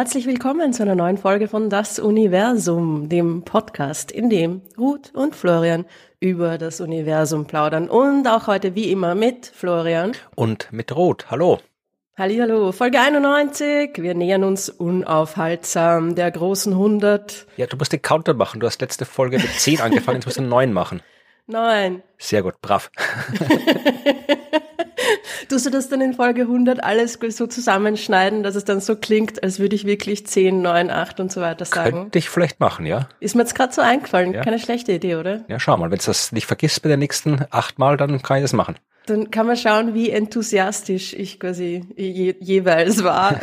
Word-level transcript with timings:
herzlich 0.00 0.26
willkommen 0.26 0.72
zu 0.72 0.82
einer 0.82 0.94
neuen 0.94 1.18
Folge 1.18 1.46
von 1.46 1.68
Das 1.68 1.98
Universum, 1.98 3.10
dem 3.10 3.42
Podcast, 3.42 4.10
in 4.10 4.30
dem 4.30 4.62
Ruth 4.78 5.14
und 5.14 5.36
Florian 5.36 5.84
über 6.20 6.56
das 6.56 6.80
Universum 6.80 7.46
plaudern 7.46 7.90
und 7.90 8.26
auch 8.26 8.46
heute 8.46 8.74
wie 8.74 8.90
immer 8.90 9.14
mit 9.14 9.52
Florian 9.54 10.12
und 10.34 10.72
mit 10.72 10.96
Ruth. 10.96 11.30
Hallo. 11.30 11.58
Hallo, 12.16 12.72
Folge 12.72 12.98
91. 12.98 13.90
Wir 13.96 14.14
nähern 14.14 14.42
uns 14.42 14.70
unaufhaltsam 14.70 16.14
der 16.14 16.30
großen 16.30 16.72
100. 16.72 17.46
Ja, 17.58 17.66
du 17.66 17.76
musst 17.76 17.92
den 17.92 18.00
Counter 18.00 18.32
machen. 18.32 18.58
Du 18.60 18.66
hast 18.66 18.80
letzte 18.80 19.04
Folge 19.04 19.36
mit 19.36 19.50
10 19.50 19.82
angefangen, 19.82 20.16
jetzt 20.16 20.24
musst 20.24 20.38
du 20.38 20.42
9 20.42 20.72
machen. 20.72 21.02
Nein. 21.46 22.02
Sehr 22.16 22.42
gut, 22.42 22.54
brav. 22.62 22.90
Tust 25.48 25.66
du 25.66 25.70
das 25.70 25.88
dann 25.88 26.00
in 26.00 26.14
Folge 26.14 26.42
100 26.42 26.82
alles 26.82 27.18
so 27.30 27.46
zusammenschneiden, 27.46 28.42
dass 28.42 28.54
es 28.54 28.64
dann 28.64 28.80
so 28.80 28.96
klingt, 28.96 29.42
als 29.42 29.58
würde 29.58 29.76
ich 29.76 29.84
wirklich 29.84 30.26
10, 30.26 30.62
9, 30.62 30.90
8 30.90 31.20
und 31.20 31.32
so 31.32 31.40
weiter 31.40 31.64
sagen? 31.64 31.90
Könnte 31.90 32.18
ich 32.18 32.28
vielleicht 32.28 32.60
machen, 32.60 32.86
ja. 32.86 33.08
Ist 33.20 33.34
mir 33.34 33.42
jetzt 33.42 33.54
gerade 33.54 33.72
so 33.72 33.80
eingefallen. 33.80 34.32
Ja. 34.32 34.42
Keine 34.42 34.58
schlechte 34.58 34.92
Idee, 34.92 35.16
oder? 35.16 35.44
Ja, 35.48 35.58
schau 35.58 35.76
mal. 35.76 35.90
Wenn 35.90 35.98
du 35.98 36.04
das 36.04 36.32
nicht 36.32 36.46
vergisst 36.46 36.82
bei 36.82 36.88
den 36.88 36.98
nächsten 36.98 37.44
acht 37.50 37.78
Mal, 37.78 37.96
dann 37.96 38.22
kann 38.22 38.38
ich 38.38 38.44
das 38.44 38.52
machen. 38.52 38.76
Dann 39.10 39.28
kann 39.32 39.48
man 39.48 39.56
schauen, 39.56 39.92
wie 39.92 40.10
enthusiastisch 40.10 41.14
ich 41.14 41.40
quasi 41.40 41.84
je, 41.96 42.36
jeweils 42.38 43.02
war. 43.02 43.40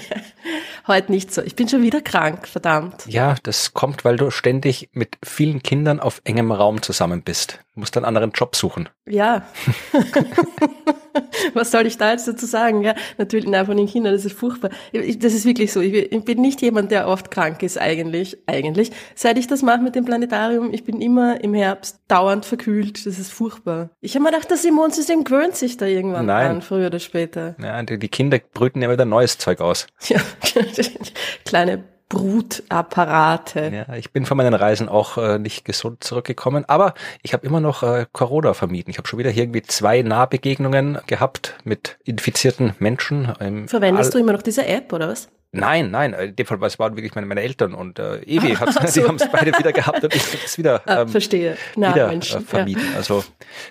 Heute 0.86 1.12
nicht 1.12 1.34
so. 1.34 1.42
Ich 1.42 1.54
bin 1.54 1.68
schon 1.68 1.82
wieder 1.82 2.00
krank, 2.00 2.48
verdammt. 2.48 3.04
Ja, 3.06 3.34
das 3.42 3.74
kommt, 3.74 4.06
weil 4.06 4.16
du 4.16 4.30
ständig 4.30 4.88
mit 4.94 5.18
vielen 5.22 5.62
Kindern 5.62 6.00
auf 6.00 6.22
engem 6.24 6.50
Raum 6.50 6.80
zusammen 6.80 7.20
bist. 7.20 7.60
Du 7.74 7.80
musst 7.80 7.94
einen 7.98 8.06
anderen 8.06 8.30
Job 8.30 8.56
suchen. 8.56 8.88
Ja. 9.04 9.46
Was 11.54 11.70
soll 11.70 11.86
ich 11.86 11.96
da 11.98 12.12
jetzt 12.12 12.28
dazu 12.28 12.46
sagen? 12.46 12.82
Ja, 12.82 12.94
natürlich, 13.18 13.46
nein, 13.46 13.66
von 13.66 13.76
den 13.76 13.86
Kindern, 13.86 14.12
das 14.12 14.24
ist 14.24 14.38
furchtbar. 14.38 14.70
Das 14.92 15.32
ist 15.32 15.44
wirklich 15.44 15.72
so. 15.72 15.80
Ich 15.80 16.24
bin 16.24 16.40
nicht 16.40 16.62
jemand, 16.62 16.90
der 16.90 17.08
oft 17.08 17.30
krank 17.30 17.62
ist, 17.62 17.78
eigentlich. 17.78 18.38
Eigentlich. 18.46 18.92
Seit 19.14 19.38
ich 19.38 19.46
das 19.46 19.62
mache 19.62 19.80
mit 19.80 19.94
dem 19.94 20.04
Planetarium, 20.04 20.72
ich 20.72 20.84
bin 20.84 21.00
immer 21.00 21.42
im 21.42 21.54
Herbst 21.54 22.00
dauernd 22.08 22.44
verkühlt. 22.44 23.06
Das 23.06 23.18
ist 23.18 23.32
furchtbar. 23.32 23.90
Ich 24.00 24.14
habe 24.14 24.24
mir 24.24 24.30
gedacht, 24.30 24.50
das 24.50 24.64
Immunsystem 24.64 25.24
gewöhnt 25.24 25.56
sich 25.56 25.76
da 25.76 25.86
irgendwann 25.86 26.26
nein. 26.26 26.50
an, 26.50 26.62
früher 26.62 26.88
oder 26.88 26.98
später. 26.98 27.56
Ja, 27.62 27.82
die, 27.82 27.98
die 27.98 28.08
Kinder 28.08 28.38
brüten 28.54 28.82
ja 28.82 28.90
wieder 28.90 29.04
neues 29.04 29.38
Zeug 29.38 29.60
aus. 29.60 29.86
Ja, 30.08 30.20
kleine 31.44 31.82
Brutapparate. 32.08 33.84
Ja, 33.88 33.94
ich 33.96 34.12
bin 34.12 34.26
von 34.26 34.36
meinen 34.36 34.54
Reisen 34.54 34.88
auch 34.88 35.18
äh, 35.18 35.38
nicht 35.38 35.64
gesund 35.64 36.04
zurückgekommen, 36.04 36.64
aber 36.68 36.94
ich 37.22 37.32
habe 37.32 37.46
immer 37.46 37.60
noch 37.60 37.82
äh, 37.82 38.06
Corona 38.12 38.54
vermieden. 38.54 38.90
Ich 38.90 38.98
habe 38.98 39.08
schon 39.08 39.18
wieder 39.18 39.30
irgendwie 39.30 39.62
zwei 39.62 40.02
Nahbegegnungen 40.02 40.98
gehabt 41.06 41.56
mit 41.64 41.98
infizierten 42.04 42.74
Menschen. 42.78 43.66
Verwendest 43.66 44.14
du 44.14 44.18
immer 44.18 44.32
noch 44.32 44.42
diese 44.42 44.66
App 44.66 44.92
oder 44.92 45.08
was? 45.08 45.28
Nein, 45.52 45.90
nein, 45.90 46.12
in 46.12 46.36
dem 46.36 46.46
Fall 46.46 46.62
es 46.64 46.78
waren 46.78 46.96
wirklich 46.96 47.14
meine, 47.14 47.26
meine 47.26 47.40
Eltern 47.40 47.72
und 47.72 47.98
äh, 47.98 48.18
Evi, 48.22 48.54
hat, 48.54 48.72
so. 48.74 48.86
sie 48.86 49.04
haben 49.04 49.16
es 49.16 49.30
beide 49.30 49.56
wieder 49.58 49.72
gehabt 49.72 50.04
und 50.04 50.14
ich 50.14 50.26
habe 50.26 50.38
es 50.44 50.58
wieder, 50.58 50.82
ah, 50.86 51.02
ähm, 51.02 51.08
verstehe. 51.08 51.56
Na, 51.76 51.94
wieder 51.94 52.12
äh, 52.12 52.40
vermieden. 52.40 52.84
Ja. 52.90 52.96
Also 52.96 53.24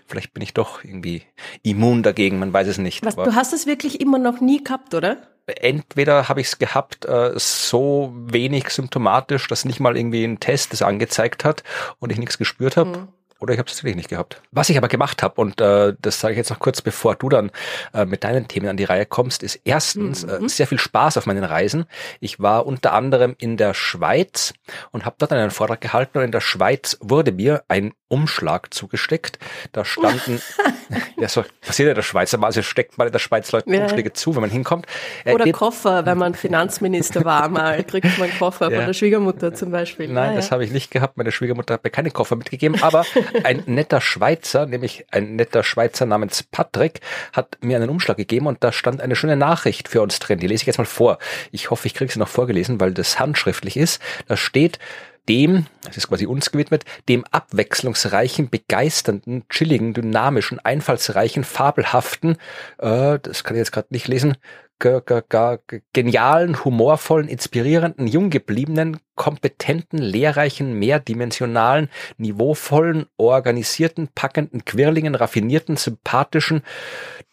vielleicht 0.08 0.34
bin 0.34 0.42
ich 0.42 0.54
doch 0.54 0.84
irgendwie 0.84 1.24
immun 1.62 2.02
dagegen, 2.02 2.40
man 2.40 2.54
weiß 2.54 2.68
es 2.68 2.78
nicht. 2.78 3.06
Was, 3.06 3.16
du 3.16 3.36
hast 3.36 3.54
es 3.54 3.68
wirklich 3.68 4.02
immer 4.02 4.18
noch 4.18 4.42
nie 4.42 4.64
gehabt, 4.64 4.94
oder? 4.94 5.18
entweder 5.48 6.28
habe 6.28 6.42
ich 6.42 6.48
es 6.48 6.58
gehabt, 6.58 7.06
äh, 7.06 7.34
so 7.36 8.12
wenig 8.16 8.70
symptomatisch, 8.70 9.48
dass 9.48 9.66
nicht 9.66 9.80
mal 9.80 9.96
irgendwie 9.96 10.24
ein 10.24 10.40
Test 10.40 10.74
es 10.74 10.82
angezeigt 10.82 11.46
hat 11.46 11.64
und 12.00 12.12
ich 12.12 12.18
nichts 12.18 12.38
gespürt 12.38 12.78
habe. 12.78 12.90
Mhm. 12.90 13.08
Oder 13.40 13.54
ich 13.54 13.60
habe 13.60 13.68
es 13.68 13.74
tatsächlich 13.74 13.98
nicht 13.98 14.10
gehabt. 14.10 14.42
Was 14.52 14.70
ich 14.70 14.78
aber 14.78 14.88
gemacht 14.88 15.22
habe, 15.22 15.42
und 15.42 15.60
äh, 15.60 15.94
das 16.00 16.22
sage 16.22 16.34
ich 16.34 16.38
jetzt 16.38 16.50
noch 16.50 16.60
kurz, 16.60 16.82
bevor 16.82 17.16
du 17.16 17.28
dann 17.28 17.52
äh, 17.94 18.06
mit 18.06 18.24
deinen 18.24 18.48
Themen 18.48 18.70
an 18.70 18.78
die 18.78 18.86
Reihe 18.86 19.06
kommst, 19.06 19.44
ist 19.44 19.60
erstens 19.66 20.24
äh, 20.24 20.40
mhm. 20.40 20.46
äh, 20.46 20.50
sehr 20.50 20.68
viel 20.68 20.80
Spaß 20.80 21.18
auf 21.18 21.26
meinen 21.26 21.44
Reisen. 21.44 21.86
Ich 22.22 22.40
war 22.40 22.66
unter 22.66 22.94
anderem 22.94 23.36
in 23.38 23.58
der 23.58 23.74
Schweiz 23.74 24.54
und 24.92 25.06
habe 25.06 25.18
dort 25.20 25.34
einen 25.34 25.52
Vortrag 25.52 25.82
gehalten 25.82 26.18
und 26.18 26.24
in 26.24 26.32
der 26.32 26.42
Schweiz 26.42 26.98
wurde 27.02 27.34
mir 27.34 27.64
ein 27.68 27.94
Umschlag 28.08 28.74
zugesteckt. 28.74 29.40
Da 29.72 29.84
standen, 29.84 30.42
ja 31.18 31.28
so 31.28 31.44
passiert 31.62 31.88
ja 31.88 31.92
in 31.92 31.96
der 31.96 32.04
Schweiz, 32.04 32.34
also 32.34 32.62
steckt 32.62 32.98
man 32.98 33.08
in 33.08 33.12
der 33.12 33.20
Schweiz 33.20 33.52
Leuten 33.52 33.74
ja. 33.74 33.82
Umschläge 33.82 34.14
zu, 34.14 34.36
wenn 34.36 34.42
man 34.42 34.50
hinkommt. 34.50 34.86
Äh, 35.26 35.34
Oder 35.34 35.52
Koffer, 35.52 36.06
wenn 36.06 36.18
man 36.18 36.36
Finanzminister 36.36 37.26
war 37.26 37.50
mal, 37.50 37.84
kriegt 37.84 38.18
man 38.18 38.30
Koffer 38.38 38.72
ja. 38.72 38.78
von 38.78 38.86
der 38.86 38.94
Schwiegermutter 38.94 39.54
zum 39.54 39.72
Beispiel. 39.72 40.08
Nein, 40.08 40.32
ja, 40.32 40.36
das 40.38 40.52
habe 40.52 40.64
ich 40.64 40.72
nicht 40.72 40.92
gehabt. 40.92 41.18
Meine 41.18 41.32
Schwiegermutter 41.32 41.74
hat 41.74 41.84
mir 41.84 41.90
keine 41.90 42.12
Koffer 42.12 42.36
mitgegeben, 42.36 42.82
aber 42.82 43.06
ein 43.44 43.64
netter 43.66 44.02
Schweizer, 44.02 44.66
nämlich 44.66 45.06
ein 45.12 45.36
netter 45.36 45.64
Schweizer 45.64 46.06
namens 46.06 46.44
Patrick, 46.44 47.02
hat 47.34 47.58
mir 47.62 47.78
einen 47.78 47.90
Umschlag 47.90 48.18
gegeben 48.18 48.48
und 48.48 48.64
da 48.64 48.72
stand 48.72 49.02
eine 49.02 49.16
schöne 49.16 49.36
Nachricht 49.36 49.88
für 49.88 50.02
uns 50.02 50.20
drin. 50.20 50.40
Die 50.40 50.48
lese 50.48 50.64
ich 50.64 50.68
jetzt 50.68 50.78
mal 50.78 50.86
vor. 50.86 51.18
Ich 51.52 51.70
hoffe, 51.72 51.88
ich 51.88 51.94
kriege 51.94 52.12
sie 52.12 52.20
noch 52.20 52.28
vorgelesen, 52.28 52.80
weil 52.80 52.94
das 52.94 53.20
handschriftlich 53.20 53.78
ist. 53.78 54.02
Da 54.28 54.38
steht, 54.38 54.80
dem, 55.28 55.66
das 55.84 55.98
ist 55.98 56.08
quasi 56.08 56.26
uns 56.26 56.52
gewidmet, 56.52 56.84
dem 57.10 57.26
abwechslungsreichen, 57.32 58.50
begeisternden, 58.50 59.48
chilligen, 59.50 59.94
dynamischen, 59.94 60.60
einfallsreichen, 60.60 61.44
fabelhaften, 61.44 62.38
äh, 62.78 63.20
das 63.22 63.44
kann 63.44 63.56
ich 63.56 63.60
jetzt 63.60 63.72
gerade 63.72 63.88
nicht 63.90 64.08
lesen, 64.08 64.38
genialen, 64.80 66.64
humorvollen, 66.64 67.28
inspirierenden, 67.28 68.08
junggebliebenen, 68.08 69.00
kompetenten, 69.16 70.00
lehrreichen, 70.00 70.78
mehrdimensionalen, 70.78 71.90
niveauvollen, 72.18 73.06
organisierten, 73.18 74.10
packenden, 74.14 74.66
quirligen, 74.66 75.16
raffinierten, 75.16 75.78
sympathischen, 75.78 76.62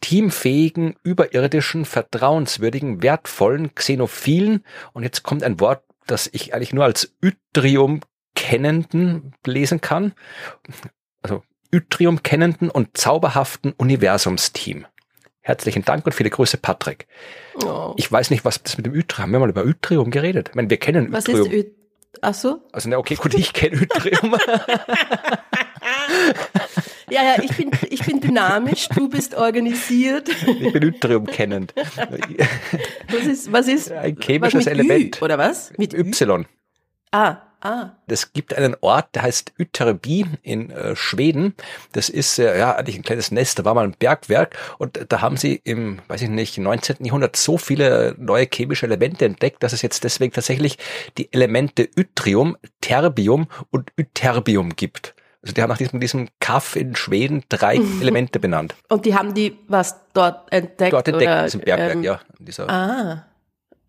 teamfähigen, 0.00 0.94
überirdischen, 1.02 1.84
vertrauenswürdigen, 1.84 3.02
wertvollen, 3.02 3.74
xenophilen, 3.74 4.64
und 4.92 5.02
jetzt 5.02 5.22
kommt 5.22 5.42
ein 5.42 5.58
Wort, 5.60 5.82
das 6.06 6.28
ich 6.32 6.54
eigentlich 6.54 6.72
nur 6.72 6.84
als 6.84 7.14
Yttrium 7.20 8.00
kennenden 8.34 9.34
lesen 9.46 9.80
kann. 9.80 10.14
Also 11.22 11.42
Yttrium 11.72 12.22
kennenden 12.22 12.70
und 12.70 12.96
zauberhaften 12.96 13.72
Universumsteam. 13.72 14.86
Herzlichen 15.42 15.84
Dank 15.84 16.06
und 16.06 16.12
viele 16.12 16.30
Grüße, 16.30 16.56
Patrick. 16.56 17.06
Oh. 17.64 17.94
Ich 17.96 18.10
weiß 18.10 18.30
nicht, 18.30 18.44
was 18.44 18.62
das 18.62 18.76
mit 18.76 18.86
dem 18.86 18.94
Yttrium, 18.94 19.24
haben 19.24 19.32
wir 19.32 19.40
mal 19.40 19.50
über 19.50 19.66
Yttrium 19.66 20.10
geredet? 20.10 20.50
Ich 20.50 20.54
meine, 20.54 20.70
wir 20.70 20.76
kennen 20.76 21.12
was 21.12 21.24
Yttrium. 21.24 21.40
Was 21.40 21.52
ist 21.52 21.58
Yttrium? 21.58 21.76
Ach 22.20 22.34
so? 22.34 22.60
Also, 22.72 22.88
na, 22.88 22.98
okay, 22.98 23.16
gut, 23.16 23.34
ich 23.34 23.52
kenne 23.52 23.82
Yttrium. 23.82 24.36
Ja, 27.10 27.22
ja, 27.24 27.42
ich 27.42 27.54
bin, 27.54 27.70
ich 27.90 28.06
bin 28.06 28.20
dynamisch, 28.20 28.88
du 28.88 29.06
bist 29.06 29.34
organisiert. 29.34 30.30
Ich 30.30 30.72
bin 30.72 30.82
Yttrium 30.82 31.26
kennend. 31.26 31.74
Was 31.76 33.26
ist, 33.26 33.52
was 33.52 33.68
ist? 33.68 33.92
Ein 33.92 34.16
chemisches 34.18 34.66
Element. 34.66 35.20
Ü, 35.20 35.24
oder 35.24 35.36
was? 35.36 35.74
Mit 35.76 35.92
Y. 35.92 36.46
Ah, 37.10 37.36
Ah. 37.64 37.90
Es 38.08 38.32
gibt 38.32 38.54
einen 38.54 38.76
Ort, 38.80 39.14
der 39.14 39.22
heißt 39.22 39.52
Ytterby 39.56 40.26
in 40.42 40.70
äh, 40.70 40.96
Schweden. 40.96 41.54
Das 41.92 42.08
ist 42.08 42.40
äh, 42.40 42.58
ja 42.58 42.74
eigentlich 42.74 42.96
ein 42.96 43.04
kleines 43.04 43.30
Nest, 43.30 43.60
da 43.60 43.64
war 43.64 43.74
mal 43.74 43.84
ein 43.84 43.94
Bergwerk 43.96 44.56
und 44.78 45.06
da 45.08 45.20
haben 45.20 45.36
sie 45.36 45.60
im, 45.62 46.00
weiß 46.08 46.22
ich 46.22 46.28
nicht, 46.28 46.58
19. 46.58 47.04
Jahrhundert 47.04 47.36
so 47.36 47.58
viele 47.58 48.16
neue 48.18 48.48
chemische 48.52 48.86
Elemente 48.86 49.24
entdeckt, 49.24 49.62
dass 49.62 49.72
es 49.72 49.80
jetzt 49.80 50.02
deswegen 50.02 50.32
tatsächlich 50.32 50.76
die 51.18 51.32
Elemente 51.32 51.88
Yttrium, 51.96 52.56
Terbium 52.80 53.46
und 53.70 53.92
Ytterbium 53.96 54.74
gibt. 54.74 55.14
Also 55.42 55.54
die 55.54 55.62
haben 55.62 55.70
nach 55.70 55.78
diesem, 55.78 56.00
diesem 56.00 56.28
Kaff 56.40 56.74
in 56.74 56.96
Schweden 56.96 57.44
drei 57.48 57.78
mhm. 57.78 58.02
Elemente 58.02 58.40
benannt. 58.40 58.74
Und 58.88 59.04
die 59.04 59.14
haben 59.14 59.34
die 59.34 59.56
was 59.68 60.00
dort 60.14 60.52
entdeckt? 60.52 60.92
Dort 60.92 61.06
entdeckt, 61.06 61.30
oder, 61.30 61.44
diesem 61.44 61.60
Bergwerk, 61.60 61.94
ähm, 61.94 62.02
ja. 62.02 62.20
Dieser 62.40 62.68
ah. 62.68 63.26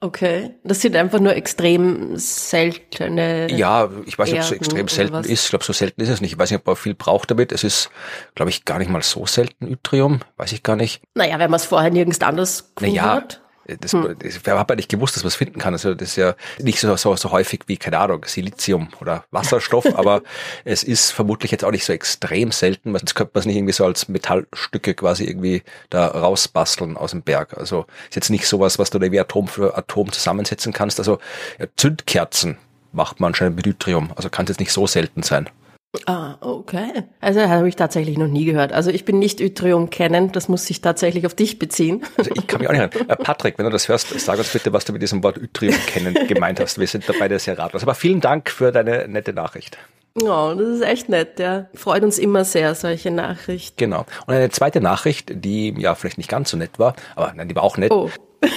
Okay. 0.04 0.52
Das 0.66 0.82
sind 0.82 0.98
einfach 0.98 1.22
nur 1.22 1.34
extrem 1.34 2.18
seltene. 2.18 3.50
Ja, 3.50 3.90
ich 4.06 4.20
weiß 4.20 4.32
nicht, 4.32 4.40
ob 4.40 4.44
es 4.44 4.50
so 4.50 4.56
extrem 4.56 4.88
selten 4.90 5.16
ist. 5.16 5.46
Ich 5.46 5.50
glaube, 5.50 5.64
so 5.64 5.72
selten 5.72 6.02
ist 6.02 6.10
es 6.10 6.20
nicht. 6.20 6.34
Ich 6.34 6.38
weiß 6.38 6.52
nicht, 6.52 6.60
ob 6.60 6.68
man 6.68 6.76
viel 6.76 6.94
braucht 6.94 7.32
damit. 7.32 7.54
Es 7.54 7.64
ist, 7.64 7.90
glaube 8.36 8.50
ich, 8.50 8.66
gar 8.66 8.80
nicht 8.80 8.92
mal 8.92 9.02
so 9.02 9.26
selten, 9.26 9.66
Yttrium. 9.72 10.20
Weiß 10.36 10.52
ich 10.52 10.62
gar 10.62 10.76
nicht. 10.76 11.02
Naja, 11.16 11.40
wenn 11.40 11.50
man 11.50 11.58
es 11.58 11.66
vorher 11.66 11.90
nirgends 11.90 12.20
anders 12.20 12.74
gefunden 12.76 12.98
naja, 12.98 13.14
hat. 13.14 13.43
Das, 13.80 13.94
hm. 13.94 14.18
ich 14.22 14.36
habe 14.46 14.74
ja 14.74 14.76
nicht 14.76 14.90
gewusst, 14.90 15.16
dass 15.16 15.24
man 15.24 15.30
es 15.30 15.36
finden 15.36 15.60
kann. 15.60 15.74
Also 15.74 15.94
das 15.94 16.10
ist 16.10 16.16
ja 16.18 16.36
nicht 16.60 16.80
so, 16.80 16.96
so, 16.98 17.16
so 17.16 17.32
häufig 17.32 17.62
wie, 17.68 17.78
keine 17.78 17.98
Ahnung, 18.00 18.26
Silizium 18.26 18.90
oder 19.00 19.24
Wasserstoff, 19.32 19.86
aber 19.96 20.22
es 20.66 20.84
ist 20.84 21.12
vermutlich 21.12 21.52
jetzt 21.52 21.64
auch 21.64 21.72
nicht 21.72 21.86
so 21.86 21.94
extrem 21.94 22.52
selten, 22.52 22.92
sonst 22.92 23.16
könnte 23.16 23.32
man 23.34 23.40
es 23.40 23.46
nicht 23.46 23.56
irgendwie 23.56 23.74
so 23.74 23.86
als 23.86 24.10
Metallstücke 24.10 24.94
quasi 24.94 25.24
irgendwie 25.24 25.64
da 25.90 26.08
rausbasteln 26.08 26.98
aus 26.98 27.12
dem 27.12 27.22
Berg. 27.22 27.58
Also 27.58 27.86
ist 28.10 28.16
jetzt 28.16 28.30
nicht 28.30 28.48
sowas, 28.48 28.80
was 28.80 28.90
du 28.90 29.00
da 29.00 29.12
wie 29.12 29.20
Atom 29.20 29.48
für 29.48 29.78
Atom 29.78 30.12
zusammensetzen 30.12 30.74
kannst. 30.74 31.00
Also 31.00 31.20
ja, 31.60 31.68
Zündkerzen 31.78 32.58
macht 32.92 33.20
man 33.20 33.30
anscheinend 33.30 33.56
mit 33.56 33.68
Yttrium. 33.68 34.12
Also 34.16 34.30
kann 34.30 34.46
es 34.46 34.50
jetzt 34.50 34.60
nicht 34.60 34.74
so 34.74 34.88
selten 34.88 35.24
sein. 35.24 35.50
Ah, 36.08 36.38
okay. 36.42 37.04
Also 37.22 37.42
habe 37.42 37.70
ich 37.70 37.76
tatsächlich 37.76 38.18
noch 38.18 38.28
nie 38.28 38.46
gehört. 38.46 38.74
Also 38.74 38.90
ich 38.90 39.06
bin 39.06 39.20
nicht 39.20 39.40
Yttrium 39.40 39.92
kennend, 39.92 40.36
das 40.36 40.50
muss 40.50 40.66
sich 40.66 40.82
tatsächlich 40.82 41.26
auf 41.26 41.36
dich 41.36 41.60
beziehen. 41.60 42.02
Also 42.18 42.32
ich 42.36 42.48
kann 42.48 42.60
mich 42.60 42.68
auch 42.68 42.74
nicht 42.74 42.82
erinnern. 42.82 43.10
Äh, 43.10 43.16
Patrick, 43.16 43.58
wenn 43.58 43.66
du 43.66 43.72
das 43.72 43.88
hörst, 43.88 44.20
sag 44.20 44.40
uns 44.40 44.52
bitte, 44.52 44.74
was 44.74 44.86
du 44.86 44.94
mit 44.94 45.02
diesem 45.02 45.24
Wort 45.24 45.38
Yttrium 45.38 45.76
kennend 45.88 46.28
gemeint 46.28 46.60
hast. 46.60 46.80
Wir 46.80 46.88
sind 46.88 47.08
dabei 47.08 47.36
sehr 47.38 47.58
ratlos. 47.58 47.84
Aber 47.84 47.94
vielen 47.94 48.22
Dank 48.22 48.50
für 48.50 48.72
deine 48.72 49.08
nette 49.08 49.34
Nachricht. 49.34 49.78
Oh, 50.16 50.54
das 50.56 50.68
ist 50.68 50.82
echt 50.82 51.10
nett, 51.10 51.40
ja. 51.40 51.68
Freut 51.74 52.04
uns 52.04 52.20
immer 52.20 52.46
sehr, 52.46 52.76
solche 52.76 53.10
Nachrichten. 53.10 53.76
Genau. 53.78 54.06
Und 54.28 54.34
eine 54.34 54.50
zweite 54.50 54.80
Nachricht, 54.82 55.32
die 55.44 55.74
ja 55.78 55.96
vielleicht 55.96 56.18
nicht 56.18 56.30
ganz 56.30 56.52
so 56.52 56.58
nett 56.58 56.78
war, 56.78 56.96
aber 57.16 57.34
nein, 57.36 57.48
die 57.48 57.56
war 57.56 57.64
auch 57.64 57.78
nett. 57.78 57.92
Oh. 57.92 58.10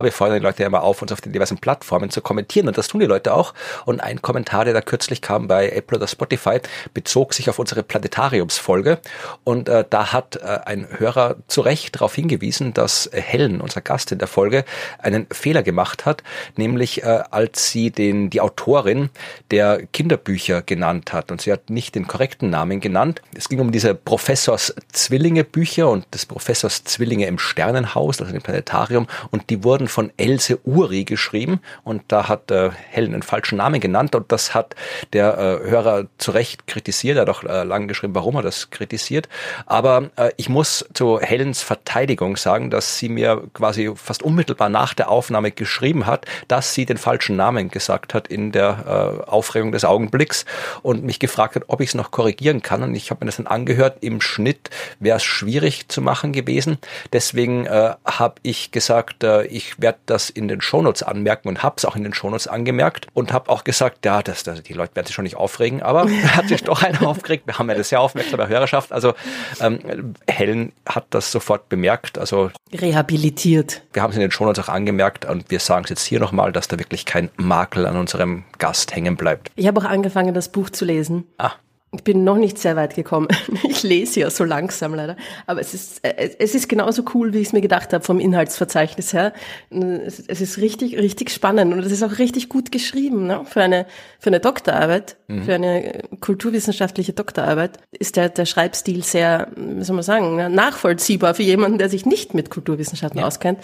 Wir 0.00 0.12
fordern 0.12 0.38
die 0.38 0.42
Leute 0.42 0.62
ja 0.62 0.66
immer 0.66 0.82
auf, 0.82 1.02
uns 1.02 1.12
auf 1.12 1.20
den 1.20 1.32
diversen 1.32 1.58
Plattformen 1.58 2.10
zu 2.10 2.22
kommentieren. 2.22 2.68
Und 2.68 2.78
das 2.78 2.88
tun 2.88 3.00
die 3.00 3.06
Leute 3.06 3.34
auch. 3.34 3.54
Und 3.84 4.00
ein 4.00 4.22
Kommentar, 4.22 4.64
der 4.64 4.74
da 4.74 4.80
kürzlich 4.80 5.20
kam 5.20 5.46
bei 5.46 5.68
Apple 5.68 5.98
oder 5.98 6.06
Spotify, 6.06 6.60
bezog 6.94 7.34
sich 7.34 7.50
auf 7.50 7.58
unsere 7.58 7.82
Planetariumsfolge. 7.82 8.98
Und 9.44 9.68
äh, 9.68 9.84
da 9.88 10.12
hat 10.12 10.36
äh, 10.36 10.60
ein 10.64 10.88
Hörer 10.90 11.36
zu 11.48 11.60
Recht 11.60 11.96
darauf 11.96 12.14
hingewiesen, 12.14 12.72
dass 12.72 13.10
Helen, 13.12 13.60
unser 13.60 13.82
Gast 13.82 14.10
in 14.12 14.18
der 14.18 14.28
Folge, 14.28 14.64
einen 14.98 15.26
Fehler 15.30 15.62
gemacht 15.62 16.06
hat, 16.06 16.22
nämlich 16.56 17.02
äh, 17.02 17.22
als 17.30 17.70
sie 17.70 17.90
den 17.90 18.30
die 18.30 18.40
Autorin 18.40 19.10
der 19.50 19.86
Kinderbücher 19.86 20.62
genannt 20.62 21.12
hat. 21.12 21.30
Und 21.30 21.42
sie 21.42 21.52
hat 21.52 21.68
nicht 21.68 21.94
den 21.94 22.06
korrekten 22.06 22.48
Namen 22.48 22.80
genannt. 22.80 23.20
Es 23.36 23.48
ging 23.48 23.60
um 23.60 23.72
diese 23.72 23.94
Professors 23.94 24.74
Zwillinge 24.92 25.44
Bücher 25.44 25.90
und 25.90 26.06
des 26.14 26.26
Professors 26.26 26.84
Zwillinge 26.84 27.26
im 27.26 27.38
Sternenhaus, 27.38 28.20
also 28.20 28.34
im 28.34 28.42
Planetarium. 28.42 29.06
Und 29.30 29.50
die 29.50 29.62
wurden 29.64 29.88
von 29.90 30.12
Else 30.16 30.58
Uri 30.64 31.04
geschrieben 31.04 31.60
und 31.84 32.02
da 32.08 32.28
hat 32.28 32.50
äh, 32.50 32.70
Helen 32.90 33.14
einen 33.14 33.22
falschen 33.22 33.58
Namen 33.58 33.80
genannt 33.80 34.14
und 34.14 34.30
das 34.32 34.54
hat 34.54 34.74
der 35.12 35.38
äh, 35.38 35.70
Hörer 35.70 36.06
zu 36.18 36.30
Recht 36.30 36.66
kritisiert. 36.66 37.16
Er 37.16 37.22
hat 37.22 37.28
auch 37.28 37.44
äh, 37.44 37.64
lange 37.64 37.86
geschrieben, 37.86 38.14
warum 38.14 38.36
er 38.36 38.42
das 38.42 38.70
kritisiert. 38.70 39.28
Aber 39.66 40.10
äh, 40.16 40.30
ich 40.36 40.48
muss 40.48 40.84
zu 40.94 41.20
Helens 41.20 41.62
Verteidigung 41.62 42.36
sagen, 42.36 42.70
dass 42.70 42.98
sie 42.98 43.08
mir 43.08 43.42
quasi 43.52 43.92
fast 43.94 44.22
unmittelbar 44.22 44.68
nach 44.68 44.94
der 44.94 45.10
Aufnahme 45.10 45.50
geschrieben 45.50 46.06
hat, 46.06 46.26
dass 46.48 46.74
sie 46.74 46.86
den 46.86 46.96
falschen 46.96 47.36
Namen 47.36 47.70
gesagt 47.70 48.14
hat 48.14 48.28
in 48.28 48.52
der 48.52 49.20
äh, 49.26 49.30
Aufregung 49.30 49.72
des 49.72 49.84
Augenblicks 49.84 50.44
und 50.82 51.04
mich 51.04 51.18
gefragt 51.18 51.56
hat, 51.56 51.64
ob 51.68 51.80
ich 51.80 51.90
es 51.90 51.94
noch 51.94 52.10
korrigieren 52.10 52.62
kann. 52.62 52.82
Und 52.82 52.94
ich 52.94 53.10
habe 53.10 53.24
mir 53.24 53.26
das 53.26 53.36
dann 53.36 53.46
angehört. 53.46 53.98
Im 54.00 54.20
Schnitt 54.20 54.70
wäre 54.98 55.16
es 55.16 55.24
schwierig 55.24 55.88
zu 55.88 56.00
machen 56.00 56.32
gewesen. 56.32 56.78
Deswegen 57.12 57.66
äh, 57.66 57.94
habe 58.04 58.36
ich 58.42 58.70
gesagt, 58.70 59.24
äh, 59.24 59.44
ich 59.46 59.79
werde 59.80 59.98
das 60.06 60.30
in 60.30 60.48
den 60.48 60.60
Shownotes 60.60 61.02
anmerken 61.02 61.48
und 61.48 61.62
habe 61.62 61.74
es 61.78 61.84
auch 61.84 61.96
in 61.96 62.04
den 62.04 62.14
Shownotes 62.14 62.46
angemerkt 62.46 63.06
und 63.14 63.32
habe 63.32 63.50
auch 63.50 63.64
gesagt, 63.64 64.04
ja, 64.04 64.22
das, 64.22 64.42
das, 64.42 64.62
die 64.62 64.72
Leute 64.72 64.96
werden 64.96 65.06
sich 65.06 65.14
schon 65.14 65.24
nicht 65.24 65.36
aufregen, 65.36 65.82
aber 65.82 66.08
hat 66.36 66.48
sich 66.48 66.62
doch 66.64 66.82
einer 66.82 67.06
aufgeregt. 67.06 67.46
Wir 67.46 67.58
haben 67.58 67.68
ja 67.68 67.76
das 67.76 67.88
sehr 67.88 68.00
aufmerksame 68.00 68.48
Hörerschaft. 68.48 68.92
Also 68.92 69.14
ähm, 69.60 70.14
Helen 70.28 70.72
hat 70.86 71.06
das 71.10 71.32
sofort 71.32 71.68
bemerkt. 71.68 72.18
Also 72.18 72.50
rehabilitiert. 72.72 73.82
Wir 73.92 74.02
haben 74.02 74.10
es 74.10 74.16
in 74.16 74.22
den 74.22 74.30
Shownotes 74.30 74.64
auch 74.64 74.68
angemerkt 74.68 75.24
und 75.24 75.50
wir 75.50 75.60
sagen 75.60 75.84
es 75.84 75.90
jetzt 75.90 76.04
hier 76.04 76.20
nochmal, 76.20 76.52
dass 76.52 76.68
da 76.68 76.78
wirklich 76.78 77.04
kein 77.04 77.30
Makel 77.36 77.86
an 77.86 77.96
unserem 77.96 78.44
Gast 78.58 78.94
hängen 78.94 79.16
bleibt. 79.16 79.50
Ich 79.56 79.66
habe 79.66 79.80
auch 79.80 79.84
angefangen, 79.84 80.34
das 80.34 80.50
Buch 80.50 80.70
zu 80.70 80.84
lesen. 80.84 81.24
Ah. 81.38 81.52
Ich 81.92 82.04
bin 82.04 82.22
noch 82.22 82.36
nicht 82.36 82.56
sehr 82.56 82.76
weit 82.76 82.94
gekommen. 82.94 83.28
Ich 83.68 83.82
lese 83.82 84.20
ja 84.20 84.30
so 84.30 84.44
langsam 84.44 84.94
leider. 84.94 85.16
Aber 85.46 85.60
es 85.60 85.72
ist, 85.72 86.04
äh, 86.04 86.30
es 86.38 86.54
ist 86.54 86.68
genauso 86.68 87.02
cool, 87.14 87.32
wie 87.32 87.38
ich 87.38 87.48
es 87.48 87.52
mir 87.52 87.62
gedacht 87.62 87.92
habe 87.92 88.04
vom 88.04 88.20
Inhaltsverzeichnis 88.20 89.12
her. 89.14 89.32
Es 89.70 90.18
ist 90.18 90.58
richtig, 90.58 90.98
richtig 90.98 91.30
spannend 91.30 91.72
und 91.72 91.80
es 91.80 91.90
ist 91.90 92.02
auch 92.02 92.18
richtig 92.18 92.48
gut 92.48 92.70
geschrieben. 92.72 93.26
Ne? 93.26 93.42
Für, 93.46 93.62
eine, 93.62 93.86
für 94.18 94.28
eine 94.28 94.40
Doktorarbeit, 94.40 95.16
mhm. 95.28 95.44
für 95.44 95.54
eine 95.54 96.02
kulturwissenschaftliche 96.20 97.14
Doktorarbeit 97.14 97.78
ist 97.90 98.16
der, 98.16 98.28
der 98.28 98.44
Schreibstil 98.44 99.02
sehr, 99.02 99.48
wie 99.56 99.82
soll 99.82 99.96
man 99.96 100.02
sagen, 100.02 100.54
nachvollziehbar 100.54 101.34
für 101.34 101.42
jemanden, 101.42 101.78
der 101.78 101.88
sich 101.88 102.04
nicht 102.04 102.34
mit 102.34 102.50
Kulturwissenschaften 102.50 103.20
ja. 103.20 103.26
auskennt. 103.26 103.60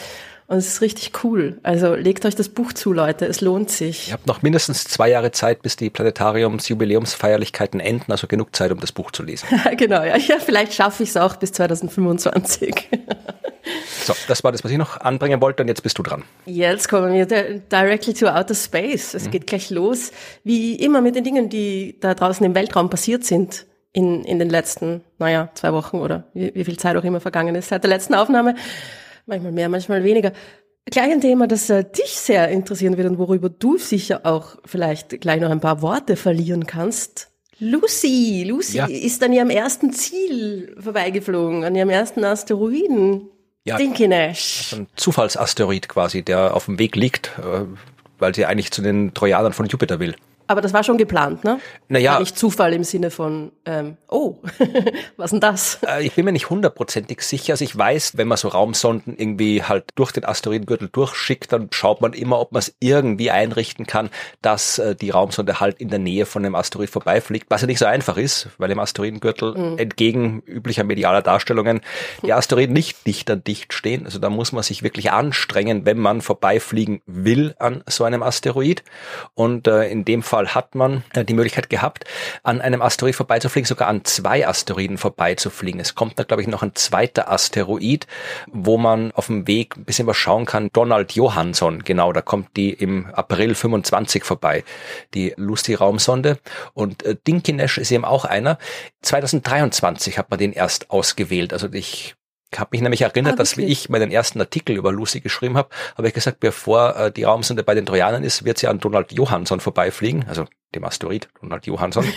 Und 0.49 0.59
es 0.59 0.69
ist 0.69 0.81
richtig 0.81 1.25
cool. 1.25 1.59
Also 1.65 1.95
legt 1.95 2.25
euch 2.25 2.37
das 2.37 2.49
Buch 2.49 2.73
zu, 2.73 2.93
Leute. 2.93 3.27
Es 3.27 3.41
lohnt 3.41 3.69
sich. 3.69 4.09
Ihr 4.09 4.15
habt 4.15 4.29
noch 4.29 4.43
mindestens 4.43 4.85
zwei 4.85 5.11
Jahre 5.11 5.33
Zeit, 5.33 5.61
bis 5.63 5.75
die 5.75 5.91
Planetariums-Jubiläumsfeierlichkeiten 5.91 7.81
enden. 7.81 8.13
Also 8.13 8.29
genug 8.29 8.55
Zeit, 8.55 8.71
um 8.71 8.79
das 8.79 8.93
Buch 8.93 9.11
zu 9.11 9.25
lesen. 9.25 9.49
genau, 9.77 10.05
ja. 10.05 10.17
ja 10.17 10.37
vielleicht 10.39 10.73
schaffe 10.73 11.03
ich 11.03 11.09
es 11.11 11.17
auch 11.17 11.35
bis 11.37 11.51
2025. 11.53 12.91
so, 14.05 14.15
das 14.29 14.45
war 14.45 14.53
das, 14.53 14.63
was 14.63 14.71
ich 14.71 14.79
noch 14.79 15.01
anbringen 15.01 15.41
wollte. 15.41 15.65
Und 15.65 15.69
jetzt 15.69 15.83
bist 15.83 15.99
du 15.99 16.05
dran. 16.05 16.23
Jetzt 16.45 16.89
kommen 16.89 17.13
wir 17.13 17.27
directly 17.27 18.15
to 18.15 18.29
outer 18.29 18.55
space. 18.55 19.15
Es 19.15 19.25
mhm. 19.25 19.33
geht 19.33 19.49
gleich 19.49 19.71
los. 19.71 20.13
Wie 20.45 20.77
immer 20.77 21.01
mit 21.01 21.17
den 21.17 21.25
Dingen, 21.25 21.49
die 21.49 21.99
da 21.99 22.15
draußen 22.15 22.47
im 22.47 22.55
Weltraum 22.55 22.89
passiert 22.89 23.25
sind. 23.25 23.67
In, 23.93 24.25
in 24.25 24.39
den 24.39 24.51
letzten, 24.51 25.01
naja, 25.19 25.49
zwei 25.55 25.73
Wochen 25.73 25.97
oder 25.97 26.25
wie, 26.35 26.55
wie 26.55 26.65
viel 26.65 26.77
Zeit 26.77 26.99
auch 26.99 27.05
immer 27.05 27.19
vergangen 27.19 27.55
ist 27.55 27.71
seit 27.71 27.83
der 27.83 27.89
letzten 27.89 28.13
Aufnahme 28.13 28.55
manchmal 29.27 29.53
mehr, 29.53 29.69
manchmal 29.69 30.05
weniger. 30.05 30.33
Gleich 30.87 31.11
ein 31.11 31.21
Thema, 31.21 31.49
das 31.49 31.69
äh, 31.69 31.85
dich 31.85 32.11
sehr 32.11 32.49
interessieren 32.49 32.97
wird 32.97 33.09
und 33.09 33.19
worüber 33.19 33.49
du 33.49 33.77
sicher 33.77 34.21
auch 34.25 34.57
vielleicht 34.65 35.21
gleich 35.21 35.41
noch 35.41 35.51
ein 35.51 35.61
paar 35.61 35.83
Worte 35.83 36.17
verlieren 36.17 36.67
kannst. 36.67 37.29
Lucy, 37.59 38.45
Lucy 38.47 38.77
ja. 38.77 38.87
ist 38.87 39.23
an 39.23 39.33
ihrem 39.33 39.51
ersten 39.51 39.93
Ziel 39.93 40.77
vorbeigeflogen, 40.79 41.65
an 41.65 41.75
ihrem 41.75 41.91
ersten 41.91 42.25
Asteroiden. 42.25 43.31
Ja, 43.65 43.79
Dinkinesh. 43.79 44.61
Ist 44.61 44.75
ein 44.75 44.87
Zufallsasteroid 44.95 45.89
quasi, 45.89 46.23
der 46.23 46.55
auf 46.55 46.67
dem 46.67 46.79
Weg 46.79 46.95
liegt, 46.95 47.33
äh, 47.39 47.65
weil 48.19 48.35
sie 48.35 48.47
eigentlich 48.47 48.71
zu 48.71 48.81
den 48.81 49.13
Trojanern 49.13 49.53
von 49.53 49.67
Jupiter 49.67 49.99
will. 49.99 50.15
Aber 50.47 50.61
das 50.61 50.73
war 50.73 50.85
schon 50.85 50.99
geplant, 50.99 51.45
ne? 51.45 51.61
Naja. 51.89 52.13
War 52.13 52.21
nicht 52.21 52.39
Zufall 52.39 52.73
im 52.73 52.85
Sinne 52.85 53.11
von, 53.11 53.53
ähm, 53.65 53.97
oh, 54.09 54.37
was 55.17 55.31
denn 55.31 55.41
das? 55.41 55.81
Äh, 55.87 56.07
ich 56.07 56.15
bin 56.15 56.25
mir 56.25 56.33
nicht 56.33 56.51
hundertprozentig 56.51 57.21
sicher. 57.23 57.55
Also 57.55 57.65
ich 57.65 57.77
weiß, 57.77 58.17
wenn 58.17 58.29
man 58.29 58.39
so 58.39 58.49
Raumsonden 58.49 59.17
irgendwie 59.17 59.63
halt 59.63 59.85
durch 59.95 60.13
den 60.13 60.25
Asteroidengürtel 60.25 60.89
durchschickt, 60.89 61.53
dann 61.53 61.69
schaut 61.73 62.01
man 62.01 62.13
immer, 62.13 62.41
ob 62.41 62.53
man 62.53 62.61
es 62.61 62.75
irgendwie 62.81 63.31
einrichten 63.31 63.87
kann, 63.87 64.11
dass 64.43 64.79
äh, 64.79 64.95
die 64.95 65.11
Raumsonde 65.11 65.61
halt 65.61 65.81
in 65.81 65.89
der 65.89 65.99
Nähe 65.99 66.27
von 66.27 66.43
dem 66.43 66.55
Asteroid 66.55 66.91
vorbeifliegt, 66.91 67.47
was 67.49 67.63
ja 67.63 67.67
nicht 67.67 67.79
so 67.79 67.87
einfach 67.87 68.17
ist, 68.17 68.49
weil 68.59 68.71
im 68.71 68.79
Asteroidengürtel 68.79 69.57
mhm. 69.57 69.79
entgegen 69.79 70.43
üblicher 70.47 70.85
medialer 70.85 71.23
Darstellungen 71.23 71.81
die 72.23 72.33
Asteroiden 72.33 72.73
nicht 72.73 73.07
dicht 73.07 73.31
an 73.31 73.43
dicht 73.43 73.73
stehen. 73.73 74.05
Also 74.05 74.19
da 74.19 74.31
muss 74.31 74.53
man 74.53 74.63
sich 74.63 74.83
wirklich 74.83 75.11
anstrengen, 75.11 75.87
wenn 75.87 75.99
man 75.99 76.21
vorbeifliegen 76.21 77.01
will 77.07 77.55
an 77.59 77.83
so 77.89 78.05
einem 78.05 78.23
Asteroid. 78.23 78.83
Und 79.35 79.67
äh, 79.67 79.89
in 79.89 80.05
dem 80.05 80.23
Fall 80.23 80.36
Fall 80.37 80.55
hat 80.55 80.75
man 80.75 81.03
äh, 81.15 81.25
die 81.25 81.35
Möglichkeit 81.35 81.71
gehabt, 81.71 82.05
an 82.43 82.61
einem 82.61 82.83
Asteroid 82.83 83.15
vorbeizufliegen, 83.15 83.67
sogar 83.67 83.89
an 83.89 84.05
zwei 84.05 84.47
Asteroiden 84.47 84.99
vorbeizufliegen. 84.99 85.81
Es 85.81 85.95
kommt 85.95 86.19
da, 86.19 86.25
glaube 86.25 86.43
ich, 86.43 86.49
noch 86.49 86.63
ein 86.63 86.75
zweiter 86.75 87.31
Asteroid, 87.31 88.07
wo 88.49 88.77
man 88.77 89.13
auf 89.13 89.27
dem 89.27 89.47
Weg 89.47 89.77
ein 89.77 89.85
bisschen 89.85 90.07
was 90.07 90.19
schauen 90.19 90.45
kann. 90.45 90.69
Donald 90.73 91.13
Johansson, 91.13 91.85
genau, 91.85 92.13
da 92.13 92.21
kommt 92.21 92.57
die 92.57 92.73
im 92.73 93.07
April 93.15 93.55
25 93.55 94.25
vorbei, 94.25 94.65
die 95.15 95.33
Lucy-Raumsonde. 95.37 96.39
Und 96.75 97.03
äh, 97.05 97.17
Dinkinesh 97.27 97.79
ist 97.79 97.91
eben 97.91 98.05
auch 98.05 98.27
einer. 98.27 98.59
2023 99.03 100.19
hat 100.19 100.31
man 100.31 100.39
den 100.39 100.53
erst 100.53 100.91
ausgewählt. 100.91 101.55
Also 101.55 101.73
ich 101.73 102.16
ich 102.53 102.61
habe 102.61 102.71
mich 102.73 102.81
nämlich 102.81 103.03
erinnert, 103.03 103.35
ah, 103.35 103.37
dass 103.37 103.57
wie 103.57 103.65
ich 103.65 103.89
meinen 103.89 104.11
ersten 104.11 104.41
Artikel 104.41 104.77
über 104.77 104.93
Lucy 104.93 105.21
geschrieben 105.21 105.57
habe, 105.57 105.69
habe 105.97 106.09
ich 106.09 106.15
gesagt, 106.15 106.41
bevor 106.41 106.97
äh, 106.97 107.13
die 107.13 107.25
Raumsonde 107.25 107.63
bei 107.63 107.75
den 107.75 107.87
Trojanern 107.87 108.23
ist, 108.23 108.45
wird 108.45 108.59
sie 108.59 108.69
an 108.69 108.79
Donald 108.79 109.13
Johansson 109.13 109.61
vorbeifliegen, 109.61 110.25
also 110.29 110.47
dem 110.75 110.85
Asteroid 110.85 111.29
Donald 111.41 111.67
Johansson. 111.67 112.07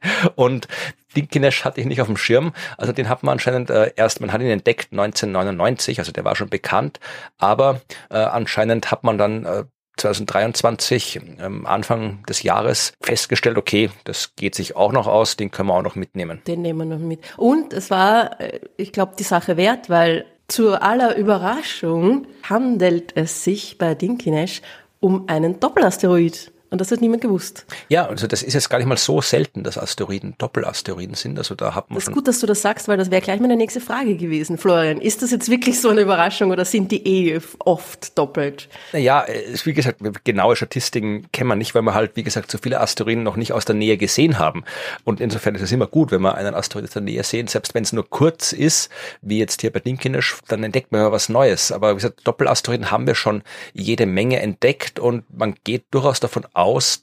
und 0.34 0.68
Dinkinesh 1.16 1.64
hatte 1.64 1.80
ich 1.80 1.86
nicht 1.86 2.00
auf 2.00 2.06
dem 2.06 2.16
Schirm, 2.16 2.52
also 2.76 2.92
den 2.92 3.08
hat 3.08 3.22
man 3.22 3.32
anscheinend 3.32 3.70
äh, 3.70 3.92
erst, 3.96 4.20
man 4.20 4.32
hat 4.32 4.40
ihn 4.40 4.48
entdeckt 4.48 4.92
1999, 4.92 5.98
also 5.98 6.12
der 6.12 6.24
war 6.24 6.36
schon 6.36 6.48
bekannt, 6.48 7.00
aber 7.36 7.80
äh, 8.10 8.16
anscheinend 8.16 8.90
hat 8.90 9.04
man 9.04 9.18
dann 9.18 9.44
äh, 9.44 9.64
2023, 9.98 11.20
ähm, 11.40 11.66
Anfang 11.66 12.24
des 12.28 12.42
Jahres, 12.42 12.92
festgestellt, 13.00 13.58
okay, 13.58 13.90
das 14.04 14.34
geht 14.36 14.54
sich 14.54 14.76
auch 14.76 14.92
noch 14.92 15.06
aus, 15.06 15.36
den 15.36 15.50
können 15.50 15.68
wir 15.68 15.74
auch 15.74 15.82
noch 15.82 15.96
mitnehmen. 15.96 16.40
Den 16.46 16.62
nehmen 16.62 16.88
wir 16.88 16.96
noch 16.96 17.04
mit. 17.04 17.20
Und 17.36 17.72
es 17.72 17.90
war, 17.90 18.40
äh, 18.40 18.60
ich 18.76 18.92
glaube, 18.92 19.12
die 19.18 19.24
Sache 19.24 19.56
wert, 19.56 19.90
weil 19.90 20.24
zu 20.48 20.80
aller 20.80 21.16
Überraschung 21.16 22.26
handelt 22.42 23.16
es 23.16 23.44
sich 23.44 23.76
bei 23.76 23.94
Dinkinesh 23.94 24.62
um 25.00 25.28
einen 25.28 25.60
Doppelasteroid. 25.60 26.50
Und 26.70 26.80
das 26.80 26.90
hat 26.90 27.00
niemand 27.00 27.22
gewusst. 27.22 27.64
Ja, 27.88 28.06
also 28.06 28.26
das 28.26 28.42
ist 28.42 28.52
jetzt 28.52 28.68
gar 28.68 28.78
nicht 28.78 28.86
mal 28.86 28.98
so 28.98 29.22
selten, 29.22 29.62
dass 29.62 29.78
Asteroiden 29.78 30.34
Doppelasteroiden 30.36 31.14
sind. 31.14 31.38
Also 31.38 31.54
da 31.54 31.74
hat 31.74 31.88
man 31.88 31.96
Das 31.96 32.08
ist 32.08 32.14
gut, 32.14 32.28
dass 32.28 32.40
du 32.40 32.46
das 32.46 32.60
sagst, 32.60 32.88
weil 32.88 32.98
das 32.98 33.10
wäre 33.10 33.22
gleich 33.22 33.40
meine 33.40 33.56
nächste 33.56 33.80
Frage 33.80 34.16
gewesen. 34.16 34.58
Florian, 34.58 35.00
ist 35.00 35.22
das 35.22 35.30
jetzt 35.30 35.48
wirklich 35.48 35.80
so 35.80 35.88
eine 35.88 36.02
Überraschung 36.02 36.50
oder 36.50 36.66
sind 36.66 36.92
die 36.92 37.06
eh 37.06 37.40
oft 37.60 38.18
doppelt? 38.18 38.68
Naja, 38.92 39.24
wie 39.64 39.72
gesagt, 39.72 40.00
genaue 40.24 40.56
Statistiken 40.56 41.26
kennen 41.32 41.48
wir 41.48 41.56
nicht, 41.56 41.74
weil 41.74 41.82
wir 41.82 41.94
halt, 41.94 42.16
wie 42.16 42.22
gesagt, 42.22 42.50
so 42.50 42.58
viele 42.58 42.80
Asteroiden 42.80 43.22
noch 43.22 43.36
nicht 43.36 43.52
aus 43.52 43.64
der 43.64 43.74
Nähe 43.74 43.96
gesehen 43.96 44.38
haben. 44.38 44.64
Und 45.04 45.20
insofern 45.20 45.54
ist 45.54 45.62
es 45.62 45.72
immer 45.72 45.86
gut, 45.86 46.10
wenn 46.10 46.20
wir 46.20 46.34
einen 46.34 46.54
Asteroid 46.54 46.84
aus 46.84 46.90
der 46.90 47.02
Nähe 47.02 47.22
sehen, 47.22 47.46
selbst 47.46 47.74
wenn 47.74 47.84
es 47.84 47.94
nur 47.94 48.08
kurz 48.08 48.52
ist, 48.52 48.90
wie 49.22 49.38
jetzt 49.38 49.62
hier 49.62 49.72
bei 49.72 49.80
Dinkinesh, 49.80 50.36
dann 50.48 50.64
entdeckt 50.64 50.92
man 50.92 51.00
ja 51.00 51.12
was 51.12 51.30
Neues. 51.30 51.72
Aber 51.72 51.92
wie 51.92 51.96
gesagt, 51.96 52.26
Doppelasteroiden 52.26 52.90
haben 52.90 53.06
wir 53.06 53.14
schon 53.14 53.42
jede 53.72 54.04
Menge 54.04 54.40
entdeckt 54.40 54.98
und 54.98 55.24
man 55.34 55.54
geht 55.64 55.84
durchaus 55.90 56.20
davon 56.20 56.44
aus, 56.52 56.57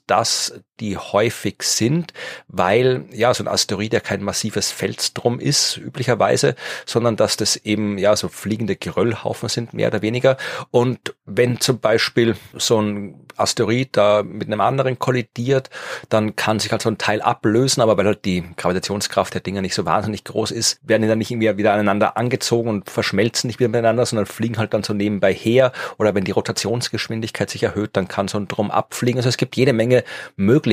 dass 0.06 0.60
die 0.80 0.96
häufig 0.96 1.62
sind, 1.62 2.12
weil 2.48 3.04
ja 3.12 3.32
so 3.34 3.44
ein 3.44 3.48
Asteroid 3.48 3.92
ja 3.92 4.00
kein 4.00 4.22
massives 4.22 4.70
Felsdrum 4.70 5.40
ist 5.40 5.76
üblicherweise, 5.76 6.54
sondern 6.84 7.16
dass 7.16 7.36
das 7.36 7.56
eben 7.56 7.98
ja 7.98 8.16
so 8.16 8.28
fliegende 8.28 8.76
Geröllhaufen 8.76 9.48
sind 9.48 9.74
mehr 9.74 9.88
oder 9.88 10.02
weniger. 10.02 10.36
Und 10.70 11.14
wenn 11.24 11.60
zum 11.60 11.80
Beispiel 11.80 12.36
so 12.54 12.80
ein 12.80 13.26
Asteroid 13.36 13.90
da 13.92 14.22
mit 14.22 14.46
einem 14.48 14.60
anderen 14.60 14.98
kollidiert, 14.98 15.70
dann 16.08 16.36
kann 16.36 16.58
sich 16.58 16.72
halt 16.72 16.82
so 16.82 16.90
ein 16.90 16.98
Teil 16.98 17.20
ablösen, 17.20 17.82
aber 17.82 17.96
weil 17.96 18.06
halt 18.06 18.24
die 18.24 18.44
Gravitationskraft 18.56 19.34
der 19.34 19.40
Dinger 19.40 19.62
nicht 19.62 19.74
so 19.74 19.84
wahnsinnig 19.84 20.24
groß 20.24 20.50
ist, 20.50 20.80
werden 20.82 21.02
die 21.02 21.08
dann 21.08 21.18
nicht 21.18 21.30
irgendwie 21.30 21.56
wieder 21.58 21.72
aneinander 21.72 22.16
angezogen 22.16 22.68
und 22.68 22.90
verschmelzen 22.90 23.48
nicht 23.48 23.60
wieder 23.60 23.68
miteinander, 23.68 24.06
sondern 24.06 24.26
fliegen 24.26 24.58
halt 24.58 24.74
dann 24.74 24.82
so 24.82 24.94
nebenbei 24.94 25.34
her. 25.34 25.72
Oder 25.98 26.14
wenn 26.14 26.24
die 26.24 26.32
Rotationsgeschwindigkeit 26.32 27.50
sich 27.50 27.62
erhöht, 27.62 27.90
dann 27.94 28.08
kann 28.08 28.28
so 28.28 28.38
ein 28.38 28.48
Drum 28.48 28.70
abfliegen. 28.70 29.18
Also 29.18 29.28
es 29.28 29.36
gibt 29.36 29.56
jede 29.56 29.72
Menge 29.72 30.04
Möglichkeiten, 30.36 30.65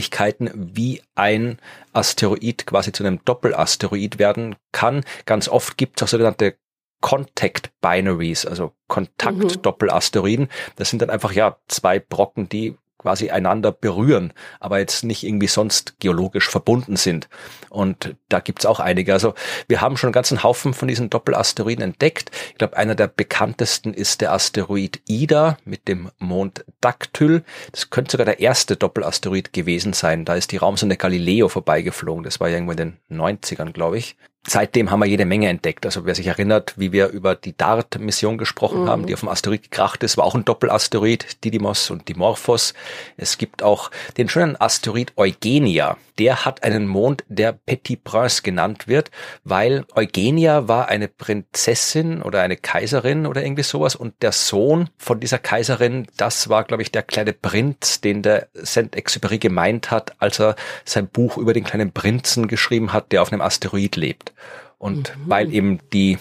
wie 0.54 1.02
ein 1.16 1.60
Asteroid 1.94 2.66
quasi 2.66 2.92
zu 2.92 3.04
einem 3.04 3.24
Doppelasteroid 3.24 4.20
werden 4.20 4.56
kann. 4.72 5.04
Ganz 5.26 5.48
oft 5.48 5.78
gibt 5.78 6.00
es 6.00 6.04
auch 6.04 6.08
sogenannte 6.10 6.56
Contact 7.02 7.72
Binaries, 7.82 8.46
also 8.46 8.72
Kontakt-Doppelasteroiden. 8.88 10.48
Das 10.78 10.90
sind 10.90 11.02
dann 11.02 11.10
einfach 11.10 11.34
ja 11.34 11.58
zwei 11.68 12.00
Brocken, 12.00 12.48
die 12.48 12.78
quasi 13.04 13.30
einander 13.30 13.72
berühren, 13.72 14.34
aber 14.60 14.80
jetzt 14.80 15.04
nicht 15.04 15.24
irgendwie 15.24 15.48
sonst 15.48 16.00
geologisch 16.00 16.50
verbunden 16.50 16.96
sind. 16.96 17.28
Und 17.70 18.16
da 18.30 18.40
gibt's 18.40 18.66
auch 18.66 18.80
einige. 18.80 19.14
Also 19.14 19.34
wir 19.68 19.82
haben 19.82 19.98
schon 19.98 20.08
einen 20.08 20.14
ganzen 20.14 20.42
Haufen 20.42 20.74
von 20.74 20.88
diesen 20.88 21.10
Doppelasteroiden 21.10 21.84
entdeckt. 21.84 22.32
Ich 22.52 22.58
glaube, 22.58 22.78
einer 22.78 22.96
der 22.96 23.08
bekanntesten 23.08 23.94
ist 23.94 24.22
der 24.22 24.32
Asteroid 24.32 25.02
Ida 25.08 25.58
mit 25.66 25.88
dem 25.88 26.10
Mond 26.18 26.66
Dactyl. 26.80 27.44
Das 27.72 27.90
könnte 27.90 28.14
sogar 28.14 28.26
der 28.26 28.40
erste 28.40 28.78
Doppelasteroid 28.78 29.52
gewesen 29.52 29.94
sein. 29.94 30.24
Da 30.24 30.36
ist 30.36 30.52
die 30.54 30.58
Raumsonde 30.58 30.96
Galileo 30.96 31.50
vorbeigeflogen. 31.50 32.24
Das 32.24 32.40
war 32.40 32.48
ja 32.48 32.56
irgendwo 32.56 32.72
in 32.72 32.78
den 32.78 32.98
90ern, 33.12 33.74
glaube 33.74 33.98
ich 33.98 34.16
seitdem 34.48 34.92
haben 34.92 35.00
wir 35.00 35.06
jede 35.06 35.26
Menge 35.26 35.48
entdeckt. 35.48 35.86
Also 35.86 36.06
wer 36.06 36.16
sich 36.16 36.28
erinnert, 36.28 36.74
wie 36.78 36.92
wir 36.92 37.10
über 37.10 37.36
die 37.36 37.56
DART-Mission 37.56 38.38
gesprochen 38.38 38.84
mhm. 38.84 38.90
haben, 38.90 39.06
die 39.06 39.14
auf 39.14 39.22
dem 39.22 39.30
Asteroid 39.30 39.64
gekracht 39.64 40.04
ist, 40.04 40.18
war 40.18 40.26
auch 40.26 40.36
ein 40.36 40.46
Doppelasteroid, 40.46 41.44
Didymos 41.44 41.90
und 41.90 42.08
Dimorphos. 42.10 42.74
Es 43.16 43.38
gibt 43.38 43.64
auch 43.64 43.90
den 44.18 44.28
schönen 44.28 44.60
Asteroid 44.60 45.14
Eugenia. 45.16 45.98
Der 46.20 46.46
hat 46.46 46.64
einen 46.64 46.88
Mond, 46.88 47.24
der 47.28 47.54
Petit 47.54 48.04
Prince 48.04 48.44
genannt 48.44 48.88
wird, 48.88 49.10
weil 49.44 49.86
Eugenia 49.96 50.68
war 50.68 50.90
eine 50.90 51.08
Prinzessin 51.08 52.22
oder 52.22 52.42
eine 52.42 52.56
Kaiserin 52.56 53.26
oder 53.26 53.44
irgendwie 53.44 53.64
sowas 53.64 53.96
und 53.96 54.22
der 54.22 54.32
Sohn 54.32 54.90
von 54.98 55.20
dieser 55.20 55.40
Kaiserin, 55.40 56.06
das 56.18 56.50
war, 56.50 56.66
glaube 56.66 56.84
ich, 56.84 56.92
der 56.92 57.02
kleine 57.02 57.34
Prinz, 57.34 58.02
den 58.02 58.22
der 58.22 58.48
Saint-Exupéry 58.54 59.40
gemeint 59.40 59.90
hat, 59.90 60.14
als 60.20 60.40
er 60.40 60.56
sein 60.86 61.08
Buch 61.08 61.38
über 61.38 61.54
den 61.54 61.64
kleinen 61.64 61.92
Prinzen 61.92 62.48
geschrieben 62.48 62.94
hat, 62.94 63.12
der 63.12 63.24
auf 63.24 63.32
einem 63.32 63.42
Asteroid 63.42 63.96
lebt. 63.96 64.33
Und 64.78 65.16
mhm. 65.16 65.22
weil 65.30 65.54
eben 65.54 65.80
die 65.92 66.18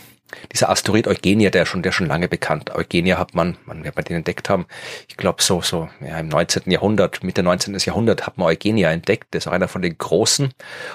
dieser 0.52 0.70
Asteroid 0.70 1.06
Eugenia, 1.06 1.50
der 1.50 1.66
schon, 1.66 1.82
der 1.82 1.92
schon 1.92 2.06
lange 2.06 2.28
bekannt. 2.28 2.74
Eugenia 2.74 3.18
hat 3.18 3.34
man, 3.34 3.56
man 3.64 3.84
wird 3.84 3.96
man 3.96 4.04
den 4.04 4.16
entdeckt 4.16 4.48
haben, 4.48 4.66
ich 5.08 5.16
glaube 5.16 5.42
so, 5.42 5.60
so, 5.60 5.88
ja, 6.00 6.18
im 6.18 6.28
19. 6.28 6.70
Jahrhundert, 6.70 7.22
Mitte 7.22 7.42
19. 7.42 7.76
Jahrhundert 7.78 8.26
hat 8.26 8.38
man 8.38 8.48
Eugenia 8.48 8.90
entdeckt. 8.90 9.28
Das 9.32 9.44
ist 9.44 9.48
auch 9.48 9.52
einer 9.52 9.68
von 9.68 9.82
den 9.82 9.96
großen. 9.96 10.52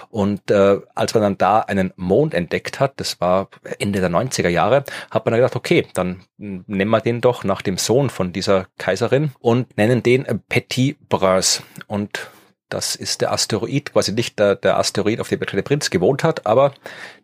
Und 0.10 0.51
äh, 0.51 0.79
als 0.96 1.13
man 1.13 1.24
dann 1.24 1.38
da 1.38 1.60
einen 1.60 1.93
Mond 1.96 2.34
entdeckt 2.34 2.79
hat, 2.79 2.93
das 2.98 3.19
war 3.22 3.50
Ende 3.79 4.00
der 4.00 4.10
90er 4.10 4.50
Jahre, 4.50 4.84
hat 5.12 5.25
man 5.25 5.31
dann 5.31 5.41
gedacht, 5.41 5.55
okay, 5.55 5.88
dann 5.93 6.22
nennen 6.38 6.89
wir 6.89 7.01
den 7.01 7.22
doch 7.22 7.43
nach 7.43 7.62
dem 7.62 7.77
Sohn 7.77 8.10
von 8.10 8.34
dieser 8.34 8.67
Kaiserin 8.77 9.31
und 9.39 9.77
nennen 9.77 10.03
den 10.03 10.25
Petit 10.50 10.98
Prince. 11.10 11.63
Und 11.88 12.29
das 12.69 12.95
ist 12.95 13.21
der 13.21 13.31
Asteroid, 13.31 13.93
quasi 13.93 14.12
nicht 14.12 14.39
der, 14.39 14.55
der 14.55 14.77
Asteroid, 14.77 15.19
auf 15.19 15.29
dem 15.29 15.39
der 15.39 15.47
kleine 15.47 15.63
Prinz 15.63 15.89
gewohnt 15.89 16.24
hat, 16.24 16.45
aber 16.45 16.74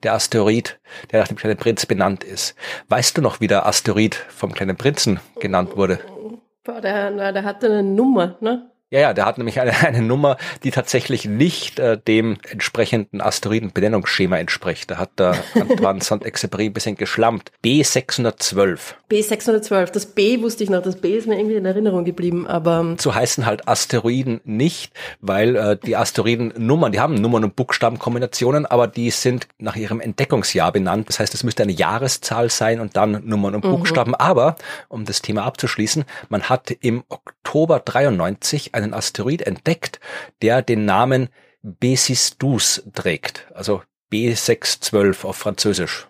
der 0.03 0.13
Asteroid, 0.13 0.79
der 1.11 1.21
nach 1.21 1.27
dem 1.27 1.37
kleinen 1.37 1.57
Prinz 1.57 1.85
benannt 1.85 2.23
ist. 2.23 2.55
Weißt 2.89 3.17
du 3.17 3.21
noch, 3.21 3.39
wie 3.41 3.47
der 3.47 3.65
Asteroid 3.65 4.15
vom 4.15 4.53
kleinen 4.53 4.77
Prinzen 4.77 5.19
genannt 5.39 5.75
wurde? 5.75 5.99
Boah, 6.63 6.79
der, 6.79 7.31
der 7.33 7.43
hatte 7.43 7.67
eine 7.67 7.83
Nummer, 7.83 8.37
ne? 8.39 8.72
Ja, 8.93 8.99
ja, 8.99 9.13
der 9.15 9.25
hat 9.25 9.39
nämlich 9.39 9.59
eine, 9.59 9.75
eine 9.75 10.03
Nummer, 10.03 10.37
die 10.63 10.69
tatsächlich 10.69 11.25
nicht 11.25 11.79
äh, 11.79 11.97
dem 11.97 12.37
entsprechenden 12.47 13.21
Asteroidenbenennungsschema 13.21 14.37
entspricht. 14.37 14.91
Da 14.91 14.97
hat 14.97 15.17
der 15.17 15.35
Antoine 15.55 15.99
Saint-Exupéry 16.03 16.65
ein 16.65 16.73
bisschen 16.73 16.95
geschlampt. 16.95 17.51
B612. 17.65 18.93
B612. 19.09 19.91
Das 19.91 20.05
B 20.05 20.39
wusste 20.43 20.63
ich 20.63 20.69
noch. 20.69 20.83
Das 20.83 20.97
B 20.97 21.17
ist 21.17 21.25
mir 21.25 21.39
irgendwie 21.39 21.55
in 21.55 21.65
Erinnerung 21.65 22.05
geblieben, 22.05 22.45
aber... 22.45 22.81
Ähm, 22.81 22.97
so 22.99 23.15
heißen 23.15 23.47
halt 23.47 23.67
Asteroiden 23.67 24.41
nicht, 24.43 24.93
weil 25.21 25.55
äh, 25.55 25.75
die 25.83 25.97
Asteroidennummern, 25.97 26.91
die 26.91 26.99
haben 26.99 27.15
Nummern- 27.15 27.45
und 27.45 27.55
Buchstabenkombinationen, 27.55 28.67
aber 28.67 28.85
die 28.85 29.09
sind 29.09 29.47
nach 29.57 29.75
ihrem 29.75 30.01
Entdeckungsjahr 30.01 30.71
benannt. 30.71 31.09
Das 31.09 31.19
heißt, 31.19 31.33
es 31.33 31.43
müsste 31.43 31.63
eine 31.63 31.71
Jahreszahl 31.71 32.51
sein 32.51 32.79
und 32.79 32.95
dann 32.95 33.23
Nummern 33.25 33.55
und 33.55 33.65
mhm. 33.65 33.71
Buchstaben. 33.71 34.11
Mhm. 34.11 34.17
Aber, 34.19 34.55
um 34.87 35.03
das 35.03 35.23
Thema 35.23 35.45
abzuschließen, 35.45 36.05
man 36.29 36.43
hat 36.43 36.69
im 36.81 37.03
Oktober 37.09 37.79
93 37.79 38.75
einen 38.83 38.93
Asteroid 38.93 39.41
entdeckt, 39.41 39.99
der 40.41 40.61
den 40.61 40.85
Namen 40.85 41.29
Besistus 41.61 42.83
trägt, 42.93 43.47
also 43.53 43.81
B612 44.11 45.25
auf 45.25 45.37
Französisch. 45.37 46.07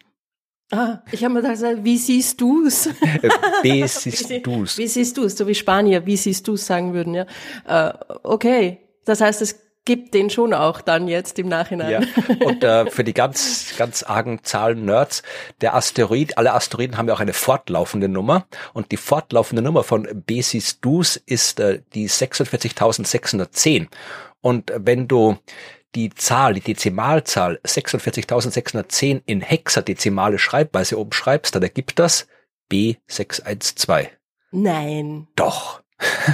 Ah, 0.71 1.03
ich 1.11 1.23
habe 1.23 1.35
mir 1.35 1.41
gedacht, 1.41 1.83
wie 1.83 1.97
siehst 1.97 2.41
du's? 2.41 2.87
wie 3.61 3.87
siehst 3.87 4.31
du's? 4.43 4.77
Wie 4.77 4.87
siehst 4.87 5.17
du's? 5.17 5.37
So 5.37 5.47
wie 5.47 5.53
Spanier, 5.53 6.05
wie 6.05 6.17
siehst 6.17 6.47
du's 6.47 6.65
sagen 6.65 6.93
würden, 6.93 7.13
ja. 7.13 7.27
Äh, 7.67 7.93
okay, 8.23 8.79
das 9.05 9.21
heißt, 9.21 9.41
es 9.43 9.62
gibt 9.85 10.13
den 10.13 10.29
schon 10.29 10.53
auch 10.53 10.81
dann 10.81 11.07
jetzt 11.07 11.39
im 11.39 11.47
Nachhinein. 11.47 11.89
Ja. 11.89 12.45
Und 12.45 12.63
äh, 12.63 12.89
für 12.89 13.03
die 13.03 13.13
ganz, 13.13 13.73
ganz 13.77 14.03
argen 14.03 14.43
Zahlen-Nerds, 14.43 15.23
der 15.61 15.75
Asteroid, 15.75 16.37
alle 16.37 16.53
Asteroiden 16.53 16.97
haben 16.97 17.07
ja 17.07 17.13
auch 17.13 17.19
eine 17.19 17.33
fortlaufende 17.33 18.07
Nummer. 18.07 18.45
Und 18.73 18.91
die 18.91 18.97
fortlaufende 18.97 19.61
Nummer 19.61 19.83
von 19.83 20.07
Besis 20.25 20.79
Dus 20.79 21.17
ist 21.17 21.59
äh, 21.59 21.81
die 21.93 22.09
46.610. 22.09 23.87
Und 24.41 24.71
wenn 24.75 25.07
du 25.07 25.37
die 25.95 26.09
Zahl, 26.09 26.55
die 26.55 26.61
Dezimalzahl 26.61 27.59
46.610 27.65 29.21
in 29.25 29.41
hexadezimale 29.41 30.39
Schreibweise 30.39 30.97
oben 30.97 31.11
schreibst, 31.11 31.55
dann 31.55 31.63
ergibt 31.63 31.99
das 31.99 32.27
B612. 32.71 34.07
Nein. 34.51 35.27
Doch. 35.35 35.82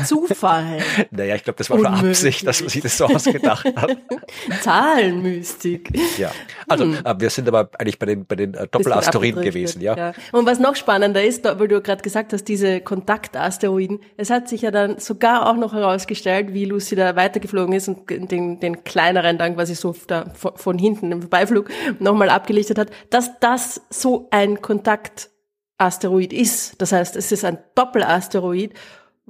Zufall. 0.06 0.80
naja, 1.12 1.36
ich 1.36 1.44
glaube, 1.44 1.58
das 1.58 1.70
war 1.70 1.78
Unmöglich. 1.78 2.00
schon 2.00 2.10
Absicht, 2.10 2.48
dass 2.48 2.62
man 2.62 2.70
sich 2.70 2.82
das 2.82 2.98
so 2.98 3.06
ausgedacht 3.06 3.66
hat. 3.76 3.98
Zahlenmystik. 4.62 5.90
Ja, 6.18 6.32
also 6.68 6.86
hm. 6.86 6.98
Äh, 7.04 7.16
wir 7.20 7.30
sind 7.30 7.48
aber 7.48 7.70
eigentlich 7.78 8.00
bei 8.00 8.06
den, 8.06 8.26
bei 8.26 8.36
den 8.36 8.54
äh, 8.54 8.68
Doppelasteroiden 8.68 9.42
gewesen, 9.42 9.82
ja. 9.82 9.96
ja. 9.96 10.14
Und 10.32 10.46
was 10.46 10.60
noch 10.60 10.76
spannender 10.76 11.24
ist, 11.24 11.44
weil 11.44 11.68
du 11.68 11.82
gerade 11.82 12.02
gesagt 12.02 12.34
hast, 12.34 12.46
diese 12.46 12.82
Kontaktasteroiden, 12.82 14.00
es 14.18 14.30
hat 14.30 14.48
sich 14.48 14.62
ja 14.62 14.72
dann 14.72 15.00
sogar 15.00 15.50
auch 15.50 15.56
noch 15.56 15.74
herausgestellt, 15.74 16.54
wie 16.54 16.66
Lucy 16.66 16.96
da 16.96 17.16
weitergeflogen 17.16 17.74
ist 17.74 17.88
und 17.88 18.10
den, 18.10 18.60
den 18.60 18.84
kleineren 18.84 19.38
dann 19.38 19.56
quasi 19.56 19.76
so 19.76 19.96
da 20.08 20.32
von 20.34 20.78
hinten 20.78 21.12
im 21.12 21.30
Beiflug 21.30 21.70
nochmal 22.00 22.30
abgelichtet 22.30 22.78
hat, 22.78 22.90
dass 23.10 23.40
das 23.40 23.82
so 23.90 24.28
ein 24.32 24.62
Kontaktasteroid 24.62 26.34
ist. 26.34 26.82
Das 26.82 26.92
heißt, 26.92 27.16
es 27.16 27.32
ist 27.32 27.46
ein 27.46 27.60
Doppelasteroid 27.76 28.74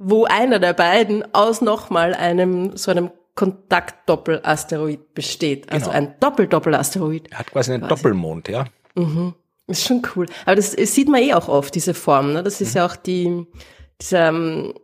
wo 0.02 0.24
einer 0.24 0.58
der 0.58 0.72
beiden 0.72 1.34
aus 1.34 1.60
nochmal 1.60 2.14
einem 2.14 2.76
so 2.76 2.90
einem 2.90 3.10
Kontaktdoppelasteroid 3.34 5.14
besteht. 5.14 5.70
Also 5.70 5.86
genau. 5.86 5.96
ein 5.96 6.14
Doppeldoppelasteroid. 6.20 7.30
Er 7.30 7.38
hat 7.38 7.52
quasi 7.52 7.72
einen 7.72 7.82
quasi. 7.82 7.94
Doppelmond, 7.94 8.48
ja. 8.48 8.64
Mhm. 8.94 9.34
Ist 9.66 9.86
schon 9.86 10.02
cool. 10.16 10.26
Aber 10.46 10.56
das, 10.56 10.74
das 10.74 10.94
sieht 10.94 11.08
man 11.08 11.22
eh 11.22 11.34
auch 11.34 11.48
oft, 11.48 11.74
diese 11.74 11.94
Form. 11.94 12.32
Ne? 12.32 12.42
Das 12.42 12.60
ist 12.60 12.74
mhm. 12.74 12.78
ja 12.78 12.86
auch 12.86 12.96
die, 12.96 13.46
dieser, 14.00 14.28
ähm, 14.28 14.74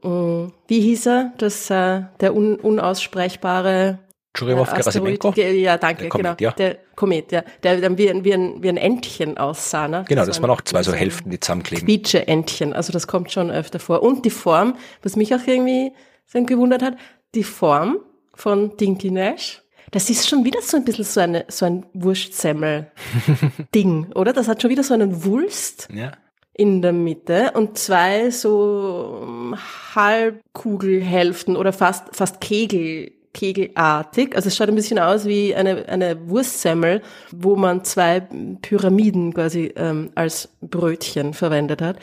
wie 0.69 0.81
hieß 0.81 1.07
er? 1.07 1.33
Das, 1.39 1.71
äh, 1.71 2.03
der 2.21 2.37
un, 2.37 2.57
unaussprechbare 2.57 3.99
Churyumov-Gerasimenko? 4.37 5.33
Ja, 5.37 5.79
danke, 5.79 6.03
der 6.03 6.11
Komet, 6.11 6.39
genau. 6.39 6.41
Ja. 6.41 6.51
Der 6.53 6.77
Komet, 6.95 7.33
ja. 7.33 7.43
Der 7.63 7.81
dann 7.81 7.99
wie, 7.99 8.25
wie, 8.25 8.35
ein, 8.35 8.63
wie 8.63 8.69
ein 8.69 8.77
Entchen 8.77 9.39
aussah, 9.39 9.89
ne? 9.89 10.05
Genau, 10.09 10.23
das, 10.23 10.37
das 10.37 10.43
waren 10.43 10.51
auch 10.51 10.61
zwei 10.61 10.83
so 10.83 10.93
Hälften, 10.93 11.31
die 11.31 11.41
zusammenkleben. 11.41 11.87
Quietsche-Entchen, 11.87 12.73
also 12.73 12.93
das 12.93 13.07
kommt 13.07 13.31
schon 13.33 13.51
öfter 13.51 13.79
vor. 13.79 14.03
Und 14.03 14.25
die 14.25 14.31
Form, 14.31 14.77
was 15.03 15.17
mich 15.17 15.35
auch 15.35 15.47
irgendwie 15.47 15.93
so 16.27 16.43
gewundert 16.45 16.83
hat, 16.83 16.97
die 17.35 17.45
Form 17.45 17.99
von 18.35 18.77
Dinky 18.77 19.11
Nash, 19.11 19.63
das 19.91 20.11
ist 20.11 20.29
schon 20.29 20.45
wieder 20.45 20.61
so 20.63 20.77
ein 20.77 20.85
bisschen 20.85 21.05
so, 21.05 21.21
eine, 21.21 21.45
so 21.49 21.65
ein 21.65 21.87
Wurstsemmel-Ding, 21.95 24.13
oder? 24.15 24.33
Das 24.33 24.49
hat 24.49 24.61
schon 24.61 24.71
wieder 24.71 24.83
so 24.83 24.95
einen 24.95 25.25
Wulst. 25.25 25.89
Ja 25.93 26.13
in 26.59 26.81
der 26.81 26.93
Mitte 26.93 27.51
und 27.53 27.77
zwei 27.77 28.31
so 28.31 29.55
Halbkugelhälften 29.95 31.55
oder 31.55 31.75
fast, 31.75 32.17
fast 32.17 32.41
Kegel, 32.41 33.13
kegelartig. 33.37 34.35
Also 34.35 34.49
es 34.49 34.57
schaut 34.57 34.69
ein 34.69 34.75
bisschen 34.75 34.99
aus 34.99 35.27
wie 35.27 35.55
eine, 35.55 35.89
eine 35.89 36.29
Wurstsemmel, 36.29 37.03
wo 37.31 37.55
man 37.55 37.85
zwei 37.85 38.21
Pyramiden 38.63 39.35
quasi 39.35 39.73
ähm, 39.77 40.11
als 40.15 40.49
Brötchen 40.63 41.35
verwendet 41.35 41.83
hat. 41.83 41.99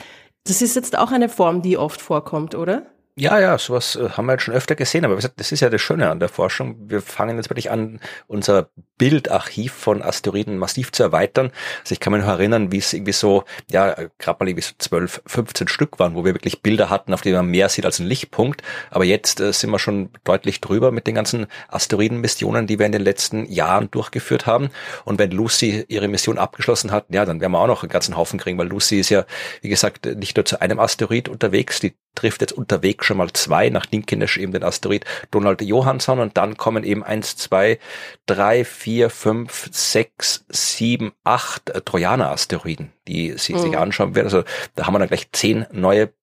Das 0.45 0.61
ist 0.61 0.75
jetzt 0.75 0.97
auch 0.97 1.11
eine 1.11 1.29
Form, 1.29 1.61
die 1.61 1.77
oft 1.77 2.01
vorkommt, 2.01 2.53
oder? 2.53 2.92
Ja, 3.15 3.39
ja, 3.39 3.59
sowas 3.59 3.95
äh, 3.95 4.09
haben 4.09 4.25
wir 4.25 4.33
jetzt 4.33 4.41
schon 4.41 4.55
öfter 4.55 4.73
gesehen, 4.73 5.05
aber 5.05 5.15
das 5.17 5.51
ist 5.51 5.59
ja 5.59 5.69
das 5.69 5.81
Schöne 5.81 6.09
an 6.09 6.19
der 6.19 6.29
Forschung. 6.29 6.89
Wir 6.89 6.99
fangen 6.99 7.37
jetzt 7.37 7.51
wirklich 7.51 7.69
an, 7.69 7.99
unser 8.25 8.69
Bildarchiv 8.97 9.71
von 9.71 10.01
Asteroiden 10.01 10.57
massiv 10.57 10.91
zu 10.91 11.03
erweitern. 11.03 11.51
Also 11.81 11.93
ich 11.93 11.99
kann 11.99 12.11
mich 12.11 12.23
noch 12.23 12.29
erinnern, 12.29 12.71
wie 12.71 12.79
es 12.79 12.91
irgendwie 12.91 13.11
so, 13.11 13.43
ja, 13.69 13.93
gerade 14.17 14.37
mal 14.39 14.49
irgendwie 14.49 14.63
so 14.63 14.73
12, 14.79 15.21
15 15.27 15.67
Stück 15.67 15.99
waren, 15.99 16.15
wo 16.15 16.25
wir 16.25 16.33
wirklich 16.33 16.63
Bilder 16.63 16.89
hatten, 16.89 17.13
auf 17.13 17.21
denen 17.21 17.35
man 17.35 17.45
mehr 17.51 17.69
sieht 17.69 17.85
als 17.85 17.99
ein 17.99 18.07
Lichtpunkt. 18.07 18.63
Aber 18.89 19.03
jetzt 19.03 19.39
äh, 19.39 19.53
sind 19.53 19.69
wir 19.69 19.77
schon 19.77 20.09
deutlich 20.23 20.59
drüber 20.59 20.91
mit 20.91 21.05
den 21.05 21.13
ganzen 21.13 21.45
Asteroidenmissionen, 21.67 22.65
die 22.65 22.79
wir 22.79 22.87
in 22.87 22.93
den 22.93 23.03
letzten 23.03 23.45
Jahren 23.45 23.91
durchgeführt 23.91 24.47
haben. 24.47 24.71
Und 25.05 25.19
wenn 25.19 25.29
Lucy 25.29 25.85
ihre 25.87 26.07
Mission 26.07 26.39
abgeschlossen 26.39 26.89
hat, 26.89 27.05
ja, 27.09 27.25
dann 27.25 27.41
werden 27.41 27.51
wir 27.51 27.59
auch 27.59 27.67
noch 27.67 27.83
einen 27.83 27.91
ganzen 27.91 28.17
Haufen 28.17 28.39
kriegen, 28.39 28.57
weil 28.57 28.69
Lucy 28.69 28.99
ist 28.99 29.09
ja, 29.09 29.25
wie 29.61 29.69
gesagt, 29.69 30.07
nicht 30.07 30.35
nur 30.35 30.45
zu 30.45 30.61
einem 30.61 30.79
Asteroid 30.79 31.29
unterwegs, 31.29 31.79
die 31.79 31.93
trifft 32.15 32.41
jetzt 32.41 32.53
unterwegs 32.53 33.05
schon 33.05 33.17
mal 33.17 33.31
zwei, 33.33 33.69
nach 33.69 33.85
Dinkinesh 33.85 34.37
eben 34.37 34.51
den 34.51 34.63
Asteroid 34.63 35.05
Donald 35.31 35.61
Johansson 35.61 36.19
und 36.19 36.37
dann 36.37 36.57
kommen 36.57 36.83
eben 36.83 37.03
eins, 37.03 37.35
zwei, 37.35 37.79
drei, 38.25 38.65
vier, 38.65 39.09
fünf, 39.09 39.69
sechs, 39.71 40.45
sieben, 40.49 41.13
acht 41.23 41.69
äh, 41.69 41.81
Trojaner-Asteroiden, 41.81 42.91
die 43.07 43.33
sie 43.37 43.53
mhm. 43.53 43.59
sich 43.59 43.77
anschauen 43.77 44.15
werden. 44.15 44.27
Also 44.27 44.43
da 44.75 44.85
haben 44.85 44.93
wir 44.93 44.99
dann 44.99 45.07
gleich 45.07 45.31
zehn 45.31 45.65
neue 45.71 46.13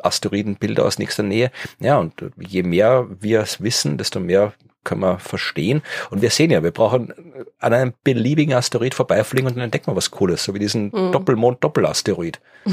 Asteroidenbilder 0.00 0.84
aus 0.84 0.98
nächster 0.98 1.22
Nähe. 1.22 1.50
Ja, 1.80 1.98
und 1.98 2.14
je 2.36 2.62
mehr 2.62 3.06
wir 3.20 3.40
es 3.40 3.60
wissen, 3.60 3.98
desto 3.98 4.20
mehr 4.20 4.52
können 4.88 5.02
wir 5.02 5.18
verstehen. 5.18 5.82
Und 6.10 6.22
wir 6.22 6.30
sehen 6.30 6.50
ja, 6.50 6.62
wir 6.62 6.70
brauchen 6.70 7.12
an 7.58 7.72
einem 7.74 7.92
beliebigen 8.02 8.54
Asteroid 8.54 8.94
vorbeifliegen 8.94 9.46
und 9.46 9.56
dann 9.56 9.64
entdecken 9.64 9.92
wir 9.92 9.96
was 9.96 10.10
Cooles, 10.10 10.42
so 10.42 10.54
wie 10.54 10.58
diesen 10.58 10.86
mhm. 10.86 11.12
Doppelmond-Doppelasteroid. 11.12 12.40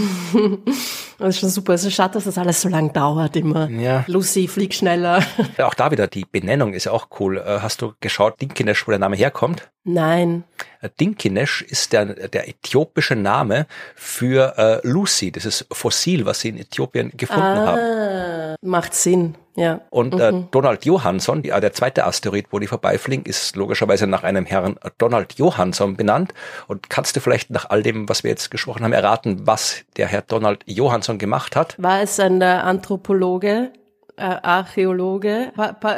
das 1.19 1.29
ist 1.29 1.39
schon 1.39 1.49
super. 1.49 1.73
Es 1.73 1.83
ist 1.83 1.93
schade, 1.93 2.13
dass 2.13 2.23
das 2.23 2.37
alles 2.37 2.61
so 2.61 2.69
lang 2.69 2.93
dauert 2.93 3.35
immer. 3.35 3.69
Ja. 3.69 4.05
Lucy, 4.07 4.47
flieg 4.47 4.73
schneller. 4.73 5.23
Auch 5.57 5.73
da 5.73 5.91
wieder, 5.91 6.07
die 6.07 6.25
Benennung 6.25 6.73
ist 6.73 6.85
ja 6.85 6.91
auch 6.91 7.07
cool. 7.19 7.37
Äh, 7.37 7.59
hast 7.61 7.81
du 7.81 7.93
geschaut, 7.99 8.41
Dinkinesh, 8.41 8.87
wo 8.87 8.91
der 8.91 8.99
Name 8.99 9.15
herkommt? 9.15 9.69
Nein. 9.83 10.43
Äh, 10.81 10.89
Dinkinesh 10.99 11.61
ist 11.61 11.93
der, 11.93 12.05
der 12.05 12.47
äthiopische 12.47 13.15
Name 13.15 13.67
für 13.95 14.57
äh, 14.57 14.87
Lucy, 14.87 15.31
dieses 15.31 15.65
Fossil, 15.71 16.25
was 16.25 16.41
sie 16.41 16.49
in 16.49 16.57
Äthiopien 16.57 17.11
gefunden 17.15 17.41
ah, 17.41 17.65
haben. 17.67 18.55
Macht 18.61 18.93
Sinn. 18.93 19.35
Ja. 19.55 19.81
Und 19.89 20.19
äh, 20.19 20.31
mhm. 20.31 20.47
Donald 20.51 20.83
Johansson, 20.85 21.41
die, 21.41 21.49
äh, 21.49 21.61
der 21.61 21.71
zweite 21.71 22.05
Asteroid, 22.05 22.47
wo 22.51 22.59
die 22.59 22.67
vorbeifliegen, 22.67 23.25
ist 23.25 23.55
logischerweise 23.55 24.05
nach 24.05 24.23
einem 24.23 24.45
Herrn 24.45 24.75
Donald 24.97 25.33
Johansson 25.33 25.95
benannt. 25.95 26.33
Und 26.67 26.89
kannst 26.89 27.15
du 27.15 27.21
vielleicht 27.21 27.49
nach 27.51 27.69
all 27.69 27.81
dem, 27.81 28.09
was 28.09 28.23
wir 28.23 28.31
jetzt 28.31 28.51
gesprochen 28.51 28.83
haben, 28.83 28.93
erraten, 28.93 29.47
was 29.47 29.83
der 29.95 30.07
Herr 30.07 30.21
Donald 30.21 30.63
Johansson 30.65 31.17
gemacht 31.17 31.55
hat? 31.55 31.75
War 31.81 32.01
es 32.01 32.19
ein 32.19 32.41
äh, 32.41 32.45
Anthropologe, 32.45 33.71
äh, 34.17 34.23
Archäologe, 34.23 35.53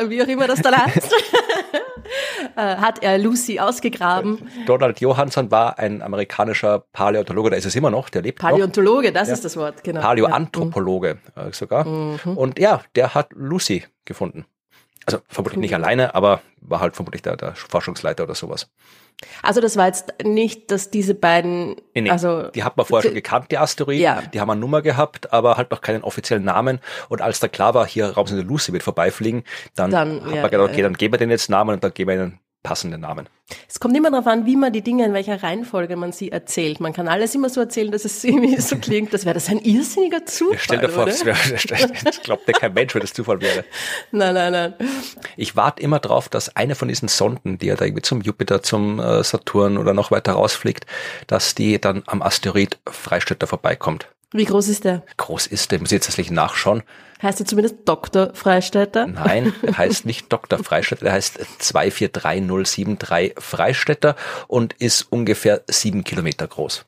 wie 0.08 0.22
auch 0.22 0.28
immer 0.28 0.48
das 0.48 0.62
dann 0.62 0.76
heißt? 0.86 1.14
Äh, 2.56 2.78
hat 2.78 3.04
er 3.04 3.18
Lucy 3.18 3.60
ausgegraben. 3.60 4.50
Donald 4.66 5.00
Johansson 5.00 5.52
war 5.52 5.80
ein 5.80 6.02
amerikanischer 6.02 6.84
Paläontologe, 6.92 7.50
da 7.50 7.56
ist 7.56 7.66
es 7.66 7.76
immer 7.76 7.90
noch, 7.90 8.10
der 8.10 8.22
lebt 8.22 8.40
Paläontologe, 8.40 9.08
noch. 9.08 9.14
das 9.14 9.28
ja. 9.28 9.34
ist 9.34 9.46
das 9.46 9.58
Wort, 9.58 9.84
genau. 9.84 10.02
Paläoanthropologe 10.02 11.18
ja. 11.36 11.48
Äh, 11.48 11.54
sogar. 11.54 11.86
Mhm. 11.86 12.38
Und 12.38 12.60
ja, 12.60 12.82
der 12.96 13.14
hat 13.14 13.30
Lucy 13.34 13.84
gefunden. 14.06 14.46
Also 15.08 15.22
vermutlich 15.30 15.60
nicht 15.60 15.74
alleine, 15.74 16.14
aber 16.16 16.42
war 16.60 16.82
halt 16.82 16.96
vermutlich 16.96 17.22
der, 17.22 17.38
der 17.38 17.56
Forschungsleiter 17.56 18.26
oder 18.26 18.36
sowas. 18.36 18.70
Also 19.42 19.62
das 19.62 19.78
war 19.78 19.88
jetzt 19.88 20.14
nicht, 20.24 20.70
dass 20.70 20.92
diese 20.92 21.16
beiden, 21.16 21.78
nee, 21.96 22.02
nee. 22.02 22.10
also 22.12 22.50
die 22.50 22.64
hat 22.64 22.78
man 22.78 22.86
vorher 22.86 23.08
schon 23.10 23.16
gekannt, 23.16 23.48
die 23.50 23.58
Asteroiden, 23.58 24.04
ja. 24.04 24.22
die 24.22 24.40
haben 24.40 24.50
eine 24.50 24.60
Nummer 24.60 24.82
gehabt, 24.82 25.34
aber 25.34 25.58
halt 25.58 25.72
noch 25.72 25.82
keinen 25.82 26.04
offiziellen 26.04 26.44
Namen. 26.44 26.80
Und 27.08 27.22
als 27.22 27.40
da 27.40 27.48
klar 27.48 27.74
war, 27.74 27.88
hier 27.88 28.10
Raumsonde 28.10 28.44
Lucy 28.44 28.74
wird 28.74 28.84
vorbeifliegen, 28.84 29.44
dann, 29.76 29.92
dann 29.92 30.26
hat 30.26 30.36
ja, 30.36 30.42
man 30.42 30.52
gedacht, 30.52 30.70
okay, 30.70 30.82
dann 30.82 30.94
geben 30.94 31.14
wir 31.14 31.20
den 31.20 31.32
jetzt 31.32 31.50
Namen 31.50 31.76
und 31.76 31.84
dann 31.84 31.94
geben 31.94 32.10
wir 32.10 32.16
ihnen 32.16 32.40
passende 32.64 32.98
Namen. 32.98 33.30
Es 33.70 33.80
kommt 33.80 33.96
immer 33.96 34.12
darauf 34.12 34.28
an, 34.28 34.46
wie 34.46 34.58
man 34.58 34.74
die 34.74 34.82
Dinge, 34.82 35.06
in 35.06 35.14
welcher 35.14 35.42
Reihenfolge 35.42 35.96
man 35.96 36.12
sie 36.12 36.32
erzählt. 36.32 36.82
Man 36.82 36.92
kann 36.92 37.08
alles 37.08 37.34
immer 37.34 37.50
so 37.50 37.62
erzählen, 37.62 37.92
dass 37.92 38.04
es 38.04 38.24
irgendwie 38.26 38.60
so 38.60 38.78
klingt, 38.78 39.14
das 39.14 39.26
wäre 39.26 39.36
das 39.36 39.48
ein 39.50 39.60
irrsinniger 39.60 40.26
Zufall. 40.26 40.60
Stell 40.60 40.80
dir 40.80 40.90
vor, 40.90 41.06
das, 41.06 41.24
wär, 41.24 41.36
das 42.04 42.22
glaubt 42.24 42.48
ja 42.48 42.54
kein 42.54 42.74
Mensch, 42.74 42.94
wenn 42.94 43.02
das 43.02 43.14
Zufall 43.14 43.40
wäre. 43.42 43.64
Nein, 44.12 44.34
nein, 44.34 44.52
nein. 44.52 44.74
Ich 45.38 45.56
warte 45.56 45.82
immer 45.82 46.00
drauf, 46.00 46.28
dass 46.28 46.56
eine 46.56 46.76
von 46.76 46.88
diesen 46.88 47.08
Sonden, 47.08 47.58
die 47.58 47.68
ja 47.68 47.76
da 47.76 47.86
irgendwie 47.86 48.02
zum 48.02 48.22
Jupiter, 48.22 48.62
zum 48.62 49.00
äh, 49.00 49.24
Saturn 49.24 49.78
oder 49.78 49.94
noch 49.94 50.12
weiter 50.12 50.34
rausfliegt, 50.34 50.86
dass 51.28 51.56
die 51.56 51.80
dann 51.80 52.04
am 52.08 52.22
Asteroid 52.22 52.80
Freistädter 52.90 53.48
vorbeikommt. 53.48 54.10
Wie 54.34 54.46
groß 54.46 54.68
ist 54.68 54.84
der? 54.84 55.04
Groß 55.16 55.48
ist 55.48 55.72
der, 55.72 55.80
muss 55.80 55.90
ich 55.90 55.98
jetzt 55.98 56.08
tatsächlich 56.08 56.32
nachschauen. 56.32 56.84
Heißt 57.22 57.40
er 57.40 57.46
zumindest 57.46 57.78
Dr. 57.86 58.32
Freistädter? 58.34 59.08
Nein, 59.08 59.54
er 59.62 59.78
heißt 59.78 60.06
nicht 60.06 60.32
Dr. 60.32 60.60
Freistädter, 60.60 61.06
er 61.08 61.14
heißt 61.14 61.40
243073 61.60 63.36
Freistädter 63.40 64.16
und 64.48 64.74
ist 64.74 65.04
ungefähr 65.12 65.62
sieben 65.68 66.04
Kilometer 66.04 66.48
groß. 66.48 66.86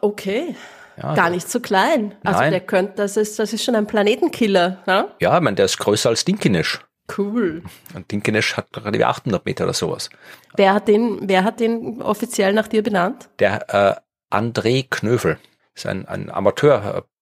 Okay. 0.00 0.56
Ja, 1.00 1.14
Gar 1.14 1.30
nicht 1.30 1.48
so 1.48 1.60
klein. 1.60 2.16
Also 2.24 2.40
nein. 2.40 2.50
der 2.50 2.60
könnte, 2.60 2.94
das 2.96 3.16
ist, 3.16 3.38
das 3.38 3.52
ist 3.52 3.62
schon 3.62 3.76
ein 3.76 3.86
Planetenkiller. 3.86 4.82
Ja, 4.86 5.08
ja 5.20 5.36
ich 5.36 5.42
meine, 5.42 5.54
der 5.54 5.66
ist 5.66 5.78
größer 5.78 6.08
als 6.08 6.24
Dinkinisch. 6.24 6.80
Cool. 7.16 7.62
Und 7.94 8.10
Dinkinisch 8.10 8.56
hat 8.56 8.72
gerade 8.72 9.06
800 9.06 9.44
Meter 9.46 9.64
oder 9.64 9.74
sowas. 9.74 10.10
Wer 10.56 10.74
hat 10.74 10.88
den, 10.88 11.20
wer 11.22 11.44
hat 11.44 11.60
den 11.60 12.02
offiziell 12.02 12.52
nach 12.52 12.66
dir 12.66 12.82
benannt? 12.82 13.28
Der 13.38 14.00
äh, 14.30 14.34
André 14.34 14.86
Knövel 14.90 15.38
ist 15.78 15.86
ein, 15.86 16.06
ein 16.06 16.30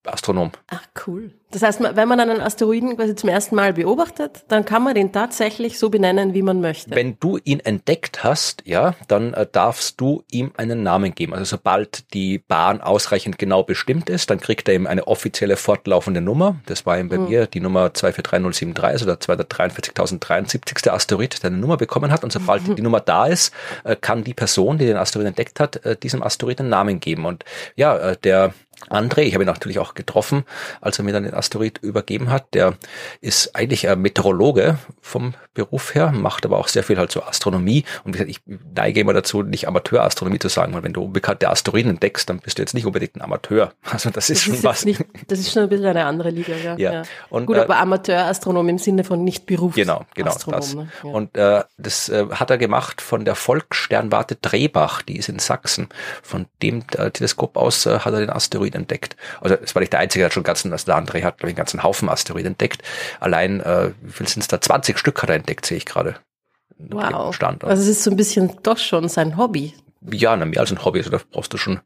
Amateur-Astronom. 0.06 0.52
Ach, 0.68 0.86
cool. 1.06 1.32
Das 1.52 1.62
heißt, 1.62 1.80
wenn 1.80 2.08
man 2.08 2.18
einen 2.18 2.40
Asteroiden 2.40 2.96
quasi 2.96 3.14
zum 3.14 3.30
ersten 3.30 3.54
Mal 3.54 3.72
beobachtet, 3.72 4.44
dann 4.48 4.64
kann 4.64 4.82
man 4.82 4.94
den 4.94 5.12
tatsächlich 5.12 5.78
so 5.78 5.90
benennen, 5.90 6.34
wie 6.34 6.42
man 6.42 6.60
möchte. 6.60 6.90
Wenn 6.90 7.18
du 7.20 7.38
ihn 7.44 7.60
entdeckt 7.60 8.24
hast, 8.24 8.62
ja, 8.66 8.94
dann 9.06 9.32
äh, 9.32 9.46
darfst 9.50 10.00
du 10.00 10.24
ihm 10.30 10.52
einen 10.56 10.82
Namen 10.82 11.14
geben. 11.14 11.32
Also 11.32 11.44
sobald 11.44 12.12
die 12.12 12.38
Bahn 12.38 12.80
ausreichend 12.80 13.38
genau 13.38 13.62
bestimmt 13.62 14.10
ist, 14.10 14.28
dann 14.28 14.40
kriegt 14.40 14.68
er 14.68 14.74
ihm 14.74 14.86
eine 14.88 15.06
offizielle 15.06 15.56
fortlaufende 15.56 16.20
Nummer. 16.20 16.56
Das 16.66 16.84
war 16.84 16.98
ihm 16.98 17.08
bei 17.08 17.16
hm. 17.16 17.28
mir 17.28 17.46
die 17.46 17.60
Nummer 17.60 17.94
243073, 17.94 18.84
also 18.84 19.06
der 19.06 19.20
243.073. 19.20 20.90
Asteroid, 20.90 21.42
der 21.42 21.50
eine 21.50 21.58
Nummer 21.58 21.76
bekommen 21.76 22.10
hat. 22.10 22.24
Und 22.24 22.32
sobald 22.32 22.76
die 22.76 22.82
Nummer 22.82 23.00
da 23.00 23.26
ist, 23.26 23.54
äh, 23.84 23.94
kann 23.94 24.24
die 24.24 24.34
Person, 24.34 24.78
die 24.78 24.86
den 24.86 24.96
Asteroiden 24.96 25.28
entdeckt 25.28 25.60
hat, 25.60 25.84
äh, 25.86 25.96
diesem 25.96 26.22
Asteroid 26.24 26.60
einen 26.60 26.70
Namen 26.70 26.98
geben. 26.98 27.24
Und 27.24 27.44
ja, 27.76 27.96
äh, 27.96 28.16
der 28.16 28.52
André, 28.88 29.22
ich 29.22 29.34
habe 29.34 29.44
ihn 29.44 29.48
natürlich 29.48 29.78
auch 29.78 29.94
getroffen, 29.94 30.44
als 30.80 30.98
er 30.98 31.04
mir 31.04 31.12
dann 31.12 31.24
den 31.24 31.34
Asteroid 31.34 31.78
übergeben 31.78 32.30
hat. 32.30 32.54
Der 32.54 32.74
ist 33.20 33.56
eigentlich 33.56 33.88
ein 33.88 34.00
Meteorologe 34.00 34.78
vom 35.00 35.34
Beruf 35.54 35.94
her, 35.94 36.12
macht 36.12 36.44
aber 36.44 36.58
auch 36.58 36.68
sehr 36.68 36.84
viel 36.84 36.98
halt 36.98 37.10
so 37.10 37.22
Astronomie. 37.22 37.84
Und 38.04 38.14
wie 38.14 38.18
gesagt, 38.18 38.30
ich 38.30 38.40
neige 38.74 39.00
immer 39.00 39.14
dazu, 39.14 39.42
nicht 39.42 39.66
Amateurastronomie 39.66 40.38
zu 40.38 40.48
sagen, 40.48 40.74
weil 40.74 40.82
wenn 40.82 40.92
du 40.92 41.02
unbekannte 41.02 41.48
Asteroiden 41.48 41.90
entdeckst, 41.90 42.28
dann 42.28 42.38
bist 42.38 42.58
du 42.58 42.62
jetzt 42.62 42.74
nicht 42.74 42.86
unbedingt 42.86 43.16
ein 43.16 43.22
Amateur. 43.22 43.72
Also 43.96 44.10
das 44.10 44.28
ist 44.28 44.40
das 44.40 44.44
schon 44.44 44.54
ist 44.54 44.64
was. 44.64 44.84
Nicht, 44.84 45.02
das 45.28 45.38
ist 45.38 45.52
schon 45.52 45.62
ein 45.62 45.68
bisschen 45.70 45.86
eine 45.86 46.04
andere 46.04 46.28
Liga, 46.28 46.54
ja. 46.54 46.76
ja. 46.76 46.92
ja. 46.92 47.02
Und, 47.30 47.46
Gut, 47.46 47.56
äh, 47.56 47.60
aber 47.60 47.78
Amateurastronom 47.78 48.68
im 48.68 48.78
Sinne 48.78 49.04
von 49.04 49.24
nicht 49.24 49.46
Berufs. 49.46 49.74
Genau, 49.74 50.04
genau. 50.14 50.34
Das. 50.48 50.74
Ne? 50.74 50.90
Ja. 51.02 51.10
Und 51.10 51.34
äh, 51.34 51.64
das 51.78 52.10
äh, 52.10 52.26
hat 52.30 52.50
er 52.50 52.58
gemacht 52.58 53.00
von 53.00 53.24
der 53.24 53.36
Volkssternwarte 53.36 54.36
Drehbach, 54.36 55.00
die 55.00 55.16
ist 55.16 55.30
in 55.30 55.38
Sachsen. 55.38 55.88
Von 56.22 56.44
dem 56.62 56.84
äh, 56.98 57.10
Teleskop 57.10 57.56
aus 57.56 57.86
äh, 57.86 58.00
hat 58.00 58.12
er 58.12 58.20
den 58.20 58.30
Asteroid 58.30 58.65
entdeckt. 58.74 59.16
Also 59.40 59.56
es 59.62 59.74
war 59.74 59.80
nicht 59.80 59.92
der 59.92 60.00
einzige, 60.00 60.20
der 60.22 60.26
hat 60.26 60.32
schon 60.32 60.42
ganzen, 60.42 60.72
also 60.72 60.86
der 60.86 60.96
André 60.96 61.22
hat 61.22 61.38
glaube 61.38 61.50
ich, 61.50 61.52
einen 61.52 61.56
ganzen 61.56 61.82
Haufen 61.82 62.08
Asteroiden 62.08 62.52
entdeckt. 62.52 62.82
Allein, 63.20 63.60
äh, 63.60 63.90
wie 64.02 64.12
viel 64.12 64.28
sind 64.28 64.42
es 64.42 64.48
da? 64.48 64.60
20 64.60 64.98
Stück 64.98 65.22
hat 65.22 65.30
er 65.30 65.36
entdeckt, 65.36 65.66
sehe 65.66 65.78
ich 65.78 65.86
gerade. 65.86 66.16
Wow. 66.78 67.34
Stand. 67.34 67.64
Also 67.64 67.82
es 67.82 67.88
ist 67.88 68.04
so 68.04 68.10
ein 68.10 68.16
bisschen 68.16 68.52
doch 68.62 68.78
schon 68.78 69.08
sein 69.08 69.36
Hobby. 69.36 69.74
Ja, 70.12 70.36
mehr 70.36 70.60
als 70.60 70.70
ein 70.70 70.84
Hobby, 70.84 70.98
also 70.98 71.10
da 71.10 71.18
brauchst 71.32 71.52
du 71.52 71.56
schon 71.58 71.80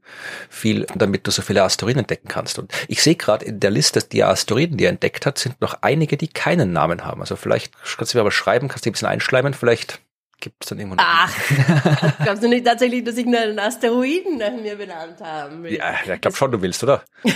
viel, 0.51 0.85
damit 0.95 1.27
du 1.27 1.31
so 1.31 1.43
viele 1.43 1.63
Asteroiden 1.63 2.01
entdecken 2.01 2.29
kannst. 2.29 2.59
Und 2.59 2.73
ich 2.89 3.03
sehe 3.03 3.15
gerade 3.15 3.45
in 3.45 3.61
der 3.61 3.71
Liste, 3.71 4.03
die 4.03 4.25
Asteroiden, 4.25 4.77
die 4.77 4.85
er 4.85 4.91
entdeckt 4.91 5.25
hat, 5.25 5.39
sind 5.39 5.61
noch 5.61 5.79
einige, 5.81 6.17
die 6.17 6.29
keinen 6.29 6.73
Namen 6.73 7.05
haben. 7.05 7.21
Also 7.21 7.37
vielleicht 7.37 7.73
kannst 7.97 8.13
du 8.13 8.19
mir 8.19 8.23
aber 8.23 8.33
schreiben, 8.33 8.69
kannst 8.69 8.85
du 8.85 8.91
ein 8.91 8.93
bisschen 8.93 9.09
einschleimen, 9.09 9.55
vielleicht 9.55 10.01
gibt 10.41 10.65
es 10.65 10.71
dann 10.71 10.79
irgendwann. 10.79 10.99
Ach, 11.01 11.35
glaubst 12.23 12.43
du 12.43 12.49
nicht 12.49 12.65
tatsächlich, 12.65 13.05
dass 13.05 13.17
ich 13.17 13.27
einen 13.27 13.59
Asteroiden 13.59 14.39
nach 14.39 14.53
mir 14.53 14.77
benannt 14.77 15.21
haben 15.21 15.63
will? 15.63 15.75
Ja, 15.75 15.95
ich 16.13 16.21
glaube 16.21 16.37
schon, 16.37 16.51
du 16.51 16.63
willst, 16.63 16.83
oder? 16.83 17.03
ja, 17.25 17.33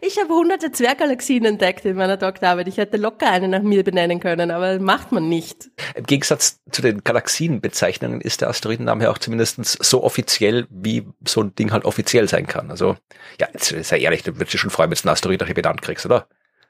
ich 0.00 0.18
habe 0.18 0.32
hunderte 0.34 0.72
Zwerggalaxien 0.72 1.44
entdeckt 1.44 1.84
in 1.84 1.96
meiner 1.96 2.16
Doktorarbeit. 2.16 2.68
Ich 2.68 2.76
hätte 2.76 2.96
locker 2.96 3.30
eine 3.30 3.48
nach 3.48 3.62
mir 3.62 3.82
benennen 3.82 4.20
können, 4.20 4.50
aber 4.50 4.78
macht 4.78 5.12
man 5.12 5.28
nicht. 5.28 5.70
Im 5.94 6.04
Gegensatz 6.04 6.60
zu 6.70 6.82
den 6.82 7.02
Galaxienbezeichnungen 7.02 8.20
ist 8.20 8.40
der 8.40 8.48
Asteroidenname 8.48 9.04
ja 9.04 9.10
auch 9.10 9.18
zumindest 9.18 9.82
so 9.82 10.04
offiziell, 10.04 10.66
wie 10.70 11.06
so 11.26 11.42
ein 11.42 11.54
Ding 11.54 11.72
halt 11.72 11.84
offiziell 11.84 12.28
sein 12.28 12.46
kann. 12.46 12.70
Also, 12.70 12.96
ja, 13.40 13.48
sei 13.56 13.98
ehrlich, 13.98 14.22
du 14.22 14.34
würdest 14.36 14.52
dich 14.52 14.60
schon 14.60 14.70
freuen, 14.70 14.90
wenn 14.90 14.96
du 14.96 15.04
einen 15.04 15.12
Asteroid 15.12 15.40
nach 15.40 15.48
dir 15.48 15.54
benannt 15.54 15.82
kriegst, 15.82 16.06
oder? 16.06 16.28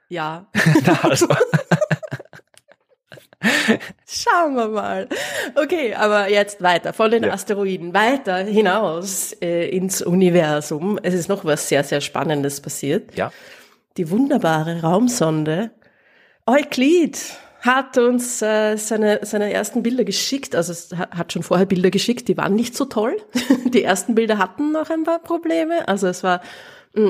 Ja. 0.09 0.47
Na, 0.85 0.99
also. 1.03 1.27
Schauen 4.07 4.55
wir 4.55 4.69
mal. 4.69 5.09
Okay, 5.55 5.95
aber 5.95 6.29
jetzt 6.31 6.63
weiter 6.63 6.93
von 6.93 7.11
den 7.11 7.25
ja. 7.25 7.33
Asteroiden 7.33 7.93
weiter 7.95 8.37
hinaus 8.39 9.33
äh, 9.41 9.69
ins 9.69 10.03
Universum. 10.03 10.99
Es 11.03 11.15
ist 11.15 11.29
noch 11.29 11.45
was 11.45 11.69
sehr, 11.69 11.85
sehr 11.85 12.01
Spannendes 12.01 12.61
passiert. 12.61 13.17
Ja. 13.17 13.33
die 13.97 14.11
wunderbare 14.11 14.83
Raumsonde 14.83 15.71
Euklid 16.47 17.19
hat 17.61 17.99
uns 17.99 18.41
äh, 18.41 18.77
seine, 18.77 19.21
seine 19.23 19.53
ersten 19.53 19.83
Bilder 19.83 20.05
geschickt. 20.05 20.55
Also 20.55 20.73
es 20.73 20.91
hat 20.97 21.33
schon 21.33 21.43
vorher 21.43 21.67
Bilder 21.67 21.91
geschickt, 21.91 22.29
die 22.29 22.37
waren 22.37 22.55
nicht 22.55 22.77
so 22.77 22.85
toll. 22.85 23.17
Die 23.67 23.83
ersten 23.83 24.15
Bilder 24.15 24.39
hatten 24.39 24.73
noch 24.73 24.91
ein 24.91 25.03
paar 25.03 25.19
Probleme. 25.19 25.89
Also 25.89 26.07
es 26.07 26.23
war 26.23 26.41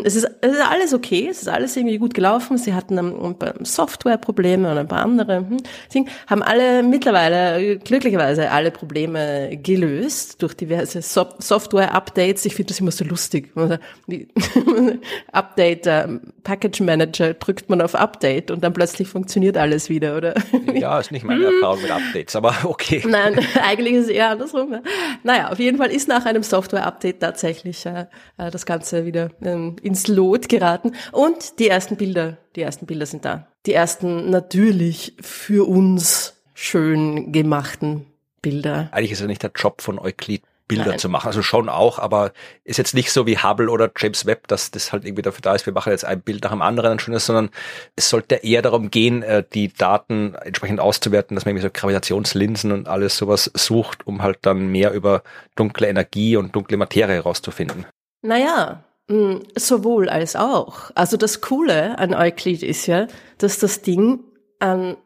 es 0.05 0.17
ist, 0.17 0.29
es 0.41 0.53
ist 0.53 0.63
alles 0.63 0.93
okay, 0.93 1.29
es 1.31 1.43
ist 1.43 1.49
alles 1.49 1.77
irgendwie 1.77 1.99
gut 1.99 2.13
gelaufen. 2.13 2.59
Sie 2.59 2.75
hatten 2.75 2.99
ein, 2.99 3.39
paar 3.39 3.55
Softwareprobleme 3.61 4.71
und 4.71 4.79
ein 4.79 4.89
paar 4.89 5.03
andere 5.03 5.37
hm, 5.37 5.59
Dinge, 5.95 6.07
haben 6.27 6.43
alle 6.43 6.83
mittlerweile 6.83 7.79
glücklicherweise 7.79 8.51
alle 8.51 8.73
Probleme 8.73 9.57
gelöst 9.63 10.43
durch 10.43 10.55
diverse 10.55 11.03
so 11.03 11.27
Software-Updates. 11.39 12.45
Ich 12.47 12.57
finde 12.57 12.71
das 12.71 12.81
immer 12.81 12.91
so 12.91 13.05
lustig. 13.05 13.53
Update, 15.33 15.87
ähm, 15.87 16.21
Package 16.43 16.81
Manager 16.81 17.35
drückt 17.35 17.71
man 17.71 17.81
auf 17.81 17.95
Update 17.95 18.51
und 18.51 18.65
dann 18.65 18.73
plötzlich 18.73 19.07
funktioniert 19.09 19.57
alles 19.57 19.89
wieder, 19.89 20.17
oder? 20.17 20.35
Ja, 20.75 20.99
ist 20.99 21.11
nicht 21.11 21.25
meine 21.25 21.45
Erfahrung 21.45 21.81
mit 21.81 21.91
Updates, 21.91 22.37
aber 22.37 22.55
okay. 22.65 23.03
Nein, 23.07 23.39
eigentlich 23.63 23.95
ist 23.95 24.05
es 24.05 24.11
eher 24.11 24.31
andersrum. 24.31 24.73
Ja. 24.73 24.83
Naja, 25.23 25.51
auf 25.51 25.59
jeden 25.59 25.79
Fall 25.79 25.91
ist 25.91 26.09
nach 26.09 26.27
einem 26.27 26.43
Software-Update 26.43 27.21
tatsächlich 27.21 27.87
äh, 27.87 28.07
äh 28.37 28.51
das 28.51 28.67
Ganze 28.67 29.07
wieder 29.07 29.31
ähm, 29.43 29.76
ins 29.81 30.07
Lot 30.07 30.49
geraten. 30.49 30.93
Und 31.13 31.59
die 31.59 31.69
ersten 31.69 31.97
Bilder, 31.97 32.39
die 32.55 32.63
ersten 32.63 32.87
Bilder 32.87 33.07
sind 33.07 33.25
da. 33.25 33.49
Die 33.67 33.73
ersten 33.73 34.31
natürlich 34.31 35.17
für 35.21 35.69
uns 35.69 36.35
schön 36.55 37.33
gemachten 37.33 38.07
Bilder. 38.43 38.89
Eigentlich 38.93 39.13
ist 39.13 39.21
ja 39.21 39.27
nicht 39.27 39.43
der 39.43 39.51
Job 39.55 39.83
von 39.83 39.99
Euklid, 39.99 40.43
Bilder 40.69 40.91
Nein. 40.91 40.99
zu 40.99 41.09
machen. 41.09 41.27
Also 41.29 41.43
schon 41.43 41.69
auch, 41.69 41.99
aber 41.99 42.33
ist 42.65 42.77
jetzt 42.77 42.95
nicht 42.95 43.13
so 43.13 43.27
wie 43.27 43.39
Hubble 43.39 43.71
oder 43.71 43.91
James 43.97 44.27
Webb, 44.27 44.49
dass 44.49 44.71
das 44.71 44.93
halt 44.93 45.05
irgendwie 45.05 45.23
dafür 45.23 45.43
da 45.43 45.55
ist, 45.55 45.67
wir 45.67 45.73
machen 45.73 45.93
jetzt 45.93 46.05
ein 46.05 46.21
Bild 46.21 46.43
nach 46.43 46.51
dem 46.51 46.63
anderen 46.63 46.93
ein 46.93 46.99
schönes, 46.99 47.27
sondern 47.27 47.51
es 47.95 48.11
sollte 48.11 48.37
eher 48.37 48.63
darum 48.63 48.91
gehen, 48.91 49.23
äh, 49.23 49.45
die 49.55 49.73
Daten 49.73 50.35
entsprechend 50.35 50.81
auszuwerten, 50.81 51.37
dass 51.37 51.45
man 51.45 51.51
irgendwie 51.51 51.69
so 51.69 51.73
Gravitationslinsen 51.73 52.73
und 52.73 52.89
alles 52.89 53.17
sowas 53.17 53.51
sucht, 53.55 54.07
um 54.07 54.23
halt 54.23 54.39
dann 54.43 54.69
mehr 54.69 54.93
über 54.93 55.23
dunkle 55.55 55.87
Energie 55.87 56.37
und 56.37 56.55
dunkle 56.55 56.77
Materie 56.77 57.15
herauszufinden. 57.15 57.87
Naja, 58.23 58.83
sowohl 59.09 60.09
als 60.09 60.35
auch. 60.35 60.91
Also 60.95 61.17
das 61.17 61.41
Coole 61.41 61.99
an 61.99 62.15
Euclid 62.15 62.63
ist 62.63 62.87
ja, 62.87 63.07
dass 63.39 63.59
das 63.59 63.83
Ding 63.83 64.25
an 64.59 64.97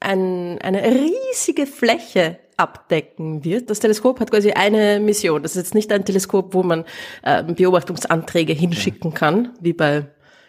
ein, 0.00 0.58
eine 0.60 0.84
riesige 0.84 1.66
Fläche 1.66 2.38
abdecken 2.58 3.44
wird. 3.44 3.70
Das 3.70 3.80
Teleskop 3.80 4.20
hat 4.20 4.30
quasi 4.30 4.52
eine 4.52 5.00
Mission. 5.00 5.42
Das 5.42 5.52
ist 5.52 5.56
jetzt 5.56 5.74
nicht 5.74 5.92
ein 5.92 6.04
Teleskop, 6.04 6.54
wo 6.54 6.62
man 6.62 6.84
äh, 7.22 7.42
Beobachtungsanträge 7.42 8.52
hinschicken 8.52 9.14
kann, 9.14 9.54
wie 9.60 9.72
bei 9.72 10.06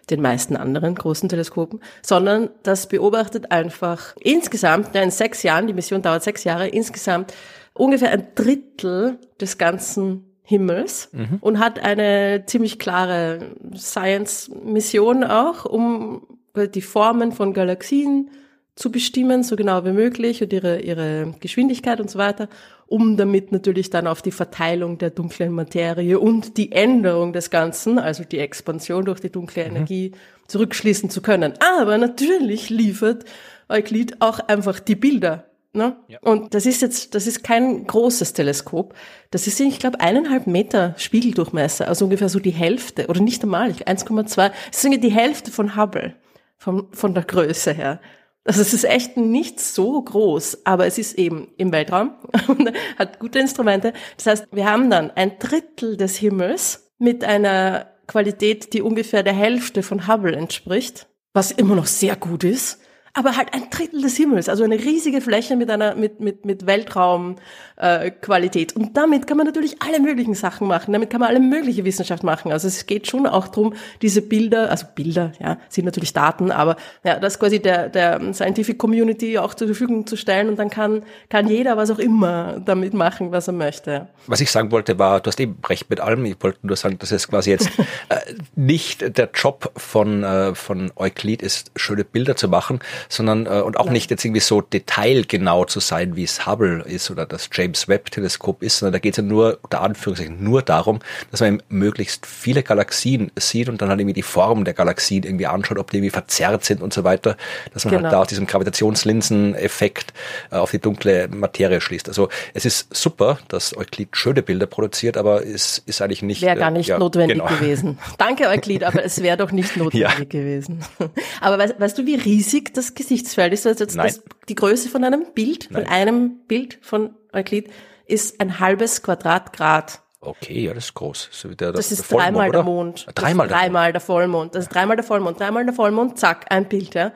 den 0.10 0.22
meisten 0.22 0.56
anderen 0.56 0.96
großen 0.96 1.28
Teleskopen, 1.28 1.82
sondern 2.02 2.50
das 2.64 2.88
beobachtet 2.88 3.52
einfach 3.52 4.16
insgesamt, 4.20 4.96
in 4.96 5.12
sechs 5.12 5.44
Jahren, 5.44 5.68
die 5.68 5.74
Mission 5.74 6.02
dauert 6.02 6.24
sechs 6.24 6.46
Jahre, 6.46 6.70
insgesamt 6.70 7.34
ungefähr 7.74 8.12
ein 8.12 8.28
Drittel 8.34 9.20
des 9.42 9.58
ganzen 9.58 10.37
Himmels 10.50 11.10
mhm. 11.12 11.40
und 11.42 11.60
hat 11.60 11.78
eine 11.80 12.44
ziemlich 12.46 12.80
klare 12.80 13.52
Science-Mission 13.76 15.26
auch, 15.26 15.66
um 15.66 16.26
die 16.74 16.82
Formen 16.82 17.34
von 17.34 17.54
Galaxien 17.54 18.30
zu 18.74 18.90
bestimmen, 18.90 19.44
so 19.44 19.58
genau 19.58 19.84
wie 19.84 19.92
möglich 19.92 20.42
und 20.42 20.54
ihre, 20.54 20.80
ihre 20.80 21.34
Geschwindigkeit 21.42 22.00
und 22.00 22.10
so 22.10 22.18
weiter, 22.18 22.48
um 22.86 23.18
damit 23.18 23.52
natürlich 23.52 23.90
dann 23.90 24.08
auf 24.08 24.22
die 24.22 24.32
Verteilung 24.32 24.98
der 24.98 25.10
dunklen 25.10 25.52
Materie 25.52 26.18
und 26.18 26.56
die 26.56 26.72
Änderung 26.72 27.34
des 27.34 27.50
Ganzen, 27.50 28.00
also 28.00 28.24
die 28.24 28.40
Expansion 28.40 29.04
durch 29.04 29.20
die 29.20 29.32
dunkle 29.32 29.66
mhm. 29.66 29.76
Energie, 29.76 30.12
zurückschließen 30.48 31.10
zu 31.10 31.22
können. 31.22 31.56
Aber 31.60 31.98
natürlich 31.98 32.70
liefert 32.70 33.26
Euklid 33.68 34.22
auch 34.22 34.40
einfach 34.48 34.80
die 34.80 34.96
Bilder 34.96 35.47
Ne? 35.78 35.96
Ja. 36.08 36.18
Und 36.22 36.56
das 36.56 36.66
ist 36.66 36.82
jetzt, 36.82 37.14
das 37.14 37.28
ist 37.28 37.44
kein 37.44 37.86
großes 37.86 38.34
Teleskop. 38.34 38.96
Das 39.30 39.46
ist, 39.46 39.60
ich 39.60 39.78
glaube, 39.78 40.00
eineinhalb 40.00 40.48
Meter 40.48 40.96
Spiegeldurchmesser, 40.98 41.88
also 41.88 42.06
ungefähr 42.06 42.30
so 42.30 42.40
die 42.40 42.52
Hälfte, 42.52 43.06
oder 43.08 43.22
nicht 43.22 43.44
einmal, 43.44 43.70
1,2. 43.70 44.36
Das 44.36 44.54
ist 44.72 44.84
irgendwie 44.84 45.08
die 45.08 45.14
Hälfte 45.14 45.52
von 45.52 45.78
Hubble, 45.78 46.16
von, 46.58 46.88
von 46.92 47.14
der 47.14 47.24
Größe 47.24 47.74
her. 47.74 48.02
Also 48.44 48.62
es 48.62 48.74
ist 48.74 48.86
echt 48.86 49.18
nicht 49.18 49.60
so 49.60 50.02
groß, 50.02 50.66
aber 50.66 50.88
es 50.88 50.98
ist 50.98 51.18
eben 51.20 51.50
im 51.58 51.72
Weltraum 51.72 52.16
und 52.48 52.72
hat 52.98 53.20
gute 53.20 53.38
Instrumente. 53.38 53.94
Das 54.16 54.26
heißt, 54.26 54.48
wir 54.52 54.70
haben 54.70 54.90
dann 54.90 55.12
ein 55.12 55.38
Drittel 55.38 55.96
des 55.96 56.18
Himmels 56.18 56.92
mit 56.98 57.24
einer 57.24 57.92
Qualität, 58.08 58.74
die 58.74 58.82
ungefähr 58.82 59.22
der 59.22 59.34
Hälfte 59.34 59.84
von 59.84 60.08
Hubble 60.08 60.36
entspricht, 60.36 61.08
was 61.34 61.52
immer 61.52 61.76
noch 61.76 61.86
sehr 61.86 62.16
gut 62.16 62.44
ist 62.44 62.82
aber 63.18 63.36
halt 63.36 63.54
ein 63.56 63.72
Drittel 63.72 64.04
des 64.04 64.16
Himmels, 64.16 64.48
also 64.48 64.64
eine 64.64 64.76
riesige 64.76 65.22
Fläche 65.22 65.56
mit 65.56 65.72
einer 65.72 65.96
mit 65.96 66.20
mit 66.20 66.46
mit 66.46 66.68
Weltraumqualität. 66.68 68.76
Äh, 68.76 68.80
und 68.80 68.96
damit 68.96 69.26
kann 69.26 69.38
man 69.38 69.48
natürlich 69.48 69.82
alle 69.82 70.00
möglichen 70.00 70.36
Sachen 70.36 70.68
machen. 70.68 70.94
Damit 70.94 71.10
kann 71.10 71.22
man 71.22 71.30
alle 71.30 71.40
mögliche 71.40 71.84
Wissenschaft 71.84 72.24
machen. 72.24 72.52
Also 72.52 72.68
es 72.68 72.86
geht 72.86 73.08
schon 73.08 73.26
auch 73.26 73.48
drum, 73.48 73.74
diese 74.04 74.22
Bilder, 74.22 74.70
also 74.70 74.86
Bilder, 74.94 75.32
ja, 75.40 75.58
sind 75.68 75.86
natürlich 75.86 76.14
Daten, 76.14 76.52
aber 76.52 76.76
ja, 77.04 77.20
das 77.20 77.40
quasi 77.40 77.60
der 77.60 77.90
der 77.90 78.34
Scientific 78.36 78.78
Community 78.78 79.40
auch 79.40 79.56
zur 79.56 79.68
Verfügung 79.68 80.06
zu 80.06 80.16
stellen 80.16 80.48
und 80.48 80.60
dann 80.60 80.70
kann 80.70 81.02
kann 81.30 81.48
jeder 81.48 81.76
was 81.76 81.90
auch 81.90 82.00
immer 82.00 82.62
damit 82.64 82.94
machen, 82.94 83.32
was 83.32 83.48
er 83.48 83.54
möchte. 83.54 84.10
Was 84.28 84.42
ich 84.42 84.52
sagen 84.52 84.72
wollte, 84.72 85.00
war, 85.00 85.22
du 85.22 85.30
hast 85.30 85.40
eben 85.40 85.58
recht 85.68 85.90
mit 85.90 86.02
allem. 86.02 86.24
Ich 86.26 86.36
wollte 86.42 86.60
nur 86.62 86.76
sagen, 86.76 87.00
dass 87.00 87.12
es 87.12 87.28
quasi 87.28 87.50
jetzt 87.50 87.72
äh, 88.10 88.20
nicht 88.56 89.18
der 89.18 89.32
Job 89.34 89.72
von 89.76 90.24
äh, 90.24 90.54
von 90.54 90.92
Euklid 90.96 91.42
ist, 91.42 91.72
schöne 91.76 92.04
Bilder 92.04 92.36
zu 92.36 92.48
machen, 92.48 92.80
sondern 93.10 93.46
äh, 93.46 93.62
und 93.62 93.78
auch 93.78 93.86
Nein. 93.86 93.94
nicht 93.94 94.12
jetzt 94.12 94.24
irgendwie 94.24 94.42
so 94.42 94.62
detailgenau 94.62 95.66
zu 95.66 95.80
sein, 95.80 96.16
wie 96.16 96.24
es 96.24 96.46
Hubble 96.46 96.84
ist 96.84 97.10
oder 97.12 97.26
das 97.26 97.50
James 97.52 97.88
Webb 97.88 98.12
Teleskop 98.12 98.64
ist, 98.64 98.80
sondern 98.80 98.94
da 98.94 99.00
geht 99.00 99.14
es 99.14 99.18
ja 99.18 99.24
nur, 99.24 99.60
unter 99.62 99.82
Anführungszeichen, 99.82 100.44
nur 100.44 100.62
darum, 100.62 101.00
dass 101.32 101.42
man 101.42 101.62
möglichst 101.70 102.26
viele 102.26 102.64
Galaxien 102.64 103.32
sieht 103.38 103.70
und 103.70 103.82
dann 103.82 103.90
halt 103.90 104.00
irgendwie 104.00 104.14
die 104.14 104.22
Form 104.22 104.66
der 104.66 104.74
Galaxien 104.74 105.24
irgendwie 105.24 105.48
anschaut, 105.48 105.78
ob 105.78 105.92
die 105.92 105.98
irgendwie 105.98 106.12
verzerrt 106.12 106.66
sind 106.66 106.82
und 106.82 106.94
so 106.94 107.04
weiter, 107.04 107.38
dass 107.74 107.86
man 107.86 107.94
halt 107.94 108.00
genau. 108.00 108.10
halt 108.10 108.14
da 108.14 108.22
aus 108.22 108.28
diesem 108.28 108.48
Gravitationslinsen-Effekt 108.48 110.14
äh, 110.52 110.56
auf 110.56 110.72
die 110.72 110.80
dunkle 110.80 111.28
Materie 111.28 111.82
schließt. 111.82 112.08
Also 112.08 112.30
es 112.54 112.66
ist 112.66 112.96
super, 112.96 113.40
dass 113.48 113.76
Euklid 113.76 114.16
schöne 114.16 114.42
Bilder 114.42 114.66
produziert, 114.66 115.18
aber 115.18 115.46
es 115.46 115.80
ist 115.86 116.02
eigentlich 116.02 116.22
nicht. 116.22 116.42
Wäre 116.42 116.58
gar 116.58 116.72
nicht 116.72 116.90
äh, 116.90 116.94
ja, 116.94 117.00
notwendig 117.00 117.38
genau. 117.38 117.50
gewesen. 117.60 117.98
Danke 118.18 118.48
Euklid, 118.48 118.84
aber 118.84 119.04
es 119.04 119.22
wäre 119.22 119.38
doch 119.38 119.52
nicht 119.52 119.78
notwendig 119.78 120.20
ja. 120.20 120.24
gewesen. 120.26 120.80
Aber 121.42 121.58
weißt, 121.58 121.80
weißt, 121.80 121.98
du, 121.98 122.06
wie 122.06 122.16
riesig 122.16 122.74
das 122.74 122.94
Gesichtsfeld 122.98 123.54
ist? 123.54 123.66
Also 123.66 123.84
jetzt 123.84 123.98
das, 123.98 124.22
die 124.50 124.56
Größe 124.56 124.90
von 124.90 125.04
einem 125.04 125.28
Bild, 125.34 125.70
Nein. 125.70 125.84
von 125.84 125.92
einem 125.92 126.40
Bild 126.48 126.80
von 126.82 127.16
Euklid 127.32 127.70
ist 128.06 128.42
ein 128.42 128.60
halbes 128.60 129.04
Quadratgrad. 129.04 130.02
Okay, 130.20 130.66
ja, 130.66 130.74
das 130.74 130.86
ist 130.86 130.94
groß. 130.96 131.30
So 131.32 131.50
der, 131.50 131.72
das, 131.72 131.90
das 131.90 132.00
ist 132.00 132.12
der 132.12 132.18
dreimal 132.18 132.52
der 132.52 132.64
Mond. 132.64 133.08
Dreimal, 133.14 133.48
der, 133.48 133.58
dreimal 133.58 133.92
der 133.92 134.02
Vollmond. 134.02 134.56
Das 134.56 134.66
ist 134.66 134.74
dreimal 134.74 134.98
der 134.98 135.06
Vollmond. 135.06 135.40
Dreimal 135.40 135.64
der 135.64 135.74
Vollmond, 135.74 136.18
zack, 136.18 136.46
ein 136.50 136.68
Bild, 136.68 136.96
ja. 136.96 137.14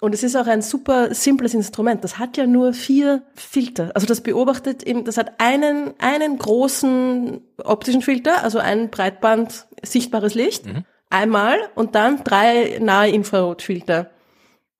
Und 0.00 0.14
es 0.14 0.22
ist 0.22 0.36
auch 0.36 0.46
ein 0.46 0.62
super 0.62 1.14
simples 1.14 1.54
Instrument. 1.54 2.02
Das 2.02 2.18
hat 2.18 2.36
ja 2.36 2.46
nur 2.46 2.72
vier 2.72 3.22
Filter. 3.34 3.92
Also 3.94 4.06
das 4.06 4.20
beobachtet 4.20 4.82
eben, 4.82 5.04
das 5.04 5.16
hat 5.16 5.40
einen, 5.40 5.94
einen 5.98 6.38
großen 6.38 7.40
optischen 7.62 8.02
Filter, 8.02 8.42
also 8.42 8.58
ein 8.58 8.90
Breitband 8.90 9.66
sichtbares 9.82 10.34
Licht. 10.34 10.66
Mhm. 10.66 10.84
Einmal 11.08 11.58
und 11.74 11.94
dann 11.94 12.24
drei 12.24 12.78
nahe 12.80 13.10
Infrarotfilter. 13.10 14.10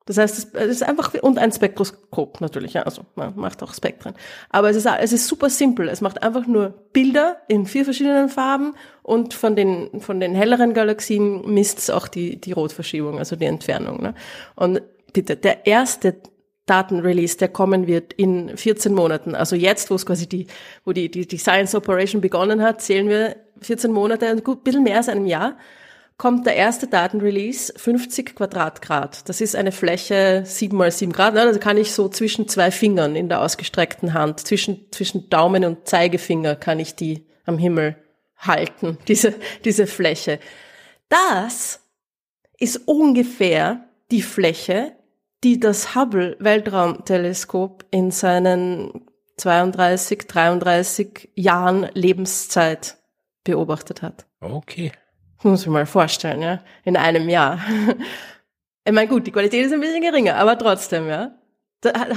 Das 0.06 0.18
heißt, 0.18 0.54
es 0.54 0.68
ist 0.68 0.82
einfach, 0.82 1.14
und 1.22 1.38
ein 1.38 1.52
Spektroskop 1.52 2.40
natürlich, 2.40 2.74
ja, 2.74 2.82
also 2.82 3.02
man 3.14 3.36
macht 3.36 3.62
auch 3.62 3.72
Spektren. 3.74 4.14
Aber 4.50 4.70
es 4.70 4.76
ist, 4.76 4.86
es 4.86 5.12
ist 5.12 5.28
super 5.28 5.48
simpel. 5.48 5.88
Es 5.88 6.00
macht 6.00 6.22
einfach 6.22 6.46
nur 6.46 6.70
Bilder 6.92 7.36
in 7.48 7.66
vier 7.66 7.84
verschiedenen 7.84 8.28
Farben 8.28 8.74
und 9.02 9.34
von 9.34 9.54
den, 9.54 10.00
von 10.00 10.18
den 10.18 10.34
helleren 10.34 10.74
Galaxien 10.74 11.52
misst 11.52 11.78
es 11.78 11.90
auch 11.90 12.08
die, 12.08 12.40
die 12.40 12.52
Rotverschiebung, 12.52 13.18
also 13.18 13.36
die 13.36 13.44
Entfernung. 13.44 14.02
Ne? 14.02 14.14
Und 14.56 14.82
bitte, 15.12 15.36
der 15.36 15.66
erste 15.66 16.16
Datenrelease, 16.66 17.36
der 17.36 17.48
kommen 17.48 17.86
wird 17.86 18.12
in 18.12 18.56
14 18.56 18.94
Monaten. 18.94 19.34
Also 19.34 19.56
jetzt, 19.56 19.90
wo 19.90 19.94
es 19.94 20.06
quasi 20.06 20.28
die, 20.28 20.46
wo 20.84 20.92
die, 20.92 21.10
die, 21.10 21.26
die 21.26 21.38
Science 21.38 21.74
Operation 21.74 22.20
begonnen 22.20 22.62
hat, 22.62 22.80
zählen 22.80 23.08
wir 23.08 23.36
14 23.60 23.92
Monate, 23.92 24.26
ein 24.28 24.42
gut, 24.42 24.64
bisschen 24.64 24.82
mehr 24.82 24.96
als 24.96 25.08
einem 25.08 25.26
Jahr 25.26 25.56
kommt 26.22 26.46
der 26.46 26.54
erste 26.54 26.86
Datenrelease 26.86 27.72
50 27.76 28.36
Quadratgrad. 28.36 29.28
Das 29.28 29.40
ist 29.40 29.56
eine 29.56 29.72
Fläche 29.72 30.44
7 30.46 30.76
mal 30.76 30.92
7 30.92 31.12
Grad. 31.12 31.36
Also 31.36 31.58
kann 31.58 31.76
ich 31.76 31.90
so 31.90 32.08
zwischen 32.08 32.46
zwei 32.46 32.70
Fingern 32.70 33.16
in 33.16 33.28
der 33.28 33.40
ausgestreckten 33.40 34.14
Hand, 34.14 34.38
zwischen, 34.38 34.86
zwischen 34.92 35.28
Daumen 35.30 35.64
und 35.64 35.88
Zeigefinger 35.88 36.54
kann 36.54 36.78
ich 36.78 36.94
die 36.94 37.26
am 37.44 37.58
Himmel 37.58 37.96
halten, 38.36 38.98
diese, 39.08 39.34
diese 39.64 39.88
Fläche. 39.88 40.38
Das 41.08 41.80
ist 42.56 42.86
ungefähr 42.86 43.88
die 44.12 44.22
Fläche, 44.22 44.92
die 45.42 45.58
das 45.58 45.96
Hubble 45.96 46.36
Weltraumteleskop 46.38 47.84
in 47.90 48.12
seinen 48.12 49.08
32, 49.38 50.28
33 50.28 51.30
Jahren 51.34 51.88
Lebenszeit 51.94 52.98
beobachtet 53.42 54.02
hat. 54.02 54.26
Okay. 54.40 54.92
Muss 55.42 55.62
ich 55.62 55.68
mal 55.68 55.86
vorstellen, 55.86 56.42
ja, 56.42 56.60
in 56.84 56.96
einem 56.96 57.28
Jahr. 57.28 57.60
Ich 58.84 58.92
meine, 58.92 59.06
gut, 59.06 59.28
die 59.28 59.30
Qualität 59.30 59.64
ist 59.64 59.72
ein 59.72 59.80
bisschen 59.80 60.02
geringer, 60.02 60.34
aber 60.34 60.58
trotzdem, 60.58 61.06
ja. 61.08 61.30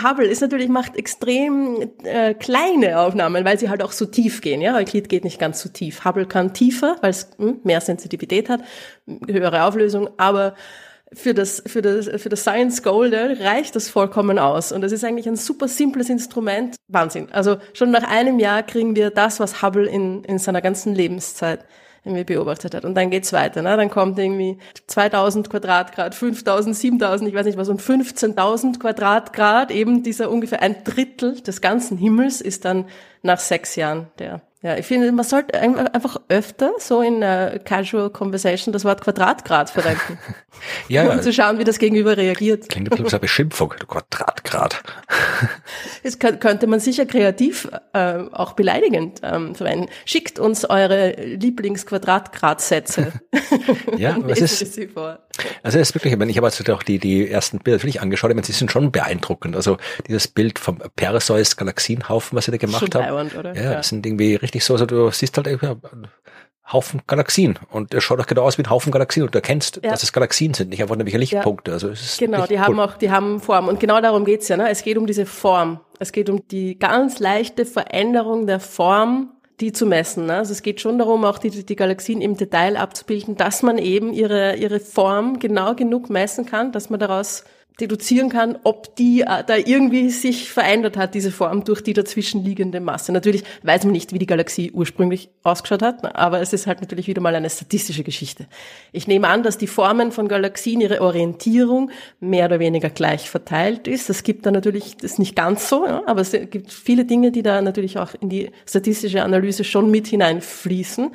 Hubble 0.03 0.25
ist 0.25 0.41
natürlich, 0.41 0.67
macht 0.67 0.95
extrem 0.95 1.91
äh, 2.03 2.33
kleine 2.33 2.99
Aufnahmen, 2.99 3.45
weil 3.45 3.59
sie 3.59 3.69
halt 3.69 3.83
auch 3.83 3.91
so 3.91 4.05
tief 4.07 4.41
gehen. 4.41 4.61
Ja, 4.61 4.75
Euclid 4.75 5.07
geht 5.07 5.23
nicht 5.23 5.39
ganz 5.39 5.61
so 5.61 5.69
tief. 5.69 6.05
Hubble 6.05 6.25
kann 6.25 6.53
tiefer, 6.53 6.97
weil 7.01 7.11
es 7.11 7.29
hm, 7.37 7.59
mehr 7.63 7.81
Sensitivität 7.81 8.49
hat, 8.49 8.61
höhere 9.27 9.63
Auflösung, 9.63 10.09
aber 10.17 10.55
für 11.13 11.33
das, 11.33 11.63
für 11.65 11.81
das, 11.81 12.09
für 12.21 12.29
das 12.29 12.41
Science 12.41 12.83
Goal 12.83 13.13
reicht 13.13 13.75
das 13.75 13.89
vollkommen 13.89 14.39
aus. 14.39 14.71
Und 14.71 14.81
das 14.81 14.91
ist 14.91 15.03
eigentlich 15.03 15.27
ein 15.27 15.35
super 15.35 15.67
simples 15.67 16.09
Instrument. 16.09 16.75
Wahnsinn. 16.87 17.31
Also 17.31 17.57
schon 17.73 17.91
nach 17.91 18.03
einem 18.03 18.39
Jahr 18.39 18.63
kriegen 18.63 18.95
wir 18.95 19.11
das, 19.11 19.39
was 19.39 19.61
Hubble 19.61 19.87
in, 19.87 20.23
in 20.23 20.39
seiner 20.39 20.61
ganzen 20.61 20.93
Lebenszeit 20.93 21.65
irgendwie 22.05 22.23
beobachtet 22.23 22.75
hat. 22.75 22.85
Und 22.85 22.95
dann 22.95 23.09
geht's 23.09 23.33
weiter. 23.33 23.61
Ne? 23.61 23.75
Dann 23.75 23.89
kommt 23.89 24.17
irgendwie 24.19 24.59
2000 24.87 25.49
Quadratgrad, 25.49 26.13
5000, 26.13 26.75
7000, 26.75 27.29
ich 27.29 27.35
weiß 27.35 27.45
nicht 27.45 27.57
was, 27.57 27.69
und 27.69 27.81
15.000 27.81 28.79
Quadratgrad, 28.79 29.71
eben 29.71 30.03
dieser 30.03 30.29
ungefähr 30.29 30.61
ein 30.61 30.83
Drittel 30.83 31.41
des 31.41 31.61
ganzen 31.61 31.97
Himmels 31.97 32.41
ist 32.41 32.65
dann 32.65 32.85
nach 33.23 33.39
sechs 33.39 33.75
Jahren 33.75 34.07
der 34.19 34.41
ja, 34.65 34.75
ich 34.77 34.87
finde, 34.87 35.11
man 35.11 35.23
sollte 35.23 35.61
einfach 35.61 36.17
öfter 36.27 36.73
so 36.79 37.03
in 37.03 37.21
uh, 37.21 37.59
Casual 37.63 38.09
Conversation 38.09 38.73
das 38.73 38.83
Wort 38.83 39.01
Quadratgrad 39.01 39.69
verwenden. 39.69 40.17
ja, 40.87 41.03
um 41.03 41.09
ja. 41.09 41.21
zu 41.21 41.31
schauen, 41.31 41.59
wie 41.59 41.63
das 41.63 41.77
Gegenüber 41.77 42.17
reagiert. 42.17 42.67
Klingt 42.69 42.91
ein 42.91 42.97
bisschen 42.97 43.11
eine 43.11 43.19
Beschimpfung, 43.19 43.75
du 43.79 43.85
Quadratgrad. 43.85 44.81
das 46.03 46.17
könnte 46.17 46.65
man 46.65 46.79
sicher 46.79 47.05
kreativ 47.05 47.69
äh, 47.93 48.23
auch 48.31 48.53
beleidigend 48.53 49.21
ähm, 49.21 49.53
verwenden. 49.53 49.85
Schickt 50.03 50.39
uns 50.39 50.67
eure 50.67 51.11
Lieblingsquadratgrad-Sätze. 51.11 53.13
ja, 53.97 54.17
was 54.19 54.39
ist, 54.39 54.79
also 55.63 55.79
es 55.79 55.89
ist 55.89 55.95
wirklich, 55.95 56.13
ich, 56.13 56.19
meine, 56.19 56.31
ich 56.31 56.37
habe 56.37 56.47
also 56.47 56.73
auch 56.73 56.83
die, 56.83 56.99
die 56.99 57.29
ersten 57.29 57.59
Bilder 57.59 57.77
natürlich 57.77 58.01
angeschaut, 58.01 58.29
ich 58.29 58.35
meine, 58.35 58.45
sie 58.45 58.53
sind 58.53 58.71
schon 58.71 58.91
beeindruckend. 58.91 59.55
Also 59.55 59.77
dieses 60.07 60.27
Bild 60.27 60.59
vom 60.59 60.81
Perseus 60.95 61.57
Galaxienhaufen, 61.57 62.35
was 62.35 62.45
sie 62.45 62.51
da 62.51 62.57
gemacht 62.57 62.93
schon 62.93 63.03
haben. 63.03 63.31
Oder? 63.37 63.55
Ja, 63.55 63.63
ja, 63.63 63.73
das 63.75 63.89
sind 63.89 64.05
irgendwie 64.05 64.35
richtig 64.35 64.54
so, 64.63 64.73
also 64.73 64.85
du 64.85 65.09
siehst 65.11 65.35
halt 65.37 65.47
einen 65.47 66.07
Haufen 66.71 67.01
Galaxien 67.05 67.59
und 67.69 67.93
er 67.93 68.01
schaut 68.01 68.19
auch 68.19 68.25
genau 68.25 68.43
aus 68.43 68.57
wie 68.57 68.63
ein 68.63 68.69
Haufen 68.69 68.91
Galaxien 68.91 69.23
und 69.23 69.35
du 69.35 69.37
erkennst, 69.37 69.81
ja. 69.83 69.91
dass 69.91 70.01
es 70.01 70.13
Galaxien 70.13 70.53
sind, 70.53 70.69
nicht 70.69 70.81
einfach 70.81 70.95
nämlich 70.95 71.15
Lichtpunkte. 71.15 71.71
Also 71.71 71.89
es 71.89 72.01
ist 72.01 72.19
genau, 72.19 72.47
die 72.47 72.55
cool. 72.55 72.59
haben 72.61 72.79
auch, 72.79 72.97
die 72.97 73.11
haben 73.11 73.39
Form 73.39 73.67
und 73.67 73.79
genau 73.79 74.01
darum 74.01 74.25
geht's 74.25 74.47
ja. 74.47 74.57
Ne? 74.57 74.69
Es 74.69 74.81
geht 74.81 74.97
um 74.97 75.05
diese 75.05 75.25
Form. 75.25 75.79
Es 75.99 76.11
geht 76.11 76.29
um 76.29 76.47
die 76.47 76.79
ganz 76.79 77.19
leichte 77.19 77.65
Veränderung 77.65 78.47
der 78.47 78.59
Form 78.59 79.31
die 79.59 79.71
zu 79.71 79.85
messen. 79.85 80.25
Ne? 80.25 80.37
Also 80.37 80.51
es 80.51 80.61
geht 80.61 80.81
schon 80.81 80.97
darum, 80.97 81.23
auch 81.23 81.37
die, 81.37 81.49
die 81.49 81.75
Galaxien 81.75 82.21
im 82.21 82.35
Detail 82.35 82.77
abzubilden, 82.77 83.37
dass 83.37 83.63
man 83.63 83.77
eben 83.77 84.13
ihre, 84.13 84.55
ihre 84.55 84.79
Form 84.79 85.39
genau 85.39 85.75
genug 85.75 86.09
messen 86.09 86.45
kann, 86.45 86.71
dass 86.71 86.89
man 86.89 86.99
daraus 86.99 87.45
deduzieren 87.79 88.29
kann, 88.29 88.57
ob 88.63 88.95
die 88.95 89.21
äh, 89.21 89.43
da 89.45 89.57
irgendwie 89.57 90.09
sich 90.09 90.49
verändert 90.51 90.97
hat, 90.97 91.13
diese 91.13 91.31
Form 91.31 91.63
durch 91.63 91.81
die 91.81 91.93
dazwischenliegende 91.93 92.79
Masse. 92.79 93.11
Natürlich 93.11 93.43
weiß 93.63 93.83
man 93.83 93.93
nicht, 93.93 94.13
wie 94.13 94.19
die 94.19 94.25
Galaxie 94.25 94.71
ursprünglich 94.71 95.29
ausgeschaut 95.43 95.81
hat, 95.81 96.15
aber 96.15 96.41
es 96.41 96.53
ist 96.53 96.67
halt 96.67 96.81
natürlich 96.81 97.07
wieder 97.07 97.21
mal 97.21 97.35
eine 97.35 97.49
statistische 97.49 98.03
Geschichte. 98.03 98.47
Ich 98.91 99.07
nehme 99.07 99.27
an, 99.27 99.43
dass 99.43 99.57
die 99.57 99.67
Formen 99.67 100.11
von 100.11 100.27
Galaxien, 100.27 100.81
ihre 100.81 101.01
Orientierung 101.01 101.91
mehr 102.19 102.45
oder 102.45 102.59
weniger 102.59 102.89
gleich 102.89 103.29
verteilt 103.29 103.87
ist. 103.87 104.09
Das 104.09 104.23
gibt 104.23 104.45
da 104.45 104.51
natürlich, 104.51 104.95
das 104.97 105.13
ist 105.13 105.19
nicht 105.19 105.35
ganz 105.35 105.67
so, 105.67 105.85
aber 105.85 106.21
es 106.21 106.31
gibt 106.31 106.71
viele 106.71 107.05
Dinge, 107.05 107.31
die 107.31 107.43
da 107.43 107.61
natürlich 107.61 107.97
auch 107.97 108.13
in 108.19 108.29
die 108.29 108.51
statistische 108.65 109.23
Analyse 109.23 109.63
schon 109.63 109.91
mit 109.91 110.07
hineinfließen 110.07 111.11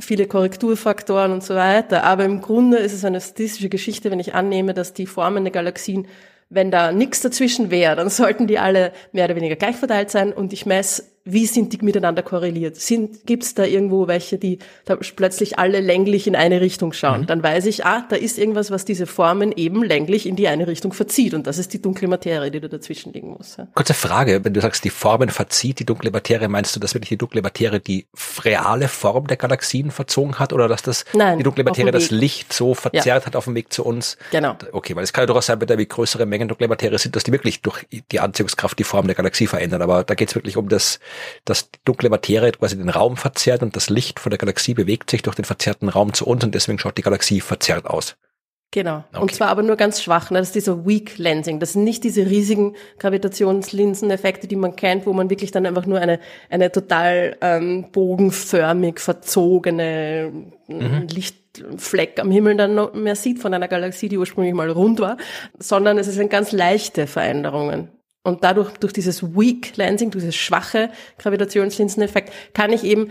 viele 0.00 0.26
Korrekturfaktoren 0.26 1.32
und 1.32 1.42
so 1.42 1.54
weiter. 1.54 2.04
Aber 2.04 2.24
im 2.24 2.40
Grunde 2.40 2.78
ist 2.78 2.92
es 2.92 3.04
eine 3.04 3.20
statistische 3.20 3.68
Geschichte, 3.68 4.10
wenn 4.10 4.20
ich 4.20 4.34
annehme, 4.34 4.74
dass 4.74 4.92
die 4.92 5.06
Formen 5.06 5.44
der 5.44 5.52
Galaxien, 5.52 6.06
wenn 6.50 6.70
da 6.70 6.92
nichts 6.92 7.20
dazwischen 7.20 7.70
wäre, 7.70 7.96
dann 7.96 8.10
sollten 8.10 8.46
die 8.46 8.58
alle 8.58 8.92
mehr 9.12 9.26
oder 9.26 9.36
weniger 9.36 9.56
gleich 9.56 9.76
verteilt 9.76 10.10
sein 10.10 10.32
und 10.32 10.52
ich 10.52 10.66
messe 10.66 11.13
wie 11.26 11.46
sind 11.46 11.72
die 11.72 11.78
miteinander 11.82 12.22
korreliert? 12.22 12.76
Sind, 12.76 13.24
gibt's 13.24 13.54
da 13.54 13.64
irgendwo 13.64 14.06
welche, 14.08 14.36
die 14.36 14.58
da 14.84 14.96
plötzlich 14.96 15.58
alle 15.58 15.80
länglich 15.80 16.26
in 16.26 16.36
eine 16.36 16.60
Richtung 16.60 16.92
schauen? 16.92 17.22
Mhm. 17.22 17.26
Dann 17.26 17.42
weiß 17.42 17.64
ich, 17.64 17.86
ah, 17.86 18.04
da 18.10 18.16
ist 18.16 18.38
irgendwas, 18.38 18.70
was 18.70 18.84
diese 18.84 19.06
Formen 19.06 19.50
eben 19.52 19.82
länglich 19.82 20.26
in 20.26 20.36
die 20.36 20.48
eine 20.48 20.66
Richtung 20.66 20.92
verzieht. 20.92 21.32
Und 21.32 21.46
das 21.46 21.56
ist 21.56 21.72
die 21.72 21.80
dunkle 21.80 22.08
Materie, 22.08 22.50
die 22.50 22.60
da 22.60 22.68
dazwischen 22.68 23.14
liegen 23.14 23.30
muss. 23.30 23.56
Ja. 23.56 23.66
Kurze 23.74 23.94
Frage, 23.94 24.44
wenn 24.44 24.52
du 24.52 24.60
sagst, 24.60 24.84
die 24.84 24.90
Formen 24.90 25.30
verzieht 25.30 25.78
die 25.78 25.86
dunkle 25.86 26.10
Materie, 26.10 26.48
meinst 26.48 26.76
du, 26.76 26.80
dass 26.80 26.92
wirklich 26.92 27.08
die 27.08 27.16
dunkle 27.16 27.40
Materie 27.40 27.80
die 27.80 28.06
reale 28.44 28.88
Form 28.88 29.26
der 29.26 29.38
Galaxien 29.38 29.90
verzogen 29.90 30.38
hat 30.38 30.52
oder 30.52 30.68
dass 30.68 30.82
das 30.82 31.06
Nein, 31.14 31.38
die 31.38 31.44
dunkle 31.44 31.64
Materie 31.64 31.90
das 31.90 32.10
Licht 32.10 32.52
so 32.52 32.74
verzerrt 32.74 33.22
ja. 33.22 33.26
hat 33.26 33.34
auf 33.34 33.46
dem 33.46 33.54
Weg 33.54 33.72
zu 33.72 33.82
uns? 33.82 34.18
Genau. 34.30 34.56
Okay, 34.72 34.94
weil 34.94 35.04
es 35.04 35.14
kann 35.14 35.22
ja 35.22 35.26
durchaus 35.26 35.46
sein, 35.46 35.58
wenn 35.58 35.68
da 35.68 35.78
wie 35.78 35.86
größere 35.86 36.26
Mengen 36.26 36.48
dunkle 36.48 36.68
Materie 36.68 36.98
sind, 36.98 37.16
dass 37.16 37.24
die 37.24 37.32
wirklich 37.32 37.62
durch 37.62 37.86
die 38.12 38.20
Anziehungskraft 38.20 38.78
die 38.78 38.84
Form 38.84 39.06
der 39.06 39.14
Galaxie 39.14 39.46
verändern. 39.46 39.80
Aber 39.80 40.04
da 40.04 40.14
geht 40.14 40.28
es 40.28 40.34
wirklich 40.34 40.58
um 40.58 40.68
das 40.68 41.00
dass 41.44 41.70
die 41.70 41.78
dunkle 41.84 42.10
Materie 42.10 42.52
quasi 42.52 42.76
den 42.76 42.88
Raum 42.88 43.16
verzerrt 43.16 43.62
und 43.62 43.76
das 43.76 43.90
Licht 43.90 44.20
von 44.20 44.30
der 44.30 44.38
Galaxie 44.38 44.74
bewegt 44.74 45.10
sich 45.10 45.22
durch 45.22 45.36
den 45.36 45.44
verzerrten 45.44 45.88
Raum 45.88 46.12
zu 46.14 46.26
uns 46.26 46.44
und 46.44 46.54
deswegen 46.54 46.78
schaut 46.78 46.98
die 46.98 47.02
Galaxie 47.02 47.40
verzerrt 47.40 47.86
aus. 47.86 48.16
Genau. 48.74 49.04
Okay. 49.12 49.22
Und 49.22 49.32
zwar 49.32 49.50
aber 49.50 49.62
nur 49.62 49.76
ganz 49.76 50.02
schwach. 50.02 50.32
Ne? 50.32 50.40
Das 50.40 50.48
ist 50.48 50.56
dieser 50.56 50.84
Weak 50.84 51.16
Lensing. 51.16 51.60
Das 51.60 51.74
sind 51.74 51.84
nicht 51.84 52.02
diese 52.02 52.26
riesigen 52.26 52.74
Gravitationslinseneffekte, 52.98 54.48
die 54.48 54.56
man 54.56 54.74
kennt, 54.74 55.06
wo 55.06 55.12
man 55.12 55.30
wirklich 55.30 55.52
dann 55.52 55.64
einfach 55.64 55.86
nur 55.86 56.00
eine, 56.00 56.18
eine 56.50 56.72
total 56.72 57.36
ähm, 57.40 57.92
bogenförmig 57.92 58.98
verzogene 58.98 60.32
mhm. 60.66 61.06
Lichtfleck 61.08 62.18
am 62.18 62.32
Himmel 62.32 62.56
dann 62.56 62.74
noch 62.74 62.94
mehr 62.94 63.14
sieht 63.14 63.38
von 63.38 63.54
einer 63.54 63.68
Galaxie, 63.68 64.08
die 64.08 64.18
ursprünglich 64.18 64.54
mal 64.54 64.68
rund 64.68 64.98
war, 64.98 65.18
sondern 65.56 65.96
es 65.96 66.06
sind 66.06 66.28
ganz 66.28 66.50
leichte 66.50 67.06
Veränderungen. 67.06 67.90
Und 68.24 68.42
dadurch, 68.42 68.72
durch 68.78 68.92
dieses 68.92 69.22
Weak 69.22 69.76
Lensing, 69.76 70.10
durch 70.10 70.24
dieses 70.24 70.34
schwache 70.34 70.90
Gravitationslinseneffekt, 71.18 72.32
kann 72.54 72.72
ich 72.72 72.82
eben 72.82 73.10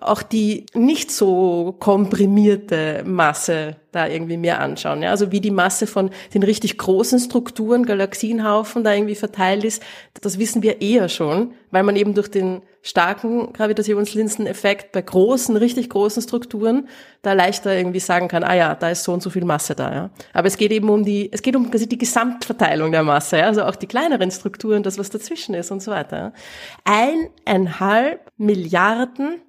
auch 0.00 0.22
die 0.22 0.66
nicht 0.74 1.10
so 1.10 1.74
komprimierte 1.80 3.02
Masse 3.04 3.76
da 3.90 4.06
irgendwie 4.06 4.36
mehr 4.36 4.60
anschauen. 4.60 5.02
Ja? 5.02 5.10
Also 5.10 5.32
wie 5.32 5.40
die 5.40 5.50
Masse 5.50 5.88
von 5.88 6.10
den 6.32 6.44
richtig 6.44 6.78
großen 6.78 7.18
Strukturen, 7.18 7.84
Galaxienhaufen 7.84 8.84
da 8.84 8.94
irgendwie 8.94 9.16
verteilt 9.16 9.64
ist, 9.64 9.82
das 10.20 10.38
wissen 10.38 10.62
wir 10.62 10.80
eher 10.80 11.08
schon, 11.08 11.54
weil 11.72 11.82
man 11.82 11.96
eben 11.96 12.14
durch 12.14 12.28
den 12.28 12.62
starken 12.82 13.52
Gravitationslinseneffekt 13.52 14.92
bei 14.92 15.02
großen, 15.02 15.56
richtig 15.56 15.90
großen 15.90 16.22
Strukturen 16.22 16.88
da 17.22 17.34
leichter 17.34 17.76
irgendwie 17.76 18.00
sagen 18.00 18.28
kann, 18.28 18.42
ah 18.42 18.54
ja, 18.54 18.74
da 18.74 18.90
ist 18.90 19.04
so 19.04 19.12
und 19.12 19.22
so 19.22 19.30
viel 19.30 19.44
Masse 19.44 19.74
da. 19.74 19.92
Ja? 19.92 20.10
Aber 20.32 20.48
es 20.48 20.56
geht 20.56 20.72
eben 20.72 20.88
um 20.88 21.04
die, 21.04 21.30
es 21.32 21.42
geht 21.42 21.56
um 21.56 21.70
quasi 21.70 21.88
die 21.88 21.98
Gesamtverteilung 21.98 22.90
der 22.92 23.02
Masse, 23.02 23.38
ja? 23.38 23.46
also 23.46 23.64
auch 23.64 23.76
die 23.76 23.86
kleineren 23.86 24.30
Strukturen, 24.30 24.82
das 24.82 24.98
was 24.98 25.10
dazwischen 25.10 25.54
ist 25.54 25.70
und 25.70 25.82
so 25.82 25.90
weiter. 25.90 26.32
Eineinhalb 26.84 28.30
Milliarden 28.36 29.42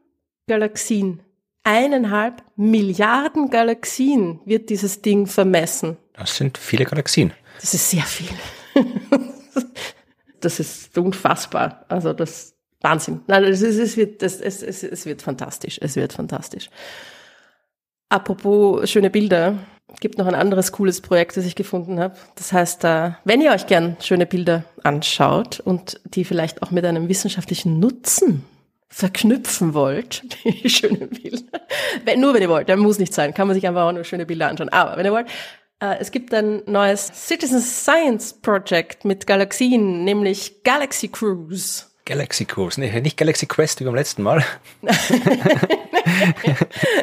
Galaxien. 0.47 1.21
Eineinhalb 1.63 2.43
Milliarden 2.55 3.49
Galaxien 3.49 4.41
wird 4.45 4.69
dieses 4.69 5.01
Ding 5.01 5.27
vermessen. 5.27 5.97
Das 6.13 6.35
sind 6.35 6.57
viele 6.57 6.85
Galaxien. 6.85 7.33
Das 7.61 7.73
ist 7.73 7.89
sehr 7.89 8.03
viel. 8.03 8.35
das 10.41 10.59
ist 10.59 10.97
unfassbar. 10.97 11.85
Also 11.87 12.13
das 12.13 12.55
Wahnsinn. 12.81 13.21
Nein, 13.27 13.43
es, 13.43 13.61
ist, 13.61 13.77
es, 13.77 13.97
wird, 13.97 14.21
es, 14.23 14.41
es, 14.41 14.61
es 14.61 15.05
wird 15.05 15.21
fantastisch. 15.21 15.79
Es 15.81 15.95
wird 15.95 16.13
fantastisch. 16.13 16.69
Apropos 18.09 18.89
schöne 18.89 19.09
Bilder, 19.09 19.59
gibt 19.99 20.17
noch 20.17 20.27
ein 20.27 20.35
anderes 20.35 20.71
cooles 20.71 21.01
Projekt, 21.01 21.37
das 21.37 21.45
ich 21.45 21.55
gefunden 21.55 21.99
habe. 21.99 22.15
Das 22.35 22.53
heißt, 22.53 22.83
äh, 22.83 23.11
wenn 23.23 23.41
ihr 23.41 23.51
euch 23.51 23.67
gern 23.67 23.97
schöne 24.01 24.25
Bilder 24.25 24.63
anschaut 24.83 25.59
und 25.59 25.99
die 26.05 26.23
vielleicht 26.23 26.63
auch 26.63 26.71
mit 26.71 26.85
einem 26.85 27.09
wissenschaftlichen 27.09 27.79
Nutzen 27.79 28.45
verknüpfen 28.89 29.73
wollt, 29.73 30.23
die 30.43 30.69
schönen 30.69 31.09
Bilder, 31.09 31.61
wenn, 32.05 32.19
nur 32.19 32.33
wenn 32.33 32.41
ihr 32.41 32.49
wollt, 32.49 32.69
dann 32.69 32.79
muss 32.79 32.99
nicht 32.99 33.13
sein, 33.13 33.33
kann 33.33 33.47
man 33.47 33.55
sich 33.55 33.67
einfach 33.67 33.83
auch 33.83 33.91
nur 33.91 34.03
schöne 34.03 34.25
Bilder 34.25 34.49
anschauen, 34.49 34.69
aber 34.69 34.97
wenn 34.97 35.05
ihr 35.05 35.11
wollt, 35.11 35.27
äh, 35.81 35.97
es 35.99 36.11
gibt 36.11 36.33
ein 36.33 36.63
neues 36.65 37.07
Citizen 37.13 37.61
Science 37.61 38.33
Project 38.41 39.05
mit 39.05 39.27
Galaxien, 39.27 40.03
nämlich 40.03 40.63
Galaxy 40.63 41.07
Cruise. 41.07 41.85
Galaxy 42.05 42.45
Cruise, 42.45 42.79
nee, 42.79 42.99
nicht 43.01 43.17
Galaxy 43.17 43.45
Quest 43.45 43.79
wie 43.79 43.83
beim 43.83 43.95
letzten 43.95 44.23
Mal. 44.23 44.43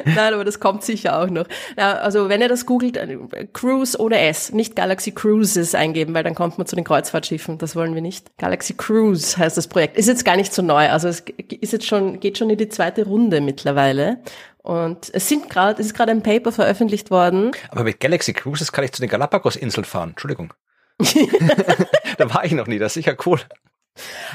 Nein, 0.04 0.34
aber 0.34 0.44
das 0.44 0.58
kommt 0.61 0.82
sicher 0.82 1.20
auch 1.20 1.28
noch. 1.28 1.46
Also 1.76 2.28
wenn 2.28 2.40
ihr 2.40 2.48
das 2.48 2.66
googelt, 2.66 2.96
äh, 2.96 3.16
Cruise 3.52 3.98
ohne 4.00 4.18
S, 4.20 4.52
nicht 4.52 4.74
Galaxy 4.74 5.12
Cruises 5.12 5.74
eingeben, 5.74 6.14
weil 6.14 6.24
dann 6.24 6.34
kommt 6.34 6.58
man 6.58 6.66
zu 6.66 6.74
den 6.74 6.84
Kreuzfahrtschiffen. 6.84 7.58
Das 7.58 7.76
wollen 7.76 7.94
wir 7.94 8.02
nicht. 8.02 8.37
Galaxy 8.38 8.74
Cruise 8.74 9.38
heißt 9.38 9.56
das 9.56 9.68
Projekt. 9.68 9.96
Ist 9.96 10.08
jetzt 10.08 10.24
gar 10.24 10.37
nicht 10.37 10.52
so 10.52 10.62
neu. 10.62 10.88
Also 10.88 11.08
es 11.08 11.22
ist 11.61 11.72
jetzt 11.72 11.87
schon, 11.87 12.18
geht 12.20 12.38
schon 12.38 12.50
in 12.50 12.58
die 12.58 12.68
zweite 12.68 13.04
Runde 13.04 13.40
mittlerweile. 13.40 14.18
Und 14.58 15.11
es 15.14 15.28
sind 15.28 15.48
gerade, 15.48 15.80
es 15.80 15.87
ist 15.87 15.94
gerade 15.94 16.11
ein 16.11 16.22
Paper 16.22 16.52
veröffentlicht 16.52 17.11
worden. 17.11 17.52
Aber 17.70 17.84
mit 17.84 18.00
Galaxy 18.00 18.32
Cruises 18.32 18.72
kann 18.72 18.84
ich 18.84 18.92
zu 18.92 19.00
den 19.00 19.08
Galapagos-Inseln 19.08 19.84
fahren. 19.84 20.11
Entschuldigung. 20.11 20.52
da 22.18 22.34
war 22.34 22.44
ich 22.44 22.52
noch 22.52 22.66
nie, 22.66 22.78
das 22.78 22.88
ist 22.96 23.04
sicher 23.04 23.16
cool. 23.24 23.40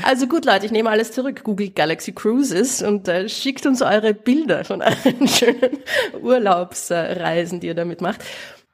Also 0.04 0.28
gut, 0.28 0.46
Leute, 0.46 0.66
ich 0.66 0.72
nehme 0.72 0.90
alles 0.90 1.12
zurück. 1.12 1.44
Googelt 1.44 1.76
Galaxy 1.76 2.12
Cruises 2.12 2.82
und 2.82 3.08
äh, 3.08 3.30
schickt 3.30 3.66
uns 3.66 3.82
eure 3.82 4.14
Bilder 4.14 4.64
von 4.64 4.82
euren 4.82 5.28
schönen 5.28 5.80
Urlaubsreisen, 6.22 7.60
die 7.60 7.68
ihr 7.68 7.76
damit 7.76 8.02
macht. 8.02 8.24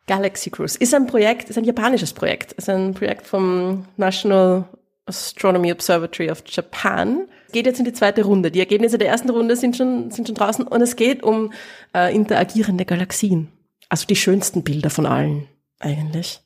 Galaxy 0.08 0.50
Cruise 0.50 0.78
ist 0.80 0.94
ein 0.96 1.06
Projekt, 1.06 1.50
ist 1.52 1.58
ein 1.58 1.66
japanisches 1.66 2.14
Projekt, 2.14 2.54
ist 2.54 2.68
ein 2.68 2.96
Projekt 2.96 3.28
vom 3.28 3.86
National 3.96 4.66
Astronomy 5.06 5.72
Observatory 5.72 6.32
of 6.32 6.44
Japan. 6.48 7.28
Geht 7.52 7.66
jetzt 7.66 7.80
in 7.80 7.86
die 7.86 7.94
zweite 7.94 8.24
Runde. 8.24 8.52
Die 8.52 8.60
Ergebnisse 8.60 8.98
der 8.98 9.10
ersten 9.10 9.30
Runde 9.30 9.56
sind 9.56 9.78
schon, 9.78 10.12
sind 10.12 10.28
schon 10.28 10.36
draußen 10.36 10.66
und 10.66 10.82
es 10.82 10.96
geht 10.96 11.24
um 11.24 11.54
äh, 11.96 12.14
interagierende 12.14 12.86
Galaxien. 12.86 13.50
Also 13.90 14.06
die 14.08 14.16
schönsten 14.16 14.64
Bilder 14.64 14.90
von 14.90 15.06
allen, 15.06 15.48
eigentlich. 15.80 16.42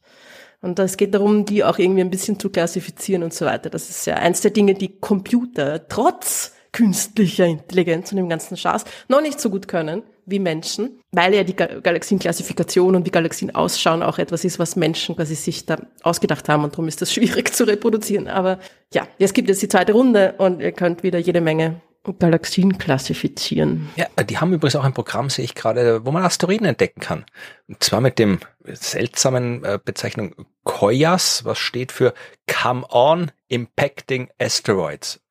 Und 0.64 0.80
es 0.80 0.96
geht 0.96 1.14
darum, 1.14 1.44
die 1.44 1.66
auch 1.66 1.78
irgendwie 1.78 2.00
ein 2.00 2.10
bisschen 2.10 2.40
zu 2.40 2.50
klassifizieren 2.50 3.22
und 3.22 3.34
so 3.34 3.46
weiter. 3.46 3.70
Das 3.70 3.90
ist 3.90 4.06
ja 4.08 4.16
eins 4.16 4.40
der 4.40 4.52
Dinge, 4.52 4.74
die 4.76 4.98
Computer 4.98 5.90
trotz 5.90 6.54
künstlicher 6.72 7.46
Intelligenz 7.46 8.12
und 8.12 8.18
dem 8.18 8.30
ganzen 8.30 8.56
Schaß 8.56 8.86
noch 9.10 9.22
nicht 9.22 9.42
so 9.42 9.50
gut 9.50 9.68
können 9.68 10.04
wie 10.26 10.40
Menschen, 10.40 11.02
weil 11.12 11.36
ja 11.36 11.44
die 11.44 11.56
Galaxienklassifikation 11.56 12.96
und 12.96 13.06
wie 13.06 13.12
Galaxien 13.12 13.54
ausschauen 13.54 14.02
auch 14.02 14.20
etwas 14.20 14.46
ist, 14.46 14.58
was 14.58 14.78
Menschen 14.78 15.18
quasi 15.18 15.36
sich 15.36 15.66
da 15.66 15.82
ausgedacht 16.02 16.48
haben 16.48 16.64
und 16.64 16.74
darum 16.74 16.88
ist 16.88 17.02
das 17.02 17.14
schwierig 17.14 17.54
zu 17.54 17.66
reproduzieren. 17.66 18.30
Aber 18.30 18.58
ja, 18.94 19.06
es 19.20 19.34
gibt 19.34 19.50
jetzt 19.50 19.62
die 19.62 19.68
zweite 19.68 19.92
Runde 19.92 20.36
und 20.38 20.62
ihr 20.62 20.72
könnt 20.72 21.04
wieder 21.04 21.20
jede 21.20 21.42
Menge 21.42 21.82
Galaxien 22.12 22.78
klassifizieren. 22.78 23.90
Ja, 23.96 24.08
die 24.24 24.38
haben 24.38 24.52
übrigens 24.52 24.76
auch 24.76 24.84
ein 24.84 24.94
Programm, 24.94 25.30
sehe 25.30 25.46
ich 25.46 25.56
gerade, 25.56 26.06
wo 26.06 26.12
man 26.12 26.24
Asteroiden 26.24 26.68
entdecken 26.68 27.00
kann. 27.00 27.26
Und 27.68 27.82
zwar 27.82 28.02
mit 28.02 28.20
dem 28.20 28.40
seltsamen 28.66 29.64
äh, 29.64 29.80
Bezeichnung 29.84 30.36
COIAS, 30.66 31.46
was 31.46 31.60
steht 31.60 31.94
für 31.94 32.14
Come 32.48 32.86
On 32.90 33.32
Impacting 33.48 34.30
Asteroids. 34.38 35.23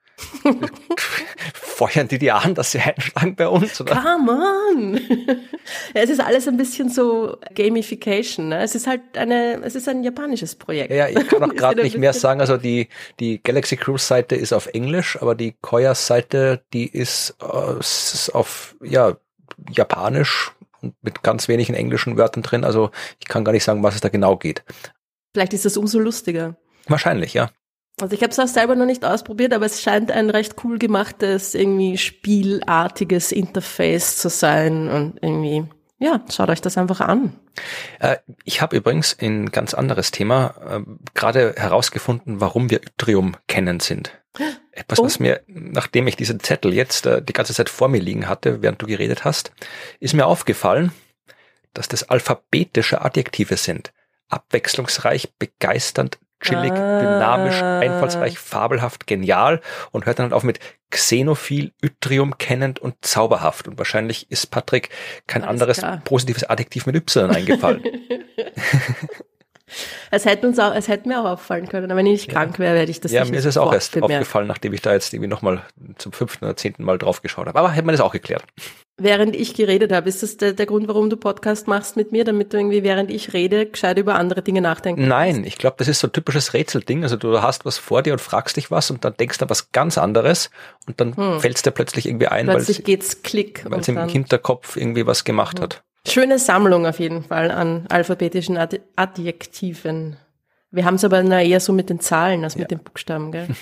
Feuern 1.54 2.08
die 2.08 2.18
die 2.18 2.30
an, 2.30 2.54
dass 2.54 2.72
sie 2.72 2.80
einschlagen 2.80 3.35
bei 3.35 3.48
uns? 3.48 3.80
Oder? 3.80 3.94
Come 3.96 4.32
on! 4.32 5.00
es 5.94 6.11
ist 6.11 6.20
alles 6.20 6.48
ein 6.48 6.56
bisschen 6.56 6.88
so 6.88 7.38
Gamification. 7.54 8.48
Ne? 8.48 8.62
Es 8.62 8.74
ist 8.74 8.87
halt 8.87 9.16
eine, 9.16 9.62
es 9.62 9.74
ist 9.74 9.88
ein 9.88 10.02
japanisches 10.02 10.54
Projekt. 10.54 10.92
Ja, 10.92 11.08
ich 11.08 11.26
kann 11.28 11.42
auch 11.50 11.54
gerade 11.54 11.82
nicht 11.82 11.98
mehr 11.98 12.12
sagen. 12.12 12.40
Also 12.40 12.56
die, 12.56 12.88
die 13.20 13.42
Galaxy 13.42 13.76
Cruise 13.76 14.04
Seite 14.06 14.37
ist 14.37 14.52
auf 14.52 14.66
Englisch, 14.68 15.20
aber 15.20 15.35
die 15.35 15.54
Koya 15.61 15.94
Seite, 15.94 16.62
die 16.72 16.87
ist, 16.87 17.37
äh, 17.42 17.78
ist 17.78 18.30
auf, 18.35 18.76
ja, 18.82 19.16
Japanisch 19.70 20.52
und 20.80 20.94
mit 21.02 21.22
ganz 21.22 21.48
wenigen 21.48 21.74
englischen 21.74 22.16
Wörtern 22.16 22.42
drin. 22.42 22.64
Also 22.64 22.90
ich 23.20 23.28
kann 23.28 23.44
gar 23.44 23.52
nicht 23.52 23.64
sagen, 23.64 23.82
was 23.82 23.94
es 23.94 24.00
da 24.00 24.08
genau 24.08 24.37
geht. 24.37 24.64
Vielleicht 25.32 25.54
ist 25.54 25.64
das 25.64 25.76
umso 25.76 25.98
lustiger. 25.98 26.56
Wahrscheinlich, 26.88 27.35
ja. 27.35 27.50
Also 28.00 28.14
ich 28.14 28.22
habe 28.22 28.31
es 28.31 28.38
auch 28.38 28.48
selber 28.48 28.74
noch 28.74 28.87
nicht 28.87 29.05
ausprobiert, 29.05 29.52
aber 29.52 29.66
es 29.66 29.83
scheint 29.83 30.11
ein 30.11 30.31
recht 30.31 30.57
cool 30.64 30.78
gemachtes, 30.78 31.55
irgendwie 31.55 31.98
spielartiges 31.98 33.33
Interface 33.33 34.16
zu 34.16 34.28
sein 34.28 34.88
und 34.88 35.22
irgendwie, 35.22 35.64
ja, 35.98 36.24
schaut 36.33 36.48
euch 36.48 36.61
das 36.61 36.78
einfach 36.78 37.00
an. 37.00 37.38
Äh, 38.00 38.16
ich 38.44 38.62
habe 38.62 38.76
übrigens 38.76 39.16
ein 39.20 39.50
ganz 39.50 39.74
anderes 39.74 40.11
Thema 40.11 40.55
äh, 40.68 40.81
gerade 41.14 41.55
herausgefunden, 41.57 42.40
warum 42.40 42.70
wir 42.70 42.81
Yttrium 42.83 43.37
kennen 43.46 43.81
sind. 43.81 44.18
Etwas, 44.72 45.00
oh. 45.00 45.05
was 45.05 45.20
mir, 45.20 45.42
nachdem 45.46 46.07
ich 46.07 46.16
diesen 46.16 46.40
Zettel 46.40 46.72
jetzt 46.72 47.05
äh, 47.05 47.22
die 47.22 47.35
ganze 47.35 47.52
Zeit 47.52 47.68
vor 47.68 47.88
mir 47.88 48.00
liegen 48.00 48.26
hatte, 48.26 48.62
während 48.62 48.81
du 48.81 48.87
geredet 48.87 49.24
hast, 49.24 49.52
ist 50.00 50.14
mir 50.14 50.26
aufgefallen, 50.26 50.92
dass 51.74 51.88
das 51.88 52.09
alphabetische 52.09 53.02
Adjektive 53.02 53.59
sind. 53.59 53.92
Abwechslungsreich, 54.28 55.35
begeisternd, 55.38 56.18
chillig, 56.42 56.72
ah. 56.72 57.00
dynamisch, 57.00 57.62
einfallsreich, 57.62 58.38
fabelhaft, 58.38 59.07
genial 59.07 59.61
und 59.90 60.07
hört 60.07 60.18
dann 60.18 60.24
halt 60.24 60.33
auf 60.35 60.42
mit 60.42 60.61
xenophil, 60.90 61.72
yttrium 61.83 62.37
kennend 62.37 62.78
und 62.78 62.94
zauberhaft. 63.00 63.66
Und 63.66 63.78
wahrscheinlich 63.78 64.31
ist 64.31 64.50
Patrick 64.50 64.90
kein 65.26 65.42
Alles 65.42 65.50
anderes 65.50 65.78
klar. 65.78 66.02
positives 66.05 66.44
Adjektiv 66.44 66.87
mit 66.87 66.96
Y 66.96 67.31
eingefallen. 67.31 67.83
Es 70.11 70.24
hätte 70.24 70.46
uns 70.46 70.59
auch, 70.59 70.74
es 70.74 70.88
hätte 70.88 71.09
mir 71.09 71.20
auch 71.20 71.24
auffallen 71.24 71.68
können, 71.68 71.90
aber 71.90 71.96
wenn 71.96 72.07
ich 72.07 72.12
nicht 72.12 72.26
ja. 72.28 72.35
krank 72.35 72.59
wäre, 72.59 72.74
werde 72.74 72.90
ich 72.90 73.00
das 73.00 73.12
ja, 73.12 73.20
nicht. 73.20 73.28
Ja, 73.28 73.33
mir 73.33 73.38
ist 73.38 73.46
es 73.46 73.57
auch 73.57 73.72
erst 73.72 73.92
bemerkt. 73.92 74.12
aufgefallen, 74.12 74.46
nachdem 74.46 74.72
ich 74.72 74.83
da 74.83 74.92
jetzt 74.92 75.12
irgendwie 75.12 75.28
nochmal 75.28 75.62
zum 75.96 76.12
fünften 76.12 76.44
oder 76.44 76.57
zehnten 76.57 76.85
Mal 76.85 76.98
drauf 76.98 77.22
geschaut 77.22 77.46
habe. 77.46 77.59
Aber 77.59 77.70
hätte 77.70 77.87
man 77.87 77.94
das 77.94 78.00
auch 78.00 78.12
geklärt 78.12 78.44
während 78.96 79.35
ich 79.35 79.55
geredet 79.55 79.92
habe. 79.92 80.09
Ist 80.09 80.22
das 80.22 80.37
der, 80.37 80.52
der, 80.52 80.66
Grund, 80.66 80.88
warum 80.88 81.11
du 81.11 81.16
Podcast 81.16 81.66
machst 81.66 81.96
mit 81.96 82.12
mir, 82.12 82.24
damit 82.24 82.52
du 82.52 82.59
irgendwie 82.59 82.83
während 82.83 83.11
ich 83.11 83.33
rede 83.33 83.66
gescheit 83.66 83.98
über 83.98 84.16
andere 84.16 84.42
Dinge 84.42 84.61
nachdenken 84.61 85.09
Nein, 85.09 85.44
ich 85.44 85.59
glaube, 85.59 85.76
das 85.78 85.88
ist 85.88 86.00
so 86.00 86.09
ein 86.09 86.12
typisches 86.12 86.55
Rätselding. 86.55 87.02
Also 87.02 87.16
du 87.16 87.40
hast 87.40 87.64
was 87.64 87.78
vor 87.78 88.02
dir 88.02 88.12
und 88.12 88.20
fragst 88.20 88.57
dich 88.57 88.70
was 88.70 88.90
und 88.90 89.05
dann 89.05 89.14
denkst 89.14 89.38
du 89.38 89.48
was 89.48 89.72
ganz 89.72 89.98
anderes 89.98 90.50
und 90.87 91.00
dann 91.00 91.16
hm. 91.16 91.40
fällt 91.40 91.57
es 91.57 91.62
dir 91.62 91.70
plötzlich 91.70 92.07
irgendwie 92.07 92.28
ein, 92.28 92.46
weil 92.46 92.64
geht's 92.64 93.22
klick 93.22 93.64
weil 93.68 93.81
es 93.81 93.88
im 93.88 94.09
Hinterkopf 94.09 94.76
irgendwie 94.76 95.07
was 95.07 95.24
gemacht 95.24 95.59
hm. 95.59 95.64
hat. 95.64 95.83
Schöne 96.07 96.38
Sammlung 96.38 96.87
auf 96.87 96.98
jeden 96.98 97.22
Fall 97.22 97.50
an 97.50 97.87
alphabetischen 97.88 98.59
Adjektiven. 98.96 100.16
Wir 100.72 100.85
haben 100.85 100.94
es 100.94 101.05
aber 101.05 101.22
eher 101.22 101.61
so 101.61 101.72
mit 101.72 101.90
den 101.90 102.00
Zahlen 102.00 102.42
als 102.42 102.55
ja. 102.55 102.61
mit 102.61 102.70
den 102.70 102.81
Buchstaben, 102.81 103.31
gell? 103.31 103.48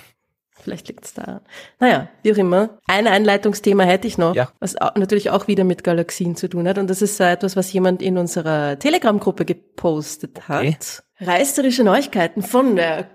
Vielleicht 0.62 0.88
liegt 0.88 1.04
es 1.04 1.14
da. 1.14 1.40
Naja, 1.78 2.08
wie 2.22 2.32
auch 2.32 2.36
immer. 2.36 2.78
Ein 2.86 3.06
Einleitungsthema 3.06 3.84
hätte 3.84 4.06
ich 4.06 4.18
noch, 4.18 4.34
ja. 4.34 4.52
was 4.60 4.74
natürlich 4.96 5.30
auch 5.30 5.48
wieder 5.48 5.64
mit 5.64 5.84
Galaxien 5.84 6.36
zu 6.36 6.48
tun 6.48 6.68
hat. 6.68 6.78
Und 6.78 6.88
das 6.88 7.02
ist 7.02 7.18
etwas, 7.20 7.56
was 7.56 7.72
jemand 7.72 8.02
in 8.02 8.18
unserer 8.18 8.78
Telegram-Gruppe 8.78 9.44
gepostet 9.44 10.48
hat. 10.48 10.60
Okay. 10.60 10.76
Reißerische 11.20 11.84
Neuigkeiten 11.84 12.42
von 12.42 12.76
der 12.76 13.08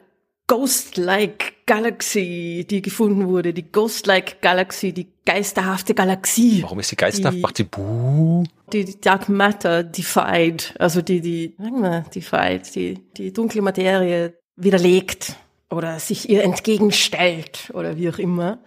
Ghost-like 0.47 1.65
Galaxy, 1.65 2.67
die 2.69 2.81
gefunden 2.81 3.27
wurde. 3.27 3.53
Die 3.53 3.71
Ghost-like 3.71 4.41
Galaxy, 4.41 4.93
die 4.93 5.07
geisterhafte 5.25 5.95
Galaxie. 5.95 6.61
Warum 6.61 6.79
ist 6.79 6.89
sie 6.89 6.95
geisterhaft? 6.95 7.39
Macht 7.39 7.57
sie 7.57 7.63
buh? 7.63 8.43
Die, 8.71 8.85
die 8.85 9.01
Dark 9.01 9.27
Matter 9.27 9.83
defied, 9.83 10.73
also 10.77 11.01
die, 11.01 11.21
die, 11.21 11.55
sagen 11.57 11.81
wir, 11.81 12.05
defied, 12.13 12.75
die, 12.75 12.99
die 13.17 13.33
dunkle 13.33 13.61
Materie 13.61 14.37
widerlegt 14.55 15.35
oder 15.69 15.99
sich 15.99 16.29
ihr 16.29 16.43
entgegenstellt 16.43 17.71
oder 17.73 17.97
wie 17.97 18.09
auch 18.09 18.19
immer. 18.19 18.59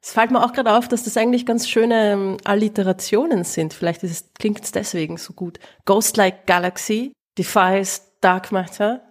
Es 0.00 0.12
fällt 0.12 0.32
mir 0.32 0.44
auch 0.44 0.52
gerade 0.52 0.72
auf, 0.76 0.88
dass 0.88 1.04
das 1.04 1.16
eigentlich 1.16 1.46
ganz 1.46 1.68
schöne 1.68 2.12
ähm, 2.12 2.36
Alliterationen 2.44 3.44
sind. 3.44 3.72
Vielleicht 3.72 4.02
klingt 4.38 4.64
es 4.64 4.72
deswegen 4.72 5.16
so 5.16 5.32
gut. 5.32 5.60
Ghost-like 5.84 6.46
Galaxy 6.46 7.12
defies 7.38 8.10
Dark 8.20 8.50
Matter. 8.50 9.02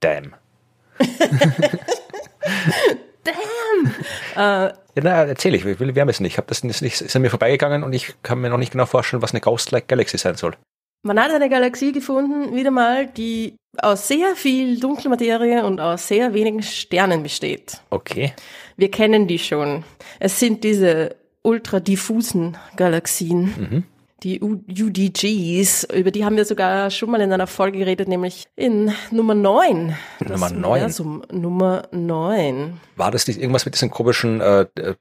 Damn. 0.00 0.34
Damn! 3.24 3.94
Äh, 4.34 4.38
ja, 4.38 5.02
na, 5.02 5.24
erzähl 5.24 5.54
ich, 5.54 5.64
ich 5.64 5.78
will, 5.78 5.94
wir 5.94 6.00
haben 6.00 6.08
es 6.08 6.20
nicht. 6.20 6.32
Ich 6.32 6.38
habe 6.38 6.48
das 6.48 6.64
nicht, 6.64 6.82
ist 6.82 7.14
an 7.14 7.22
mir 7.22 7.30
vorbeigegangen 7.30 7.82
und 7.84 7.92
ich 7.92 8.14
kann 8.22 8.40
mir 8.40 8.48
noch 8.48 8.58
nicht 8.58 8.72
genau 8.72 8.86
vorstellen, 8.86 9.22
was 9.22 9.32
eine 9.32 9.40
Ghost-like 9.40 9.88
Galaxy 9.88 10.16
sein 10.18 10.36
soll. 10.36 10.56
Man 11.02 11.20
hat 11.20 11.30
eine 11.30 11.48
Galaxie 11.48 11.92
gefunden, 11.92 12.56
wieder 12.56 12.70
mal, 12.70 13.06
die 13.06 13.56
aus 13.82 14.08
sehr 14.08 14.36
viel 14.36 14.78
dunkler 14.80 15.10
Materie 15.10 15.64
und 15.64 15.80
aus 15.80 16.08
sehr 16.08 16.34
wenigen 16.34 16.62
Sternen 16.62 17.22
besteht. 17.22 17.80
Okay. 17.90 18.32
Wir 18.76 18.90
kennen 18.90 19.26
die 19.26 19.38
schon. 19.38 19.84
Es 20.20 20.38
sind 20.38 20.64
diese 20.64 21.16
ultra 21.42 21.80
diffusen 21.80 22.56
Galaxien. 22.76 23.54
Mhm. 23.56 23.84
Die 24.24 24.40
UDGs, 24.40 25.84
über 25.94 26.10
die 26.10 26.24
haben 26.24 26.36
wir 26.36 26.44
sogar 26.44 26.90
schon 26.90 27.08
mal 27.08 27.20
in 27.20 27.32
einer 27.32 27.46
Folge 27.46 27.78
geredet, 27.78 28.08
nämlich 28.08 28.46
in 28.56 28.92
Nummer 29.12 29.36
9. 29.36 29.94
Nummer 30.28 30.50
9. 30.50 31.22
Nummer 31.30 31.82
9. 31.92 32.80
War 32.96 33.12
das 33.12 33.28
nicht 33.28 33.40
irgendwas 33.40 33.64
mit 33.64 33.74
diesen 33.74 33.90
komischen 33.90 34.40
äh, 34.40 34.62
äh 34.76 34.94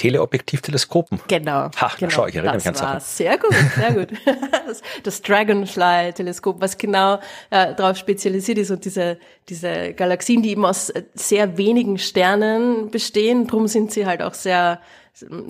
Teleobjektivteleskopen. 0.00 1.20
Genau. 1.28 1.70
Ha, 1.76 1.92
genau. 1.98 2.10
schau, 2.10 2.26
ich 2.26 2.34
erinnere 2.34 2.54
das 2.54 2.64
mich 2.64 2.72
ganz 2.72 2.82
war 2.82 3.00
Sehr 3.00 3.36
gut, 3.36 3.54
sehr 3.76 3.92
gut. 3.92 4.08
Das, 4.66 4.82
das 5.02 5.22
Dragonfly-Teleskop, 5.22 6.60
was 6.60 6.78
genau 6.78 7.18
äh, 7.50 7.74
darauf 7.74 7.96
spezialisiert 7.96 8.58
ist 8.58 8.70
und 8.70 8.84
diese, 8.84 9.18
diese 9.48 9.92
Galaxien, 9.94 10.42
die 10.42 10.50
eben 10.50 10.64
aus 10.64 10.92
sehr 11.14 11.58
wenigen 11.58 11.98
Sternen 11.98 12.90
bestehen, 12.90 13.48
drum 13.48 13.66
sind 13.66 13.90
sie 13.90 14.06
halt 14.06 14.22
auch 14.22 14.34
sehr 14.34 14.80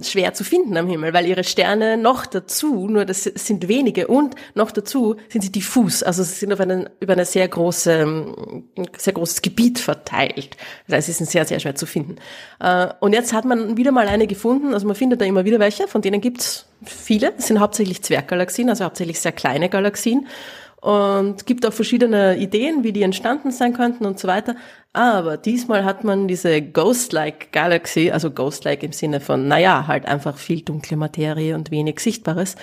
schwer 0.03 0.35
zu 0.35 0.43
finden 0.43 0.77
am 0.77 0.89
Himmel, 0.89 1.13
weil 1.13 1.27
ihre 1.27 1.45
Sterne 1.45 1.97
noch 1.97 2.27
dazu, 2.27 2.89
nur 2.89 3.05
das 3.05 3.25
sind 3.25 3.69
wenige 3.69 4.09
und 4.09 4.35
noch 4.55 4.71
dazu 4.71 5.17
sind 5.29 5.43
sie 5.43 5.53
diffus, 5.53 6.03
also 6.03 6.23
sie 6.23 6.35
sind 6.35 6.53
auf 6.53 6.61
einen, 6.61 6.89
über 6.99 7.13
eine 7.13 7.25
sehr 7.25 7.47
große, 7.47 8.25
sehr 8.97 9.13
großes 9.13 9.43
Gebiet 9.43 9.79
verteilt. 9.79 10.57
Das 10.87 10.97
heißt, 10.97 11.07
sie 11.07 11.13
sind 11.13 11.31
sehr, 11.31 11.45
sehr 11.45 11.61
schwer 11.61 11.75
zu 11.75 11.87
finden. 11.87 12.17
Äh, 12.59 12.89
und 13.01 13.13
jetzt 13.13 13.33
hat 13.33 13.45
man 13.45 13.77
wieder 13.77 13.93
mal 13.93 14.09
eine 14.09 14.27
gefunden, 14.27 14.75
also 14.75 14.87
man 14.87 14.97
findet 14.97 15.21
da 15.21 15.25
immer 15.25 15.45
wieder 15.45 15.61
welche, 15.61 15.87
von 15.87 16.03
denen 16.03 16.21
gibt's 16.21 16.67
viele, 16.85 17.33
das 17.33 17.47
sind 17.47 17.61
hauptsächlich 17.61 18.03
Zwerggalaxien, 18.03 18.71
also 18.71 18.85
hauptsächlich 18.85 19.21
sehr 19.21 19.33
kleine 19.33 19.69
Galaxien 19.69 20.27
und 20.81 21.47
gibt 21.47 21.67
auch 21.67 21.73
verschiedene 21.73 22.37
Ideen, 22.37 22.83
wie 22.85 22.93
die 22.93 23.03
entstanden 23.03 23.51
sein 23.51 23.75
könnten 23.75 24.07
und 24.07 24.19
so 24.19 24.29
weiter. 24.29 24.57
Aber 24.93 25.37
diesmal 25.37 25.85
hat 25.85 26.05
man 26.05 26.27
diese 26.27 26.63
Ghost-like 26.63 27.53
Galaxy, 27.53 28.11
also 28.11 28.31
Ghost-like 28.31 28.83
im 28.83 28.93
Sinne 28.93 29.21
von, 29.21 29.47
naja, 29.47 29.87
halt 29.87 30.07
einfach 30.07 30.39
viel 30.39 30.63
dunkle 30.63 30.97
Materie 30.97 31.55
und 31.55 31.71
wenig 31.71 32.01
Sichtbares, 32.01 32.57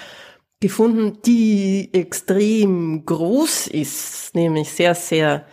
gefunden, 0.60 1.20
die 1.26 1.90
extrem 1.94 3.06
groß 3.06 3.68
ist, 3.68 4.36
nämlich 4.36 4.72
sehr, 4.72 4.96
sehr 4.96 5.46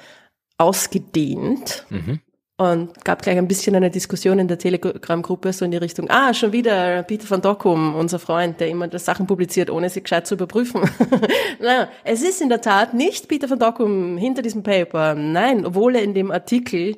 ausgedehnt. 0.57 1.85
Mhm. 1.91 2.21
Und 2.57 3.05
gab 3.05 3.23
gleich 3.23 3.37
ein 3.37 3.49
bisschen 3.49 3.75
eine 3.75 3.91
Diskussion 3.91 4.39
in 4.39 4.47
der 4.47 4.59
Telegram-Gruppe, 4.59 5.53
so 5.53 5.65
in 5.65 5.73
die 5.73 5.77
Richtung, 5.77 6.09
ah, 6.09 6.33
schon 6.33 6.53
wieder 6.53 7.03
Peter 7.03 7.29
van 7.29 7.43
Dockum, 7.43 7.97
unser 7.97 8.21
Freund, 8.21 8.61
der 8.61 8.69
immer 8.69 8.87
das 8.87 9.05
Sachen 9.05 9.27
publiziert, 9.27 9.71
ohne 9.71 9.91
sie 9.91 10.03
gescheit 10.03 10.29
zu 10.29 10.35
überprüfen. 10.35 10.83
naja, 11.61 11.89
es 12.05 12.23
ist 12.23 12.41
in 12.41 12.49
der 12.49 12.61
Tat 12.61 12.95
nicht 12.95 13.27
Peter 13.27 13.51
van 13.51 13.59
Dockum 13.59 14.17
hinter 14.19 14.41
diesem 14.41 14.63
Paper. 14.63 15.17
Nein, 15.17 15.67
obwohl 15.67 15.97
er 15.97 16.05
in 16.05 16.15
dem 16.15 16.31
Artikel 16.31 16.95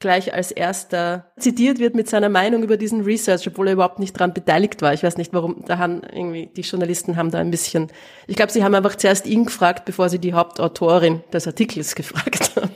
gleich 0.00 0.34
als 0.34 0.50
erster 0.50 1.30
zitiert 1.38 1.78
wird 1.78 1.94
mit 1.94 2.08
seiner 2.08 2.28
Meinung 2.28 2.64
über 2.64 2.76
diesen 2.76 3.02
Research, 3.02 3.46
obwohl 3.46 3.68
er 3.68 3.74
überhaupt 3.74 4.00
nicht 4.00 4.16
daran 4.16 4.34
beteiligt 4.34 4.82
war. 4.82 4.92
Ich 4.92 5.04
weiß 5.04 5.18
nicht, 5.18 5.32
warum, 5.32 5.64
da 5.66 5.78
haben 5.78 6.02
irgendwie, 6.12 6.48
die 6.48 6.62
Journalisten 6.62 7.16
haben 7.16 7.30
da 7.30 7.38
ein 7.38 7.52
bisschen, 7.52 7.88
ich 8.26 8.36
glaube, 8.36 8.50
sie 8.50 8.64
haben 8.64 8.74
einfach 8.74 8.96
zuerst 8.96 9.26
ihn 9.26 9.44
gefragt, 9.44 9.84
bevor 9.84 10.08
sie 10.08 10.18
die 10.18 10.34
Hauptautorin 10.34 11.22
des 11.32 11.46
Artikels 11.46 11.94
gefragt 11.94 12.56
haben. 12.56 12.70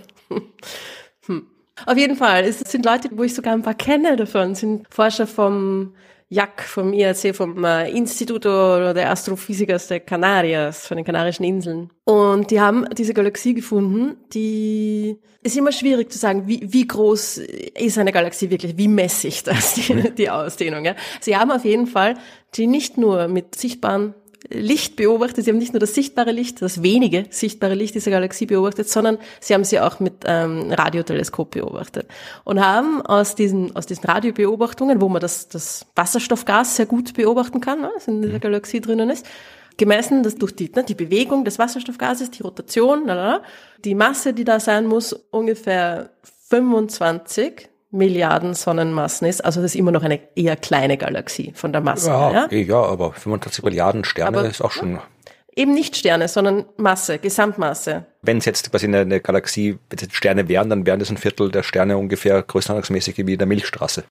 Auf 1.87 1.97
jeden 1.97 2.17
Fall, 2.17 2.45
es 2.45 2.61
sind 2.61 2.85
Leute, 2.85 3.09
wo 3.13 3.23
ich 3.23 3.35
sogar 3.35 3.55
ein 3.55 3.63
paar 3.63 3.75
kenne 3.75 4.17
davon, 4.17 4.55
sind 4.55 4.87
Forscher 4.91 5.27
vom 5.27 5.95
JAC, 6.33 6.63
vom 6.63 6.93
IAC, 6.93 7.35
vom 7.35 7.65
äh, 7.65 7.91
Instituto 7.91 8.93
de 8.93 9.03
Astrophysikas 9.03 9.89
de 9.89 9.99
Canarias, 9.99 10.87
von 10.87 10.97
den 10.97 11.05
Kanarischen 11.05 11.45
Inseln. 11.45 11.91
Und 12.05 12.53
die 12.53 12.61
haben 12.61 12.87
diese 12.97 13.15
Galaxie 13.15 13.53
gefunden, 13.53 14.17
die 14.33 15.19
ist 15.43 15.57
immer 15.57 15.73
schwierig 15.73 16.13
zu 16.13 16.19
sagen, 16.19 16.47
wie, 16.47 16.61
wie 16.73 16.87
groß 16.87 17.39
ist 17.39 17.99
eine 17.99 18.13
Galaxie 18.13 18.49
wirklich, 18.49 18.77
wie 18.79 18.87
messig 18.87 19.43
das 19.45 19.75
die, 19.75 20.13
die 20.17 20.31
Ausdehnung. 20.31 20.85
Ja? 20.85 20.95
Sie 21.21 21.37
haben 21.37 21.51
auf 21.51 21.65
jeden 21.65 21.89
Fall 21.89 22.15
die 22.55 22.69
nicht 22.69 22.97
nur 22.97 23.27
mit 23.27 23.57
sichtbaren 23.57 24.15
Licht 24.49 24.97
beobachtet. 24.97 25.45
Sie 25.45 25.51
haben 25.51 25.59
nicht 25.59 25.73
nur 25.73 25.81
das 25.81 25.95
sichtbare 25.95 26.33
Licht, 26.33 26.63
das 26.63 26.83
wenige 26.83 27.27
sichtbare 27.31 27.75
Licht 27.75 27.95
dieser 27.95 28.11
Galaxie 28.11 28.47
beobachtet, 28.47 28.89
sondern 28.89 29.19
sie 29.41 29.55
haben 29.55 29.65
sie 29.65 29.81
auch 29.81 30.01
mit 30.01 30.25
ähm, 30.25 30.73
Radioteleskop 30.73 31.51
beobachtet 31.51 32.09
und 32.45 32.61
haben 32.61 33.03
aus 33.03 33.35
diesen 33.35 33.77
aus 33.77 33.87
diesen 33.87 34.05
Radiobeobachtungen, 34.05 35.01
wo 35.01 35.09
man 35.09 35.21
das 35.21 35.49
das 35.49 35.87
Wasserstoffgas 35.95 36.77
sehr 36.77 36.87
gut 36.87 37.15
beobachten 37.15 37.61
kann, 37.61 37.83
ne, 37.83 37.91
das 37.95 38.09
in 38.09 38.23
dieser 38.23 38.35
mhm. 38.35 38.41
Galaxie 38.41 38.81
drinnen 38.81 39.11
ist, 39.11 39.27
gemessen, 39.77 40.23
dass 40.23 40.37
durch 40.37 40.57
die, 40.57 40.71
ne, 40.75 40.85
die 40.85 40.95
Bewegung 40.95 41.45
des 41.45 41.59
Wasserstoffgases, 41.59 42.31
die 42.31 42.43
Rotation, 42.43 43.07
lalala, 43.07 43.43
die 43.85 43.95
Masse, 43.95 44.33
die 44.33 44.45
da 44.45 44.59
sein 44.59 44.87
muss, 44.87 45.13
ungefähr 45.31 46.11
25 46.49 47.69
Milliarden 47.91 48.55
Sonnenmassen 48.55 49.27
ist. 49.27 49.45
Also 49.45 49.61
das 49.61 49.73
ist 49.73 49.79
immer 49.79 49.91
noch 49.91 50.05
eine 50.05 50.21
eher 50.37 50.57
kleine 50.57 50.97
Galaxie 50.97 51.53
von 51.55 51.73
der 51.73 51.81
Masse. 51.81 52.09
Ja, 52.11 52.47
ja? 52.49 52.49
ja 52.51 52.83
aber 52.83 53.13
25 53.13 53.65
Milliarden 53.65 54.05
Sterne 54.05 54.39
aber, 54.39 54.49
ist 54.49 54.63
auch 54.63 54.71
schon. 54.71 54.93
Ja, 54.93 55.03
eben 55.57 55.75
nicht 55.75 55.97
Sterne, 55.97 56.29
sondern 56.29 56.67
Masse, 56.77 57.19
Gesamtmasse. 57.19 58.07
Wenn 58.23 58.39
es 58.39 58.45
jetzt 58.45 58.71
quasi 58.71 58.87
eine, 58.87 59.01
eine 59.01 59.21
Galaxie, 59.21 59.79
wenn 59.89 59.99
es 59.99 60.15
Sterne 60.15 60.49
wären, 60.49 60.71
dann 60.71 60.87
wären 60.87 61.01
das 61.01 61.11
ein 61.11 61.17
Viertel 61.17 61.51
der 61.51 61.63
Sterne 61.63 61.99
ungefähr 61.99 62.43
größtenteilsmäßig 62.43 63.27
wie 63.27 63.37
der 63.37 63.47
Milchstraße. 63.47 64.05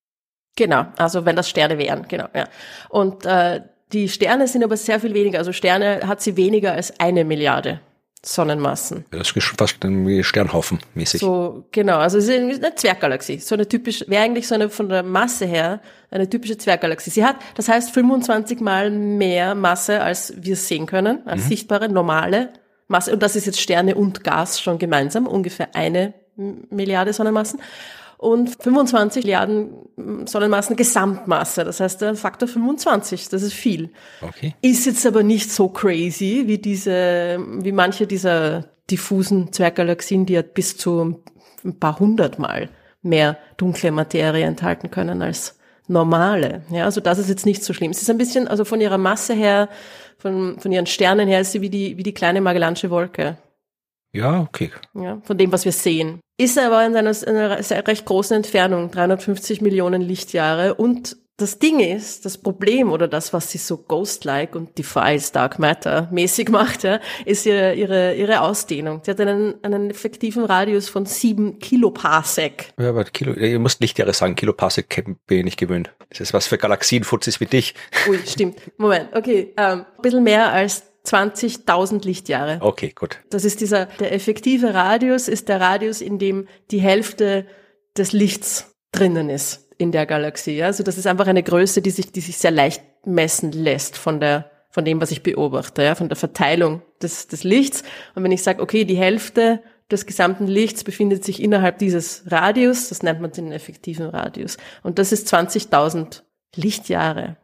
Genau, 0.55 0.85
also 0.97 1.25
wenn 1.25 1.35
das 1.35 1.49
Sterne 1.49 1.77
wären, 1.77 2.07
genau, 2.07 2.27
ja. 2.35 2.45
Und 2.89 3.25
äh, 3.25 3.61
die 3.93 4.09
Sterne 4.09 4.47
sind 4.47 4.63
aber 4.63 4.77
sehr 4.77 4.99
viel 4.99 5.13
weniger. 5.13 5.39
Also 5.39 5.53
Sterne 5.53 6.01
hat 6.05 6.21
sie 6.21 6.35
weniger 6.35 6.73
als 6.73 6.99
eine 6.99 7.23
Milliarde. 7.23 7.79
Sonnenmassen. 8.21 9.05
Das 9.11 9.31
ist 9.31 9.53
fast 9.57 9.77
wie 9.81 10.23
Sternhaufen 10.23 10.79
mäßig. 10.93 11.21
So, 11.21 11.63
genau. 11.71 11.99
Also 11.99 12.17
es 12.17 12.27
ist 12.27 12.63
eine 12.63 12.75
Zwerggalaxie. 12.75 13.39
So 13.39 13.55
eine 13.55 13.67
typisch, 13.67 14.03
wäre 14.07 14.23
eigentlich 14.23 14.47
so 14.47 14.55
eine 14.55 14.69
von 14.69 14.89
der 14.89 15.03
Masse 15.03 15.45
her 15.45 15.79
eine 16.11 16.29
typische 16.29 16.57
Zwerggalaxie. 16.57 17.11
Sie 17.11 17.23
hat, 17.23 17.37
das 17.55 17.69
heißt, 17.69 17.91
25 17.91 18.59
mal 18.59 18.89
mehr 18.91 19.55
Masse, 19.55 20.01
als 20.01 20.33
wir 20.35 20.57
sehen 20.57 20.85
können, 20.85 21.25
als 21.25 21.45
mhm. 21.45 21.47
sichtbare, 21.47 21.87
normale 21.87 22.49
Masse. 22.87 23.13
Und 23.13 23.23
das 23.23 23.37
ist 23.37 23.45
jetzt 23.45 23.61
Sterne 23.61 23.95
und 23.95 24.23
Gas 24.23 24.59
schon 24.59 24.79
gemeinsam, 24.79 25.25
ungefähr 25.25 25.73
eine 25.75 26.13
Milliarde 26.35 27.13
Sonnenmassen 27.13 27.59
und 28.19 28.49
25 28.61 29.23
Milliarden 29.23 29.71
Sonnenmassen 30.25 30.75
Gesamtmasse. 30.75 31.63
Das 31.63 31.79
heißt, 31.79 32.01
der 32.01 32.15
Faktor 32.15 32.49
25, 32.49 33.29
das 33.29 33.41
ist 33.41 33.53
viel. 33.53 33.91
Okay. 34.21 34.53
Ist 34.61 34.85
jetzt 34.85 35.05
aber 35.05 35.23
nicht 35.23 35.49
so 35.51 35.69
crazy 35.69 36.43
wie 36.45 36.57
diese, 36.57 37.39
wie 37.61 37.71
manche 37.71 38.07
dieser 38.07 38.65
diffusen 38.91 39.53
Zwerggalaxien, 39.53 40.25
die 40.25 40.33
ja 40.33 40.41
bis 40.41 40.75
zu 40.75 41.23
ein 41.63 41.79
paar 41.79 41.97
hundertmal 41.99 42.69
mehr 43.01 43.37
dunkle 43.55 43.91
Materie 43.91 44.45
enthalten 44.45 44.91
können 44.91 45.21
als 45.21 45.57
normale. 45.87 46.63
Ja, 46.71 46.83
also 46.83 46.99
das 46.99 47.19
ist 47.19 47.29
jetzt 47.29 47.45
nicht 47.45 47.63
so 47.63 47.71
schlimm. 47.71 47.91
Es 47.91 48.01
ist 48.01 48.09
ein 48.09 48.17
bisschen, 48.17 48.49
also 48.49 48.65
von 48.65 48.81
ihrer 48.81 48.97
Masse 48.97 49.33
her, 49.33 49.69
von, 50.17 50.59
von 50.59 50.73
ihren 50.73 50.87
Sternen 50.87 51.29
her 51.29 51.39
ist 51.39 51.53
sie 51.53 51.61
wie 51.61 51.69
die, 51.69 51.97
wie 51.97 52.03
die 52.03 52.13
kleine 52.13 52.41
Magellansche 52.41 52.89
Wolke. 52.89 53.37
Ja, 54.11 54.41
okay. 54.41 54.71
Ja, 54.93 55.21
von 55.23 55.37
dem, 55.37 55.53
was 55.53 55.63
wir 55.63 55.71
sehen. 55.71 56.19
Ist 56.39 56.57
aber 56.57 56.85
in 56.85 56.95
einer, 56.95 57.11
in 57.11 57.35
einer 57.35 57.59
recht 57.85 58.05
großen 58.05 58.37
Entfernung, 58.37 58.91
350 58.91 59.59
Millionen 59.59 60.01
Lichtjahre. 60.01 60.75
Und 60.75 61.17
das 61.35 61.59
Ding 61.59 61.81
ist, 61.81 62.23
das 62.23 62.37
Problem 62.37 62.93
oder 62.93 63.09
das, 63.09 63.33
was 63.33 63.51
sie 63.51 63.57
so 63.57 63.75
Ghost-like 63.75 64.55
und 64.55 64.77
Defies 64.77 65.33
Dark 65.33 65.59
Matter 65.59 66.07
mäßig 66.13 66.47
macht, 66.51 66.83
ja, 66.83 67.01
ist 67.25 67.45
ihre, 67.45 67.73
ihre, 67.73 68.15
ihre 68.15 68.39
Ausdehnung. 68.39 69.01
Sie 69.03 69.11
hat 69.11 69.19
einen, 69.19 69.55
einen 69.63 69.89
effektiven 69.89 70.45
Radius 70.45 70.87
von 70.87 71.05
sieben 71.05 71.59
Kiloparsec. 71.59 72.73
Ja, 72.79 72.87
aber 72.87 73.03
Kilo, 73.03 73.33
ihr 73.33 73.59
müsst 73.59 73.81
Lichtjahre 73.81 74.13
sagen, 74.13 74.35
Kiloparsec 74.35 75.03
bin 75.27 75.39
ich 75.39 75.43
nicht 75.43 75.59
gewöhnt. 75.59 75.91
Das 76.07 76.21
ist 76.21 76.33
was 76.33 76.47
für 76.47 76.57
Galaxienfutzis 76.57 77.41
wie 77.41 77.47
dich. 77.47 77.75
Ui, 78.07 78.17
stimmt. 78.25 78.59
Moment, 78.77 79.13
okay. 79.13 79.53
Ähm, 79.57 79.79
ein 79.79 80.01
bisschen 80.01 80.23
mehr 80.23 80.53
als 80.53 80.88
20.000 81.09 82.05
Lichtjahre. 82.05 82.59
Okay, 82.61 82.93
gut. 82.93 83.19
Das 83.29 83.45
ist 83.45 83.61
dieser, 83.61 83.85
der 83.85 84.13
effektive 84.13 84.73
Radius 84.73 85.27
ist 85.27 85.49
der 85.49 85.59
Radius, 85.59 86.01
in 86.01 86.19
dem 86.19 86.47
die 86.71 86.79
Hälfte 86.79 87.45
des 87.97 88.11
Lichts 88.11 88.75
drinnen 88.91 89.29
ist 89.29 89.67
in 89.77 89.91
der 89.91 90.05
Galaxie. 90.05 90.61
Also 90.61 90.83
das 90.83 90.97
ist 90.97 91.07
einfach 91.07 91.27
eine 91.27 91.41
Größe, 91.41 91.81
die 91.81 91.89
sich, 91.89 92.11
die 92.11 92.21
sich 92.21 92.37
sehr 92.37 92.51
leicht 92.51 92.83
messen 93.05 93.51
lässt 93.51 93.97
von 93.97 94.19
der, 94.19 94.51
von 94.69 94.85
dem, 94.85 95.01
was 95.01 95.11
ich 95.11 95.23
beobachte, 95.23 95.83
ja, 95.83 95.95
von 95.95 96.09
der 96.09 96.17
Verteilung 96.17 96.81
des, 97.01 97.27
des 97.27 97.43
Lichts. 97.43 97.83
Und 98.13 98.23
wenn 98.23 98.31
ich 98.31 98.43
sage, 98.43 98.61
okay, 98.61 98.85
die 98.85 98.97
Hälfte 98.97 99.61
des 99.89 100.05
gesamten 100.05 100.47
Lichts 100.47 100.83
befindet 100.83 101.23
sich 101.23 101.41
innerhalb 101.41 101.79
dieses 101.79 102.23
Radius, 102.27 102.89
das 102.89 103.01
nennt 103.01 103.21
man 103.21 103.31
den 103.31 103.51
effektiven 103.51 104.07
Radius. 104.07 104.57
Und 104.83 104.99
das 104.99 105.11
ist 105.11 105.33
20.000 105.33 106.21
Lichtjahre. 106.55 107.37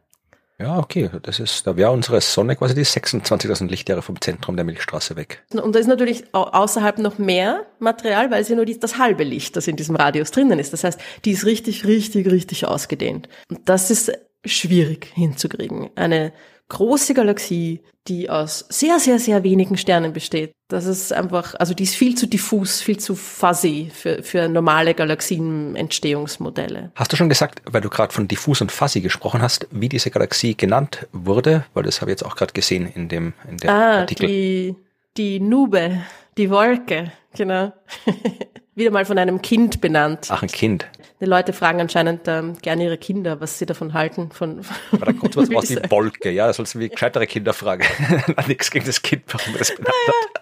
Ja, 0.58 0.78
okay, 0.78 1.10
das 1.22 1.38
ist, 1.38 1.66
da 1.66 1.76
wäre 1.76 1.90
unsere 1.90 2.20
Sonne 2.22 2.56
quasi 2.56 2.74
die 2.74 2.84
26.000 2.84 3.68
Lichtjahre 3.68 4.00
vom 4.00 4.18
Zentrum 4.20 4.56
der 4.56 4.64
Milchstraße 4.64 5.14
weg. 5.14 5.44
Und 5.52 5.74
da 5.74 5.78
ist 5.78 5.86
natürlich 5.86 6.24
außerhalb 6.32 6.98
noch 6.98 7.18
mehr 7.18 7.66
Material, 7.78 8.30
weil 8.30 8.40
es 8.40 8.48
ja 8.48 8.56
nur 8.56 8.64
die, 8.64 8.78
das 8.80 8.96
halbe 8.96 9.22
Licht, 9.22 9.56
das 9.56 9.68
in 9.68 9.76
diesem 9.76 9.96
Radius 9.96 10.30
drinnen 10.30 10.58
ist. 10.58 10.72
Das 10.72 10.82
heißt, 10.82 10.98
die 11.26 11.32
ist 11.32 11.44
richtig, 11.44 11.84
richtig, 11.84 12.30
richtig 12.30 12.66
ausgedehnt. 12.66 13.28
Und 13.50 13.68
das 13.68 13.90
ist 13.90 14.12
schwierig 14.46 15.12
hinzukriegen. 15.14 15.90
Eine 15.94 16.32
große 16.68 17.14
Galaxie, 17.14 17.82
die 18.08 18.30
aus 18.30 18.64
sehr, 18.68 18.98
sehr, 18.98 19.18
sehr 19.18 19.42
wenigen 19.42 19.76
Sternen 19.76 20.12
besteht. 20.12 20.52
Das 20.68 20.86
ist 20.86 21.12
einfach, 21.12 21.54
also 21.58 21.74
die 21.74 21.82
ist 21.84 21.94
viel 21.94 22.14
zu 22.14 22.26
diffus, 22.26 22.80
viel 22.80 22.98
zu 22.98 23.14
fuzzy 23.14 23.90
für, 23.92 24.22
für 24.22 24.48
normale 24.48 24.94
Galaxienentstehungsmodelle. 24.94 26.92
Hast 26.94 27.12
du 27.12 27.16
schon 27.16 27.28
gesagt, 27.28 27.62
weil 27.66 27.80
du 27.80 27.88
gerade 27.88 28.12
von 28.12 28.28
diffus 28.28 28.60
und 28.60 28.72
fuzzy 28.72 29.00
gesprochen 29.00 29.42
hast, 29.42 29.66
wie 29.70 29.88
diese 29.88 30.10
Galaxie 30.10 30.56
genannt 30.56 31.06
wurde? 31.12 31.64
Weil 31.74 31.84
das 31.84 32.00
habe 32.00 32.10
ich 32.10 32.14
jetzt 32.14 32.24
auch 32.24 32.36
gerade 32.36 32.52
gesehen 32.52 32.90
in 32.94 33.08
dem 33.08 33.32
in 33.48 33.58
der 33.58 33.70
ah, 33.70 34.00
Artikel. 34.00 34.28
Die, 34.28 34.76
die 35.16 35.40
Nube, 35.40 36.00
die 36.36 36.50
Wolke, 36.50 37.12
genau. 37.34 37.72
Wieder 38.74 38.90
mal 38.90 39.06
von 39.06 39.18
einem 39.18 39.40
Kind 39.40 39.80
benannt. 39.80 40.28
Ach, 40.30 40.42
ein 40.42 40.48
Kind. 40.48 40.86
Die 41.18 41.24
Leute 41.24 41.54
fragen 41.54 41.80
anscheinend 41.80 42.28
ähm, 42.28 42.58
gerne 42.60 42.84
ihre 42.84 42.98
Kinder, 42.98 43.40
was 43.40 43.58
sie 43.58 43.64
davon 43.64 43.94
halten. 43.94 44.30
Von, 44.30 44.60
Aber 44.92 45.06
da 45.06 45.12
kommt 45.14 45.34
was 45.36 45.50
aus 45.50 45.70
wie 45.70 45.90
Wolke, 45.90 46.30
ja, 46.30 46.46
das 46.46 46.56
sollst 46.56 46.74
du 46.74 46.78
wie 46.78 46.90
gescheitere 46.90 47.26
Kinder 47.26 47.54
fragen. 47.54 47.84
Nichts 48.46 48.70
gegen 48.70 48.84
das 48.84 49.00
Kind, 49.00 49.22
warum 49.28 49.54
das 49.56 49.74
benannt 49.74 49.94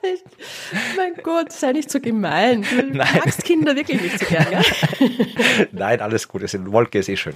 naja, 0.02 0.14
hat. 0.14 0.96
mein 0.96 1.14
Gott, 1.22 1.52
sei 1.52 1.72
nicht 1.72 1.90
so 1.90 2.00
gemein. 2.00 2.62
Du 2.62 2.76
Nein. 2.92 3.08
magst 3.14 3.44
Kinder 3.44 3.76
wirklich 3.76 4.02
nicht 4.02 4.18
so 4.18 4.26
gern, 4.26 4.46
ja? 4.50 4.62
Nein, 5.70 6.00
alles 6.00 6.26
gut. 6.26 6.42
Wolke 6.42 6.98
ist 6.98 7.08
eh 7.08 7.16
schön. 7.16 7.34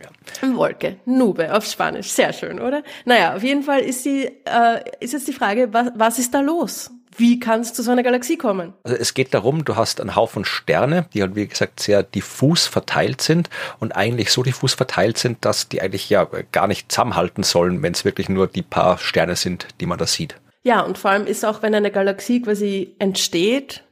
Ja. 0.00 0.56
Wolke, 0.56 0.96
Nube 1.04 1.52
auf 1.52 1.64
Spanisch, 1.64 2.08
sehr 2.08 2.32
schön, 2.32 2.60
oder? 2.60 2.84
Naja, 3.04 3.34
auf 3.34 3.42
jeden 3.42 3.62
Fall 3.64 3.80
ist, 3.80 4.04
die, 4.04 4.26
äh, 4.44 4.80
ist 5.00 5.12
jetzt 5.12 5.26
die 5.26 5.32
Frage, 5.32 5.72
was, 5.72 5.90
was 5.96 6.18
ist 6.20 6.32
da 6.32 6.40
los? 6.40 6.90
Wie 7.16 7.38
kann 7.38 7.60
es 7.60 7.72
zu 7.72 7.82
so 7.82 7.90
einer 7.90 8.02
Galaxie 8.02 8.36
kommen? 8.36 8.72
Also 8.84 8.96
es 8.96 9.14
geht 9.14 9.34
darum, 9.34 9.64
du 9.64 9.76
hast 9.76 10.00
einen 10.00 10.16
Haufen 10.16 10.44
Sterne, 10.44 11.06
die 11.12 11.22
halt 11.22 11.34
wie 11.34 11.46
gesagt 11.46 11.80
sehr 11.80 12.02
diffus 12.02 12.66
verteilt 12.66 13.20
sind 13.20 13.50
und 13.80 13.92
eigentlich 13.92 14.30
so 14.30 14.42
diffus 14.42 14.74
verteilt 14.74 15.18
sind, 15.18 15.44
dass 15.44 15.68
die 15.68 15.82
eigentlich 15.82 16.08
ja 16.10 16.28
gar 16.52 16.66
nicht 16.66 16.90
zusammenhalten 16.90 17.42
sollen, 17.42 17.82
wenn 17.82 17.92
es 17.92 18.04
wirklich 18.04 18.28
nur 18.28 18.46
die 18.46 18.62
paar 18.62 18.98
Sterne 18.98 19.36
sind, 19.36 19.66
die 19.80 19.86
man 19.86 19.98
da 19.98 20.06
sieht. 20.06 20.36
Ja, 20.62 20.80
und 20.80 20.98
vor 20.98 21.10
allem 21.10 21.26
ist 21.26 21.44
auch, 21.44 21.62
wenn 21.62 21.74
eine 21.74 21.90
Galaxie 21.90 22.40
quasi 22.40 22.94
entsteht, 22.98 23.82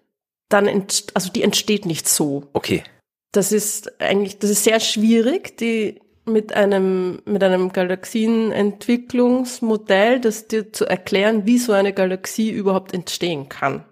dann, 0.49 0.67
ent, 0.67 1.07
also 1.15 1.31
die 1.31 1.43
entsteht 1.43 1.87
nicht 1.87 2.09
so. 2.09 2.49
Okay. 2.53 2.85
Das 3.33 3.53
ist 3.53 4.01
eigentlich, 4.01 4.39
das 4.39 4.51
ist 4.51 4.65
sehr 4.65 4.81
schwierig, 4.81 5.57
die 5.57 6.01
mit 6.33 6.55
einem, 6.55 7.21
mit 7.25 7.43
einem 7.43 7.73
Galaxienentwicklungsmodell, 7.73 10.21
das 10.21 10.49
dir 10.49 10.73
zu 10.73 10.87
erklären, 10.87 11.47
wie 11.47 11.59
so 11.59 11.73
eine 11.73 11.93
Galaxie 11.93 12.51
überhaupt 12.51 12.95
entstehen 12.95 13.49
kann. 13.49 13.85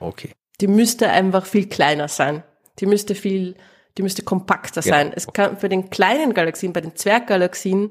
Okay. 0.00 0.30
Die 0.60 0.66
müsste 0.68 1.10
einfach 1.10 1.44
viel 1.46 1.68
kleiner 1.68 2.08
sein. 2.08 2.42
Die 2.78 2.86
müsste 2.86 3.14
viel, 3.14 3.54
Die 3.98 4.02
müsste 4.02 4.22
kompakter 4.22 4.82
Genau. 4.82 4.94
sein. 4.94 5.10
Es 5.14 5.26
kann 5.32 5.56
für 5.56 5.70
den 5.70 5.88
kleinen 5.88 6.34
Galaxien, 6.34 6.74
bei 6.74 6.82
den 6.82 6.96
Zwerggalaxien, 6.96 7.90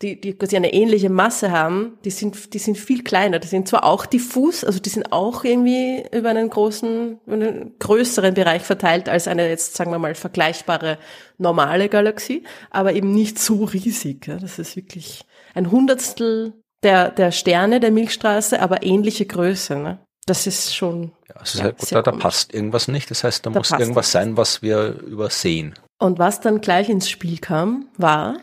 die, 0.00 0.20
die 0.20 0.32
quasi 0.34 0.56
eine 0.56 0.72
ähnliche 0.72 1.10
Masse 1.10 1.50
haben, 1.52 1.98
die 2.04 2.10
sind, 2.10 2.54
die 2.54 2.58
sind 2.58 2.76
viel 2.76 3.04
kleiner. 3.04 3.38
Die 3.38 3.46
sind 3.48 3.68
zwar 3.68 3.84
auch 3.84 4.06
diffus, 4.06 4.64
also 4.64 4.80
die 4.80 4.88
sind 4.88 5.12
auch 5.12 5.44
irgendwie 5.44 6.04
über 6.12 6.30
einen 6.30 6.50
großen, 6.50 7.20
über 7.26 7.34
einen 7.34 7.78
größeren 7.78 8.34
Bereich 8.34 8.62
verteilt 8.62 9.08
als 9.08 9.28
eine 9.28 9.48
jetzt, 9.48 9.74
sagen 9.76 9.90
wir 9.92 9.98
mal, 9.98 10.14
vergleichbare 10.14 10.98
normale 11.38 11.88
Galaxie, 11.88 12.42
aber 12.70 12.94
eben 12.94 13.12
nicht 13.14 13.38
so 13.38 13.64
riesig. 13.64 14.26
Ja. 14.26 14.36
Das 14.38 14.58
ist 14.58 14.74
wirklich 14.76 15.24
ein 15.54 15.70
Hundertstel 15.70 16.54
der, 16.82 17.10
der 17.10 17.30
Sterne 17.30 17.78
der 17.78 17.92
Milchstraße, 17.92 18.60
aber 18.60 18.82
ähnliche 18.82 19.26
Größe. 19.26 19.76
Ne? 19.76 19.98
Das 20.26 20.46
ist 20.46 20.74
schon. 20.74 21.12
Ja, 21.28 21.42
ist 21.42 21.54
Ja, 21.56 21.62
halt 21.64 21.92
da, 21.92 22.02
da 22.02 22.12
passt 22.12 22.52
irgendwas 22.52 22.88
nicht. 22.88 23.10
Das 23.10 23.22
heißt, 23.24 23.46
da, 23.46 23.50
Da 23.50 23.58
muss 23.60 23.70
irgendwas 23.70 24.06
was. 24.06 24.12
sein, 24.12 24.36
was 24.36 24.62
wir 24.62 24.98
übersehen. 25.00 25.74
Und 25.98 26.18
was 26.18 26.40
dann 26.40 26.60
gleich 26.60 26.88
ins 26.88 27.08
Spiel 27.08 27.38
kam, 27.38 27.86
war, 27.96 28.38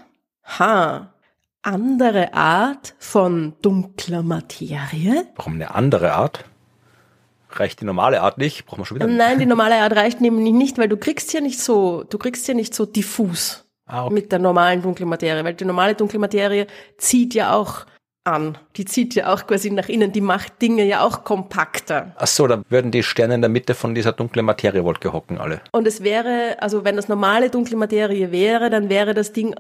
ha, 0.46 1.14
andere 1.62 2.34
Art 2.34 2.96
von 3.00 3.54
dunkler 3.62 4.24
Materie. 4.24 5.28
Warum 5.36 5.54
eine 5.56 5.74
andere 5.76 6.14
Art? 6.14 6.46
Reicht 7.52 7.82
die 7.82 7.86
normale 7.86 8.22
Art 8.22 8.38
nicht? 8.38 8.66
Brauchen 8.66 8.82
wir 8.82 8.86
schon 8.86 8.96
wieder. 8.96 9.08
Nein, 9.08 9.40
die 9.40 9.46
normale 9.46 9.76
Art 9.76 9.94
reicht 9.96 10.22
nämlich 10.22 10.54
nicht, 10.54 10.78
weil 10.78 10.88
du 10.88 10.98
kriegst 10.98 11.34
ja 11.34 11.42
nicht 11.42 11.60
so, 11.60 12.04
du 12.04 12.18
kriegst 12.18 12.48
ja 12.48 12.54
nicht 12.54 12.74
so 12.76 12.86
diffus 12.86 13.66
Ah, 13.86 14.06
okay. 14.06 14.14
mit 14.14 14.32
der 14.32 14.38
normalen 14.38 14.84
dunklen 14.84 15.10
Materie, 15.10 15.44
weil 15.44 15.56
die 15.56 15.66
normale 15.66 15.96
dunkle 15.96 16.20
Materie 16.20 16.68
zieht 16.98 17.34
ja 17.34 17.54
auch 17.54 17.88
an. 18.24 18.56
Die 18.76 18.86
zieht 18.86 19.16
ja 19.16 19.34
auch 19.34 19.48
quasi 19.48 19.72
nach 19.72 19.90
innen, 19.90 20.12
die 20.12 20.22
macht 20.22 20.62
Dinge 20.62 20.84
ja 20.86 21.02
auch 21.02 21.24
kompakter. 21.24 22.14
Ach 22.18 22.28
so, 22.28 22.46
dann 22.46 22.64
würden 22.70 22.92
die 22.92 23.02
Sterne 23.02 23.34
in 23.34 23.42
der 23.42 23.50
Mitte 23.50 23.74
von 23.74 23.96
dieser 23.96 24.12
dunklen 24.12 24.46
Materiewolke 24.46 25.12
hocken 25.12 25.40
alle. 25.40 25.62
Und 25.72 25.88
es 25.88 26.04
wäre, 26.04 26.58
also 26.60 26.84
wenn 26.84 26.98
das 26.98 27.08
normale 27.08 27.50
dunkle 27.50 27.78
Materie 27.78 28.32
wäre, 28.32 28.70
dann 28.70 28.90
wäre 28.90 29.16
das 29.16 29.34
Ding 29.34 29.56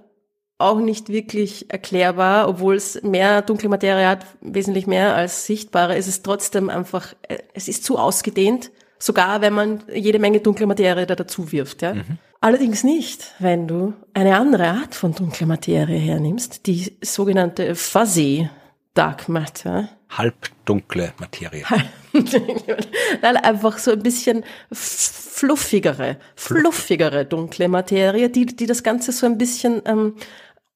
auch 0.59 0.79
nicht 0.79 1.09
wirklich 1.09 1.71
erklärbar, 1.71 2.47
obwohl 2.47 2.75
es 2.75 3.01
mehr 3.01 3.41
dunkle 3.41 3.69
Materie 3.69 4.07
hat, 4.07 4.25
wesentlich 4.41 4.85
mehr 4.85 5.15
als 5.15 5.45
sichtbare, 5.45 5.97
ist 5.97 6.07
es 6.07 6.21
trotzdem 6.21 6.69
einfach, 6.69 7.13
äh, 7.27 7.39
es 7.53 7.67
ist 7.67 7.83
zu 7.83 7.97
ausgedehnt, 7.97 8.69
sogar 8.99 9.41
wenn 9.41 9.53
man 9.53 9.83
jede 9.91 10.19
Menge 10.19 10.41
dunkle 10.41 10.67
Materie 10.67 11.07
da 11.07 11.15
dazu 11.15 11.51
wirft, 11.51 11.81
ja. 11.81 11.95
Allerdings 12.41 12.85
nicht, 12.85 13.33
wenn 13.39 13.67
du 13.67 13.93
eine 14.13 14.37
andere 14.37 14.67
Art 14.67 14.95
von 14.95 15.13
dunkler 15.13 15.47
Materie 15.47 15.99
hernimmst, 15.99 16.67
die 16.67 16.95
sogenannte 17.01 17.75
Fuzzy 17.75 18.49
Dark 18.93 19.27
Matter. 19.27 19.89
Halbdunkle 20.09 21.13
Materie. 21.19 21.63
Nein, 23.21 23.37
einfach 23.37 23.77
so 23.77 23.91
ein 23.91 24.01
bisschen 24.01 24.43
fluffigere, 24.71 26.17
fluffigere 26.35 27.25
dunkle 27.25 27.67
Materie, 27.67 28.29
die, 28.29 28.45
die 28.45 28.65
das 28.65 28.83
Ganze 28.83 29.11
so 29.11 29.25
ein 29.25 29.37
bisschen 29.37 29.81
ähm, 29.85 30.15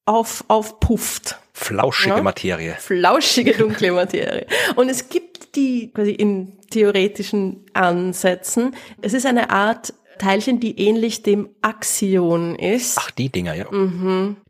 auf, 0.06 0.44
aufpufft. 0.48 1.40
Flauschige 1.54 2.16
Ja. 2.16 2.22
Materie. 2.22 2.76
Flauschige 2.80 3.54
dunkle 3.54 3.92
Materie. 3.92 4.48
Und 4.76 4.90
es 4.90 5.10
gibt 5.10 5.56
die 5.56 5.92
quasi 5.94 6.12
in 6.12 6.58
theoretischen 6.72 7.66
Ansätzen. 7.74 8.76
Es 9.02 9.14
ist 9.14 9.26
eine 9.26 9.52
Art 9.52 9.94
Teilchen, 10.24 10.60
die 10.60 10.80
ähnlich 10.80 11.22
dem 11.22 11.50
Axion 11.62 12.56
ist. 12.56 12.98
Ach, 12.98 13.12
die 13.12 13.30
Dinger, 13.30 13.56
ja. 13.56 13.66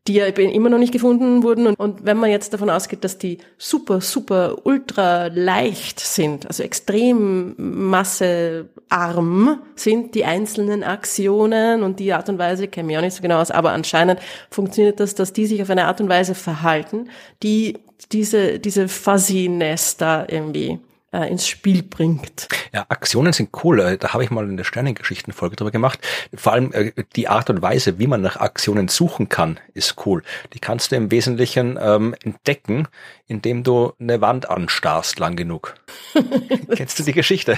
die 0.07 0.13
ja 0.13 0.28
eben 0.28 0.51
immer 0.51 0.69
noch 0.69 0.78
nicht 0.78 0.93
gefunden 0.93 1.41
wurden. 1.41 1.65
Und, 1.65 1.80
und 1.80 2.05
wenn 2.05 2.17
man 2.17 2.30
jetzt 2.30 2.53
davon 2.53 2.69
ausgeht, 2.69 3.03
dass 3.03 3.17
die 3.17 3.39
super, 3.57 3.99
super, 3.99 4.57
ultra 4.65 5.28
leicht 5.28 5.99
sind, 5.99 6.45
also 6.45 6.61
extrem 6.61 7.55
massearm 7.57 9.61
sind, 9.76 10.13
die 10.13 10.26
einzelnen 10.26 10.84
Aktionen 10.84 11.82
und 11.82 11.99
die 11.99 12.13
Art 12.13 12.30
und 12.30 12.38
Weise, 12.38 12.67
kenne 12.67 12.88
mich 12.88 12.97
auch 12.97 13.01
nicht 13.01 13.15
so 13.15 13.24
genau 13.24 13.41
aus, 13.41 13.49
aber 13.49 13.71
anscheinend 13.71 14.19
funktioniert 14.51 14.99
das, 14.99 15.15
dass 15.15 15.34
die 15.34 15.47
sich 15.47 15.61
auf 15.61 15.71
eine 15.71 15.88
Art 15.88 15.99
und 16.01 16.09
Weise 16.09 16.36
verhalten, 16.36 17.09
die 17.41 17.80
diese, 18.11 18.59
diese 18.59 18.88
Fuzziness 18.88 19.97
da 19.97 20.28
irgendwie 20.30 20.80
äh, 21.14 21.30
ins 21.30 21.47
Spiel 21.47 21.84
bringt. 21.84 22.47
Ja, 22.74 22.86
Aktionen 22.89 23.32
sind 23.32 23.51
cool. 23.64 23.80
Äh, 23.80 23.97
Da 23.97 24.14
habe 24.14 24.24
ich 24.24 24.32
mal 24.32 24.43
eine 24.43 24.64
Sternengeschichten-Folge 24.64 25.55
drüber 25.55 25.72
gemacht. 25.72 25.99
Vor 26.34 26.53
allem 26.53 26.74
äh, 26.74 26.91
die 27.16 27.28
Art 27.28 27.49
und 27.49 27.61
Weise, 27.61 27.99
wie 27.99 28.07
man 28.07 28.22
nach 28.22 28.38
Aktionen 28.38 28.88
suchen 28.88 29.30
kann, 29.30 29.59
ist 29.74 30.05
cool. 30.05 30.24
Die 30.53 30.59
kannst 30.59 30.91
du 30.91 30.95
im 30.95 31.11
Wesentlichen 31.11 31.78
ähm, 31.82 32.16
entdecken, 32.24 32.88
indem 33.28 33.64
du 33.64 33.93
eine 33.99 34.20
Wand 34.22 34.49
anstarrst 34.49 35.20
lang 35.20 35.36
genug. 35.36 35.76
Kennst 36.76 36.99
du 36.99 37.03
die 37.03 37.14
Geschichte? 37.14 37.57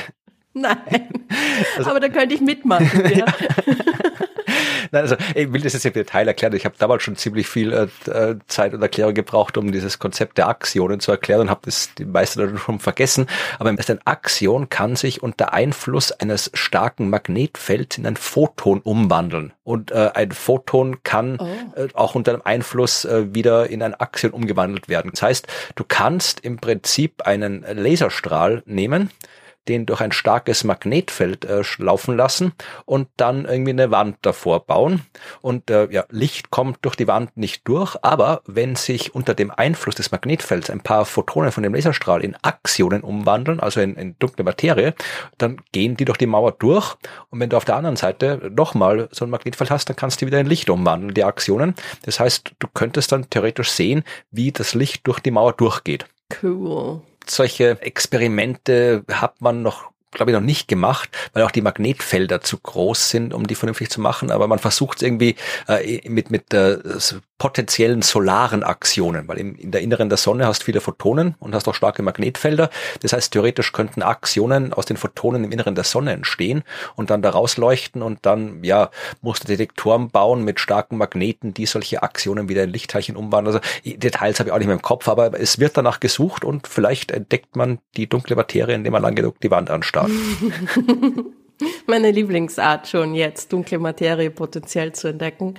Nein, 0.54 1.26
aber 1.84 2.00
da 2.00 2.08
könnte 2.08 2.34
ich 2.34 2.40
mitmachen. 2.42 2.90
Ja. 3.14 3.26
Nein, 4.92 5.02
also 5.04 5.16
ich 5.34 5.52
will 5.52 5.62
das 5.62 5.74
jetzt 5.74 5.86
im 5.86 5.94
Detail 5.94 6.28
erklären. 6.28 6.56
Ich 6.56 6.66
habe 6.66 6.76
damals 6.78 7.04
schon 7.04 7.16
ziemlich 7.16 7.48
viel 7.48 7.72
äh, 7.74 8.10
äh, 8.10 8.36
Zeit 8.48 8.74
und 8.74 8.82
Erklärung 8.82 9.14
gebraucht, 9.14 9.58
um 9.58 9.72
dieses 9.72 10.00
Konzept 10.00 10.38
der 10.38 10.48
Aktionen 10.48 11.00
zu 11.00 11.12
erklären 11.12 11.42
und 11.42 11.50
habe 11.50 11.62
das 11.66 11.90
die 11.96 12.06
meisten 12.06 12.40
dann 12.40 12.58
schon 12.58 12.80
vergessen. 12.80 13.28
Aber 13.60 13.70
ein 13.70 13.80
Aktion 14.06 14.70
kann 14.70 14.96
sich 14.96 15.22
unter 15.24 15.54
Einfluss 15.54 16.12
eines 16.12 16.52
starken 16.54 17.10
Magnetfelds 17.10 17.98
in 17.98 18.06
ein 18.08 18.16
Photon 18.16 18.82
umwandeln. 18.82 19.54
Und 19.64 19.92
äh, 19.92 20.12
ein 20.14 20.32
Photon 20.32 21.04
kann 21.04 21.38
Oh. 21.40 21.48
äh, 21.76 21.88
auch 21.94 22.16
unter 22.16 22.32
dem 22.32 22.42
Einfluss 22.46 23.06
äh, 23.06 23.34
wieder 23.34 23.70
in 23.70 23.82
ein 23.82 23.94
Aktion 23.94 24.32
umgewandelt 24.32 24.88
werden. 24.90 25.12
Das 25.12 25.22
heißt, 25.22 25.48
du 25.76 25.84
kannst 25.88 26.40
im 26.42 26.58
Prinzip 26.58 27.24
einen 27.24 27.66
Laserstrahl 27.68 28.64
nehmen, 28.66 29.10
den 29.68 29.86
durch 29.86 30.02
ein 30.02 30.12
starkes 30.12 30.64
Magnetfeld 30.64 31.46
äh, 31.46 31.62
laufen 31.78 32.16
lassen 32.16 32.54
und 32.86 33.08
dann 33.18 33.46
irgendwie 33.46 33.72
eine 33.72 33.92
Wand 33.92 34.18
davor 34.22 34.66
bauen. 34.66 35.02
Und 35.42 35.70
äh, 35.70 35.88
ja, 35.92 36.06
Licht 36.10 36.52
kommt 36.52 36.80
durch 36.82 36.96
die 36.96 37.08
Wand 37.08 37.36
nicht 37.38 37.68
durch, 37.68 37.96
aber 38.02 38.42
wenn 38.46 38.76
sich 38.76 39.16
unter 39.16 39.34
dem 39.34 39.52
Einfluss 39.52 39.96
des 39.96 40.12
Magnetfelds 40.12 40.70
ein 40.70 40.82
paar 40.82 41.06
Photonen 41.06 41.52
von 41.52 41.64
dem 41.64 41.74
Laserstrahl 41.74 42.24
in 42.24 42.36
Aktionen 42.42 43.02
umwandeln, 43.02 43.60
also 43.60 43.82
in, 43.82 43.96
in 43.96 44.18
dunkle 44.20 44.44
Materie, 44.44 44.94
dann 45.38 45.62
gehen 45.72 45.98
die 45.98 46.06
durch 46.06 46.18
die 46.18 46.28
Mauer 46.28 46.52
durch. 46.52 46.96
Und 47.30 47.40
wenn 47.40 47.50
du 47.50 47.58
auf 47.58 47.66
der 47.66 47.76
anderen 47.76 47.96
Seite 47.96 48.52
nochmal 48.56 49.10
so 49.12 49.26
ein 49.26 49.32
Magnetfeld 49.32 49.72
hast, 49.72 49.90
dann 49.90 49.96
kannst 49.96 50.22
du 50.22 50.26
wieder 50.26 50.40
in 50.40 50.48
Licht 50.48 50.70
umwandeln, 50.70 51.14
die 51.14 51.24
Aktionen. 51.24 51.76
Das 52.04 52.20
heißt, 52.20 52.54
du 52.60 52.68
könntest 52.74 53.12
dann 53.12 53.30
theoretisch 53.30 53.72
sehen, 53.72 54.04
wie 54.32 54.52
das 54.52 54.74
Licht 54.74 55.08
durch 55.08 55.20
die 55.20 55.32
Mauer 55.32 55.54
durchgeht 55.54 56.06
Cool. 56.42 57.02
Solche 57.30 57.82
Experimente 57.82 59.04
hat 59.12 59.42
man 59.42 59.62
noch 59.62 59.92
glaube 60.16 60.32
ich, 60.32 60.36
noch 60.36 60.42
nicht 60.42 60.68
gemacht, 60.68 61.10
weil 61.34 61.44
auch 61.44 61.52
die 61.52 61.62
Magnetfelder 61.62 62.42
zu 62.42 62.58
groß 62.58 63.10
sind, 63.10 63.34
um 63.34 63.46
die 63.46 63.56
vernünftig 63.56 63.90
zu 63.90 64.02
machen. 64.02 64.32
Aber 64.32 64.48
man 64.48 64.60
versucht 64.60 65.04
irgendwie 65.04 65.36
äh, 65.68 66.10
mit, 66.10 66.32
mit 66.32 66.54
äh, 66.54 66.78
potenziellen 67.38 68.02
solaren 68.02 68.64
Aktionen, 68.64 69.28
weil 69.28 69.38
im, 69.38 69.56
in 69.56 69.72
der 69.72 69.82
Inneren 69.82 70.08
der 70.08 70.18
Sonne 70.18 70.48
hast 70.48 70.64
viele 70.64 70.80
Photonen 70.80 71.36
und 71.40 71.54
hast 71.54 71.68
auch 71.68 71.76
starke 71.76 72.02
Magnetfelder. 72.02 72.70
Das 73.02 73.12
heißt, 73.12 73.34
theoretisch 73.34 73.74
könnten 73.74 74.04
Aktionen 74.04 74.72
aus 74.72 74.86
den 74.86 74.96
Photonen 74.96 75.44
im 75.44 75.52
Inneren 75.52 75.76
der 75.76 75.84
Sonne 75.84 76.14
entstehen 76.14 76.64
und 76.96 77.10
dann 77.10 77.22
da 77.22 77.32
rausleuchten 77.32 78.02
und 78.02 78.26
dann, 78.26 78.64
ja, 78.64 78.90
musst 79.22 79.44
du 79.44 79.48
Detektoren 79.48 80.10
bauen 80.10 80.46
mit 80.46 80.62
starken 80.62 80.98
Magneten, 80.98 81.54
die 81.54 81.66
solche 81.66 82.04
Aktionen 82.04 82.48
wieder 82.48 82.64
in 82.64 82.70
Lichtteilchen 82.70 83.18
umwandeln. 83.18 83.58
Also 83.58 83.68
Details 83.84 84.40
habe 84.40 84.50
ich 84.50 84.54
auch 84.54 84.60
nicht 84.60 84.68
mehr 84.68 84.76
im 84.76 84.82
Kopf, 84.82 85.10
aber 85.10 85.38
es 85.38 85.60
wird 85.60 85.76
danach 85.76 86.00
gesucht 86.00 86.46
und 86.46 86.68
vielleicht 86.68 87.12
entdeckt 87.12 87.58
man 87.58 87.80
die 87.98 88.08
dunkle 88.08 88.38
Materie, 88.38 88.76
indem 88.76 88.94
man 88.94 89.02
lang 89.02 89.16
genug 89.16 89.42
die 89.42 89.52
Wand 89.52 89.70
anstarrt. 89.70 90.12
Meine 91.88 92.12
Lieblingsart 92.12 92.88
schon 92.88 93.14
jetzt, 93.16 93.52
dunkle 93.52 93.80
Materie 93.80 94.30
potenziell 94.30 94.94
zu 94.94 95.08
entdecken. 95.08 95.56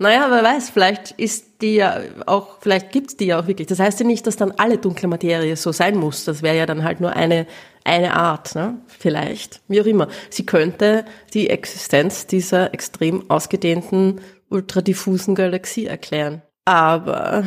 Naja, 0.00 0.28
wer 0.30 0.42
weiß, 0.42 0.70
vielleicht 0.70 1.10
ist 1.10 1.60
die 1.60 1.74
ja 1.74 2.00
auch, 2.24 2.56
vielleicht 2.62 2.90
gibt's 2.90 3.18
die 3.18 3.26
ja 3.26 3.38
auch 3.38 3.46
wirklich. 3.46 3.68
Das 3.68 3.80
heißt 3.80 4.00
ja 4.00 4.06
nicht, 4.06 4.26
dass 4.26 4.36
dann 4.36 4.50
alle 4.52 4.78
dunkle 4.78 5.08
Materie 5.08 5.54
so 5.56 5.72
sein 5.72 5.94
muss. 5.98 6.24
Das 6.24 6.40
wäre 6.42 6.56
ja 6.56 6.64
dann 6.64 6.84
halt 6.84 7.02
nur 7.02 7.12
eine, 7.12 7.46
eine 7.84 8.14
Art, 8.14 8.54
ne? 8.54 8.78
Vielleicht. 8.86 9.60
Wie 9.68 9.78
auch 9.78 9.84
immer. 9.84 10.08
Sie 10.30 10.46
könnte 10.46 11.04
die 11.34 11.50
Existenz 11.50 12.26
dieser 12.26 12.72
extrem 12.72 13.30
ausgedehnten, 13.30 14.22
ultradiffusen 14.48 15.34
Galaxie 15.34 15.84
erklären. 15.84 16.40
Aber, 16.64 17.44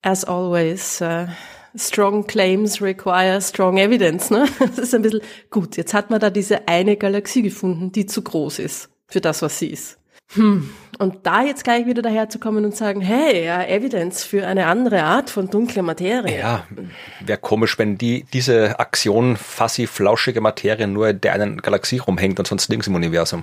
as 0.00 0.24
always, 0.24 1.02
äh, 1.02 1.26
strong 1.76 2.26
claims 2.26 2.80
require 2.80 3.38
strong 3.42 3.76
evidence, 3.76 4.30
ne? 4.30 4.46
Das 4.60 4.78
ist 4.78 4.94
ein 4.94 5.02
bisschen, 5.02 5.20
gut, 5.50 5.76
jetzt 5.76 5.92
hat 5.92 6.08
man 6.08 6.20
da 6.20 6.30
diese 6.30 6.68
eine 6.68 6.96
Galaxie 6.96 7.42
gefunden, 7.42 7.92
die 7.92 8.06
zu 8.06 8.22
groß 8.22 8.60
ist 8.60 8.88
für 9.08 9.20
das, 9.20 9.42
was 9.42 9.58
sie 9.58 9.68
ist. 9.68 9.98
Hm. 10.34 10.70
Und 10.98 11.26
da 11.26 11.42
jetzt 11.42 11.64
gleich 11.64 11.86
wieder 11.86 12.02
daherzukommen 12.02 12.64
und 12.64 12.76
sagen, 12.76 13.00
hey, 13.00 13.44
ja, 13.44 13.64
Evidence 13.64 14.24
für 14.24 14.46
eine 14.46 14.66
andere 14.66 15.02
Art 15.02 15.30
von 15.30 15.48
dunkler 15.48 15.82
Materie. 15.82 16.38
Ja, 16.38 16.66
wäre 17.24 17.38
komisch, 17.38 17.78
wenn 17.78 17.98
die 17.98 18.24
diese 18.32 18.78
Aktion 18.78 19.36
fassi 19.36 19.86
flauschige 19.86 20.40
Materie 20.40 20.86
nur 20.86 21.08
in 21.08 21.20
der 21.20 21.32
einen 21.32 21.56
Galaxie 21.62 21.98
rumhängt 21.98 22.38
und 22.38 22.46
sonst 22.46 22.68
nirgends 22.68 22.86
im 22.86 22.94
Universum. 22.94 23.42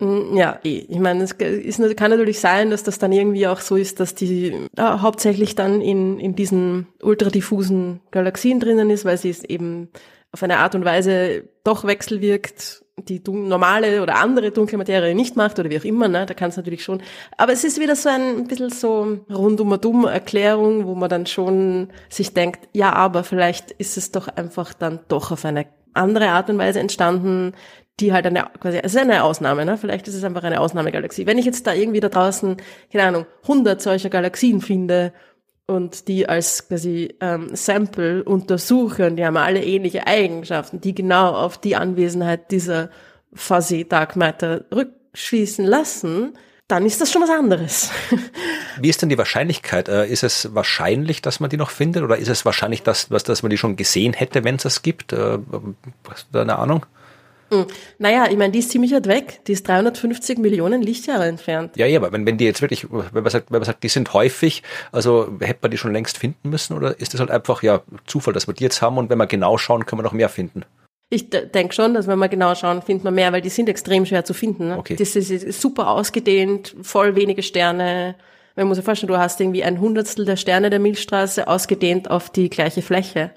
Ja, 0.00 0.58
eh. 0.64 0.86
ich 0.88 0.98
meine, 0.98 1.24
es 1.24 1.32
ist, 1.32 1.96
kann 1.96 2.10
natürlich 2.10 2.40
sein, 2.40 2.70
dass 2.70 2.82
das 2.82 2.98
dann 2.98 3.12
irgendwie 3.12 3.46
auch 3.46 3.60
so 3.60 3.76
ist, 3.76 4.00
dass 4.00 4.14
die 4.14 4.46
äh, 4.76 4.82
hauptsächlich 4.82 5.54
dann 5.56 5.82
in, 5.82 6.18
in 6.18 6.34
diesen 6.34 6.86
ultradiffusen 7.02 8.00
Galaxien 8.10 8.60
drinnen 8.60 8.88
ist, 8.88 9.04
weil 9.04 9.18
sie 9.18 9.28
es 9.28 9.44
eben 9.44 9.88
auf 10.32 10.42
eine 10.42 10.58
Art 10.58 10.74
und 10.74 10.86
Weise 10.86 11.44
doch 11.64 11.84
wechselwirkt, 11.84 12.79
die 13.04 13.22
normale 13.26 14.02
oder 14.02 14.16
andere 14.16 14.50
dunkle 14.50 14.78
Materie 14.78 15.14
nicht 15.14 15.36
macht 15.36 15.58
oder 15.58 15.70
wie 15.70 15.78
auch 15.78 15.84
immer, 15.84 16.08
ne? 16.08 16.26
da 16.26 16.34
kann 16.34 16.50
es 16.50 16.56
natürlich 16.56 16.84
schon. 16.84 17.02
Aber 17.36 17.52
es 17.52 17.64
ist 17.64 17.80
wieder 17.80 17.96
so 17.96 18.08
ein 18.08 18.46
bisschen 18.46 18.70
so 18.70 19.18
rundum 19.30 19.70
Erklärung, 20.06 20.86
wo 20.86 20.94
man 20.94 21.08
dann 21.08 21.26
schon 21.26 21.88
sich 22.08 22.34
denkt, 22.34 22.68
ja, 22.72 22.92
aber 22.92 23.24
vielleicht 23.24 23.70
ist 23.72 23.96
es 23.96 24.12
doch 24.12 24.28
einfach 24.28 24.74
dann 24.74 25.00
doch 25.08 25.30
auf 25.30 25.44
eine 25.44 25.66
andere 25.92 26.28
Art 26.28 26.50
und 26.50 26.58
Weise 26.58 26.80
entstanden, 26.80 27.52
die 28.00 28.12
halt 28.12 28.26
eine, 28.26 28.46
quasi, 28.60 28.78
es 28.82 28.94
ist 28.94 29.00
eine 29.00 29.24
Ausnahme, 29.24 29.64
ne? 29.64 29.76
Vielleicht 29.76 30.08
ist 30.08 30.14
es 30.14 30.24
einfach 30.24 30.42
eine 30.42 30.60
Ausnahmegalaxie. 30.60 31.26
Wenn 31.26 31.38
ich 31.38 31.44
jetzt 31.44 31.66
da 31.66 31.74
irgendwie 31.74 32.00
da 32.00 32.08
draußen, 32.08 32.56
keine 32.90 33.04
Ahnung, 33.04 33.26
100 33.42 33.80
solcher 33.80 34.08
Galaxien 34.08 34.60
finde 34.60 35.12
und 35.70 36.08
die 36.08 36.28
als 36.28 36.66
quasi 36.66 37.14
ähm, 37.20 37.54
Sample 37.54 38.24
untersuche 38.24 39.06
und 39.06 39.16
die 39.16 39.24
haben 39.24 39.36
alle 39.36 39.62
ähnliche 39.62 40.06
Eigenschaften, 40.06 40.80
die 40.80 40.94
genau 40.94 41.32
auf 41.32 41.58
die 41.58 41.76
Anwesenheit 41.76 42.50
dieser 42.50 42.90
Fuzzy 43.32 43.88
Dark 43.88 44.16
Matter 44.16 44.64
rückschließen 44.74 45.64
lassen, 45.64 46.36
dann 46.66 46.86
ist 46.86 47.00
das 47.00 47.12
schon 47.12 47.22
was 47.22 47.30
anderes. 47.30 47.90
Wie 48.80 48.88
ist 48.88 49.00
denn 49.00 49.08
die 49.08 49.18
Wahrscheinlichkeit? 49.18 49.88
Äh, 49.88 50.08
ist 50.08 50.24
es 50.24 50.54
wahrscheinlich, 50.54 51.22
dass 51.22 51.38
man 51.38 51.50
die 51.50 51.56
noch 51.56 51.70
findet 51.70 52.02
oder 52.02 52.16
ist 52.16 52.28
es 52.28 52.44
wahrscheinlich, 52.44 52.82
dass, 52.82 53.08
dass 53.08 53.42
man 53.42 53.50
die 53.50 53.58
schon 53.58 53.76
gesehen 53.76 54.12
hätte, 54.12 54.42
wenn 54.42 54.56
es 54.56 54.64
es 54.64 54.82
gibt? 54.82 55.12
Äh, 55.12 55.38
hast 56.08 56.26
du 56.28 56.32
da 56.32 56.42
eine 56.42 56.58
Ahnung? 56.58 56.84
Hm. 57.50 57.66
Naja, 57.98 58.26
ich 58.30 58.36
meine, 58.36 58.52
die 58.52 58.60
ist 58.60 58.70
ziemlich 58.70 58.92
weit 58.92 59.08
weg. 59.08 59.40
Die 59.46 59.52
ist 59.52 59.66
350 59.66 60.38
Millionen 60.38 60.82
Lichtjahre 60.82 61.26
entfernt. 61.26 61.76
Ja, 61.76 61.86
ja, 61.86 61.98
aber 61.98 62.12
wenn, 62.12 62.24
wenn 62.24 62.38
die 62.38 62.44
jetzt 62.44 62.62
wirklich, 62.62 62.86
wenn 62.90 63.22
man, 63.22 63.30
sagt, 63.30 63.50
wenn 63.50 63.58
man 63.58 63.66
sagt, 63.66 63.82
die 63.82 63.88
sind 63.88 64.14
häufig, 64.14 64.62
also 64.92 65.36
hätte 65.40 65.58
man 65.62 65.70
die 65.70 65.78
schon 65.78 65.92
längst 65.92 66.16
finden 66.16 66.48
müssen 66.48 66.76
oder 66.76 66.98
ist 67.00 67.12
das 67.12 67.20
halt 67.20 67.30
einfach 67.30 67.62
ja 67.62 67.82
Zufall, 68.06 68.32
dass 68.32 68.46
wir 68.46 68.54
die 68.54 68.62
jetzt 68.62 68.80
haben 68.82 68.98
und 68.98 69.10
wenn 69.10 69.18
wir 69.18 69.26
genau 69.26 69.58
schauen, 69.58 69.84
können 69.84 70.00
wir 70.00 70.04
noch 70.04 70.12
mehr 70.12 70.28
finden? 70.28 70.64
Ich 71.12 71.28
denke 71.28 71.74
schon, 71.74 71.92
dass 71.92 72.06
wenn 72.06 72.20
wir 72.20 72.28
genau 72.28 72.54
schauen, 72.54 72.82
findet 72.82 73.02
man 73.02 73.14
mehr, 73.14 73.32
weil 73.32 73.40
die 73.40 73.48
sind 73.48 73.68
extrem 73.68 74.06
schwer 74.06 74.24
zu 74.24 74.32
finden. 74.32 74.68
Ne? 74.68 74.78
Okay. 74.78 74.94
Das 74.94 75.16
ist, 75.16 75.30
ist 75.30 75.60
super 75.60 75.88
ausgedehnt, 75.88 76.76
voll 76.82 77.16
wenige 77.16 77.42
Sterne. 77.42 78.14
Man 78.54 78.68
muss 78.68 78.76
sich 78.76 78.84
vorstellen, 78.84 79.08
du 79.08 79.18
hast 79.18 79.40
irgendwie 79.40 79.64
ein 79.64 79.80
Hundertstel 79.80 80.24
der 80.24 80.36
Sterne 80.36 80.70
der 80.70 80.78
Milchstraße 80.78 81.48
ausgedehnt 81.48 82.08
auf 82.08 82.30
die 82.30 82.48
gleiche 82.48 82.80
Fläche. 82.80 83.32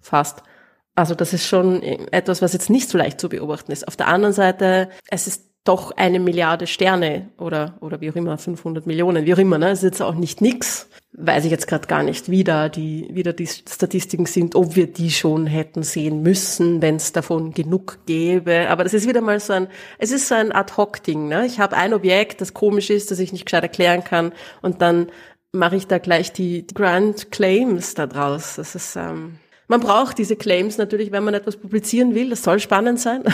Fast. 0.00 0.42
Also 0.94 1.14
das 1.14 1.32
ist 1.32 1.46
schon 1.46 1.82
etwas, 1.82 2.42
was 2.42 2.52
jetzt 2.52 2.70
nicht 2.70 2.88
so 2.88 2.98
leicht 2.98 3.20
zu 3.20 3.28
beobachten 3.28 3.72
ist. 3.72 3.86
Auf 3.86 3.96
der 3.96 4.08
anderen 4.08 4.34
Seite, 4.34 4.88
es 5.08 5.26
ist 5.26 5.50
doch 5.64 5.92
eine 5.92 6.20
Milliarde 6.20 6.66
Sterne 6.66 7.28
oder, 7.38 7.76
oder 7.80 8.00
wie 8.00 8.10
auch 8.10 8.16
immer, 8.16 8.38
500 8.38 8.86
Millionen, 8.86 9.26
wie 9.26 9.34
auch 9.34 9.38
immer, 9.38 9.58
ne? 9.58 9.66
Das 9.66 9.80
ist 9.80 9.84
jetzt 9.84 10.02
auch 10.02 10.14
nicht 10.14 10.40
nix. 10.40 10.88
Weiß 11.12 11.44
ich 11.44 11.50
jetzt 11.50 11.66
gerade 11.66 11.86
gar 11.86 12.02
nicht, 12.02 12.30
wie 12.30 12.44
da 12.44 12.68
die, 12.68 13.08
wie 13.12 13.22
da 13.22 13.32
die 13.32 13.46
Statistiken 13.46 14.26
sind, 14.26 14.54
ob 14.54 14.74
wir 14.74 14.86
die 14.86 15.10
schon 15.10 15.46
hätten 15.46 15.82
sehen 15.82 16.22
müssen, 16.22 16.80
wenn 16.80 16.96
es 16.96 17.12
davon 17.12 17.52
genug 17.52 17.98
gäbe. 18.06 18.68
Aber 18.70 18.84
das 18.84 18.94
ist 18.94 19.06
wieder 19.06 19.20
mal 19.20 19.38
so 19.38 19.52
ein, 19.52 19.68
es 19.98 20.12
ist 20.12 20.28
so 20.28 20.34
ein 20.34 20.52
Ad-Hoc-Ding, 20.52 21.28
ne? 21.28 21.44
Ich 21.44 21.60
habe 21.60 21.76
ein 21.76 21.92
Objekt, 21.92 22.40
das 22.40 22.54
komisch 22.54 22.88
ist, 22.88 23.10
das 23.10 23.18
ich 23.18 23.32
nicht 23.32 23.44
gescheit 23.44 23.62
erklären 23.62 24.02
kann 24.02 24.32
und 24.62 24.80
dann 24.80 25.08
mache 25.52 25.76
ich 25.76 25.86
da 25.86 25.98
gleich 25.98 26.32
die 26.32 26.66
Grand 26.66 27.30
Claims 27.30 27.94
da 27.94 28.06
draus. 28.06 28.54
Das 28.56 28.74
ist, 28.74 28.96
ähm, 28.96 29.36
man 29.70 29.80
braucht 29.80 30.18
diese 30.18 30.34
Claims 30.34 30.78
natürlich, 30.78 31.12
wenn 31.12 31.22
man 31.22 31.32
etwas 31.32 31.56
publizieren 31.56 32.12
will. 32.16 32.30
Das 32.30 32.42
soll 32.42 32.58
spannend 32.58 33.00
sein. 33.00 33.22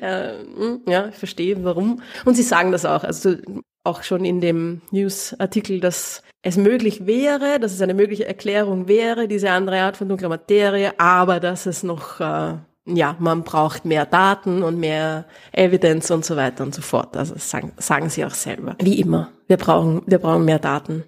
Hm, 0.00 0.82
ja, 0.86 1.08
ich 1.08 1.16
verstehe 1.16 1.64
warum. 1.64 2.00
Und 2.24 2.36
sie 2.36 2.42
sagen 2.42 2.70
das 2.70 2.84
auch. 2.84 3.02
Also 3.02 3.34
auch 3.82 4.02
schon 4.02 4.24
in 4.24 4.40
dem 4.40 4.80
Newsartikel, 4.92 5.80
dass 5.80 6.22
es 6.42 6.56
möglich 6.56 7.06
wäre, 7.06 7.58
dass 7.58 7.72
es 7.72 7.80
eine 7.80 7.94
mögliche 7.94 8.26
Erklärung 8.26 8.86
wäre, 8.86 9.26
diese 9.26 9.50
andere 9.50 9.80
Art 9.80 9.96
von 9.96 10.08
dunkler 10.08 10.28
Materie, 10.28 10.92
aber 10.98 11.40
dass 11.40 11.66
es 11.66 11.82
noch, 11.82 12.20
äh, 12.20 12.54
ja, 12.86 13.16
man 13.18 13.42
braucht 13.42 13.84
mehr 13.84 14.06
Daten 14.06 14.62
und 14.62 14.78
mehr 14.78 15.24
Evidence 15.52 16.10
und 16.12 16.24
so 16.24 16.36
weiter 16.36 16.62
und 16.62 16.74
so 16.74 16.82
fort. 16.82 17.16
Also 17.16 17.34
sagen, 17.36 17.72
sagen 17.78 18.08
sie 18.08 18.24
auch 18.24 18.34
selber. 18.34 18.76
Wie 18.80 19.00
immer. 19.00 19.30
Wir 19.48 19.56
brauchen, 19.56 20.02
wir 20.06 20.18
brauchen 20.18 20.44
mehr 20.44 20.60
Daten. 20.60 21.04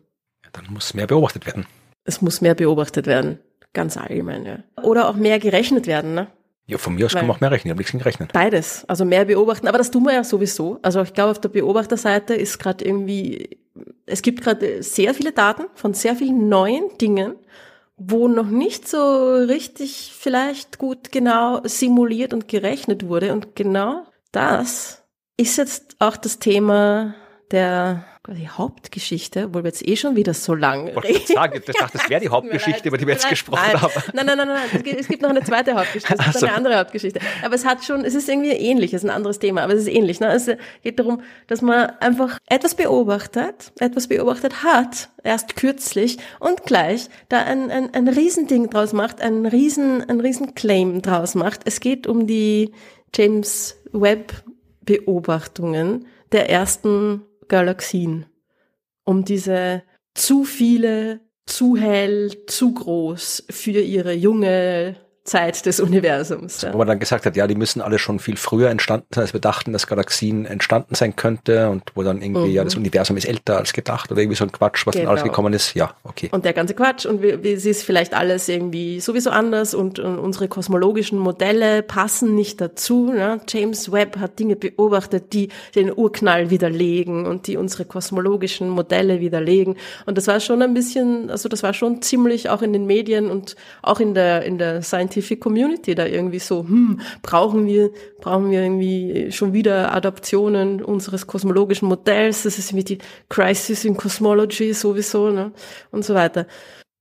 Dann 0.53 0.67
muss 0.71 0.95
mehr 0.95 1.07
beobachtet 1.07 1.47
werden. 1.47 1.67
Es 2.05 2.23
muss 2.23 2.41
mehr 2.41 2.55
beobachtet 2.55 3.07
werden. 3.07 3.39
Ganz 3.77 3.99
allgemein, 3.99 4.47
ja. 4.47 4.59
Oder 4.83 5.07
auch 5.07 5.17
mehr 5.17 5.39
gerechnet 5.39 5.87
werden, 5.87 6.15
ne? 6.15 6.29
Ja, 6.65 6.79
von 6.79 6.95
mir 6.95 7.05
aus 7.05 7.13
Weil 7.13 7.21
kann 7.21 7.29
man 7.29 7.37
auch 7.37 7.41
mehr 7.43 7.51
rechnen. 7.51 7.67
Ich 7.69 7.71
habe 7.73 7.81
nichts 7.81 7.93
gerechnet. 7.93 8.33
Beides. 8.33 8.87
Also 8.89 9.05
mehr 9.05 9.27
beobachten. 9.27 9.69
Aber 9.69 9.77
das 9.77 9.91
tun 9.91 10.05
wir 10.05 10.15
ja 10.15 10.25
sowieso. 10.25 10.79
Also 10.81 11.03
ich 11.03 11.13
glaube, 11.13 11.33
auf 11.33 11.41
der 11.43 11.51
Beobachterseite 11.51 12.35
ist 12.35 12.59
gerade 12.59 12.87
irgendwie, 12.87 13.61
es 14.07 14.23
gibt 14.23 14.41
gerade 14.41 14.83
sehr 14.83 15.13
viele 15.13 15.33
Daten 15.33 15.65
von 15.75 15.93
sehr 15.93 16.17
vielen 16.17 16.49
neuen 16.49 16.97
Dingen, 16.99 17.35
wo 17.99 18.29
noch 18.29 18.49
nicht 18.49 18.89
so 18.89 19.35
richtig 19.35 20.15
vielleicht 20.19 20.79
gut 20.79 21.13
genau 21.13 21.61
simuliert 21.65 22.33
und 22.33 22.49
gerechnet 22.49 23.07
wurde. 23.07 23.35
Und 23.35 23.57
genau 23.57 24.07
das 24.33 25.05
ist 25.37 25.59
jetzt 25.59 25.97
auch 25.99 26.17
das 26.17 26.39
Thema 26.39 27.15
der 27.51 28.07
die 28.35 28.49
Hauptgeschichte, 28.49 29.47
obwohl 29.47 29.65
wir 29.65 29.69
jetzt 29.69 29.87
eh 29.87 29.97
schon 29.97 30.17
wieder 30.17 30.35
so 30.35 30.55
lang 30.55 30.89
reden. 30.89 31.17
Ich 31.17 31.29
sagen, 31.29 31.55
ich 31.57 31.77
dachte, 31.77 31.99
das 31.99 32.11
wäre 32.11 32.21
die 32.21 32.29
Hauptgeschichte, 32.31 32.89
über 32.89 32.99
die 32.99 33.07
wir 33.07 33.15
jetzt 33.15 33.29
gesprochen 33.29 33.63
nein. 33.73 33.83
haben. 33.83 33.93
Nein, 34.13 34.27
nein, 34.27 34.39
nein, 34.39 34.49
nein, 34.49 34.97
es 34.99 35.09
gibt 35.09 35.23
noch 35.23 35.31
eine 35.31 35.43
zweite 35.45 35.75
Hauptgeschichte, 35.75 36.15
es 36.15 36.25
gibt 36.25 36.35
also. 36.35 36.47
eine 36.47 36.57
andere 36.57 36.79
Hauptgeschichte. 36.79 37.21
Aber 37.43 37.55
es 37.55 37.65
hat 37.65 37.85
schon, 37.85 38.05
es 38.05 38.15
ist 38.15 38.29
irgendwie 38.29 38.51
ähnlich, 38.51 38.93
es 38.95 39.05
ist 39.05 39.09
ein 39.09 39.15
anderes 39.15 39.39
Thema, 39.39 39.63
aber 39.63 39.75
es 39.75 39.83
ist 39.83 39.89
ähnlich. 39.89 40.21
Ne? 40.21 40.33
Es 40.33 40.51
geht 40.83 40.99
darum, 40.99 41.23
dass 41.47 41.63
man 41.63 41.91
einfach 42.01 42.39
etwas 42.47 42.75
beobachtet, 42.75 43.73
etwas 43.79 44.09
beobachtet 44.09 44.63
hat, 44.65 45.11
erst 45.23 45.57
kürzlich 45.57 46.19
und 46.41 46.65
gleich 46.65 47.09
da 47.29 47.43
ein, 47.43 47.71
ein, 47.71 47.95
ein 47.95 48.09
Riesending 48.09 48.71
draus 48.71 48.93
macht, 48.93 49.21
ein 49.21 49.47
riesen, 49.47 50.09
ein 50.09 50.21
riesen 50.21 50.55
Claim 50.55 51.03
draus 51.03 51.35
macht. 51.35 51.61
Es 51.65 51.81
geht 51.81 52.07
um 52.07 52.27
die 52.27 52.73
James 53.15 53.77
Webb 53.93 54.33
Beobachtungen 54.87 56.07
der 56.33 56.49
ersten 56.49 57.23
Galaxien, 57.49 58.27
um 59.05 59.25
diese 59.25 59.83
zu 60.15 60.45
viele, 60.45 61.21
zu 61.47 61.77
hell, 61.77 62.45
zu 62.47 62.75
groß 62.75 63.45
für 63.51 63.81
ihre 63.81 64.13
junge 64.13 64.97
Zeit 65.27 65.67
des 65.67 65.81
Universums. 65.81 66.63
Ja. 66.63 66.73
Wo 66.73 66.79
man 66.79 66.87
dann 66.87 66.99
gesagt 66.99 67.27
hat, 67.27 67.37
ja, 67.37 67.47
die 67.47 67.55
müssen 67.55 67.83
alle 67.83 67.99
schon 67.99 68.19
viel 68.19 68.37
früher 68.37 68.71
entstanden 68.71 69.07
sein, 69.15 69.23
als 69.23 69.33
wir 69.33 69.41
dachten, 69.41 69.73
dass 69.73 69.87
Galaxien 69.87 70.47
entstanden 70.47 70.95
sein 70.95 71.17
könnte 71.17 71.69
und 71.69 71.83
wo 71.95 72.03
dann 72.03 72.23
irgendwie, 72.23 72.49
mhm. 72.49 72.55
ja, 72.55 72.65
das 72.65 72.77
Universum 72.77 73.17
ist 73.17 73.27
älter 73.27 73.59
als 73.59 73.73
gedacht 73.73 74.11
oder 74.11 74.21
irgendwie 74.21 74.37
so 74.37 74.45
ein 74.45 74.53
Quatsch, 74.53 74.87
was 74.87 74.95
genau. 74.95 75.05
dann 75.05 75.11
alles 75.11 75.23
genau. 75.23 75.33
gekommen 75.33 75.53
ist. 75.53 75.75
Ja, 75.75 75.95
okay. 76.05 76.29
Und 76.33 76.45
der 76.45 76.53
ganze 76.53 76.75
Quatsch 76.75 77.05
und 77.05 77.23
wie, 77.23 77.43
wie, 77.43 77.53
es 77.53 77.67
ist 77.67 77.83
vielleicht 77.83 78.15
alles 78.15 78.49
irgendwie 78.49 79.01
sowieso 79.01 79.31
anders 79.31 79.75
und, 79.75 79.99
und 79.99 80.19
unsere 80.19 80.49
kosmologischen 80.49 81.19
Modelle 81.19 81.83
passen 81.83 82.35
nicht 82.35 82.61
dazu. 82.61 83.13
Ne? 83.13 83.41
James 83.49 83.93
Webb 83.93 84.19
hat 84.19 84.39
Dinge 84.39 84.57
beobachtet, 84.57 85.33
die 85.33 85.49
den 85.75 85.93
Urknall 85.95 86.51
widerlegen 86.51 87.27
und 87.27 87.47
die 87.47 87.57
unsere 87.57 87.85
kosmologischen 87.85 88.71
Modelle 88.71 89.21
widerlegen. 89.21 89.77
Und 90.07 90.17
das 90.17 90.27
war 90.27 90.41
schon 90.41 90.63
ein 90.63 90.75
bisschen, 90.75 91.31
also 91.31 91.49
das 91.49 91.63
war 91.63 91.75
schon 91.75 92.01
ziemlich 92.01 92.49
auch 92.49 92.63
in 92.63 92.73
den 92.73 92.87
Medien 92.87 93.31
und 93.31 93.57
auch 93.83 94.01
in 94.01 94.15
der, 94.15 94.45
in 94.45 94.59
der 94.59 94.83
Scientific 94.83 95.16
Scientific 95.17 95.41
Community 95.41 95.95
da 95.95 96.07
irgendwie 96.07 96.39
so, 96.39 96.63
hm, 96.63 97.01
brauchen 97.23 97.67
wir, 97.67 97.91
brauchen 98.21 98.51
wir 98.51 98.63
irgendwie 98.63 99.33
schon 99.33 99.53
wieder 99.53 99.93
Adaptionen 99.93 100.83
unseres 100.83 101.27
kosmologischen 101.27 101.89
Modells, 101.89 102.43
das 102.43 102.59
ist 102.59 102.75
wie 102.75 102.85
die 102.85 102.99
Crisis 103.29 103.85
in 103.85 103.97
Cosmology 103.97 104.75
sowieso, 104.75 105.31
ne, 105.31 105.53
und 105.91 106.05
so 106.05 106.15
weiter. 106.15 106.47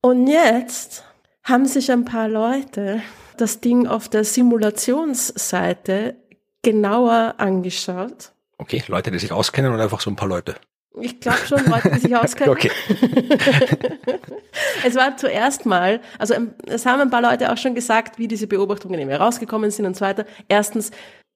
Und 0.00 0.26
jetzt 0.26 1.04
haben 1.42 1.66
sich 1.66 1.90
ein 1.92 2.04
paar 2.04 2.28
Leute 2.28 3.02
das 3.36 3.60
Ding 3.60 3.86
auf 3.86 4.08
der 4.08 4.24
Simulationsseite 4.24 6.16
genauer 6.62 7.34
angeschaut. 7.36 8.32
Okay, 8.58 8.82
Leute, 8.88 9.10
die 9.10 9.18
sich 9.18 9.32
auskennen 9.32 9.72
und 9.72 9.80
einfach 9.80 10.00
so 10.00 10.10
ein 10.10 10.16
paar 10.16 10.28
Leute. 10.28 10.56
Ich 11.00 11.20
glaube 11.20 11.38
schon, 11.46 11.64
Leute, 11.66 11.90
die 11.90 11.98
sich 11.98 12.16
auskennen. 12.16 12.52
okay. 12.52 12.70
es 14.84 14.94
war 14.94 15.16
zuerst 15.16 15.66
mal, 15.66 16.00
also 16.18 16.34
ähm, 16.34 16.54
es 16.66 16.86
haben 16.86 17.00
ein 17.00 17.10
paar 17.10 17.22
Leute 17.22 17.52
auch 17.52 17.58
schon 17.58 17.74
gesagt, 17.74 18.18
wie 18.18 18.28
diese 18.28 18.46
Beobachtungen 18.46 18.98
eben 18.98 19.10
herausgekommen 19.10 19.70
sind 19.70 19.86
und 19.86 19.96
so 19.96 20.02
weiter. 20.02 20.24
Erstens, 20.48 20.90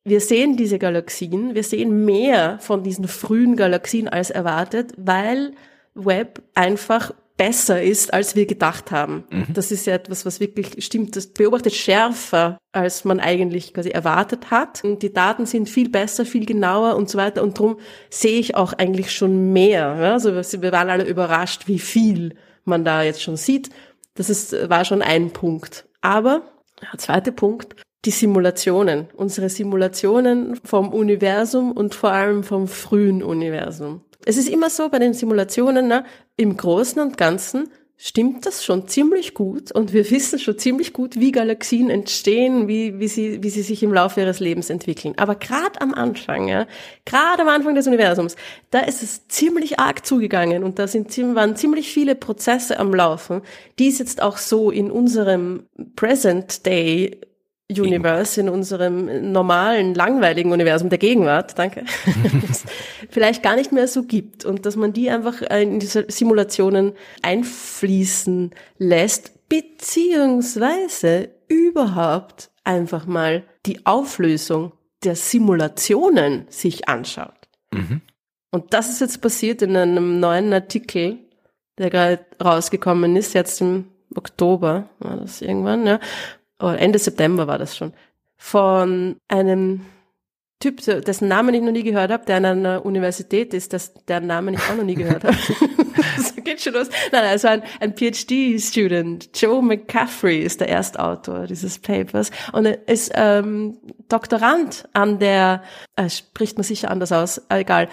wir 0.05 0.21
sehen 0.21 0.57
diese 0.57 0.79
Galaxien, 0.79 1.55
wir 1.55 1.63
sehen 1.63 2.05
mehr 2.05 2.59
von 2.61 2.83
diesen 2.83 3.07
frühen 3.07 3.57
Galaxien 3.57 4.09
als 4.09 4.31
erwartet, 4.31 4.93
weil 4.97 5.53
Webb 5.95 6.43
einfach 6.55 7.13
besser 7.41 7.82
ist, 7.82 8.12
als 8.12 8.36
wir 8.36 8.45
gedacht 8.45 8.91
haben. 8.91 9.24
Mhm. 9.30 9.47
Das 9.55 9.72
ist 9.72 9.86
ja 9.86 9.95
etwas, 9.95 10.26
was 10.26 10.41
wirklich 10.41 10.84
stimmt. 10.84 11.16
Das 11.16 11.28
beobachtet 11.28 11.74
schärfer, 11.74 12.59
als 12.70 13.07
man 13.07 13.18
eigentlich 13.18 13.72
quasi 13.72 13.88
erwartet 13.88 14.51
hat. 14.51 14.84
Und 14.84 15.03
die 15.03 15.11
Daten 15.11 15.47
sind 15.47 15.70
viel 15.70 15.88
besser, 15.88 16.26
viel 16.26 16.45
genauer 16.45 16.97
und 16.97 17.09
so 17.09 17.16
weiter. 17.16 17.43
Und 17.43 17.59
darum 17.59 17.78
sehe 18.11 18.38
ich 18.38 18.57
auch 18.57 18.74
eigentlich 18.74 19.11
schon 19.11 19.55
mehr. 19.55 19.86
Also 19.86 20.34
wir 20.34 20.72
waren 20.72 20.91
alle 20.91 21.09
überrascht, 21.09 21.66
wie 21.66 21.78
viel 21.78 22.36
man 22.66 22.84
da 22.84 23.03
jetzt 23.03 23.22
schon 23.22 23.38
sieht. 23.38 23.70
Das 24.16 24.28
ist, 24.28 24.68
war 24.68 24.84
schon 24.84 25.01
ein 25.01 25.30
Punkt. 25.30 25.86
Aber, 26.03 26.43
der 26.93 26.99
zweite 26.99 27.32
Punkt, 27.32 27.74
die 28.05 28.11
Simulationen, 28.11 29.09
unsere 29.14 29.49
Simulationen 29.49 30.61
vom 30.62 30.93
Universum 30.93 31.72
und 31.72 31.95
vor 31.95 32.12
allem 32.12 32.45
vom 32.45 32.68
frühen 32.68 33.22
Universum. 33.22 34.03
Es 34.25 34.37
ist 34.37 34.49
immer 34.49 34.71
so 34.71 34.89
bei 34.89 34.99
den 34.99 35.14
Simulationen, 35.14 35.89
ne, 35.89 36.05
im 36.37 36.57
Großen 36.57 37.01
und 37.01 37.16
Ganzen 37.16 37.68
stimmt 38.03 38.47
das 38.47 38.64
schon 38.64 38.89
ziemlich 38.89 39.35
gut 39.35 39.73
und 39.73 39.93
wir 39.93 40.11
wissen 40.11 40.39
schon 40.39 40.59
ziemlich 40.59 40.95
gut, 40.95 41.21
wie 41.21 41.33
Galaxien 41.33 41.91
entstehen, 41.91 42.66
wie, 42.66 42.99
wie, 42.99 43.09
sie, 43.09 43.43
wie 43.43 43.51
sie 43.51 43.61
sich 43.61 43.83
im 43.83 43.93
Laufe 43.93 44.23
ihres 44.23 44.41
Lebens 44.41 44.71
entwickeln. 44.71 45.12
Aber 45.18 45.35
gerade 45.35 45.83
am 45.83 45.93
Anfang, 45.93 46.49
ja, 46.49 46.66
gerade 47.05 47.43
am 47.43 47.49
Anfang 47.49 47.75
des 47.75 47.87
Universums, 47.87 48.37
da 48.71 48.81
ist 48.81 49.03
es 49.03 49.29
ziemlich 49.29 49.79
arg 49.79 50.07
zugegangen 50.07 50.64
und 50.64 50.79
da 50.79 50.87
sind, 50.87 51.14
waren 51.35 51.57
ziemlich 51.57 51.93
viele 51.93 52.14
Prozesse 52.14 52.79
am 52.79 52.95
Laufen, 52.95 53.43
die 53.79 53.89
es 53.89 53.99
jetzt 53.99 54.23
auch 54.23 54.39
so 54.39 54.71
in 54.71 54.91
unserem 54.91 55.64
Present 55.95 56.64
Day 56.64 57.21
Universe, 57.71 58.41
in 58.41 58.49
unserem 58.49 59.33
normalen, 59.33 59.95
langweiligen 59.95 60.53
Universum 60.53 60.89
der 60.89 60.99
Gegenwart, 60.99 61.59
danke, 61.59 61.85
vielleicht 63.11 63.43
gar 63.43 63.57
nicht 63.57 63.73
mehr 63.73 63.89
so 63.89 64.03
gibt 64.03 64.45
und 64.45 64.66
dass 64.66 64.77
man 64.77 64.93
die 64.93 65.11
einfach 65.11 65.43
in 65.43 65.81
diese 65.81 66.07
Simulationen 66.09 66.93
einfließen 67.23 68.51
lässt, 68.79 69.49
beziehungsweise 69.49 71.31
überhaupt 71.49 72.51
einfach 72.64 73.07
mal 73.07 73.45
die 73.66 73.87
Auflösung 73.87 74.73
der 75.05 75.16
Simulationen 75.16 76.47
sich 76.49 76.89
anschaut. 76.89 77.49
Mhm. 77.73 78.03
Und 78.51 78.75
das 78.75 78.91
ist 78.91 79.01
jetzt 79.01 79.21
passiert 79.21 79.62
in 79.62 79.77
einem 79.77 80.21
neuen 80.21 80.53
Artikel, 80.53 81.18
der 81.79 81.91
gerade 81.91 82.27
rausgekommen 82.43 83.16
ist, 83.16 83.33
jetzt 83.35 83.61
im 83.61 83.87
Oktober, 84.14 84.89
war 84.99 85.16
das 85.16 85.41
irgendwann, 85.41 85.87
ja, 85.87 86.01
oder 86.61 86.79
Ende 86.79 86.99
September 86.99 87.47
war 87.47 87.59
das 87.59 87.77
schon, 87.77 87.93
von 88.37 89.17
einem 89.29 89.83
Typ, 90.61 90.83
dessen 90.83 91.29
Namen 91.29 91.55
ich 91.55 91.63
noch 91.63 91.73
nie 91.73 91.83
gehört 91.83 92.11
habe, 92.11 92.27
der 92.27 92.37
an 92.37 92.45
einer 92.45 92.85
Universität 92.85 93.55
ist, 93.55 93.73
das, 93.73 93.95
deren 94.05 94.27
Namen 94.27 94.53
ich 94.53 94.61
auch 94.61 94.77
noch 94.77 94.85
nie 94.85 94.95
gehört 94.95 95.25
habe. 95.25 95.37
das 96.17 96.35
geht 96.45 96.61
schon 96.61 96.75
los. 96.75 96.91
Nein, 97.13 97.25
also 97.25 97.49
ein, 97.49 97.63
ein 97.81 97.97
PhD-Student, 97.97 99.31
Joe 99.35 99.63
McCaffrey 99.63 100.41
ist 100.41 100.61
der 100.61 100.69
Erstautor 100.69 101.47
dieses 101.47 101.79
Papers 101.79 102.31
und 102.53 102.67
er 102.67 102.87
ist 102.89 103.11
ähm, 103.15 103.79
Doktorand 104.11 104.87
an 104.93 105.19
der, 105.19 105.63
äh, 105.97 106.11
spricht 106.11 106.59
man 106.59 106.65
sicher 106.65 106.91
anders 106.91 107.13
aus, 107.13 107.41
egal, 107.49 107.89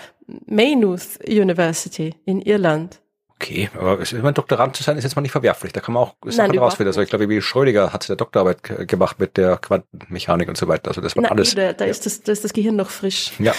Maynooth 0.46 1.20
University 1.26 2.16
in 2.26 2.42
Irland. 2.42 3.00
Okay, 3.40 3.70
aber 3.76 4.00
meine, 4.14 4.34
Doktorand 4.34 4.76
zu 4.76 4.82
sein 4.82 4.98
ist 4.98 5.04
jetzt 5.04 5.16
mal 5.16 5.22
nicht 5.22 5.32
verwerflich. 5.32 5.72
Da 5.72 5.80
kann 5.80 5.94
man 5.94 6.04
auch 6.04 6.16
Sachen 6.26 6.50
Nein, 6.50 6.58
rausfinden. 6.58 6.88
Also 6.88 7.02
ich 7.02 7.10
glaube, 7.10 7.30
wie 7.30 7.40
Schrödinger 7.40 7.94
hat 7.94 8.10
der 8.10 8.16
Doktorarbeit 8.16 8.88
gemacht 8.88 9.20
mit 9.20 9.38
der 9.38 9.58
Quantenmechanik 9.58 10.50
und 10.50 10.58
so 10.58 10.68
weiter. 10.68 10.88
Also 10.90 11.02
das 11.02 11.16
war 11.16 11.30
alles. 11.30 11.54
Da, 11.54 11.74
da, 11.74 11.86
ja. 11.86 11.92
ist 11.92 12.08
das, 12.08 12.24
da 12.24 12.32
ist 12.32 12.44
das 12.44 12.52
Gehirn 12.52 12.76
noch 12.76 12.90
frisch. 12.90 13.34
Ja. 13.38 13.54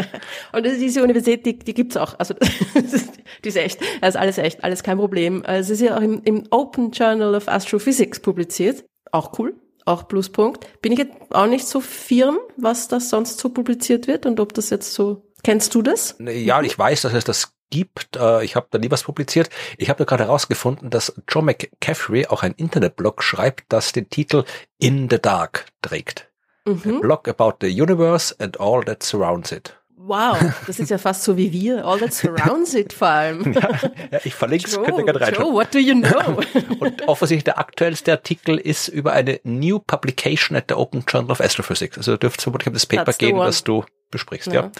und 0.52 0.64
diese 0.64 1.02
Universität, 1.02 1.46
die, 1.46 1.58
die 1.58 1.72
gibt's 1.72 1.96
auch. 1.96 2.18
Also 2.18 2.34
die 3.44 3.48
ist 3.48 3.56
echt. 3.56 3.80
Das 4.02 4.16
ist 4.16 4.20
alles 4.20 4.36
echt, 4.36 4.62
alles 4.62 4.82
kein 4.82 4.98
Problem. 4.98 5.42
Also 5.46 5.72
es 5.72 5.80
ist 5.80 5.88
ja 5.88 5.96
auch 5.96 6.02
im, 6.02 6.20
im 6.24 6.44
Open 6.50 6.90
Journal 6.90 7.34
of 7.34 7.48
Astrophysics 7.48 8.20
publiziert. 8.20 8.84
Auch 9.12 9.38
cool 9.38 9.54
auch 9.84 10.06
Pluspunkt. 10.06 10.80
Bin 10.80 10.92
ich 10.92 10.98
jetzt 10.98 11.12
auch 11.30 11.46
nicht 11.46 11.66
so 11.66 11.80
firm, 11.80 12.38
was 12.56 12.86
das 12.86 13.10
sonst 13.10 13.38
so 13.38 13.48
publiziert 13.48 14.06
wird 14.06 14.26
und 14.26 14.40
ob 14.40 14.54
das 14.54 14.70
jetzt 14.70 14.94
so. 14.94 15.28
Kennst 15.42 15.74
du 15.74 15.82
das? 15.82 16.14
Ja, 16.20 16.62
ich 16.62 16.78
weiß, 16.78 17.02
dass 17.02 17.14
es 17.14 17.24
das 17.24 17.51
gibt. 17.72 18.16
Äh, 18.16 18.44
ich 18.44 18.54
habe 18.54 18.68
da 18.70 18.78
nie 18.78 18.90
was 18.92 19.02
publiziert. 19.02 19.50
Ich 19.78 19.88
habe 19.88 19.98
da 19.98 20.04
gerade 20.04 20.24
herausgefunden, 20.24 20.90
dass 20.90 21.12
John 21.28 21.46
McCaffrey 21.46 22.26
auch 22.26 22.44
ein 22.44 22.52
Internetblog 22.52 23.24
schreibt, 23.24 23.64
das 23.70 23.90
den 23.90 24.08
Titel 24.08 24.44
In 24.78 25.08
the 25.10 25.18
Dark 25.18 25.66
trägt. 25.80 26.28
Mhm. 26.64 27.00
Blog 27.00 27.26
about 27.26 27.54
the 27.60 27.82
universe 27.82 28.32
and 28.38 28.60
all 28.60 28.84
that 28.84 29.02
surrounds 29.02 29.50
it. 29.50 29.76
Wow, 30.04 30.36
das 30.66 30.80
ist 30.80 30.90
ja 30.90 30.98
fast 30.98 31.22
so 31.22 31.36
wie 31.36 31.52
wir. 31.52 31.86
All 31.86 31.98
that 32.00 32.12
surrounds 32.12 32.74
it 32.74 32.92
vor 32.92 33.08
allem. 33.08 33.52
Ja, 33.62 33.70
ja 34.10 34.20
ich 34.24 34.34
verlinke 34.34 34.66
es, 34.66 34.74
könnt 34.74 34.98
ihr 34.98 35.04
gerne 35.04 35.20
reinschauen. 35.20 35.46
Joe, 35.46 35.54
what 35.54 35.72
do 35.72 35.78
you 35.78 35.94
know? 35.94 36.40
Und 36.80 37.06
offensichtlich 37.06 37.44
der 37.44 37.58
aktuellste 37.58 38.10
Artikel 38.10 38.58
ist 38.58 38.88
über 38.88 39.12
eine 39.12 39.38
New 39.44 39.78
Publication 39.78 40.56
at 40.56 40.64
the 40.68 40.74
Open 40.74 41.04
Journal 41.06 41.30
of 41.30 41.40
Astrophysics. 41.40 41.96
Also 41.98 42.16
dürfte 42.16 42.38
es 42.38 42.42
vermutlich 42.42 42.66
um 42.66 42.74
das 42.74 42.86
Paper 42.86 43.12
gehen, 43.12 43.36
was 43.36 43.62
du 43.62 43.84
besprichst, 44.10 44.48
ja. 44.48 44.62
ja. 44.62 44.72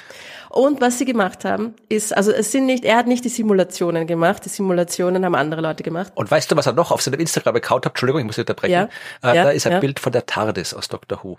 Und 0.52 0.82
was 0.82 0.98
sie 0.98 1.06
gemacht 1.06 1.46
haben, 1.46 1.74
ist, 1.88 2.14
also 2.14 2.30
es 2.30 2.52
sind 2.52 2.66
nicht, 2.66 2.84
er 2.84 2.96
hat 2.96 3.06
nicht 3.06 3.24
die 3.24 3.30
Simulationen 3.30 4.06
gemacht, 4.06 4.44
die 4.44 4.50
Simulationen 4.50 5.24
haben 5.24 5.34
andere 5.34 5.62
Leute 5.62 5.82
gemacht. 5.82 6.12
Und 6.14 6.30
weißt 6.30 6.52
du, 6.52 6.56
was 6.56 6.66
er 6.66 6.74
noch 6.74 6.90
auf 6.90 7.00
seinem 7.00 7.20
Instagram-Account 7.20 7.86
hat? 7.86 7.92
Entschuldigung, 7.92 8.20
ich 8.20 8.26
muss 8.26 8.38
unterbrechen. 8.38 8.72
Ja, 8.72 8.88
äh, 9.22 9.34
ja, 9.34 9.44
da 9.44 9.50
ist 9.50 9.66
ein 9.66 9.72
ja. 9.72 9.80
Bild 9.80 9.98
von 9.98 10.12
der 10.12 10.26
TARDIS 10.26 10.74
aus 10.74 10.88
Doctor 10.88 11.24
Who. 11.24 11.38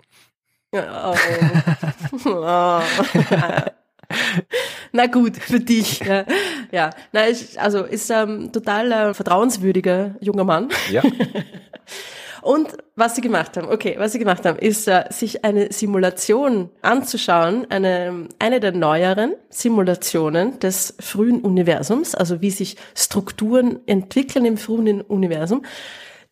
Oh. 0.72 1.14
oh. 2.24 2.80
Na 4.92 5.06
gut, 5.06 5.36
für 5.36 5.60
dich. 5.60 6.00
Ja, 6.00 6.24
ja. 6.72 6.90
Na, 7.12 7.28
ich, 7.28 7.60
also 7.60 7.84
ist 7.84 8.10
ähm, 8.10 8.50
total 8.52 8.90
äh, 8.90 9.14
vertrauenswürdiger 9.14 10.16
junger 10.20 10.44
Mann. 10.44 10.70
Ja. 10.90 11.02
Und 12.44 12.76
was 12.94 13.14
sie 13.14 13.22
gemacht 13.22 13.56
haben, 13.56 13.70
okay, 13.70 13.94
was 13.96 14.12
sie 14.12 14.18
gemacht 14.18 14.44
haben, 14.44 14.58
ist, 14.58 14.86
äh, 14.86 15.04
sich 15.08 15.46
eine 15.46 15.72
Simulation 15.72 16.68
anzuschauen, 16.82 17.66
eine, 17.70 18.28
eine 18.38 18.60
der 18.60 18.72
neueren 18.72 19.32
Simulationen 19.48 20.58
des 20.58 20.94
frühen 21.00 21.40
Universums, 21.40 22.14
also 22.14 22.42
wie 22.42 22.50
sich 22.50 22.76
Strukturen 22.94 23.80
entwickeln 23.86 24.44
im 24.44 24.58
frühen 24.58 25.00
Universum 25.00 25.64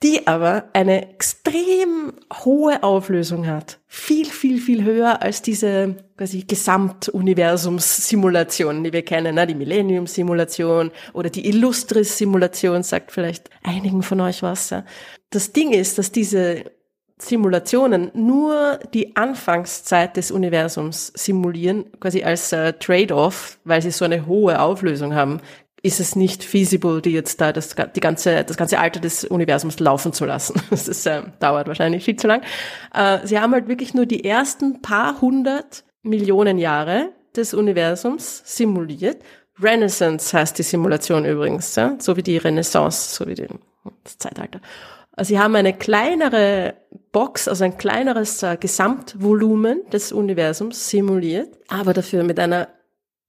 die 0.03 0.27
aber 0.27 0.65
eine 0.73 1.11
extrem 1.11 2.15
hohe 2.45 2.83
Auflösung 2.83 3.47
hat. 3.47 3.79
Viel, 3.87 4.27
viel, 4.27 4.61
viel 4.61 4.83
höher 4.85 5.23
als 5.23 5.41
diese 5.43 5.95
quasi 6.17 6.43
Gesamtuniversums-Simulation, 6.43 8.83
die 8.83 8.93
wir 8.93 9.05
kennen, 9.05 9.37
ne? 9.37 9.47
die 9.47 9.55
Millennium-Simulation 9.55 10.91
oder 11.13 11.31
die 11.31 11.47
Illustris-Simulation, 11.49 12.83
sagt 12.83 13.13
vielleicht 13.13 13.49
einigen 13.63 14.03
von 14.03 14.21
euch 14.21 14.43
was. 14.43 14.71
Ja? 14.71 14.85
Das 15.31 15.53
Ding 15.53 15.71
ist, 15.73 15.99
dass 15.99 16.11
diese 16.11 16.65
Simulationen 17.23 18.11
nur 18.15 18.81
die 18.93 19.15
Anfangszeit 19.15 20.17
des 20.17 20.33
Universums 20.33 21.13
simulieren, 21.15 21.85
quasi 22.01 22.25
als 22.25 22.53
äh, 22.53 22.73
Trade-off, 22.73 23.59
weil 23.65 23.81
sie 23.81 23.93
so 23.93 24.05
eine 24.05 24.27
hohe 24.27 24.61
Auflösung 24.61 25.15
haben, 25.15 25.41
ist 25.83 25.99
es 25.99 26.15
nicht 26.15 26.45
feasible, 26.45 27.03
die 27.03 27.11
jetzt 27.11 27.41
da 27.41 27.53
das, 27.53 27.75
die 27.75 28.01
ganze, 28.01 28.45
das 28.45 28.57
ganze 28.57 28.79
Alter 28.79 29.01
des 29.01 29.25
Universums 29.25 29.81
laufen 29.81 30.13
zu 30.13 30.25
lassen. 30.25 30.61
Das 30.71 30.89
ist, 30.89 31.07
äh, 31.07 31.23
dauert 31.41 31.67
wahrscheinlich 31.67 32.05
viel 32.05 32.17
zu 32.17 32.29
lang. 32.29 32.43
Äh, 32.95 33.19
sie 33.25 33.39
haben 33.39 33.53
halt 33.53 33.69
wirklich 33.69 33.93
nur 33.93 34.07
die 34.07 34.25
ersten 34.25 34.81
paar 34.81 35.21
hundert 35.21 35.85
Millionen 36.03 36.59
Jahre 36.59 37.11
des 37.37 37.53
Universums 37.53 38.43
simuliert. 38.45 39.23
Renaissance 39.61 40.37
heißt 40.37 40.59
die 40.59 40.63
Simulation 40.63 41.25
übrigens, 41.25 41.75
ja? 41.77 41.97
so 41.99 42.17
wie 42.17 42.23
die 42.23 42.37
Renaissance, 42.37 43.15
so 43.15 43.27
wie 43.27 43.35
die, 43.35 43.49
das 44.05 44.19
Zeitalter. 44.19 44.61
Also 45.15 45.31
sie 45.31 45.39
haben 45.39 45.55
eine 45.57 45.75
kleinere 45.75 46.75
Box, 47.11 47.47
also 47.49 47.65
ein 47.65 47.77
kleineres 47.77 48.43
äh, 48.43 48.57
Gesamtvolumen 48.59 49.83
des 49.93 50.11
Universums 50.13 50.89
simuliert, 50.89 51.59
aber 51.69 51.93
dafür 51.93 52.25
mit 52.25 52.39
einer 52.39 52.69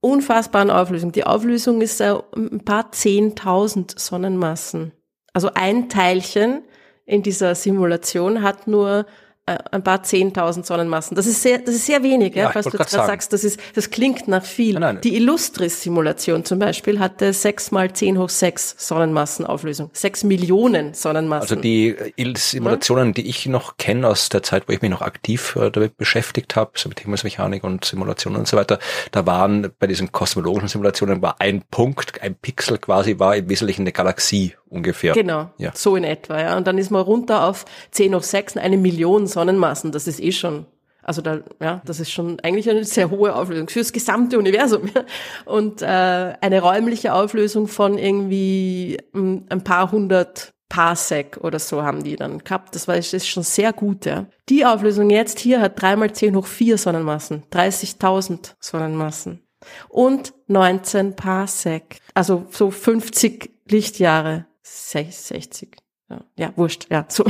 unfassbaren 0.04 0.70
Auflösung. 0.70 1.12
Die 1.12 1.26
Auflösung 1.26 1.82
ist 1.82 2.02
äh, 2.02 2.16
ein 2.36 2.64
paar 2.66 2.92
zehntausend 2.92 3.98
Sonnenmassen. 3.98 4.92
Also 5.34 5.52
ein 5.56 5.90
Teilchen 5.90 6.62
in 7.06 7.24
dieser 7.24 7.56
Simulation 7.56 8.44
hat 8.44 8.68
nur 8.68 9.06
ein 9.46 9.84
paar 9.84 10.04
zehntausend 10.04 10.66
Sonnenmassen. 10.66 11.16
Das 11.16 11.26
ist 11.26 11.42
sehr, 11.42 11.58
das 11.58 11.76
ist 11.76 11.86
sehr 11.86 12.02
wenig, 12.02 12.34
ja, 12.34 12.44
ja 12.44 12.52
falls 12.52 12.66
du 12.66 12.78
gerade 12.78 12.90
sagst, 12.90 13.34
das 13.34 13.44
ist, 13.44 13.60
das 13.76 13.90
klingt 13.90 14.30
nach 14.30 14.46
viel. 14.46 14.76
Nein, 14.76 14.96
nein. 14.96 15.02
Die 15.02 15.16
Illustris-Simulation 15.18 16.46
zum 16.46 16.60
Beispiel 16.60 17.00
hatte 17.00 17.34
sechs 17.34 17.70
mal 17.72 17.92
zehn 17.92 18.18
hoch 18.18 18.30
sechs 18.30 18.74
Sonnenmassenauflösung. 18.78 19.90
Sechs 19.92 20.24
Millionen 20.24 20.94
Sonnenmassen. 20.94 21.42
Also 21.42 21.56
die 21.56 21.90
äh, 21.90 22.34
Simulationen, 22.38 23.08
ja? 23.08 23.14
die 23.16 23.28
ich 23.28 23.46
noch 23.48 23.76
kenne 23.76 24.08
aus 24.08 24.30
der 24.30 24.44
Zeit, 24.44 24.70
wo 24.70 24.74
ich 24.74 24.82
mich 24.82 24.92
noch 24.92 25.02
aktiv 25.02 25.58
äh, 25.58 25.70
damit 25.70 25.98
beschäftigt 25.98 26.56
habe, 26.56 26.72
so 26.76 26.88
mit 26.88 27.02
Himmelsmechanik 27.02 27.66
und 27.66 27.84
Simulationen 27.84 28.40
und 28.40 28.48
so 28.48 28.56
weiter, 28.56 28.80
da 29.12 29.26
waren 29.26 29.72
bei 29.78 29.88
diesen 29.88 30.14
kosmologischen 30.14 30.70
Simulationen 30.70 31.22
war 31.22 31.36
ein 31.40 31.64
Punkt, 31.70 32.22
ein 32.22 32.36
Pixel 32.36 32.78
quasi 32.78 33.20
war 33.20 33.36
im 33.36 33.50
Wesentlichen 33.50 33.82
eine 33.82 33.92
Galaxie 33.92 34.54
ungefähr. 34.74 35.14
Genau, 35.14 35.50
ja. 35.58 35.72
so 35.76 35.96
in 35.96 36.04
etwa, 36.04 36.40
ja. 36.40 36.58
Und 36.58 36.68
dann 36.68 36.78
ist 36.78 36.92
man 36.92 37.02
runter 37.02 37.46
auf 37.46 37.66
10 37.92 38.16
hoch 38.16 38.24
6, 38.24 38.58
eine 38.58 38.78
Million 38.78 39.28
Sonnenmassen. 39.28 39.92
Das 39.92 40.08
ist 40.08 40.22
eh 40.22 40.32
schon, 40.32 40.66
also 41.02 41.22
da, 41.22 41.42
ja, 41.62 41.82
das 41.86 42.00
ist 42.00 42.12
schon 42.12 42.40
eigentlich 42.42 42.70
eine 42.70 42.84
sehr 42.84 43.10
hohe 43.10 43.36
Auflösung 43.36 43.70
fürs 43.70 43.94
gesamte 43.94 44.38
Universum. 44.38 44.90
Ja. 44.94 45.04
Und 45.46 45.82
äh, 45.82 45.86
eine 45.86 46.62
räumliche 46.62 47.14
Auflösung 47.14 47.68
von 47.68 47.98
irgendwie 47.98 48.98
hm, 49.14 49.46
ein 49.50 49.64
paar 49.64 49.92
hundert 49.92 50.54
Parsec 50.70 51.38
oder 51.42 51.60
so 51.60 51.84
haben 51.84 52.04
die 52.04 52.16
dann 52.16 52.40
gehabt. 52.40 52.74
Das 52.74 52.88
war 52.88 52.96
das 52.96 53.14
ist 53.14 53.28
schon 53.28 53.44
sehr 53.44 53.74
gut, 53.74 54.06
ja. 54.06 54.26
Die 54.50 54.66
Auflösung 54.66 55.12
jetzt 55.12 55.38
hier 55.38 55.62
hat 55.62 55.80
3 55.80 55.96
mal 55.98 56.12
10 56.12 56.36
hoch 56.36 56.48
4 56.48 56.80
Sonnenmassen, 56.80 57.44
30.000 57.52 58.54
Sonnenmassen 58.60 59.44
und 59.90 60.34
19 60.48 61.16
Parsec, 61.16 61.98
also 62.14 62.46
so 62.50 62.72
50 62.72 63.52
Lichtjahre. 63.70 64.46
60. 64.64 65.78
Ja, 66.10 66.26
ja 66.38 66.54
wurscht, 66.56 66.88
ja, 66.90 67.06
so. 67.10 67.26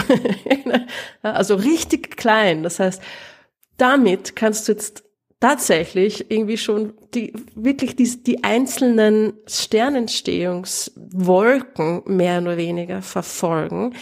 also 1.22 1.56
richtig 1.56 2.16
klein. 2.16 2.64
Das 2.64 2.80
heißt, 2.80 3.02
damit 3.78 4.36
kannst 4.36 4.68
du 4.68 4.74
jetzt 4.74 5.04
tatsächlich 5.40 6.30
irgendwie 6.32 6.58
schon 6.58 6.94
die, 7.14 7.34
wirklich 7.54 7.96
die, 7.98 8.24
die 8.24 8.44
einzelnen 8.46 9.34
Sternentstehungswolken 9.46 12.04
mehr 12.06 12.42
oder 12.42 12.56
weniger 12.56 13.02
verfolgen, 13.02 13.94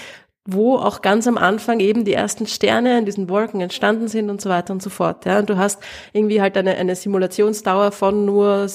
wo 0.45 0.75
auch 0.75 1.01
ganz 1.01 1.27
am 1.27 1.39
Anfang 1.39 1.79
eben 1.79 2.05
die 2.05 2.13
ersten 2.13 2.45
Sterne 2.45 2.99
in 2.99 3.05
diesen 3.05 3.27
Wolken 3.27 3.59
entstanden 3.59 4.07
sind 4.07 4.29
und 4.29 4.39
so 4.39 4.49
weiter 4.49 4.71
und 4.71 4.84
so 4.84 4.91
fort. 4.91 5.25
Ja. 5.25 5.39
Und 5.39 5.49
du 5.49 5.57
hast 5.57 5.82
irgendwie 6.13 6.41
halt 6.41 6.55
eine, 6.57 6.75
eine 6.75 6.95
Simulationsdauer 6.95 7.91
von 7.91 8.23
nur 8.25 8.67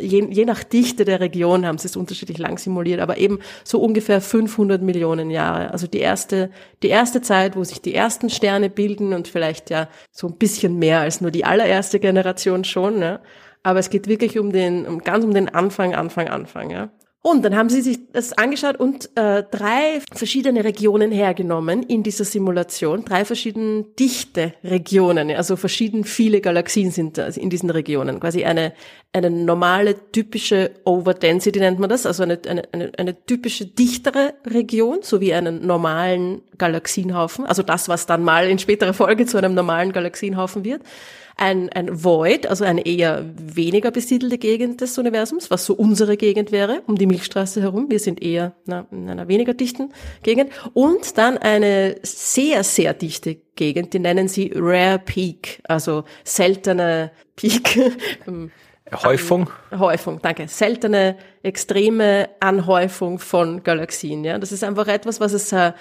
je, 0.00 0.26
je 0.30 0.44
nach 0.44 0.64
Dichte 0.64 1.04
der 1.04 1.20
Region 1.20 1.66
haben 1.66 1.78
sie 1.78 1.88
es 1.88 1.96
unterschiedlich 1.96 2.38
lang 2.38 2.58
simuliert, 2.58 3.00
aber 3.00 3.18
eben 3.18 3.38
so 3.64 3.80
ungefähr 3.80 4.20
500 4.20 4.82
Millionen 4.82 5.30
Jahre. 5.30 5.70
Also 5.70 5.86
die 5.86 5.98
erste, 5.98 6.50
die 6.82 6.88
erste 6.88 7.20
Zeit, 7.22 7.56
wo 7.56 7.64
sich 7.64 7.80
die 7.80 7.94
ersten 7.94 8.30
Sterne 8.30 8.70
bilden 8.70 9.12
und 9.12 9.28
vielleicht 9.28 9.70
ja 9.70 9.88
so 10.10 10.26
ein 10.28 10.36
bisschen 10.36 10.78
mehr 10.78 11.00
als 11.00 11.20
nur 11.20 11.30
die 11.30 11.44
allererste 11.44 12.00
Generation 12.00 12.64
schon, 12.64 12.98
ne? 12.98 13.20
Aber 13.62 13.78
es 13.78 13.90
geht 13.90 14.08
wirklich 14.08 14.38
um 14.38 14.52
den, 14.52 14.86
um, 14.86 15.00
ganz 15.00 15.24
um 15.24 15.34
den 15.34 15.48
Anfang, 15.50 15.94
Anfang, 15.94 16.28
Anfang, 16.28 16.70
ja. 16.70 16.90
Und 17.22 17.44
dann 17.44 17.54
haben 17.54 17.68
sie 17.68 17.82
sich 17.82 17.98
das 18.12 18.32
angeschaut 18.32 18.76
und 18.76 19.10
äh, 19.14 19.42
drei 19.50 20.00
verschiedene 20.10 20.64
Regionen 20.64 21.12
hergenommen 21.12 21.82
in 21.82 22.02
dieser 22.02 22.24
Simulation, 22.24 23.04
drei 23.04 23.26
verschiedene 23.26 23.84
dichte 23.98 24.54
Regionen, 24.64 25.30
also 25.32 25.56
verschieden 25.56 26.04
viele 26.04 26.40
Galaxien 26.40 26.90
sind 26.90 27.18
in 27.18 27.50
diesen 27.50 27.68
Regionen. 27.68 28.20
Quasi 28.20 28.44
eine, 28.44 28.72
eine 29.12 29.28
normale, 29.28 30.10
typische 30.12 30.70
Overdensity 30.84 31.58
nennt 31.58 31.78
man 31.78 31.90
das, 31.90 32.06
also 32.06 32.22
eine, 32.22 32.40
eine, 32.48 32.62
eine, 32.72 32.90
eine 32.96 33.26
typische 33.26 33.66
dichtere 33.66 34.32
Region, 34.46 35.00
so 35.02 35.20
wie 35.20 35.34
einen 35.34 35.66
normalen 35.66 36.40
Galaxienhaufen, 36.56 37.44
also 37.44 37.62
das, 37.62 37.90
was 37.90 38.06
dann 38.06 38.22
mal 38.24 38.48
in 38.48 38.58
späterer 38.58 38.94
Folge 38.94 39.26
zu 39.26 39.36
einem 39.36 39.52
normalen 39.52 39.92
Galaxienhaufen 39.92 40.64
wird 40.64 40.80
ein, 41.40 41.70
ein 41.70 42.04
Void, 42.04 42.46
also 42.46 42.64
eine 42.64 42.84
eher 42.84 43.24
weniger 43.34 43.90
besiedelte 43.90 44.36
Gegend 44.36 44.82
des 44.82 44.98
Universums, 44.98 45.50
was 45.50 45.64
so 45.64 45.72
unsere 45.72 46.18
Gegend 46.18 46.52
wäre, 46.52 46.82
um 46.86 46.96
die 46.96 47.06
Milchstraße 47.06 47.62
herum. 47.62 47.86
Wir 47.88 47.98
sind 47.98 48.22
eher 48.22 48.54
na, 48.66 48.86
in 48.90 49.08
einer 49.08 49.26
weniger 49.26 49.54
dichten 49.54 49.90
Gegend. 50.22 50.52
Und 50.74 51.16
dann 51.16 51.38
eine 51.38 51.96
sehr, 52.02 52.62
sehr 52.62 52.92
dichte 52.92 53.36
Gegend, 53.56 53.94
die 53.94 54.00
nennen 54.00 54.28
sie 54.28 54.52
Rare 54.54 54.98
Peak, 54.98 55.62
also 55.64 56.04
seltene 56.24 57.10
Peak. 57.36 57.94
Häufung? 59.02 59.48
Häufung, 59.70 60.20
danke. 60.20 60.46
Seltene, 60.48 61.16
extreme 61.42 62.28
Anhäufung 62.40 63.18
von 63.18 63.62
Galaxien. 63.62 64.24
Ja, 64.24 64.38
das 64.38 64.52
ist 64.52 64.64
einfach 64.64 64.88
etwas, 64.88 65.20
was 65.20 65.32
es 65.32 65.52
äh, 65.52 65.72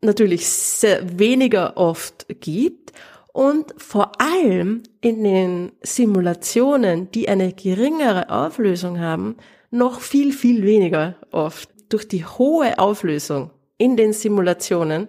natürlich 0.00 0.46
sehr 0.46 1.18
weniger 1.18 1.76
oft 1.76 2.26
gibt 2.40 2.92
und 3.38 3.72
vor 3.76 4.20
allem 4.20 4.82
in 5.00 5.22
den 5.22 5.70
Simulationen, 5.80 7.12
die 7.12 7.28
eine 7.28 7.52
geringere 7.52 8.30
Auflösung 8.30 8.98
haben, 8.98 9.36
noch 9.70 10.00
viel, 10.00 10.32
viel 10.32 10.64
weniger 10.64 11.14
oft. 11.30 11.70
Durch 11.88 12.08
die 12.08 12.24
hohe 12.24 12.80
Auflösung 12.80 13.52
in 13.76 13.96
den 13.96 14.12
Simulationen 14.12 15.06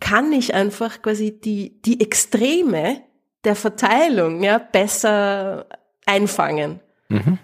kann 0.00 0.32
ich 0.32 0.54
einfach 0.54 1.00
quasi 1.02 1.40
die, 1.40 1.80
die 1.82 2.00
Extreme 2.00 3.02
der 3.44 3.54
Verteilung 3.54 4.42
ja, 4.42 4.58
besser 4.58 5.66
einfangen. 6.04 6.80
Mhm. 7.08 7.38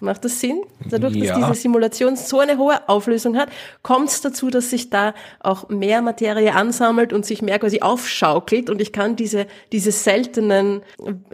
Macht 0.00 0.24
das 0.24 0.40
Sinn? 0.40 0.62
Dadurch, 0.88 1.14
ja. 1.16 1.34
dass 1.34 1.48
diese 1.48 1.62
Simulation 1.62 2.16
so 2.16 2.38
eine 2.38 2.56
hohe 2.56 2.88
Auflösung 2.88 3.36
hat, 3.36 3.48
kommt 3.82 4.10
es 4.10 4.20
dazu, 4.20 4.48
dass 4.48 4.70
sich 4.70 4.90
da 4.90 5.14
auch 5.40 5.68
mehr 5.68 6.02
Materie 6.02 6.54
ansammelt 6.54 7.12
und 7.12 7.26
sich 7.26 7.42
mehr 7.42 7.58
quasi 7.58 7.80
aufschaukelt 7.80 8.70
und 8.70 8.80
ich 8.80 8.92
kann 8.92 9.16
diese, 9.16 9.46
diese 9.72 9.90
seltenen 9.90 10.82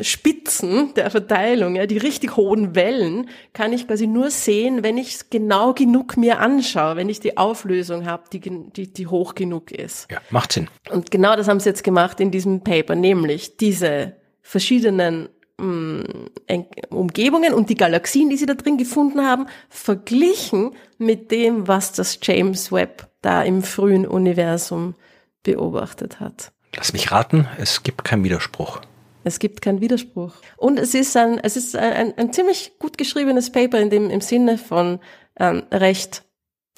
Spitzen 0.00 0.94
der 0.94 1.10
Verteilung, 1.10 1.76
ja, 1.76 1.86
die 1.86 1.98
richtig 1.98 2.36
hohen 2.36 2.74
Wellen, 2.74 3.28
kann 3.52 3.72
ich 3.72 3.86
quasi 3.86 4.06
nur 4.06 4.30
sehen, 4.30 4.82
wenn 4.82 4.96
ich 4.96 5.14
es 5.14 5.30
genau 5.30 5.74
genug 5.74 6.16
mir 6.16 6.40
anschaue, 6.40 6.96
wenn 6.96 7.08
ich 7.08 7.20
die 7.20 7.36
Auflösung 7.36 8.06
habe, 8.06 8.24
die, 8.32 8.40
die, 8.40 8.92
die 8.92 9.06
hoch 9.06 9.34
genug 9.34 9.72
ist. 9.72 10.10
Ja, 10.10 10.18
macht 10.30 10.52
Sinn. 10.52 10.68
Und 10.90 11.10
genau 11.10 11.36
das 11.36 11.48
haben 11.48 11.60
sie 11.60 11.68
jetzt 11.68 11.84
gemacht 11.84 12.18
in 12.20 12.30
diesem 12.30 12.62
Paper, 12.62 12.94
nämlich 12.94 13.56
diese 13.56 14.16
verschiedenen 14.40 15.28
Umgebungen 15.58 17.54
und 17.54 17.70
die 17.70 17.76
Galaxien, 17.76 18.28
die 18.28 18.36
sie 18.36 18.46
da 18.46 18.54
drin 18.54 18.76
gefunden 18.76 19.24
haben, 19.24 19.46
verglichen 19.68 20.74
mit 20.98 21.30
dem, 21.30 21.68
was 21.68 21.92
das 21.92 22.18
James 22.22 22.72
Webb 22.72 23.08
da 23.22 23.42
im 23.42 23.62
frühen 23.62 24.06
Universum 24.06 24.94
beobachtet 25.42 26.18
hat. 26.20 26.52
Lass 26.76 26.92
mich 26.92 27.12
raten, 27.12 27.46
es 27.58 27.82
gibt 27.84 28.04
keinen 28.04 28.24
Widerspruch. 28.24 28.80
Es 29.22 29.38
gibt 29.38 29.62
keinen 29.62 29.80
Widerspruch. 29.80 30.34
Und 30.56 30.78
es 30.78 30.92
ist 30.94 31.16
ein, 31.16 31.38
es 31.38 31.56
ist 31.56 31.76
ein, 31.76 31.92
ein, 31.92 32.18
ein 32.18 32.32
ziemlich 32.32 32.72
gut 32.78 32.98
geschriebenes 32.98 33.52
Paper 33.52 33.80
in 33.80 33.90
dem, 33.90 34.10
im 34.10 34.20
Sinne 34.20 34.58
von 34.58 34.98
ähm, 35.38 35.62
recht 35.72 36.23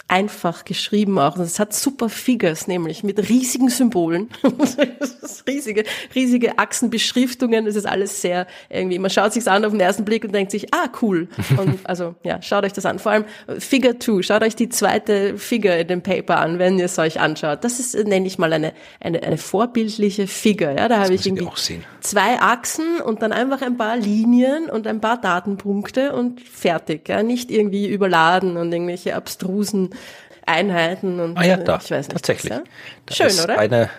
einfach 0.09 0.65
geschrieben 0.65 1.19
auch. 1.19 1.37
Und 1.37 1.43
es 1.43 1.59
hat 1.59 1.75
super 1.75 2.09
Figures, 2.09 2.69
nämlich 2.69 3.03
mit 3.03 3.29
riesigen 3.29 3.69
Symbolen. 3.69 4.29
riesige, 5.49 5.85
riesige 6.15 6.59
Achsenbeschriftungen. 6.59 7.67
Es 7.67 7.75
ist 7.75 7.87
alles 7.87 8.23
sehr 8.23 8.47
irgendwie, 8.69 8.99
man 8.99 9.11
schaut 9.11 9.33
sich's 9.33 9.49
an 9.49 9.65
auf 9.65 9.73
den 9.73 9.81
ersten 9.81 10.05
Blick 10.05 10.25
und 10.25 10.33
denkt 10.33 10.53
sich, 10.53 10.73
ah, 10.73 10.89
cool. 11.03 11.29
Und 11.57 11.81
also, 11.85 12.15
ja, 12.23 12.41
schaut 12.41 12.65
euch 12.65 12.73
das 12.73 12.87
an. 12.87 13.01
Vor 13.01 13.13
allem 13.13 13.25
Figure 13.59 13.99
2. 13.99 14.23
Schaut 14.23 14.43
euch 14.43 14.55
die 14.55 14.69
zweite 14.69 15.37
Figure 15.39 15.79
in 15.81 15.89
dem 15.89 16.03
Paper 16.03 16.39
an, 16.39 16.61
wenn 16.61 16.79
ihr 16.79 16.85
es 16.85 16.99
euch 16.99 17.19
anschaut. 17.19 17.65
Das 17.65 17.81
ist, 17.81 17.95
nenne 18.07 18.27
ich 18.27 18.39
mal 18.39 18.53
eine, 18.53 18.75
eine, 19.01 19.23
eine 19.23 19.39
vorbildliche 19.39 20.29
Figure. 20.29 20.77
Ja, 20.77 20.89
da 20.89 21.03
habe 21.03 21.15
ich 21.15 21.27
irgendwie 21.27 21.49
zwei 22.01 22.41
Achsen 22.41 23.01
und 23.01 23.23
dann 23.23 23.33
einfach 23.33 23.61
ein 23.63 23.77
paar 23.77 23.97
Linien 23.97 24.71
und 24.71 24.87
ein 24.87 25.01
paar 25.01 25.21
Datenpunkte 25.21 26.13
und 26.13 26.41
fertig. 26.41 27.09
Ja, 27.09 27.25
nicht 27.25 27.51
irgendwie 27.51 27.89
überladen 27.89 28.57
und 28.57 28.73
irgendwelche 28.73 29.17
abstrusen 29.17 29.86
Einheiten 30.47 31.21
und 31.21 31.37
ah 31.37 31.45
ja, 31.45 31.57
da, 31.57 31.81
ich 31.83 31.91
weiß 31.91 32.09
nicht. 32.09 32.13
Tatsächlich. 32.13 32.53
Was, 32.53 33.19
ja? 33.19 33.31
Schön, 33.31 33.45
oder? 33.45 33.59
Eine 33.59 33.91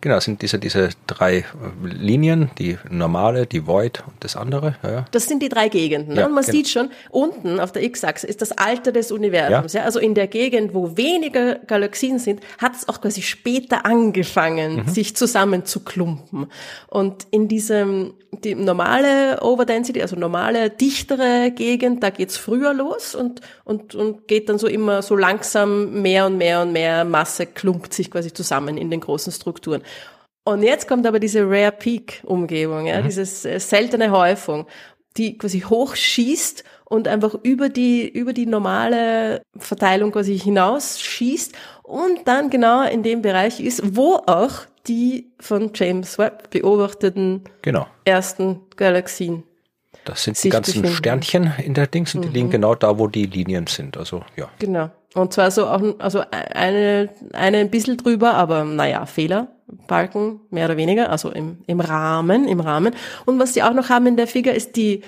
Genau, 0.00 0.20
sind 0.20 0.42
diese, 0.42 0.58
diese 0.58 0.90
drei 1.06 1.38
äh, 1.38 1.44
Linien, 1.82 2.50
die 2.58 2.78
normale, 2.88 3.46
die 3.46 3.66
Void 3.66 4.04
und 4.06 4.14
das 4.20 4.36
andere. 4.36 4.76
Ja. 4.82 5.04
Das 5.10 5.26
sind 5.26 5.42
die 5.42 5.48
drei 5.48 5.68
Gegenden. 5.68 6.14
Ne? 6.14 6.20
Ja, 6.20 6.26
und 6.26 6.34
man 6.34 6.44
genau. 6.44 6.56
sieht 6.56 6.68
schon, 6.68 6.90
unten 7.10 7.58
auf 7.58 7.72
der 7.72 7.82
X-Achse 7.82 8.26
ist 8.26 8.40
das 8.40 8.52
Alter 8.52 8.92
des 8.92 9.10
Universums. 9.10 9.72
Ja. 9.72 9.80
ja. 9.80 9.86
Also 9.86 9.98
in 9.98 10.14
der 10.14 10.28
Gegend, 10.28 10.72
wo 10.72 10.96
weniger 10.96 11.56
Galaxien 11.56 12.18
sind, 12.18 12.40
hat 12.58 12.76
es 12.76 12.88
auch 12.88 13.00
quasi 13.00 13.22
später 13.22 13.84
angefangen, 13.84 14.84
mhm. 14.84 14.88
sich 14.88 15.16
zusammen 15.16 15.64
zu 15.64 15.80
klumpen. 15.80 16.46
Und 16.88 17.26
in 17.30 17.48
diesem 17.48 18.12
die 18.32 18.54
normale 18.54 19.40
Overdensity, 19.42 20.02
also 20.02 20.14
normale, 20.14 20.70
dichtere 20.70 21.50
Gegend, 21.50 22.02
da 22.02 22.10
geht's 22.10 22.36
früher 22.36 22.74
los 22.74 23.14
und, 23.14 23.40
und, 23.64 23.94
und 23.94 24.28
geht 24.28 24.48
dann 24.48 24.58
so 24.58 24.66
immer 24.66 25.02
so 25.02 25.16
langsam 25.16 26.02
mehr 26.02 26.26
und 26.26 26.36
mehr 26.36 26.60
und 26.62 26.72
mehr 26.72 27.04
Masse 27.04 27.46
klumpt 27.46 27.94
sich 27.94 28.10
quasi 28.10 28.32
zusammen 28.32 28.76
in 28.76 28.90
den 28.90 29.00
großen 29.00 29.32
Strukturen. 29.32 29.82
Und 30.48 30.62
jetzt 30.62 30.88
kommt 30.88 31.06
aber 31.06 31.20
diese 31.20 31.42
Rare 31.42 31.72
Peak 31.72 32.22
Umgebung, 32.24 32.86
ja, 32.86 33.00
mhm. 33.02 33.04
diese 33.04 33.20
äh, 33.50 33.60
seltene 33.60 34.10
Häufung, 34.10 34.66
die 35.18 35.36
quasi 35.36 35.60
hochschießt 35.60 36.64
und 36.86 37.06
einfach 37.06 37.34
über 37.42 37.68
die, 37.68 38.08
über 38.08 38.32
die 38.32 38.46
normale 38.46 39.42
Verteilung 39.58 40.10
quasi 40.10 40.38
hinaus 40.38 41.00
schießt 41.00 41.54
und 41.82 42.26
dann 42.26 42.48
genau 42.48 42.82
in 42.82 43.02
dem 43.02 43.20
Bereich 43.20 43.60
ist, 43.60 43.94
wo 43.94 44.22
auch 44.26 44.52
die 44.86 45.30
von 45.38 45.72
James 45.74 46.16
Webb 46.16 46.48
beobachteten 46.48 47.44
genau. 47.60 47.86
ersten 48.06 48.62
Galaxien. 48.76 49.42
Das 50.06 50.24
sind 50.24 50.42
die 50.42 50.48
ganzen 50.48 50.80
befinden. 50.80 50.96
Sternchen 50.96 51.52
in 51.62 51.74
der 51.74 51.88
Dings 51.88 52.14
und 52.14 52.22
die 52.22 52.28
mhm. 52.28 52.34
liegen 52.34 52.50
genau 52.50 52.74
da, 52.74 52.98
wo 52.98 53.06
die 53.06 53.26
Linien 53.26 53.66
sind. 53.66 53.98
Also 53.98 54.22
ja. 54.34 54.48
Genau. 54.58 54.88
Und 55.14 55.32
zwar 55.32 55.50
so 55.50 55.66
auch, 55.66 55.82
also 55.98 56.22
eine, 56.30 57.08
eine 57.32 57.58
ein 57.58 57.70
bisschen 57.70 57.96
drüber, 57.96 58.34
aber 58.34 58.64
naja, 58.64 59.06
Fehler. 59.06 59.48
Balken, 59.86 60.40
mehr 60.50 60.64
oder 60.64 60.78
weniger, 60.78 61.10
also 61.10 61.30
im, 61.30 61.58
im 61.66 61.80
Rahmen, 61.80 62.48
im 62.48 62.60
Rahmen. 62.60 62.94
Und 63.26 63.38
was 63.38 63.52
sie 63.52 63.62
auch 63.62 63.74
noch 63.74 63.90
haben 63.90 64.06
in 64.06 64.16
der 64.16 64.26
Figur 64.26 64.54
ist 64.54 64.76
die 64.76 65.02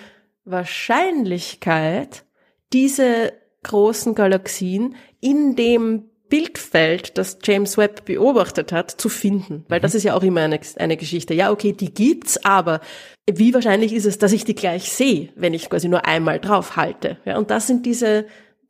Wahrscheinlichkeit, 0.44 2.24
diese 2.72 3.32
großen 3.62 4.14
Galaxien 4.14 4.96
in 5.20 5.56
dem 5.56 6.10
Bildfeld, 6.28 7.18
das 7.18 7.38
James 7.42 7.76
Webb 7.76 8.04
beobachtet 8.04 8.72
hat, 8.72 8.90
zu 8.90 9.08
finden. 9.08 9.64
Weil 9.68 9.80
mhm. 9.80 9.82
das 9.82 9.94
ist 9.94 10.04
ja 10.04 10.14
auch 10.14 10.22
immer 10.22 10.42
eine, 10.42 10.60
eine 10.76 10.96
Geschichte. 10.96 11.34
Ja, 11.34 11.50
okay, 11.50 11.72
die 11.72 11.92
gibt's, 11.92 12.42
aber 12.44 12.80
wie 13.28 13.52
wahrscheinlich 13.52 13.92
ist 13.92 14.06
es, 14.06 14.18
dass 14.18 14.32
ich 14.32 14.44
die 14.44 14.54
gleich 14.54 14.92
sehe, 14.92 15.30
wenn 15.34 15.54
ich 15.54 15.68
quasi 15.68 15.88
nur 15.88 16.06
einmal 16.06 16.38
drauf 16.38 16.76
halte? 16.76 17.18
Ja, 17.24 17.36
und 17.36 17.50
das 17.50 17.66
sind 17.66 17.84
diese 17.84 18.26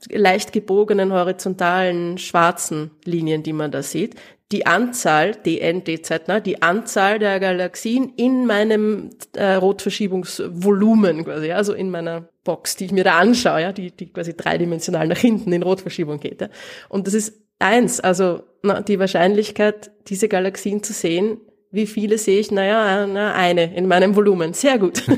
leicht 0.09 0.53
gebogenen, 0.53 1.12
horizontalen, 1.12 2.18
schwarzen 2.18 2.90
Linien, 3.05 3.42
die 3.42 3.53
man 3.53 3.70
da 3.70 3.82
sieht. 3.82 4.14
Die 4.53 4.66
Anzahl, 4.66 5.36
DN, 5.36 5.84
DZ, 5.84 6.26
ne, 6.26 6.40
die 6.40 6.61
Anzahl 6.61 7.20
der 7.20 7.38
Galaxien 7.38 8.12
in 8.16 8.46
meinem 8.46 9.11
äh, 9.36 9.55
Rotverschiebungsvolumen 9.55 11.24
quasi, 11.24 11.53
also 11.53 11.72
in 11.72 11.90
meiner 11.90 12.28
Box, 12.42 12.74
die 12.74 12.86
ich 12.86 12.92
mir 12.92 13.05
da 13.05 13.18
anschaue, 13.18 13.62
ja, 13.62 13.72
die, 13.72 13.92
die 13.92 14.12
quasi 14.12 14.36
dreidimensional 14.36 15.07
nach 15.07 15.18
hinten 15.18 15.53
in 15.53 15.62
Rotverschiebung 15.62 16.18
geht. 16.18 16.40
Ja. 16.40 16.48
Und 16.88 17.07
das 17.07 17.14
ist 17.14 17.40
eins, 17.61 18.01
also 18.01 18.42
na, 18.62 18.80
die 18.80 18.98
Wahrscheinlichkeit, 18.98 19.92
diese 20.09 20.28
Galaxien 20.28 20.82
zu 20.82 20.92
sehen, 20.92 21.38
Wie 21.72 21.86
viele 21.86 22.18
sehe 22.18 22.40
ich? 22.40 22.51
Naja, 22.51 23.07
na, 23.07 23.32
eine 23.32 23.74
in 23.76 23.86
meinem 23.86 24.16
Volumen. 24.16 24.55
Sehr 24.55 24.78
gut. 24.78 25.05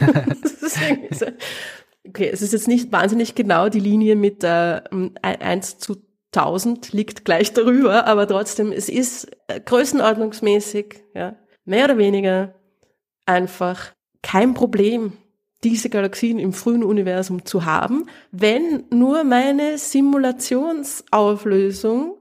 okay, 2.07 2.31
es 2.33 2.43
ist 2.43 2.53
jetzt 2.53 2.69
nicht 2.69 2.93
wahnsinnig 2.93 3.35
genau 3.35 3.69
die 3.69 3.81
Linie 3.81 4.17
mit 4.17 4.45
äh, 4.45 4.81
1 5.23 5.79
zu 5.79 5.97
1000 6.35 6.93
liegt 6.93 7.25
gleich 7.25 7.53
darüber, 7.53 8.07
aber 8.07 8.27
trotzdem, 8.27 8.73
es 8.73 8.89
ist 8.89 9.31
äh, 9.49 9.61
größenordnungsmäßig, 9.61 11.03
ja, 11.15 11.37
mehr 11.65 11.85
oder 11.85 11.99
weniger 11.99 12.55
einfach 13.27 13.93
kein 14.23 14.55
Problem, 14.55 15.13
diese 15.63 15.91
Galaxien 15.91 16.39
im 16.39 16.53
frühen 16.53 16.83
Universum 16.83 17.45
zu 17.45 17.65
haben, 17.65 18.09
wenn 18.33 18.85
nur 18.91 19.23
meine 19.25 19.79
Simulationsauflösung 19.79 22.17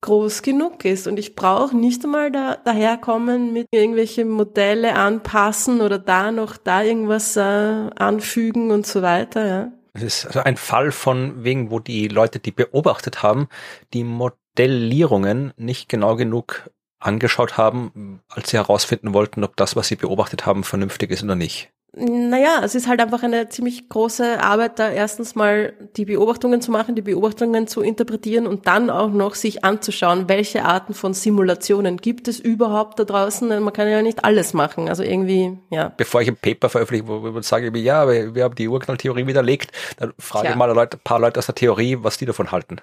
groß 0.00 0.42
genug 0.42 0.84
ist. 0.84 1.06
Und 1.06 1.18
ich 1.18 1.34
brauche 1.34 1.76
nicht 1.76 2.04
einmal 2.04 2.30
da, 2.30 2.56
daherkommen 2.56 3.52
mit 3.52 3.66
irgendwelche 3.70 4.24
Modelle 4.24 4.94
anpassen 4.94 5.80
oder 5.80 5.98
da 5.98 6.30
noch 6.30 6.56
da 6.56 6.82
irgendwas 6.82 7.36
äh, 7.36 7.40
anfügen 7.40 8.70
und 8.70 8.86
so 8.86 9.02
weiter. 9.02 9.46
Ja. 9.46 9.72
Es 9.94 10.02
ist 10.02 10.26
also 10.26 10.40
ein 10.40 10.56
Fall 10.56 10.92
von 10.92 11.44
wegen, 11.44 11.70
wo 11.70 11.80
die 11.80 12.08
Leute, 12.08 12.38
die 12.38 12.52
beobachtet 12.52 13.22
haben, 13.22 13.48
die 13.92 14.04
Modellierungen 14.04 15.52
nicht 15.56 15.88
genau 15.88 16.16
genug 16.16 16.70
angeschaut 17.00 17.56
haben, 17.56 18.20
als 18.28 18.50
sie 18.50 18.56
herausfinden 18.56 19.14
wollten, 19.14 19.44
ob 19.44 19.56
das, 19.56 19.76
was 19.76 19.88
sie 19.88 19.96
beobachtet 19.96 20.46
haben, 20.46 20.64
vernünftig 20.64 21.10
ist 21.10 21.22
oder 21.22 21.36
nicht. 21.36 21.70
Naja, 22.00 22.60
es 22.62 22.76
ist 22.76 22.86
halt 22.86 23.00
einfach 23.00 23.24
eine 23.24 23.48
ziemlich 23.48 23.88
große 23.88 24.40
Arbeit, 24.40 24.78
da 24.78 24.88
erstens 24.88 25.34
mal 25.34 25.72
die 25.96 26.04
Beobachtungen 26.04 26.60
zu 26.60 26.70
machen, 26.70 26.94
die 26.94 27.02
Beobachtungen 27.02 27.66
zu 27.66 27.80
interpretieren 27.80 28.46
und 28.46 28.68
dann 28.68 28.88
auch 28.88 29.10
noch 29.10 29.34
sich 29.34 29.64
anzuschauen, 29.64 30.28
welche 30.28 30.64
Arten 30.64 30.94
von 30.94 31.12
Simulationen 31.12 31.96
gibt 31.96 32.28
es 32.28 32.38
überhaupt 32.38 33.00
da 33.00 33.04
draußen. 33.04 33.48
Man 33.48 33.72
kann 33.72 33.88
ja 33.88 34.00
nicht 34.00 34.24
alles 34.24 34.54
machen, 34.54 34.88
also 34.88 35.02
irgendwie, 35.02 35.58
ja. 35.70 35.92
Bevor 35.96 36.22
ich 36.22 36.28
ein 36.28 36.36
Paper 36.36 36.68
veröffentliche, 36.68 37.08
wo 37.08 37.36
ich 37.36 37.46
sage, 37.46 37.76
ja, 37.78 38.08
wir 38.08 38.44
haben 38.44 38.54
die 38.54 38.68
Urknalltheorie 38.68 39.26
widerlegt, 39.26 39.72
dann 39.98 40.12
frage 40.18 40.50
ich 40.50 40.54
mal 40.54 40.70
ein 40.78 40.88
paar 41.02 41.18
Leute 41.18 41.38
aus 41.38 41.46
der 41.46 41.56
Theorie, 41.56 41.98
was 42.00 42.16
die 42.16 42.26
davon 42.26 42.52
halten. 42.52 42.80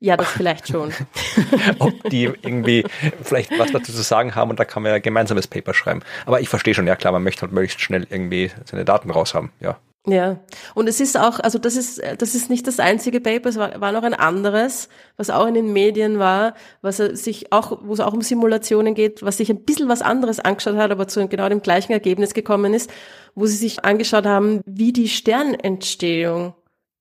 Ja, 0.00 0.16
das 0.16 0.28
vielleicht 0.28 0.68
schon. 0.68 0.92
Ob 1.80 2.10
die 2.10 2.24
irgendwie 2.24 2.84
vielleicht 3.22 3.58
was 3.58 3.72
dazu 3.72 3.92
zu 3.92 4.02
sagen 4.02 4.36
haben 4.36 4.50
und 4.50 4.60
da 4.60 4.64
kann 4.64 4.82
man 4.82 4.92
ja 4.92 4.98
gemeinsames 4.98 5.48
Paper 5.48 5.74
schreiben. 5.74 6.02
Aber 6.24 6.40
ich 6.40 6.48
verstehe 6.48 6.74
schon, 6.74 6.86
ja 6.86 6.94
klar, 6.94 7.12
man 7.12 7.24
möchte 7.24 7.42
halt 7.42 7.52
möglichst 7.52 7.80
schnell 7.80 8.06
irgendwie 8.08 8.50
seine 8.64 8.84
Daten 8.84 9.10
raus 9.10 9.34
haben, 9.34 9.50
ja. 9.60 9.76
Ja, 10.06 10.38
und 10.74 10.88
es 10.88 11.00
ist 11.00 11.18
auch, 11.18 11.38
also 11.40 11.58
das 11.58 11.76
ist, 11.76 12.00
das 12.18 12.34
ist 12.34 12.48
nicht 12.48 12.66
das 12.66 12.80
einzige 12.80 13.20
Paper, 13.20 13.48
es 13.50 13.58
war, 13.58 13.78
war 13.80 13.92
noch 13.92 14.04
ein 14.04 14.14
anderes, 14.14 14.88
was 15.18 15.28
auch 15.28 15.46
in 15.46 15.52
den 15.52 15.72
Medien 15.72 16.18
war, 16.18 16.54
was 16.80 16.96
sich 16.96 17.52
auch, 17.52 17.80
wo 17.82 17.92
es 17.92 18.00
auch 18.00 18.14
um 18.14 18.22
Simulationen 18.22 18.94
geht, 18.94 19.22
was 19.22 19.36
sich 19.36 19.50
ein 19.50 19.64
bisschen 19.64 19.88
was 19.88 20.00
anderes 20.00 20.40
angeschaut 20.40 20.76
hat, 20.76 20.92
aber 20.92 21.08
zu 21.08 21.26
genau 21.28 21.48
dem 21.50 21.60
gleichen 21.60 21.92
Ergebnis 21.92 22.32
gekommen 22.32 22.72
ist, 22.72 22.90
wo 23.34 23.44
sie 23.44 23.56
sich 23.56 23.84
angeschaut 23.84 24.24
haben, 24.24 24.62
wie 24.64 24.92
die 24.92 25.08
Sternentstehung 25.08 26.54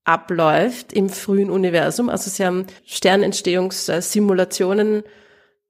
abläuft 0.08 0.94
im 0.94 1.10
frühen 1.10 1.50
Universum. 1.50 2.10
Also 2.10 2.30
sie 2.30 2.46
haben 2.46 2.68
Sternentstehungssimulationen 2.86 5.04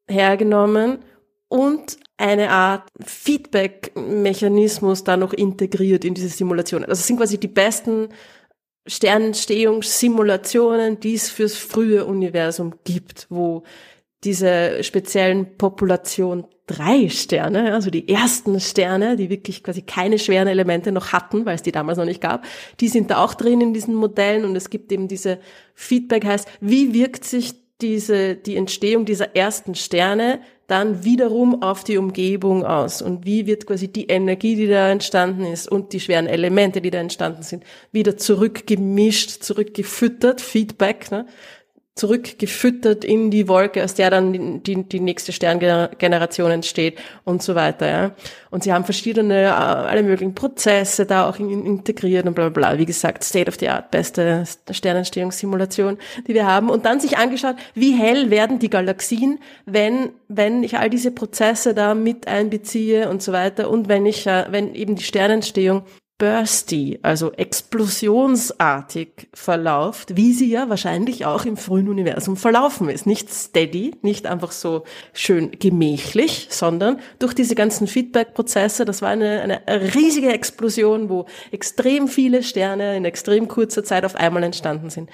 hergenommen 0.08 1.00
und 1.48 1.98
eine 2.18 2.52
Art 2.52 2.88
Feedback-Mechanismus 3.04 5.04
da 5.04 5.18
noch 5.18 5.34
integriert 5.34 6.06
in 6.06 6.14
diese 6.14 6.30
Simulationen. 6.30 6.88
Also 6.88 7.00
es 7.00 7.08
sind 7.08 7.18
quasi 7.18 7.40
die 7.40 7.48
besten 7.48 8.10
Sternentstehungssimulationen, 8.88 11.00
die 11.00 11.16
es 11.16 11.30
fürs 11.30 11.56
frühe 11.56 12.06
Universum 12.06 12.76
gibt, 12.84 13.26
wo 13.30 13.64
diese 14.24 14.84
speziellen 14.84 15.58
Population 15.58 16.46
drei 16.66 17.08
Sterne, 17.08 17.74
also 17.74 17.90
die 17.90 18.10
ersten 18.10 18.60
Sterne, 18.60 19.16
die 19.16 19.30
wirklich 19.30 19.64
quasi 19.64 19.84
keine 19.84 20.20
schweren 20.20 20.48
Elemente 20.48 20.92
noch 20.92 21.14
hatten, 21.14 21.46
weil 21.46 21.56
es 21.56 21.64
die 21.64 21.72
damals 21.72 21.98
noch 21.98 22.06
nicht 22.06 22.22
gab, 22.22 22.46
die 22.82 22.90
sind 22.90 23.10
da 23.10 23.24
auch 23.24 23.34
drin 23.34 23.62
in 23.62 23.74
diesen 23.74 23.96
Modellen 23.96 24.44
und 24.44 24.56
es 24.56 24.70
gibt 24.70 24.92
eben 24.92 25.08
diese 25.08 25.40
Feedback 25.74 26.26
heißt, 26.26 26.48
wie 26.60 26.94
wirkt 26.94 27.24
sich 27.24 27.56
diese, 27.82 28.36
die 28.36 28.58
Entstehung 28.58 29.06
dieser 29.06 29.36
ersten 29.36 29.76
Sterne 29.76 30.42
dann 30.66 31.06
wiederum 31.06 31.62
auf 31.62 31.86
die 31.86 31.98
Umgebung 31.98 32.66
aus 32.66 33.02
und 33.02 33.26
wie 33.26 33.46
wird 33.46 33.66
quasi 33.66 33.88
die 33.88 34.08
Energie, 34.08 34.56
die 34.58 34.68
da 34.68 34.90
entstanden 34.90 35.46
ist 35.46 35.72
und 35.72 35.94
die 35.94 36.02
schweren 36.02 36.28
Elemente, 36.28 36.82
die 36.82 36.92
da 36.92 37.00
entstanden 37.00 37.44
sind, 37.44 37.64
wieder 37.94 38.18
zurückgemischt, 38.18 39.44
zurückgefüttert, 39.44 40.42
Feedback, 40.42 41.10
ne? 41.12 41.26
Zurückgefüttert 41.98 43.04
in 43.04 43.32
die 43.32 43.48
Wolke, 43.48 43.84
aus 43.84 43.94
der 43.94 44.10
dann 44.10 44.64
die, 44.64 44.84
die 44.84 45.00
nächste 45.00 45.32
Sterngeneration 45.32 46.52
entsteht 46.52 47.00
und 47.24 47.42
so 47.42 47.56
weiter. 47.56 47.88
Ja. 47.88 48.12
Und 48.50 48.64
sie 48.64 48.72
haben 48.72 48.86
verschiedene, 48.86 49.44
äh, 49.44 49.48
alle 49.48 50.04
möglichen 50.04 50.36
Prozesse 50.36 51.06
da 51.06 51.28
auch 51.30 51.40
integriert 51.40 52.26
und 52.26 52.34
bla 52.34 52.50
bla 52.50 52.70
bla. 52.70 52.80
Wie 52.80 52.86
gesagt, 52.86 53.24
State 53.24 53.50
of 53.50 53.58
the 53.60 53.70
Art, 53.70 53.92
beste 53.92 54.44
Sternentstehungssimulation, 54.70 55.98
die 56.28 56.34
wir 56.34 56.48
haben. 56.48 56.70
Und 56.70 56.86
dann 56.86 57.00
sich 57.00 57.18
angeschaut, 57.18 57.56
wie 57.74 57.94
hell 57.94 58.30
werden 58.30 58.60
die 58.60 58.70
Galaxien, 58.70 59.40
wenn, 59.66 60.10
wenn 60.28 60.64
ich 60.64 60.78
all 60.78 60.90
diese 60.90 61.12
Prozesse 61.12 61.74
da 61.74 61.94
mit 61.94 62.28
einbeziehe 62.28 63.10
und 63.10 63.22
so 63.22 63.34
weiter 63.34 63.70
und 63.70 63.90
wenn 63.90 64.06
ich, 64.06 64.28
äh, 64.28 64.46
wenn 64.50 64.76
eben 64.76 64.96
die 64.96 65.04
Sternentstehung 65.04 65.84
bursty, 66.18 67.00
also 67.04 67.32
explosionsartig 67.34 69.30
verlauft, 69.34 70.16
wie 70.16 70.34
sie 70.34 70.50
ja 70.50 70.68
wahrscheinlich 70.68 71.26
auch 71.26 71.46
im 71.46 71.58
frühen 71.58 71.90
Universum 71.90 72.38
verlaufen 72.38 72.90
ist. 72.90 73.06
Nicht 73.06 73.30
steady, 73.30 73.92
nicht 74.02 74.26
einfach 74.26 74.52
so 74.52 74.84
schön 75.14 75.52
gemächlich, 75.52 76.48
sondern 76.50 77.00
durch 77.20 77.34
diese 77.34 77.54
ganzen 77.54 77.86
Feedback-Prozesse, 77.86 78.84
das 78.86 79.04
war 79.04 79.10
eine, 79.10 79.42
eine 79.42 79.94
riesige 79.94 80.34
Explosion, 80.34 81.10
wo 81.10 81.28
extrem 81.52 82.08
viele 82.08 82.42
Sterne 82.42 82.98
in 82.98 83.06
extrem 83.06 83.48
kurzer 83.48 83.84
Zeit 83.84 84.04
auf 84.04 84.16
einmal 84.16 84.44
entstanden 84.44 84.90
sind. 84.90 85.12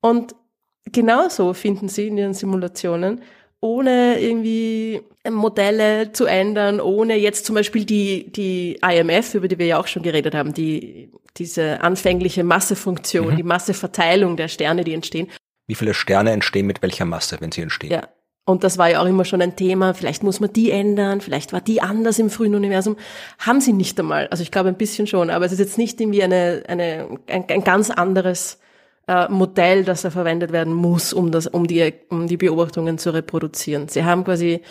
Und 0.00 0.36
genauso 0.84 1.52
finden 1.52 1.88
sie 1.88 2.06
in 2.06 2.16
ihren 2.16 2.34
Simulationen 2.34 3.22
ohne 3.64 4.20
irgendwie 4.20 5.00
Modelle 5.28 6.12
zu 6.12 6.26
ändern, 6.26 6.80
ohne 6.80 7.16
jetzt 7.16 7.46
zum 7.46 7.54
Beispiel 7.54 7.86
die, 7.86 8.30
die 8.30 8.78
IMF, 8.86 9.34
über 9.34 9.48
die 9.48 9.58
wir 9.58 9.64
ja 9.64 9.80
auch 9.80 9.86
schon 9.86 10.02
geredet 10.02 10.34
haben, 10.34 10.52
die, 10.52 11.10
diese 11.38 11.80
anfängliche 11.80 12.44
Massefunktion, 12.44 13.32
mhm. 13.32 13.36
die 13.36 13.42
Masseverteilung 13.42 14.36
der 14.36 14.48
Sterne, 14.48 14.84
die 14.84 14.92
entstehen. 14.92 15.28
Wie 15.66 15.74
viele 15.74 15.94
Sterne 15.94 16.32
entstehen 16.32 16.66
mit 16.66 16.82
welcher 16.82 17.06
Masse, 17.06 17.38
wenn 17.40 17.52
sie 17.52 17.62
entstehen? 17.62 17.90
Ja. 17.90 18.08
Und 18.44 18.64
das 18.64 18.76
war 18.76 18.90
ja 18.90 19.00
auch 19.00 19.06
immer 19.06 19.24
schon 19.24 19.40
ein 19.40 19.56
Thema. 19.56 19.94
Vielleicht 19.94 20.22
muss 20.22 20.40
man 20.40 20.52
die 20.52 20.70
ändern, 20.70 21.22
vielleicht 21.22 21.54
war 21.54 21.62
die 21.62 21.80
anders 21.80 22.18
im 22.18 22.28
frühen 22.28 22.54
Universum. 22.54 22.98
Haben 23.38 23.62
sie 23.62 23.72
nicht 23.72 23.98
einmal. 23.98 24.26
Also 24.26 24.42
ich 24.42 24.50
glaube 24.50 24.68
ein 24.68 24.76
bisschen 24.76 25.06
schon, 25.06 25.30
aber 25.30 25.46
es 25.46 25.52
ist 25.52 25.60
jetzt 25.60 25.78
nicht 25.78 25.98
irgendwie 25.98 26.22
eine, 26.22 26.64
eine, 26.68 27.18
ein, 27.28 27.46
ein 27.48 27.64
ganz 27.64 27.88
anderes 27.88 28.58
äh, 29.06 29.28
Modell, 29.28 29.84
das 29.84 30.02
da 30.02 30.10
verwendet 30.10 30.52
werden 30.52 30.72
muss, 30.72 31.12
um 31.12 31.30
das, 31.30 31.46
um 31.46 31.66
die, 31.66 31.92
um 32.08 32.26
die 32.26 32.36
Beobachtungen 32.36 32.98
zu 32.98 33.12
reproduzieren. 33.12 33.88
Sie 33.88 34.04
haben 34.04 34.24
quasi 34.24 34.62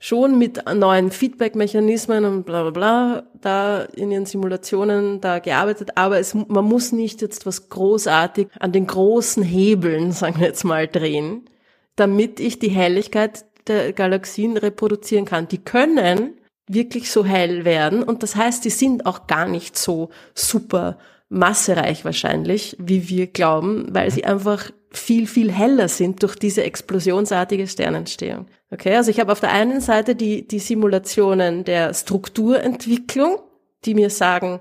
schon 0.00 0.38
mit 0.38 0.62
neuen 0.72 1.10
Feedback-Mechanismen 1.10 2.24
und 2.24 2.44
bla 2.44 2.62
bla 2.62 2.70
bla 2.70 3.22
da 3.40 3.82
in 3.82 4.10
ihren 4.10 4.26
Simulationen 4.26 5.20
da 5.20 5.38
gearbeitet, 5.38 5.90
aber 5.96 6.18
es, 6.18 6.34
man 6.34 6.64
muss 6.64 6.92
nicht 6.92 7.20
jetzt 7.20 7.46
was 7.46 7.68
großartig 7.68 8.48
an 8.58 8.72
den 8.72 8.86
großen 8.86 9.42
Hebeln, 9.42 10.12
sagen 10.12 10.40
wir 10.40 10.46
jetzt 10.46 10.64
mal, 10.64 10.86
drehen, 10.86 11.48
damit 11.96 12.40
ich 12.40 12.58
die 12.58 12.70
Helligkeit 12.70 13.44
der 13.66 13.92
Galaxien 13.92 14.56
reproduzieren 14.56 15.24
kann. 15.24 15.48
Die 15.48 15.58
können 15.58 16.34
wirklich 16.68 17.10
so 17.10 17.24
hell 17.24 17.64
werden 17.64 18.02
und 18.02 18.22
das 18.22 18.36
heißt, 18.36 18.64
die 18.64 18.70
sind 18.70 19.06
auch 19.06 19.26
gar 19.26 19.48
nicht 19.48 19.76
so 19.76 20.10
super 20.34 20.98
massereich 21.28 22.04
wahrscheinlich, 22.04 22.76
wie 22.78 23.08
wir 23.08 23.26
glauben, 23.26 23.86
weil 23.90 24.10
sie 24.10 24.24
einfach 24.24 24.70
viel, 24.90 25.26
viel 25.26 25.52
heller 25.52 25.88
sind 25.88 26.22
durch 26.22 26.36
diese 26.36 26.62
explosionsartige 26.62 27.66
Sternentstehung. 27.66 28.46
Okay, 28.70 28.96
also 28.96 29.10
ich 29.10 29.20
habe 29.20 29.32
auf 29.32 29.40
der 29.40 29.52
einen 29.52 29.80
Seite 29.80 30.14
die, 30.14 30.48
die 30.48 30.58
Simulationen 30.58 31.64
der 31.64 31.92
Strukturentwicklung, 31.92 33.38
die 33.84 33.94
mir 33.94 34.10
sagen, 34.10 34.60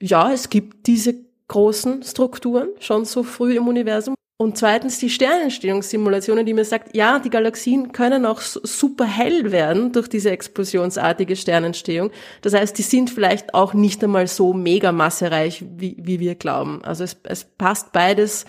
ja, 0.00 0.32
es 0.32 0.48
gibt 0.48 0.86
diese 0.86 1.14
großen 1.48 2.02
Strukturen 2.02 2.68
schon 2.78 3.04
so 3.04 3.22
früh 3.22 3.56
im 3.56 3.66
Universum. 3.66 4.14
Und 4.40 4.56
zweitens 4.56 5.00
die 5.00 5.10
Sternentstehungssimulationen, 5.10 6.46
die 6.46 6.54
mir 6.54 6.64
sagt, 6.64 6.94
ja, 6.94 7.18
die 7.18 7.28
Galaxien 7.28 7.90
können 7.90 8.24
auch 8.24 8.40
super 8.40 9.04
hell 9.04 9.50
werden 9.50 9.90
durch 9.90 10.06
diese 10.06 10.30
explosionsartige 10.30 11.34
Sternentstehung. 11.34 12.12
Das 12.42 12.54
heißt, 12.54 12.78
die 12.78 12.82
sind 12.82 13.10
vielleicht 13.10 13.52
auch 13.52 13.74
nicht 13.74 14.02
einmal 14.04 14.28
so 14.28 14.52
mega 14.52 14.92
massereich, 14.92 15.64
wie, 15.76 15.96
wie 15.98 16.20
wir 16.20 16.36
glauben. 16.36 16.84
Also 16.84 17.02
es, 17.02 17.16
es 17.24 17.44
passt 17.44 17.90
beides 17.90 18.46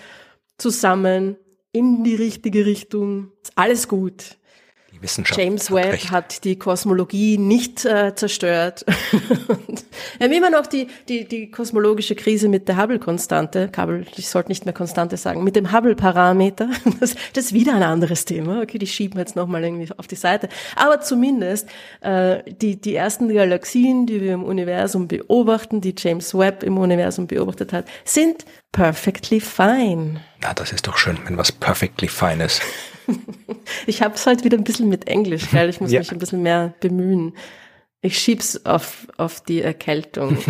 zusammen 0.59 1.37
in 1.71 2.03
die 2.03 2.15
richtige 2.15 2.67
Richtung. 2.67 3.31
Alles 3.55 3.87
gut. 3.87 4.37
Die 4.99 5.03
Wissenschaft 5.03 5.39
James 5.39 5.71
Webb 5.71 5.93
recht. 5.93 6.11
hat 6.11 6.43
die 6.43 6.57
Kosmologie 6.57 7.37
nicht 7.37 7.85
äh, 7.85 8.13
zerstört. 8.15 8.85
Wir 10.17 10.27
haben 10.27 10.33
immer 10.33 10.49
noch 10.49 10.67
die, 10.67 10.87
die, 11.07 11.25
die 11.25 11.49
kosmologische 11.49 12.15
Krise 12.15 12.49
mit 12.49 12.67
der 12.67 12.77
Hubble-Konstante. 12.77 13.71
Hubble, 13.77 14.05
ich 14.17 14.27
sollte 14.27 14.49
nicht 14.49 14.65
mehr 14.65 14.73
Konstante 14.73 15.15
sagen, 15.15 15.43
mit 15.43 15.55
dem 15.55 15.71
Hubble-Parameter. 15.71 16.69
Das, 16.99 17.15
das 17.33 17.45
ist 17.45 17.53
wieder 17.53 17.75
ein 17.75 17.83
anderes 17.83 18.25
Thema. 18.25 18.61
Okay, 18.61 18.77
die 18.77 18.87
schieben 18.87 19.15
wir 19.15 19.21
jetzt 19.21 19.35
nochmal 19.35 19.63
irgendwie 19.63 19.87
auf 19.95 20.07
die 20.07 20.15
Seite. 20.15 20.49
Aber 20.75 20.99
zumindest 20.99 21.69
äh, 22.01 22.43
die, 22.51 22.75
die 22.75 22.95
ersten 22.95 23.33
Galaxien, 23.33 24.05
die 24.05 24.19
wir 24.19 24.33
im 24.33 24.43
Universum 24.43 25.07
beobachten, 25.07 25.79
die 25.79 25.95
James 25.97 26.37
Webb 26.37 26.63
im 26.63 26.77
Universum 26.77 27.27
beobachtet 27.27 27.71
hat, 27.71 27.85
sind 28.03 28.43
perfectly 28.71 29.39
fine. 29.39 30.21
Na, 30.41 30.53
das 30.53 30.71
ist 30.71 30.87
doch 30.87 30.97
schön, 30.97 31.17
wenn 31.25 31.37
was 31.37 31.51
perfectly 31.51 32.07
fine 32.07 32.43
ist. 32.45 32.61
Ich 33.87 34.01
habe 34.03 34.13
es 34.15 34.25
heute 34.27 34.43
wieder 34.43 34.57
ein 34.57 34.63
bisschen 34.63 34.87
mit 34.89 35.07
Englisch, 35.07 35.49
gell? 35.51 35.69
Ich 35.69 35.79
muss 35.81 35.91
Ja. 35.91 35.99
mich 35.99 36.11
ein 36.11 36.19
bisschen 36.19 36.43
mehr 36.43 36.73
bemühen. 36.79 37.35
Ich 38.01 38.17
schieb's 38.19 38.65
auf, 38.65 39.07
auf 39.17 39.41
die 39.41 39.61
Erkältung. 39.61 40.37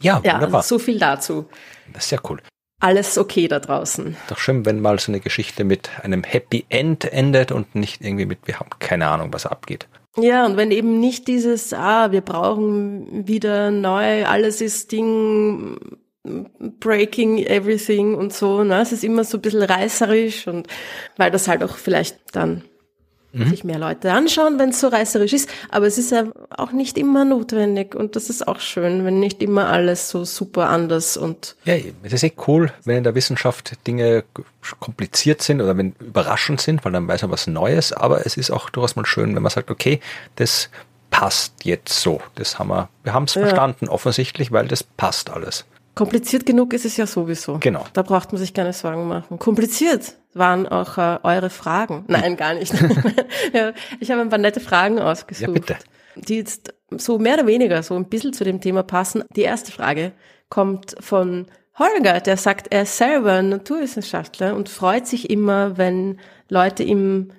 Ja, 0.00 0.20
ja, 0.24 0.34
wunderbar. 0.34 0.62
so 0.62 0.78
viel 0.78 0.98
dazu. 0.98 1.46
Das 1.92 2.04
ist 2.06 2.10
ja 2.10 2.18
cool. 2.28 2.40
Alles 2.80 3.16
okay 3.16 3.48
da 3.48 3.58
draußen. 3.60 4.16
Doch 4.28 4.38
schön, 4.38 4.66
wenn 4.66 4.80
mal 4.80 4.98
so 4.98 5.10
eine 5.12 5.20
Geschichte 5.20 5.64
mit 5.64 5.88
einem 6.02 6.22
Happy 6.24 6.66
End 6.68 7.04
endet 7.10 7.52
und 7.52 7.74
nicht 7.74 8.02
irgendwie 8.02 8.26
mit, 8.26 8.40
wir 8.44 8.58
haben 8.60 8.68
keine 8.80 9.06
Ahnung, 9.08 9.32
was 9.32 9.46
abgeht. 9.46 9.86
Ja, 10.18 10.44
und 10.44 10.56
wenn 10.58 10.70
eben 10.72 11.00
nicht 11.00 11.26
dieses, 11.26 11.72
ah, 11.72 12.12
wir 12.12 12.20
brauchen 12.20 13.26
wieder 13.26 13.70
neu, 13.70 14.26
alles 14.26 14.60
ist 14.60 14.92
Ding, 14.92 15.78
breaking 16.80 17.38
everything 17.38 18.14
und 18.14 18.32
so, 18.32 18.64
ne? 18.64 18.80
Es 18.80 18.92
ist 18.92 19.04
immer 19.04 19.24
so 19.24 19.38
ein 19.38 19.42
bisschen 19.42 19.62
reißerisch 19.62 20.46
und 20.46 20.68
weil 21.16 21.30
das 21.30 21.48
halt 21.48 21.62
auch 21.62 21.76
vielleicht 21.76 22.18
dann 22.32 22.62
sich 23.36 23.64
mehr 23.64 23.78
Leute 23.78 24.12
anschauen, 24.12 24.58
wenn 24.58 24.70
es 24.70 24.80
so 24.80 24.88
reißerisch 24.88 25.32
ist. 25.32 25.50
Aber 25.70 25.86
es 25.86 25.98
ist 25.98 26.12
ja 26.12 26.24
auch 26.50 26.72
nicht 26.72 26.96
immer 26.96 27.24
notwendig 27.24 27.94
und 27.94 28.14
das 28.16 28.30
ist 28.30 28.46
auch 28.46 28.60
schön, 28.60 29.04
wenn 29.04 29.18
nicht 29.18 29.42
immer 29.42 29.68
alles 29.68 30.08
so 30.08 30.24
super 30.24 30.68
anders 30.68 31.16
und 31.16 31.56
Ja, 31.64 31.74
es 32.02 32.12
ist 32.12 32.22
eh 32.22 32.32
cool, 32.46 32.72
wenn 32.84 32.98
in 32.98 33.04
der 33.04 33.14
Wissenschaft 33.14 33.76
Dinge 33.86 34.24
kompliziert 34.78 35.42
sind 35.42 35.60
oder 35.60 35.76
wenn 35.76 35.94
überraschend 35.98 36.60
sind, 36.60 36.84
weil 36.84 36.92
dann 36.92 37.08
weiß 37.08 37.22
man 37.22 37.32
was 37.32 37.46
Neues, 37.46 37.92
aber 37.92 38.24
es 38.24 38.36
ist 38.36 38.50
auch 38.50 38.70
durchaus 38.70 38.94
mal 38.94 39.06
schön, 39.06 39.34
wenn 39.34 39.42
man 39.42 39.50
sagt, 39.50 39.70
okay, 39.70 40.00
das 40.36 40.70
passt 41.10 41.64
jetzt 41.64 42.00
so. 42.00 42.20
Das 42.36 42.58
haben 42.58 42.68
wir, 42.68 42.88
wir 43.02 43.14
haben 43.14 43.24
es 43.24 43.32
verstanden, 43.32 43.88
offensichtlich, 43.88 44.52
weil 44.52 44.68
das 44.68 44.82
passt 44.84 45.30
alles. 45.30 45.64
Kompliziert 45.94 46.46
genug 46.46 46.72
ist 46.72 46.84
es 46.84 46.96
ja 46.96 47.06
sowieso. 47.06 47.58
Genau. 47.60 47.84
Da 47.92 48.02
braucht 48.02 48.32
man 48.32 48.40
sich 48.40 48.54
keine 48.54 48.72
Sorgen 48.72 49.06
machen. 49.06 49.38
Kompliziert 49.38 50.16
waren 50.34 50.66
auch 50.66 50.98
äh, 50.98 51.18
eure 51.22 51.50
Fragen. 51.50 52.04
Nein, 52.08 52.36
gar 52.36 52.54
nicht. 52.54 52.72
ja, 53.52 53.72
ich 54.00 54.10
habe 54.10 54.20
ein 54.20 54.28
paar 54.28 54.38
nette 54.38 54.60
Fragen 54.60 54.98
ausgesucht. 54.98 55.48
Ja, 55.48 55.52
bitte. 55.52 55.76
Die 56.16 56.36
jetzt 56.36 56.74
so 56.90 57.18
mehr 57.18 57.34
oder 57.34 57.46
weniger 57.46 57.82
so 57.82 57.94
ein 57.94 58.08
bisschen 58.08 58.32
zu 58.32 58.44
dem 58.44 58.60
Thema 58.60 58.82
passen. 58.82 59.24
Die 59.36 59.42
erste 59.42 59.72
Frage 59.72 60.12
kommt 60.48 60.96
von 61.00 61.46
Holger, 61.78 62.20
der 62.20 62.36
sagt, 62.36 62.72
er 62.72 62.82
ist 62.82 62.96
selber 62.96 63.32
ein 63.32 63.48
Naturwissenschaftler 63.48 64.54
und 64.54 64.68
freut 64.68 65.06
sich 65.06 65.28
immer, 65.28 65.76
wenn 65.76 66.20
Leute 66.48 66.84
ihm 66.84 67.32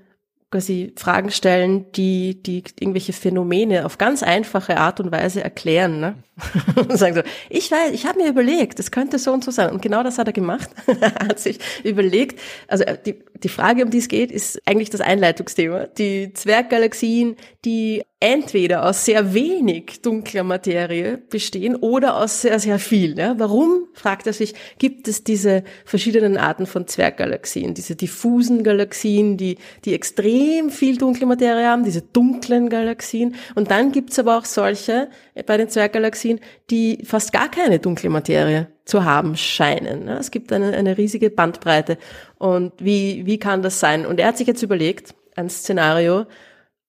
quasi 0.52 0.94
Fragen 0.96 1.32
stellen, 1.32 1.92
die, 1.94 2.42
die 2.42 2.64
irgendwelche 2.80 3.14
Phänomene 3.14 3.86
auf 3.86 3.98
ganz 3.98 4.24
einfache 4.24 4.78
Art 4.78 5.00
und 5.00 5.12
Weise 5.12 5.44
erklären. 5.44 6.00
Ne? 6.00 6.16
und 6.76 6.98
sagen 6.98 7.16
so, 7.16 7.22
ich 7.50 7.72
weiß, 7.72 7.92
ich 7.92 8.06
habe 8.06 8.22
mir 8.22 8.30
überlegt, 8.30 8.80
es 8.80 8.92
könnte 8.92 9.20
so 9.20 9.34
und 9.34 9.44
so 9.44 9.52
sein. 9.52 9.72
Und 9.72 9.82
genau 9.82 10.04
das 10.04 10.18
hat 10.18 10.28
er 10.28 10.34
gemacht. 10.34 10.70
er 11.02 11.14
hat 11.14 11.40
sich 11.40 11.60
überlegt, 11.84 12.40
also 12.68 12.84
äh, 12.84 12.98
die, 13.04 13.24
die 13.44 13.50
Frage, 13.50 13.84
um 13.84 13.90
die 13.90 13.98
es 13.98 14.08
geht, 14.08 14.32
ist 14.32 14.62
eigentlich 14.66 14.90
das 14.90 15.02
Einleitungsthema. 15.02 15.88
Die 15.88 16.32
Zwerggalaxien, 16.34 17.36
die 17.66 18.04
entweder 18.20 18.88
aus 18.88 19.06
sehr 19.06 19.34
wenig 19.34 20.02
dunkler 20.02 20.44
Materie 20.44 21.18
bestehen 21.18 21.76
oder 21.76 22.18
aus 22.18 22.42
sehr, 22.42 22.60
sehr 22.60 22.80
viel. 22.80 23.18
Ja? 23.18 23.38
Warum, 23.38 23.88
fragt 23.94 24.26
er 24.26 24.34
sich, 24.34 24.54
gibt 24.80 25.08
es 25.08 25.24
diese 25.24 25.64
verschiedenen 25.84 26.38
Arten 26.38 26.66
von 26.66 26.88
Zwerggalaxien, 26.88 27.74
diese 27.74 27.96
diffusen 27.96 28.64
Galaxien, 28.64 29.38
die, 29.38 29.58
die 29.84 29.94
extrem 29.94 30.70
viel 30.70 30.98
dunkle 30.98 31.26
Materie 31.26 31.68
haben, 31.68 31.84
diese 31.84 32.02
dunklen 32.02 32.70
Galaxien. 32.70 33.36
Und 33.54 33.70
dann 33.70 33.92
gibt's 33.92 34.18
aber 34.18 34.38
auch 34.38 34.46
solche 34.46 35.10
bei 35.46 35.58
den 35.58 35.70
Zwerggalaxien, 35.70 36.40
die 36.70 37.04
fast 37.04 37.34
gar 37.34 37.52
keine 37.52 37.80
dunkle 37.80 38.10
Materie 38.10 38.68
zu 38.86 39.04
haben 39.04 39.36
scheinen. 39.36 40.08
Es 40.08 40.32
gibt 40.32 40.54
eine, 40.54 40.74
eine 40.74 40.98
riesige 40.98 41.30
Bandbreite. 41.30 41.98
Und 42.38 42.74
wie, 42.80 43.26
wie 43.26 43.40
kann 43.40 43.62
das 43.62 43.80
sein? 43.80 44.06
Und 44.06 44.20
er 44.20 44.28
hat 44.28 44.38
sich 44.38 44.48
jetzt 44.48 44.62
überlegt, 44.62 45.16
ein 45.36 45.50
Szenario, 45.50 46.26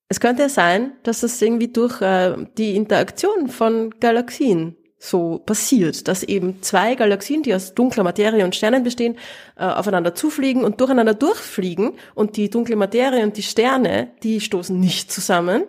es 0.08 0.20
könnte 0.20 0.42
ja 0.42 0.48
sein, 0.48 0.92
dass 1.02 1.20
das 1.20 1.40
irgendwie 1.42 1.68
durch 1.68 2.00
äh, 2.00 2.36
die 2.56 2.76
Interaktion 2.76 3.48
von 3.48 3.90
Galaxien 3.98 4.76
so 4.98 5.38
passiert, 5.38 6.08
dass 6.08 6.22
eben 6.22 6.62
zwei 6.62 6.94
Galaxien, 6.94 7.42
die 7.42 7.54
aus 7.54 7.74
dunkler 7.74 8.04
Materie 8.04 8.44
und 8.44 8.54
Sternen 8.54 8.82
bestehen, 8.82 9.16
äh, 9.56 9.64
aufeinander 9.64 10.14
zufliegen 10.14 10.64
und 10.64 10.80
durcheinander 10.80 11.14
durchfliegen 11.14 11.92
und 12.14 12.36
die 12.36 12.50
dunkle 12.50 12.76
Materie 12.76 13.22
und 13.22 13.36
die 13.36 13.42
Sterne, 13.42 14.12
die 14.22 14.40
stoßen 14.40 14.78
nicht 14.78 15.10
zusammen, 15.10 15.64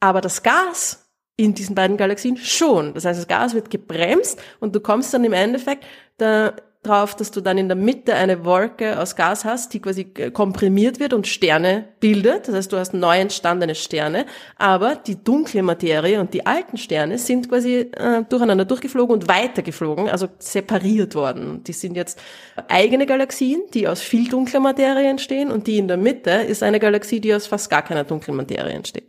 aber 0.00 0.20
das 0.20 0.42
Gas 0.42 1.01
in 1.44 1.54
diesen 1.54 1.74
beiden 1.74 1.96
Galaxien 1.96 2.36
schon. 2.36 2.94
Das 2.94 3.04
heißt, 3.04 3.18
das 3.18 3.28
Gas 3.28 3.54
wird 3.54 3.70
gebremst 3.70 4.40
und 4.60 4.74
du 4.74 4.80
kommst 4.80 5.12
dann 5.14 5.24
im 5.24 5.32
Endeffekt 5.32 5.84
da 6.18 6.54
drauf, 6.82 7.14
dass 7.14 7.30
du 7.30 7.40
dann 7.40 7.58
in 7.58 7.68
der 7.68 7.76
Mitte 7.76 8.14
eine 8.14 8.44
Wolke 8.44 8.98
aus 8.98 9.14
Gas 9.14 9.44
hast, 9.44 9.72
die 9.72 9.80
quasi 9.80 10.08
äh, 10.16 10.30
komprimiert 10.30 10.98
wird 10.98 11.12
und 11.12 11.28
Sterne 11.28 11.84
bildet. 12.00 12.48
Das 12.48 12.56
heißt, 12.56 12.72
du 12.72 12.76
hast 12.76 12.92
neu 12.92 13.18
entstandene 13.18 13.74
Sterne, 13.74 14.26
aber 14.58 14.96
die 14.96 15.22
dunkle 15.22 15.62
Materie 15.62 16.18
und 16.18 16.34
die 16.34 16.44
alten 16.44 16.76
Sterne 16.76 17.18
sind 17.18 17.48
quasi 17.48 17.90
äh, 17.92 18.24
durcheinander 18.28 18.64
durchgeflogen 18.64 19.14
und 19.14 19.28
weitergeflogen, 19.28 20.08
also 20.08 20.28
separiert 20.38 21.14
worden. 21.14 21.62
Die 21.64 21.72
sind 21.72 21.96
jetzt 21.96 22.20
eigene 22.68 23.06
Galaxien, 23.06 23.62
die 23.74 23.86
aus 23.86 24.00
viel 24.00 24.28
dunkler 24.28 24.60
Materie 24.60 25.08
entstehen 25.08 25.52
und 25.52 25.68
die 25.68 25.78
in 25.78 25.86
der 25.86 25.96
Mitte 25.96 26.30
ist 26.30 26.64
eine 26.64 26.80
Galaxie, 26.80 27.20
die 27.20 27.32
aus 27.32 27.46
fast 27.46 27.70
gar 27.70 27.82
keiner 27.82 28.02
dunklen 28.02 28.36
Materie 28.36 28.72
entsteht. 28.72 29.04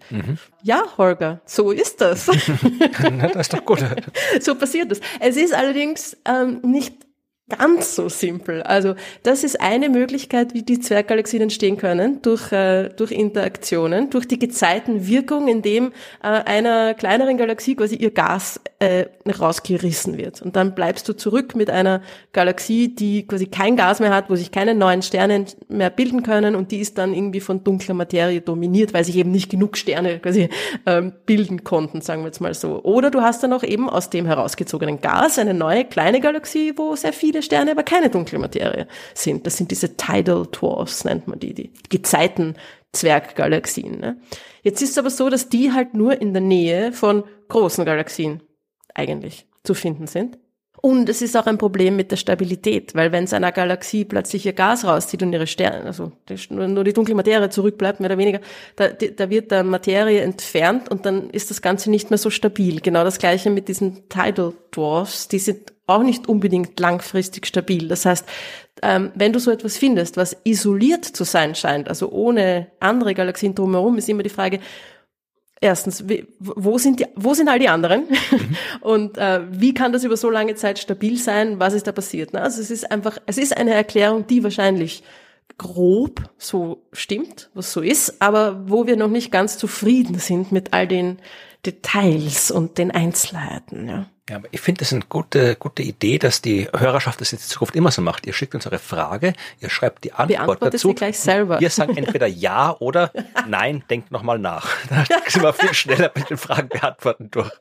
Ja, 0.62 0.84
Holger, 0.98 1.42
so 1.46 1.72
ist 1.72 2.02
das. 2.02 2.30
Das 3.34 3.48
ist 3.48 3.54
doch 3.54 3.66
gut. 3.66 3.84
so 4.42 4.56
passiert 4.56 4.92
das. 4.92 5.00
Es 5.20 5.38
ist 5.38 5.54
allerdings 5.54 6.18
ähm, 6.26 6.60
nicht 6.62 7.03
ganz 7.58 7.96
so 7.96 8.10
simpel. 8.10 8.62
Also 8.64 8.96
das 9.24 9.44
ist 9.44 9.60
eine 9.62 9.90
Möglichkeit, 9.90 10.54
wie 10.54 10.64
die 10.64 10.80
Zwerggalaxien 10.80 11.42
entstehen 11.42 11.78
können, 11.78 12.22
durch, 12.22 12.52
äh, 12.52 12.90
durch 12.90 13.12
Interaktionen, 13.12 14.10
durch 14.10 14.28
die 14.28 14.40
Gezeitenwirkung, 14.40 15.48
indem 15.48 15.92
äh, 16.22 16.28
einer 16.28 16.94
kleineren 16.94 17.38
Galaxie 17.38 17.76
quasi 17.76 17.96
ihr 17.96 18.12
Gas 18.12 18.60
äh, 18.80 19.06
rausgerissen 19.28 20.18
wird. 20.18 20.42
Und 20.42 20.56
dann 20.56 20.76
bleibst 20.76 21.08
du 21.08 21.14
zurück 21.14 21.56
mit 21.56 21.70
einer 21.70 22.02
Galaxie, 22.34 22.94
die 22.94 23.28
quasi 23.28 23.48
kein 23.48 23.76
Gas 23.76 24.00
mehr 24.00 24.14
hat, 24.14 24.30
wo 24.30 24.36
sich 24.36 24.52
keine 24.52 24.76
neuen 24.76 25.02
Sterne 25.02 25.46
mehr 25.70 25.90
bilden 25.90 26.24
können 26.24 26.56
und 26.56 26.72
die 26.72 26.80
ist 26.80 26.98
dann 26.98 27.14
irgendwie 27.14 27.40
von 27.40 27.64
dunkler 27.64 27.94
Materie 27.94 28.42
dominiert, 28.42 28.94
weil 28.94 29.06
sich 29.06 29.16
eben 29.16 29.32
nicht 29.32 29.50
genug 29.50 29.78
Sterne 29.78 30.20
quasi 30.20 30.50
ähm, 30.86 31.14
bilden 31.26 31.64
konnten, 31.64 32.02
sagen 32.02 32.22
wir 32.22 32.28
jetzt 32.28 32.42
mal 32.42 32.54
so. 32.54 32.84
Oder 32.84 33.12
du 33.12 33.22
hast 33.22 33.44
dann 33.44 33.54
auch 33.54 33.64
eben 33.64 33.90
aus 33.90 34.10
dem 34.10 34.26
herausgezogenen 34.26 35.02
Gas 35.02 35.38
eine 35.40 35.54
neue 35.54 35.86
kleine 35.86 36.20
Galaxie, 36.20 36.74
wo 36.76 36.96
sehr 36.96 37.14
viele 37.14 37.43
Sterne, 37.44 37.72
aber 37.72 37.84
keine 37.84 38.10
dunkle 38.10 38.40
Materie 38.40 38.88
sind. 39.14 39.46
Das 39.46 39.58
sind 39.58 39.72
diese 39.72 39.96
Tidal 39.96 40.48
Dwarfs, 40.52 41.06
nennt 41.06 41.28
man 41.28 41.40
die, 41.40 41.54
die 41.54 41.72
Gezeiten-Zwerggalaxien. 41.90 44.00
Ne? 44.00 44.18
Jetzt 44.64 44.82
ist 44.82 44.92
es 44.92 44.98
aber 44.98 45.10
so, 45.10 45.30
dass 45.30 45.50
die 45.50 45.72
halt 45.72 45.94
nur 45.94 46.20
in 46.20 46.34
der 46.34 46.42
Nähe 46.42 46.92
von 46.92 47.24
großen 47.50 47.86
Galaxien 47.86 48.42
eigentlich 48.96 49.46
zu 49.64 49.74
finden 49.74 50.08
sind. 50.08 50.38
Und 50.86 51.08
es 51.08 51.22
ist 51.22 51.38
auch 51.38 51.46
ein 51.46 51.58
Problem 51.58 51.96
mit 51.96 52.12
der 52.12 52.18
Stabilität, 52.18 52.94
weil 52.94 53.14
wenn 53.14 53.24
es 53.24 53.32
einer 53.32 53.54
Galaxie 53.54 54.04
plötzlich 54.04 54.46
ihr 54.46 54.52
Gas 54.52 54.84
rauszieht 54.84 55.24
und 55.24 55.32
ihre 55.32 55.48
Sterne, 55.48 55.86
also 55.86 56.12
nur 56.50 56.84
die 56.84 56.92
dunkle 56.92 57.16
Materie 57.16 57.50
zurückbleibt, 57.50 58.02
mehr 58.02 58.10
oder 58.10 58.18
weniger, 58.18 58.42
da, 58.76 58.90
da 58.90 59.30
wird 59.30 59.54
da 59.54 59.64
Materie 59.64 60.20
entfernt 60.20 60.92
und 60.92 61.06
dann 61.06 61.30
ist 61.30 61.50
das 61.50 61.62
Ganze 61.62 61.90
nicht 61.90 62.10
mehr 62.10 62.18
so 62.18 62.30
stabil. 62.30 62.82
Genau 62.82 63.06
das 63.06 63.18
gleiche 63.18 63.50
mit 63.50 63.70
diesen 63.70 64.10
Tidal 64.10 64.52
Dwarfs, 64.76 65.30
die 65.30 65.40
sind 65.40 65.72
auch 65.88 66.04
nicht 66.04 66.28
unbedingt 66.28 66.78
langfristig 66.78 67.48
stabil. 67.48 67.88
Das 67.88 68.06
heißt, 68.06 68.28
ähm, 68.82 69.14
wenn 69.16 69.32
du 69.32 69.40
so 69.40 69.52
etwas 69.52 69.78
findest, 69.78 70.18
was 70.18 70.36
isoliert 70.44 71.06
zu 71.06 71.24
sein 71.24 71.56
scheint, 71.56 71.88
also 71.88 72.12
ohne 72.12 72.68
andere 72.82 73.14
Galaxien 73.14 73.56
drumherum, 73.56 73.98
ist 73.98 74.10
immer 74.10 74.24
die 74.24 74.30
Frage, 74.30 74.60
erstens, 75.64 76.04
wo 76.40 76.78
sind 76.78 77.00
die, 77.00 77.06
wo 77.16 77.34
sind 77.34 77.48
all 77.48 77.58
die 77.58 77.70
anderen? 77.70 78.04
Und 78.82 79.18
äh, 79.18 79.42
wie 79.50 79.74
kann 79.74 79.94
das 79.94 80.04
über 80.04 80.18
so 80.18 80.30
lange 80.30 80.56
Zeit 80.56 80.78
stabil 80.78 81.18
sein? 81.18 81.60
Was 81.60 81.74
ist 81.74 81.88
da 81.88 81.92
passiert? 81.92 82.34
Ne? 82.34 82.42
Also 82.42 82.62
es 82.62 82.70
ist 82.70 82.92
einfach, 82.92 83.18
es 83.26 83.38
ist 83.38 83.56
eine 83.56 83.74
Erklärung, 83.74 84.28
die 84.28 84.44
wahrscheinlich 84.44 85.04
grob 85.58 86.30
so 86.38 86.84
stimmt, 86.92 87.50
was 87.54 87.72
so 87.72 87.82
ist, 87.82 88.22
aber 88.22 88.70
wo 88.70 88.88
wir 88.88 88.98
noch 88.98 89.10
nicht 89.10 89.32
ganz 89.32 89.58
zufrieden 89.58 90.20
sind 90.20 90.52
mit 90.52 90.74
all 90.74 90.88
den 90.88 91.20
Details 91.66 92.52
und 92.52 92.78
den 92.78 92.92
Einzelheiten. 92.92 93.88
Ja. 93.88 94.06
Ja, 94.30 94.38
aber 94.38 94.48
ich 94.52 94.62
finde 94.62 94.80
das 94.80 94.94
eine 94.94 95.02
gute, 95.10 95.58
gute 95.58 95.84
Idee, 95.84 96.18
dass 96.18 96.42
die 96.42 96.70
Hörerschaft 96.74 97.20
das 97.20 97.34
in 97.34 97.40
Zukunft 97.40 97.76
immer 97.76 97.92
so 97.92 98.02
macht. 98.02 98.26
Ihr 98.26 98.32
schickt 98.32 98.56
uns 98.56 98.66
eure 98.66 98.80
Frage, 98.80 99.34
ihr 99.60 99.70
schreibt 99.70 100.06
die 100.06 100.14
Antwort 100.14 100.62
dazu. 100.62 100.90
Sie 100.90 100.96
gleich 100.96 101.20
selber. 101.20 101.60
Wir 101.60 101.70
sagen 101.70 101.98
entweder 101.98 102.26
ja 102.26 102.74
oder 102.80 103.12
nein, 103.50 103.84
denkt 103.90 104.12
nochmal 104.12 104.40
nach. 104.40 104.70
Da 104.90 105.04
sind 105.28 105.44
wir 105.44 105.52
viel 105.52 105.74
schneller 105.74 106.12
mit 106.16 106.30
den 106.30 106.38
Fragen 106.38 106.70
beantworten 106.70 107.32
durch. 107.32 107.52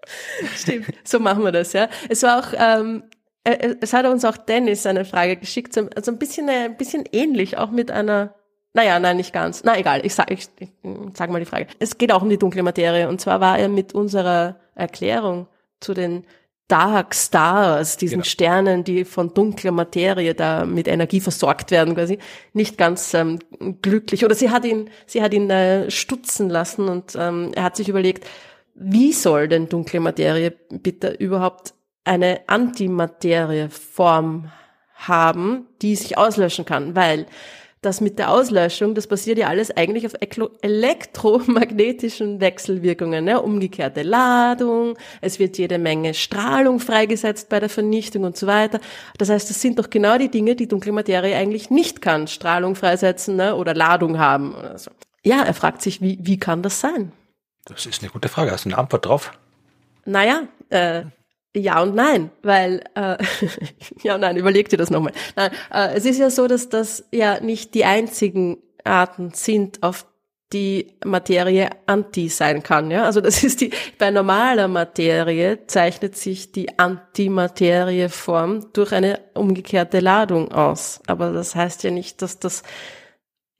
Stimmt, 0.54 0.86
so 1.02 1.18
machen 1.18 1.42
wir 1.42 1.50
das, 1.50 1.72
ja. 1.72 1.88
Es 2.08 2.22
war 2.22 2.38
auch, 2.38 2.52
ähm, 2.56 3.04
äh, 3.42 3.54
äh, 3.54 3.76
es 3.80 3.92
hat 3.92 4.06
uns 4.06 4.24
auch 4.24 4.36
Dennis 4.36 4.86
eine 4.86 5.04
Frage 5.04 5.36
geschickt, 5.36 5.76
also 5.76 6.12
ein 6.12 6.18
bisschen, 6.18 6.48
äh, 6.48 6.66
ein 6.66 6.76
bisschen 6.76 7.04
ähnlich, 7.10 7.58
auch 7.58 7.70
mit 7.70 7.90
einer 7.90 8.34
naja, 8.74 8.98
nein, 8.98 9.18
nicht 9.18 9.32
ganz. 9.32 9.64
Na 9.64 9.78
egal, 9.78 10.04
ich 10.04 10.14
sag, 10.14 10.30
ich, 10.30 10.48
ich 10.58 10.70
sag 11.14 11.30
mal 11.30 11.40
die 11.40 11.46
Frage. 11.46 11.66
Es 11.78 11.98
geht 11.98 12.10
auch 12.10 12.22
um 12.22 12.30
die 12.30 12.38
dunkle 12.38 12.62
Materie. 12.62 13.08
Und 13.08 13.20
zwar 13.20 13.40
war 13.40 13.58
er 13.58 13.68
mit 13.68 13.94
unserer 13.94 14.56
Erklärung 14.74 15.46
zu 15.80 15.92
den 15.92 16.24
Dark 16.68 17.14
Stars, 17.14 17.98
diesen 17.98 18.20
genau. 18.20 18.24
Sternen, 18.24 18.82
die 18.82 19.04
von 19.04 19.34
dunkler 19.34 19.72
Materie 19.72 20.34
da 20.34 20.64
mit 20.64 20.88
Energie 20.88 21.20
versorgt 21.20 21.70
werden, 21.70 21.94
quasi 21.94 22.18
nicht 22.54 22.78
ganz 22.78 23.12
ähm, 23.12 23.40
glücklich. 23.82 24.24
Oder 24.24 24.34
sie 24.34 24.48
hat 24.48 24.64
ihn, 24.64 24.88
sie 25.04 25.22
hat 25.22 25.34
ihn 25.34 25.50
äh, 25.50 25.90
stutzen 25.90 26.48
lassen 26.48 26.88
und 26.88 27.14
ähm, 27.14 27.52
er 27.54 27.64
hat 27.64 27.76
sich 27.76 27.90
überlegt, 27.90 28.26
wie 28.74 29.12
soll 29.12 29.48
denn 29.48 29.68
dunkle 29.68 30.00
Materie 30.00 30.54
bitte 30.70 31.10
überhaupt 31.10 31.74
eine 32.04 32.40
Antimaterieform 32.46 34.50
haben, 34.94 35.66
die 35.82 35.94
sich 35.94 36.16
auslöschen 36.16 36.64
kann? 36.64 36.96
Weil 36.96 37.26
das 37.82 38.00
mit 38.00 38.18
der 38.18 38.30
Auslöschung, 38.30 38.94
das 38.94 39.08
basiert 39.08 39.38
ja 39.38 39.48
alles 39.48 39.76
eigentlich 39.76 40.06
auf 40.06 40.14
elektromagnetischen 40.62 42.40
Wechselwirkungen, 42.40 43.24
ne? 43.24 43.42
umgekehrte 43.42 44.02
Ladung, 44.02 44.96
es 45.20 45.40
wird 45.40 45.58
jede 45.58 45.78
Menge 45.78 46.14
Strahlung 46.14 46.78
freigesetzt 46.78 47.48
bei 47.48 47.58
der 47.58 47.68
Vernichtung 47.68 48.22
und 48.22 48.36
so 48.36 48.46
weiter. 48.46 48.80
Das 49.18 49.30
heißt, 49.30 49.50
das 49.50 49.60
sind 49.60 49.80
doch 49.80 49.90
genau 49.90 50.16
die 50.16 50.30
Dinge, 50.30 50.54
die 50.54 50.68
dunkle 50.68 50.92
Materie 50.92 51.36
eigentlich 51.36 51.70
nicht 51.70 52.00
kann, 52.00 52.28
Strahlung 52.28 52.76
freisetzen 52.76 53.34
ne? 53.34 53.56
oder 53.56 53.74
Ladung 53.74 54.18
haben 54.18 54.54
oder 54.54 54.78
so. 54.78 54.92
Ja, 55.24 55.42
er 55.42 55.54
fragt 55.54 55.82
sich, 55.82 56.00
wie, 56.00 56.18
wie 56.22 56.38
kann 56.38 56.62
das 56.62 56.80
sein? 56.80 57.12
Das 57.64 57.86
ist 57.86 58.02
eine 58.02 58.10
gute 58.10 58.28
Frage. 58.28 58.52
Hast 58.52 58.64
du 58.64 58.70
eine 58.70 58.78
Antwort 58.78 59.06
drauf? 59.06 59.32
Naja, 60.04 60.42
äh, 60.68 61.02
ja 61.56 61.82
und 61.82 61.94
nein, 61.94 62.30
weil 62.42 62.82
äh, 62.94 63.16
ja 64.02 64.14
und 64.14 64.20
nein, 64.20 64.36
überleg 64.36 64.68
dir 64.68 64.76
das 64.76 64.90
nochmal. 64.90 65.12
Nein, 65.36 65.50
äh, 65.72 65.94
es 65.94 66.04
ist 66.04 66.18
ja 66.18 66.30
so, 66.30 66.46
dass 66.46 66.68
das 66.68 67.04
ja 67.12 67.40
nicht 67.40 67.74
die 67.74 67.84
einzigen 67.84 68.58
Arten 68.84 69.30
sind, 69.34 69.82
auf 69.82 70.06
die 70.52 70.94
Materie 71.04 71.70
anti 71.86 72.28
sein 72.28 72.62
kann. 72.62 72.90
Ja? 72.90 73.04
Also 73.04 73.20
das 73.20 73.42
ist 73.44 73.60
die, 73.60 73.70
bei 73.98 74.10
normaler 74.10 74.68
Materie 74.68 75.66
zeichnet 75.66 76.16
sich 76.16 76.52
die 76.52 76.78
Antimaterieform 76.78 78.72
durch 78.72 78.92
eine 78.92 79.20
umgekehrte 79.34 80.00
Ladung 80.00 80.52
aus. 80.52 81.00
Aber 81.06 81.32
das 81.32 81.54
heißt 81.54 81.82
ja 81.84 81.90
nicht, 81.90 82.22
dass 82.22 82.38
das 82.38 82.62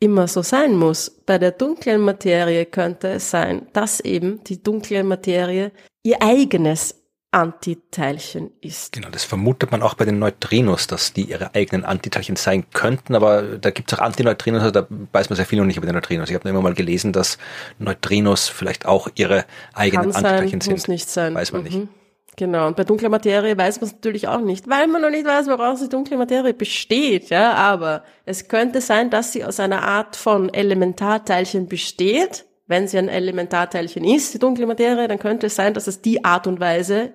immer 0.00 0.26
so 0.26 0.42
sein 0.42 0.76
muss. 0.76 1.10
Bei 1.10 1.38
der 1.38 1.52
dunklen 1.52 2.00
Materie 2.00 2.66
könnte 2.66 3.08
es 3.08 3.30
sein, 3.30 3.68
dass 3.72 4.00
eben 4.00 4.42
die 4.44 4.62
dunkle 4.62 5.04
Materie 5.04 5.70
ihr 6.02 6.20
eigenes 6.20 7.01
Antiteilchen 7.32 8.50
ist. 8.60 8.92
Genau, 8.92 9.08
das 9.08 9.24
vermutet 9.24 9.72
man 9.72 9.82
auch 9.82 9.94
bei 9.94 10.04
den 10.04 10.18
Neutrinos, 10.18 10.86
dass 10.86 11.14
die 11.14 11.22
ihre 11.22 11.54
eigenen 11.54 11.82
Antiteilchen 11.82 12.36
sein 12.36 12.66
könnten, 12.74 13.14
aber 13.14 13.42
da 13.58 13.70
gibt 13.70 13.90
es 13.90 13.98
auch 13.98 14.02
Antineutrinos, 14.02 14.60
also 14.60 14.70
da 14.70 14.86
weiß 15.12 15.30
man 15.30 15.36
sehr 15.36 15.46
viel 15.46 15.58
noch 15.58 15.64
nicht 15.64 15.78
über 15.78 15.86
die 15.86 15.94
Neutrinos. 15.94 16.28
Ich 16.28 16.34
habe 16.34 16.46
nur 16.46 16.50
immer 16.50 16.68
mal 16.68 16.74
gelesen, 16.74 17.14
dass 17.14 17.38
Neutrinos 17.78 18.50
vielleicht 18.50 18.84
auch 18.84 19.08
ihre 19.14 19.46
eigenen 19.72 20.12
Kann 20.12 20.24
Antiteilchen 20.26 20.60
sein, 20.60 20.60
sind. 20.60 20.72
Muss 20.72 20.88
nicht 20.88 21.08
sein. 21.08 21.34
Weiß 21.34 21.52
man 21.52 21.62
mhm. 21.62 21.68
nicht. 21.68 21.88
Genau, 22.36 22.66
und 22.66 22.76
bei 22.76 22.84
dunkler 22.84 23.08
Materie 23.08 23.56
weiß 23.56 23.80
man 23.80 23.88
es 23.88 23.94
natürlich 23.94 24.28
auch 24.28 24.40
nicht, 24.40 24.68
weil 24.68 24.86
man 24.86 25.00
noch 25.00 25.10
nicht 25.10 25.26
weiß, 25.26 25.48
woraus 25.48 25.80
die 25.80 25.88
dunkle 25.88 26.18
Materie 26.18 26.54
besteht, 26.54 27.30
ja, 27.30 27.54
aber 27.54 28.04
es 28.26 28.48
könnte 28.48 28.80
sein, 28.82 29.10
dass 29.10 29.32
sie 29.32 29.44
aus 29.44 29.58
einer 29.58 29.82
Art 29.82 30.16
von 30.16 30.52
Elementarteilchen 30.52 31.66
besteht. 31.66 32.44
Wenn 32.66 32.88
sie 32.88 32.96
ein 32.96 33.08
Elementarteilchen 33.08 34.04
ist, 34.04 34.32
die 34.32 34.38
dunkle 34.38 34.66
Materie, 34.66 35.08
dann 35.08 35.18
könnte 35.18 35.48
es 35.48 35.56
sein, 35.56 35.74
dass 35.74 35.88
es 35.88 36.00
die 36.00 36.24
Art 36.24 36.46
und 36.46 36.58
Weise 36.60 37.12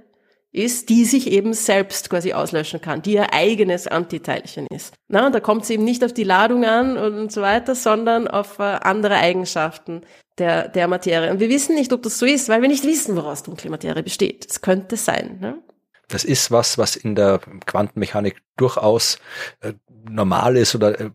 ist, 0.52 0.90
die 0.90 1.06
sich 1.06 1.32
eben 1.32 1.54
selbst 1.54 2.10
quasi 2.10 2.34
auslöschen 2.34 2.82
kann, 2.82 3.02
die 3.02 3.14
ihr 3.14 3.34
eigenes 3.34 3.88
Antiteilchen 3.88 4.68
ist. 4.68 4.94
Na, 5.08 5.28
und 5.28 5.36
da 5.36 5.40
kommt 5.40 5.64
es 5.64 5.70
eben 5.70 5.84
nicht 5.84 6.04
auf 6.04 6.14
die 6.14 6.24
Ladung 6.24 6.66
an 6.66 6.98
und 6.98 7.32
so 7.32 7.42
weiter, 7.42 7.76
sondern 7.76 8.28
auf 8.28 8.60
äh, 8.60 8.64
andere 8.64 9.16
Eigenschaften 9.16 10.02
der, 10.38 10.68
der 10.70 10.88
Materie. 10.88 11.32
Und 11.32 11.40
wir 11.40 11.50
wissen 11.50 11.76
nicht, 11.76 11.94
ob 11.94 12.04
das 12.04 12.20
so 12.20 12.26
ist, 12.26 12.50
weil 12.50 12.62
wir 12.62 12.70
nicht 12.70 12.86
wissen, 12.86 13.16
woraus 13.16 13.44
dunkle 13.44 13.70
Materie 13.70 14.04
besteht. 14.04 14.48
Es 14.50 14.62
könnte 14.62 14.98
sein. 14.98 15.38
Ne? 15.40 15.62
Das 16.08 16.24
ist 16.24 16.52
was, 16.52 16.78
was 16.78 16.96
in 16.96 17.16
der 17.16 17.40
Quantenmechanik 17.66 18.38
durchaus 18.56 19.20
äh, 19.60 19.74
normal 20.10 20.56
ist 20.56 20.74
oder 20.74 21.00
äh, 21.00 21.12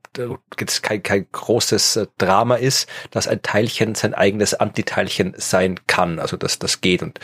kein, 0.82 1.02
kein 1.02 1.26
großes 1.32 1.96
äh, 1.96 2.06
Drama 2.18 2.56
ist, 2.56 2.88
dass 3.10 3.26
ein 3.26 3.40
Teilchen 3.42 3.94
sein 3.94 4.12
eigenes 4.12 4.54
Antiteilchen 4.54 5.34
sein 5.36 5.80
kann. 5.86 6.18
Also 6.18 6.36
dass 6.36 6.58
das 6.58 6.80
geht. 6.80 7.02
Und 7.02 7.18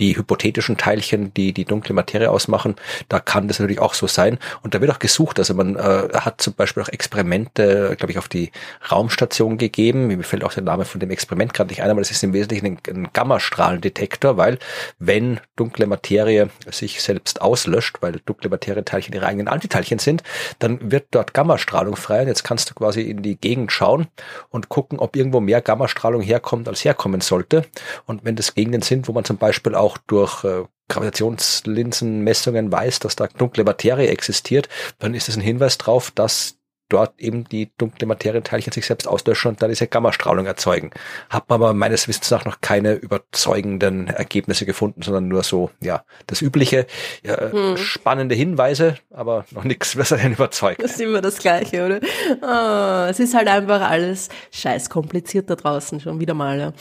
die 0.00 0.16
hypothetischen 0.16 0.76
Teilchen, 0.76 1.32
die 1.34 1.52
die 1.52 1.64
dunkle 1.64 1.94
Materie 1.94 2.30
ausmachen, 2.30 2.76
da 3.08 3.20
kann 3.20 3.48
das 3.48 3.58
natürlich 3.58 3.80
auch 3.80 3.94
so 3.94 4.06
sein. 4.06 4.38
Und 4.62 4.74
da 4.74 4.80
wird 4.80 4.90
auch 4.90 4.98
gesucht. 4.98 5.38
Also 5.38 5.54
man 5.54 5.76
äh, 5.76 6.08
hat 6.14 6.40
zum 6.40 6.54
Beispiel 6.54 6.82
auch 6.82 6.88
Experimente, 6.88 7.94
glaube 7.96 8.12
ich, 8.12 8.18
auf 8.18 8.28
die 8.28 8.50
Raumstation 8.90 9.58
gegeben. 9.58 10.06
Mir 10.06 10.22
fällt 10.22 10.44
auch 10.44 10.52
der 10.52 10.62
Name 10.62 10.84
von 10.84 11.00
dem 11.00 11.10
Experiment 11.10 11.54
gerade 11.54 11.70
nicht 11.70 11.82
ein, 11.82 11.90
aber 11.90 12.00
das 12.00 12.10
ist 12.10 12.22
im 12.22 12.32
Wesentlichen 12.32 12.66
ein, 12.66 12.78
ein 12.88 13.08
Gammastrahlendetektor, 13.12 14.36
weil 14.36 14.58
wenn 14.98 15.40
dunkle 15.56 15.86
Materie 15.86 16.50
sich 16.70 17.02
selbst 17.02 17.42
auslöscht, 17.42 17.96
weil 18.00 18.20
dunkle 18.24 18.50
Materieteilchen 18.50 19.14
ihre 19.14 19.26
eigenen 19.26 19.48
Antiteilchen 19.48 19.98
sind, 19.98 20.22
dann 20.58 20.90
wird 20.90 21.08
dort 21.10 21.34
Gammastrahlung 21.34 21.96
frei. 21.96 22.22
Und 22.22 22.28
jetzt 22.28 22.44
kannst 22.44 22.70
du 22.70 22.74
quasi 22.74 23.02
in 23.02 23.22
die 23.22 23.36
Gegend 23.36 23.72
schauen 23.72 24.08
und 24.50 24.68
gucken, 24.68 24.98
ob 24.98 25.16
irgendwo 25.16 25.40
mehr 25.40 25.60
Gammastrahlung 25.60 26.22
herkommt, 26.22 26.68
als 26.68 26.84
herkommen 26.84 27.20
sollte. 27.20 27.64
Und 28.06 28.24
wenn 28.24 28.36
das 28.36 28.54
Gegenden 28.54 28.82
sind, 28.82 29.08
wo 29.08 29.12
man 29.12 29.24
zum 29.24 29.38
Beispiel 29.38 29.74
auch 29.74 29.87
auch 29.88 29.96
durch 30.06 30.44
äh, 30.44 30.64
Gravitationslinsenmessungen 30.88 32.70
weiß, 32.70 32.98
dass 32.98 33.16
da 33.16 33.26
dunkle 33.26 33.64
Materie 33.64 34.08
existiert, 34.08 34.68
dann 34.98 35.14
ist 35.14 35.28
es 35.28 35.36
ein 35.36 35.42
Hinweis 35.42 35.78
darauf, 35.78 36.10
dass 36.10 36.58
dort 36.90 37.20
eben 37.20 37.44
die 37.44 37.70
dunkle 37.76 38.06
Materienteilchen 38.06 38.72
sich 38.72 38.86
selbst 38.86 39.06
auslöschen 39.06 39.50
und 39.50 39.62
dann 39.62 39.68
diese 39.68 39.86
Gammastrahlung 39.86 40.46
erzeugen. 40.46 40.90
Hat 41.28 41.48
man 41.48 41.60
aber 41.60 41.74
meines 41.74 42.08
Wissens 42.08 42.30
nach 42.30 42.46
noch 42.46 42.62
keine 42.62 42.94
überzeugenden 42.94 44.08
Ergebnisse 44.08 44.64
gefunden, 44.64 45.02
sondern 45.02 45.28
nur 45.28 45.42
so, 45.42 45.70
ja, 45.82 46.04
das 46.26 46.40
übliche, 46.40 46.86
ja, 47.22 47.52
hm. 47.52 47.76
spannende 47.76 48.34
Hinweise, 48.34 48.96
aber 49.10 49.44
noch 49.50 49.64
nichts, 49.64 49.98
was 49.98 50.14
einen 50.14 50.32
überzeugt. 50.32 50.82
Das 50.82 50.92
ist 50.92 51.00
immer 51.00 51.20
das 51.20 51.38
Gleiche, 51.38 51.84
oder? 51.84 52.00
Oh, 52.40 53.10
es 53.10 53.20
ist 53.20 53.34
halt 53.34 53.48
einfach 53.48 53.82
alles 53.82 54.30
scheiß 54.52 54.88
kompliziert 54.88 55.50
da 55.50 55.56
draußen, 55.56 56.00
schon 56.00 56.20
wieder 56.20 56.34
mal. 56.34 56.58
Ja. 56.58 56.72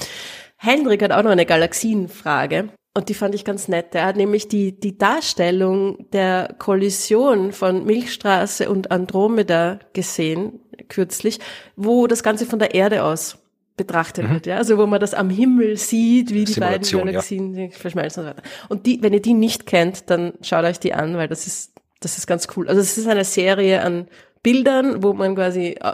Hendrik 0.57 1.03
hat 1.03 1.11
auch 1.11 1.23
noch 1.23 1.31
eine 1.31 1.45
Galaxienfrage. 1.45 2.69
Und 2.97 3.09
die 3.09 3.13
fand 3.13 3.35
ich 3.35 3.45
ganz 3.45 3.67
nett. 3.67 3.93
Er 3.93 4.07
hat 4.07 4.15
nämlich 4.15 4.47
die, 4.47 4.71
die 4.71 4.97
Darstellung 4.97 6.09
der 6.13 6.55
Kollision 6.57 7.51
von 7.51 7.85
Milchstraße 7.85 8.71
und 8.71 8.89
Andromeda 8.89 9.77
gesehen, 9.93 10.61
kürzlich, 10.89 11.39
wo 11.75 12.07
das 12.07 12.23
Ganze 12.23 12.47
von 12.47 12.57
der 12.57 12.73
Erde 12.73 13.03
aus 13.03 13.37
betrachtet 13.75 14.27
mhm. 14.27 14.33
wird, 14.33 14.47
ja. 14.47 14.57
Also 14.57 14.79
wo 14.79 14.87
man 14.87 14.99
das 14.99 15.13
am 15.13 15.29
Himmel 15.29 15.77
sieht, 15.77 16.33
wie 16.33 16.45
die 16.45 16.59
beiden 16.59 16.89
Galaxien 16.89 17.53
ja. 17.53 17.69
verschmelzen 17.69 18.23
und 18.23 18.29
so 18.29 18.35
weiter. 18.35 18.49
Und 18.67 18.87
die, 18.87 19.03
wenn 19.03 19.13
ihr 19.13 19.21
die 19.21 19.35
nicht 19.35 19.67
kennt, 19.67 20.09
dann 20.09 20.33
schaut 20.41 20.65
euch 20.65 20.79
die 20.79 20.95
an, 20.95 21.17
weil 21.17 21.27
das 21.27 21.45
ist, 21.45 21.73
das 21.99 22.17
ist 22.17 22.25
ganz 22.25 22.47
cool. 22.55 22.67
Also 22.67 22.81
es 22.81 22.97
ist 22.97 23.07
eine 23.07 23.25
Serie 23.25 23.83
an 23.83 24.07
Bildern, 24.41 25.03
wo 25.03 25.13
man 25.13 25.35
quasi 25.35 25.75
äh, 25.79 25.93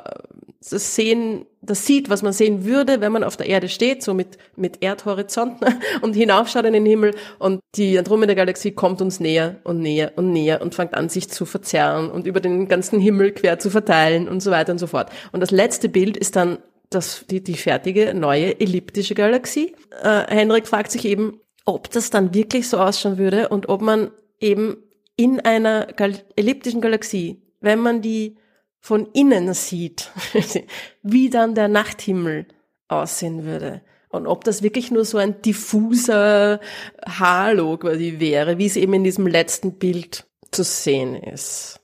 das 0.62 0.96
sehen, 0.96 1.48
das 1.65 1.85
sieht, 1.85 2.10
was 2.10 2.22
man 2.22 2.34
sehen 2.34 2.65
würde, 2.65 3.02
wenn 3.02 3.11
man 3.11 3.23
auf 3.23 3.38
der 3.38 3.48
Erde 3.48 3.69
steht, 3.69 4.03
so 4.03 4.14
mit, 4.14 4.38
mit 4.56 4.84
Erdhorizont 4.84 5.57
und 6.02 6.14
hinaufschaut 6.14 6.65
in 6.65 6.73
den 6.73 6.85
Himmel 6.85 7.15
und 7.40 7.61
die 7.76 7.98
Andromeda-Galaxie 7.98 8.72
kommt 8.72 9.02
uns 9.02 9.19
näher 9.19 9.57
und 9.64 9.80
näher 9.80 10.11
und 10.15 10.31
näher 10.31 10.61
und 10.61 10.76
fängt 10.76 10.94
an, 10.94 11.10
sich 11.10 11.30
zu 11.30 11.45
verzerren 11.45 12.11
und 12.11 12.27
über 12.27 12.41
den 12.41 12.68
ganzen 12.68 12.99
Himmel 12.99 13.31
quer 13.31 13.60
zu 13.60 13.69
verteilen 13.69 14.27
und 14.27 14.41
so 14.41 14.52
weiter 14.52 14.73
und 14.73 14.80
so 14.80 14.88
fort. 14.88 15.10
Und 15.31 15.40
das 15.40 15.52
letzte 15.52 15.90
Bild 15.90 16.18
ist 16.18 16.35
dann 16.35 16.57
das, 16.90 17.26
die, 17.30 17.41
die 17.44 17.56
fertige 17.56 18.14
neue 18.14 18.60
elliptische 18.60 19.15
Galaxie. 19.15 19.73
Äh, 20.03 20.26
Henrik 20.27 20.68
fragt 20.68 20.91
sich 20.91 21.06
eben, 21.06 21.40
ob 21.65 21.90
das 21.91 22.10
dann 22.10 22.34
wirklich 22.34 22.68
so 22.68 22.77
ausschauen 22.77 23.18
würde 23.18 23.49
und 23.49 23.69
ob 23.69 23.81
man 23.81 24.11
eben 24.40 24.77
in 25.15 25.40
einer 25.40 25.88
Gal 25.95 26.15
elliptischen 26.35 26.81
Galaxie, 26.81 27.41
wenn 27.61 27.80
man 27.80 28.02
die 28.02 28.35
von 28.84 29.07
innen 29.14 29.53
sieht, 29.53 30.11
wie 31.03 31.30
dann 31.30 31.55
der 31.55 31.69
Nachthimmel 31.69 32.47
aussehen 32.89 33.45
würde. 33.45 33.81
Und 34.10 34.27
ob 34.27 34.43
das 34.43 34.61
wirklich 34.61 34.91
nur 34.91 35.05
so 35.05 35.18
ein 35.18 35.41
diffuser 35.41 36.60
Halo 37.07 37.77
quasi 37.77 38.19
wäre, 38.19 38.57
wie 38.57 38.65
es 38.65 38.76
eben 38.76 38.93
in 38.93 39.05
diesem 39.05 39.26
letzten 39.26 39.80
Bild 39.80 40.26
zu 40.51 40.64
sehen 40.64 41.15
ist. 41.15 41.80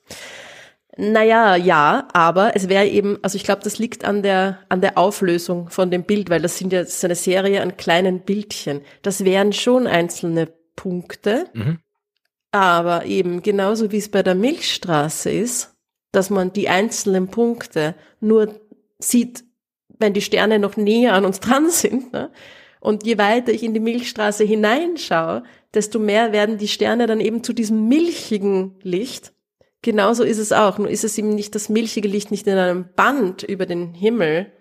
Naja, 0.97 1.55
ja, 1.55 2.09
aber 2.11 2.57
es 2.57 2.67
wäre 2.67 2.85
eben, 2.85 3.17
also 3.21 3.37
ich 3.37 3.45
glaube, 3.45 3.63
das 3.63 3.79
liegt 3.79 4.03
an 4.03 4.21
der, 4.21 4.59
an 4.67 4.81
der 4.81 4.97
Auflösung 4.97 5.69
von 5.69 5.89
dem 5.91 6.03
Bild, 6.03 6.29
weil 6.29 6.41
das 6.41 6.57
sind 6.57 6.73
ja 6.73 6.81
ist 6.81 7.03
eine 7.05 7.15
Serie 7.15 7.61
an 7.61 7.77
kleinen 7.77 8.19
Bildchen. 8.19 8.81
Das 9.01 9.23
wären 9.23 9.53
schon 9.53 9.87
einzelne 9.87 10.47
Punkte, 10.75 11.45
Mhm. 11.53 11.79
aber 12.51 13.05
eben 13.05 13.41
genauso 13.41 13.93
wie 13.93 13.97
es 13.97 14.11
bei 14.11 14.21
der 14.21 14.35
Milchstraße 14.35 15.31
ist, 15.31 15.73
dass 16.11 16.29
man 16.29 16.53
die 16.53 16.69
einzelnen 16.69 17.27
Punkte 17.27 17.95
nur 18.19 18.59
sieht, 18.99 19.43
wenn 19.99 20.13
die 20.13 20.21
Sterne 20.21 20.59
noch 20.59 20.77
näher 20.77 21.13
an 21.13 21.25
uns 21.25 21.39
dran 21.41 21.69
sind. 21.69 22.13
Ne? 22.13 22.31
Und 22.79 23.05
je 23.05 23.17
weiter 23.17 23.51
ich 23.51 23.63
in 23.63 23.73
die 23.73 23.79
Milchstraße 23.79 24.43
hineinschaue, 24.43 25.43
desto 25.73 25.99
mehr 25.99 26.31
werden 26.31 26.57
die 26.57 26.67
Sterne 26.67 27.07
dann 27.07 27.19
eben 27.19 27.43
zu 27.43 27.53
diesem 27.53 27.87
milchigen 27.87 28.75
Licht. 28.81 29.33
Genauso 29.81 30.23
ist 30.23 30.39
es 30.39 30.51
auch. 30.51 30.77
Nur 30.77 30.89
ist 30.89 31.03
es 31.03 31.17
eben 31.17 31.35
nicht 31.35 31.55
das 31.55 31.69
milchige 31.69 32.07
Licht 32.07 32.31
nicht 32.31 32.47
in 32.47 32.57
einem 32.57 32.89
Band 32.95 33.43
über 33.43 33.65
den 33.65 33.93
Himmel 33.93 34.51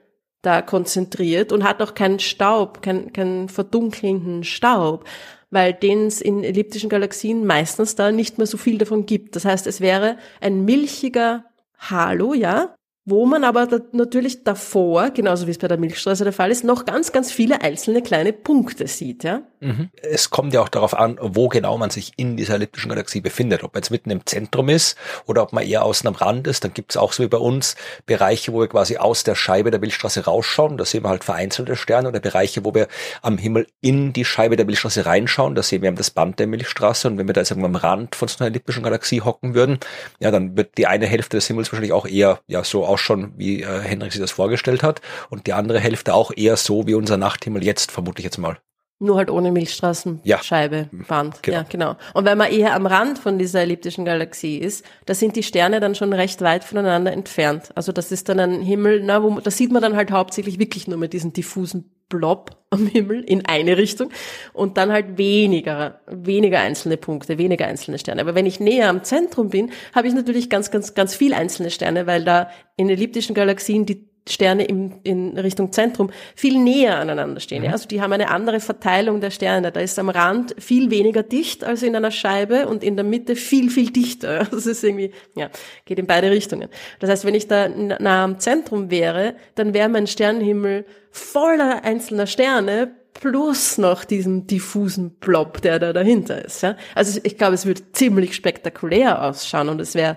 da 0.42 0.62
konzentriert 0.62 1.52
und 1.52 1.64
hat 1.64 1.82
auch 1.82 1.94
keinen 1.94 2.20
Staub, 2.20 2.82
keinen, 2.82 3.12
keinen 3.12 3.48
verdunkelnden 3.48 4.44
Staub, 4.44 5.04
weil 5.50 5.72
den 5.72 6.06
es 6.06 6.20
in 6.20 6.44
elliptischen 6.44 6.90
Galaxien 6.90 7.46
meistens 7.46 7.94
da 7.94 8.12
nicht 8.12 8.38
mehr 8.38 8.46
so 8.46 8.56
viel 8.56 8.78
davon 8.78 9.06
gibt. 9.06 9.36
Das 9.36 9.44
heißt, 9.44 9.66
es 9.66 9.80
wäre 9.80 10.18
ein 10.40 10.64
milchiger 10.64 11.44
Halo, 11.78 12.34
ja, 12.34 12.74
wo 13.08 13.24
man 13.26 13.44
aber 13.44 13.66
natürlich 13.92 14.44
davor, 14.44 15.10
genauso 15.10 15.46
wie 15.46 15.52
es 15.52 15.58
bei 15.58 15.68
der 15.68 15.78
Milchstraße 15.78 16.24
der 16.24 16.32
Fall 16.32 16.50
ist, 16.50 16.64
noch 16.64 16.84
ganz, 16.84 17.12
ganz 17.12 17.32
viele 17.32 17.62
einzelne 17.62 18.02
kleine 18.02 18.32
Punkte 18.32 18.86
sieht, 18.86 19.24
ja. 19.24 19.42
Mhm. 19.60 19.90
Es 20.02 20.30
kommt 20.30 20.54
ja 20.54 20.60
auch 20.60 20.68
darauf 20.68 20.96
an, 20.96 21.18
wo 21.20 21.48
genau 21.48 21.78
man 21.78 21.90
sich 21.90 22.12
in 22.16 22.36
dieser 22.36 22.54
elliptischen 22.54 22.90
Galaxie 22.90 23.20
befindet. 23.20 23.64
Ob 23.64 23.74
man 23.74 23.82
jetzt 23.82 23.90
mitten 23.90 24.10
im 24.10 24.24
Zentrum 24.24 24.68
ist 24.68 24.96
oder 25.26 25.42
ob 25.42 25.52
man 25.52 25.64
eher 25.64 25.84
außen 25.84 26.06
am 26.06 26.14
Rand 26.14 26.46
ist. 26.46 26.64
Dann 26.64 26.74
gibt 26.74 26.92
es 26.92 26.96
auch 26.96 27.12
so 27.12 27.22
wie 27.22 27.28
bei 27.28 27.38
uns 27.38 27.76
Bereiche, 28.06 28.52
wo 28.52 28.60
wir 28.60 28.68
quasi 28.68 28.98
aus 28.98 29.24
der 29.24 29.34
Scheibe 29.34 29.70
der 29.70 29.80
Milchstraße 29.80 30.24
rausschauen. 30.24 30.76
Da 30.76 30.84
sehen 30.84 31.04
wir 31.04 31.08
halt 31.08 31.24
vereinzelte 31.24 31.76
Sterne 31.76 32.08
oder 32.08 32.20
Bereiche, 32.20 32.64
wo 32.64 32.74
wir 32.74 32.86
am 33.22 33.38
Himmel 33.38 33.66
in 33.80 34.12
die 34.12 34.24
Scheibe 34.24 34.56
der 34.56 34.66
Milchstraße 34.66 35.06
reinschauen. 35.06 35.54
Da 35.54 35.62
sehen 35.62 35.82
wir 35.82 35.90
das 35.92 36.10
Band 36.10 36.38
der 36.38 36.46
Milchstraße. 36.46 37.08
Und 37.08 37.18
wenn 37.18 37.26
wir 37.26 37.34
da 37.34 37.40
jetzt 37.40 37.50
irgendwo 37.50 37.68
am 37.68 37.76
Rand 37.76 38.14
von 38.14 38.28
so 38.28 38.38
einer 38.38 38.50
elliptischen 38.50 38.82
Galaxie 38.82 39.22
hocken 39.22 39.54
würden, 39.54 39.80
ja, 40.20 40.30
dann 40.30 40.56
wird 40.56 40.78
die 40.78 40.86
eine 40.86 41.06
Hälfte 41.06 41.36
des 41.36 41.46
Himmels 41.48 41.72
wahrscheinlich 41.72 41.92
auch 41.92 42.06
eher 42.06 42.40
ja 42.46 42.62
so 42.62 42.86
ausschauen, 42.98 43.32
wie 43.36 43.62
äh, 43.62 43.80
Henrik 43.80 44.12
sich 44.12 44.20
das 44.20 44.32
vorgestellt 44.32 44.82
hat. 44.82 45.00
Und 45.30 45.46
die 45.46 45.52
andere 45.52 45.78
Hälfte 45.78 46.14
auch 46.14 46.32
eher 46.36 46.56
so 46.56 46.86
wie 46.86 46.94
unser 46.94 47.16
Nachthimmel 47.16 47.64
jetzt, 47.64 47.92
vermute 47.92 48.20
ich 48.20 48.24
jetzt 48.24 48.38
mal. 48.38 48.58
Nur 49.00 49.16
halt 49.16 49.30
ohne 49.30 49.52
Milchstraßenscheibe, 49.52 50.76
Ja. 50.90 51.04
Band. 51.06 51.40
Genau. 51.44 51.56
Ja, 51.58 51.62
genau. 51.68 51.96
Und 52.14 52.24
wenn 52.24 52.36
man 52.36 52.50
eher 52.50 52.74
am 52.74 52.84
Rand 52.84 53.20
von 53.20 53.38
dieser 53.38 53.60
elliptischen 53.60 54.04
Galaxie 54.04 54.58
ist, 54.58 54.84
da 55.06 55.14
sind 55.14 55.36
die 55.36 55.44
Sterne 55.44 55.78
dann 55.78 55.94
schon 55.94 56.12
recht 56.12 56.42
weit 56.42 56.64
voneinander 56.64 57.12
entfernt. 57.12 57.70
Also 57.76 57.92
das 57.92 58.10
ist 58.10 58.28
dann 58.28 58.40
ein 58.40 58.60
Himmel, 58.60 59.00
na, 59.04 59.22
wo, 59.22 59.38
da 59.38 59.52
sieht 59.52 59.70
man 59.70 59.82
dann 59.82 59.94
halt 59.94 60.10
hauptsächlich 60.10 60.58
wirklich 60.58 60.88
nur 60.88 60.98
mit 60.98 61.12
diesen 61.12 61.32
diffusen 61.32 61.92
Blob 62.08 62.56
am 62.70 62.86
Himmel 62.86 63.22
in 63.24 63.46
eine 63.46 63.76
Richtung 63.76 64.10
und 64.52 64.76
dann 64.76 64.92
halt 64.92 65.18
weniger, 65.18 66.00
weniger 66.06 66.60
einzelne 66.60 66.96
Punkte, 66.96 67.38
weniger 67.38 67.66
einzelne 67.66 67.98
Sterne. 67.98 68.20
Aber 68.20 68.34
wenn 68.34 68.46
ich 68.46 68.60
näher 68.60 68.88
am 68.88 69.04
Zentrum 69.04 69.50
bin, 69.50 69.70
habe 69.94 70.08
ich 70.08 70.14
natürlich 70.14 70.50
ganz, 70.50 70.70
ganz, 70.70 70.94
ganz 70.94 71.14
viel 71.14 71.34
einzelne 71.34 71.70
Sterne, 71.70 72.06
weil 72.06 72.24
da 72.24 72.50
in 72.76 72.90
elliptischen 72.90 73.34
Galaxien 73.34 73.86
die 73.86 74.08
Sterne 74.28 74.64
im, 74.64 75.00
in 75.02 75.36
Richtung 75.38 75.72
Zentrum 75.72 76.10
viel 76.34 76.58
näher 76.58 76.98
aneinander 76.98 77.40
stehen. 77.40 77.64
Ja? 77.64 77.72
Also 77.72 77.88
die 77.88 78.00
haben 78.00 78.12
eine 78.12 78.30
andere 78.30 78.60
Verteilung 78.60 79.20
der 79.20 79.30
Sterne. 79.30 79.72
Da 79.72 79.80
ist 79.80 79.98
am 79.98 80.08
Rand 80.08 80.54
viel 80.58 80.90
weniger 80.90 81.22
dicht 81.22 81.64
als 81.64 81.82
in 81.82 81.96
einer 81.96 82.10
Scheibe 82.10 82.68
und 82.68 82.84
in 82.84 82.96
der 82.96 83.04
Mitte 83.04 83.36
viel, 83.36 83.70
viel 83.70 83.90
dichter. 83.90 84.46
Das 84.58 84.66
ist 84.66 84.82
irgendwie, 84.82 85.12
ja, 85.36 85.50
geht 85.84 85.98
in 86.00 86.06
beide 86.06 86.30
Richtungen. 86.30 86.68
Das 86.98 87.08
heißt, 87.10 87.24
wenn 87.24 87.34
ich 87.34 87.46
da 87.46 87.68
nah 87.68 88.24
am 88.24 88.40
Zentrum 88.40 88.90
wäre, 88.90 89.36
dann 89.54 89.72
wäre 89.72 89.88
mein 89.88 90.06
Sternenhimmel 90.06 90.84
voller 91.10 91.84
einzelner 91.84 92.26
Sterne 92.26 92.92
plus 93.20 93.78
noch 93.78 94.04
diesen 94.04 94.46
diffusen 94.46 95.10
Blob, 95.10 95.60
der 95.62 95.78
da 95.78 95.92
dahinter 95.92 96.44
ist. 96.44 96.62
Ja? 96.62 96.76
Also 96.94 97.20
ich 97.22 97.36
glaube, 97.36 97.54
es 97.54 97.66
würde 97.66 97.82
ziemlich 97.92 98.34
spektakulär 98.34 99.22
ausschauen 99.22 99.68
und 99.68 99.80
es 99.80 99.94
wäre 99.94 100.16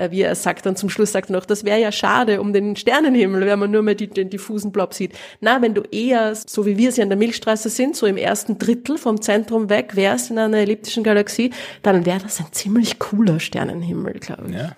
äh, 0.00 0.10
wie 0.10 0.22
er 0.22 0.34
sagt 0.34 0.66
dann 0.66 0.76
zum 0.76 0.88
Schluss, 0.88 1.12
sagt 1.12 1.30
er 1.30 1.34
noch, 1.34 1.44
das 1.44 1.64
wäre 1.64 1.80
ja 1.80 1.92
schade 1.92 2.40
um 2.40 2.52
den 2.52 2.76
Sternenhimmel, 2.76 3.46
wenn 3.46 3.58
man 3.58 3.70
nur 3.70 3.82
mehr 3.82 3.94
die, 3.94 4.08
den 4.08 4.30
diffusen 4.30 4.72
Blob 4.72 4.94
sieht. 4.94 5.12
Na, 5.40 5.62
wenn 5.62 5.74
du 5.74 5.82
eher, 5.82 6.34
so 6.34 6.66
wie 6.66 6.76
wir 6.76 6.88
es 6.88 6.96
ja 6.96 7.04
in 7.04 7.10
der 7.10 7.18
Milchstraße 7.18 7.68
sind, 7.68 7.96
so 7.96 8.06
im 8.06 8.16
ersten 8.16 8.58
Drittel 8.58 8.98
vom 8.98 9.20
Zentrum 9.20 9.68
weg, 9.68 9.96
wärst 9.96 10.30
in 10.30 10.38
einer 10.38 10.58
elliptischen 10.58 11.04
Galaxie, 11.04 11.52
dann 11.82 12.06
wäre 12.06 12.20
das 12.20 12.40
ein 12.40 12.52
ziemlich 12.52 12.98
cooler 12.98 13.40
Sternenhimmel, 13.40 14.14
glaube 14.14 14.48
ich. 14.48 14.54
Ja, 14.54 14.72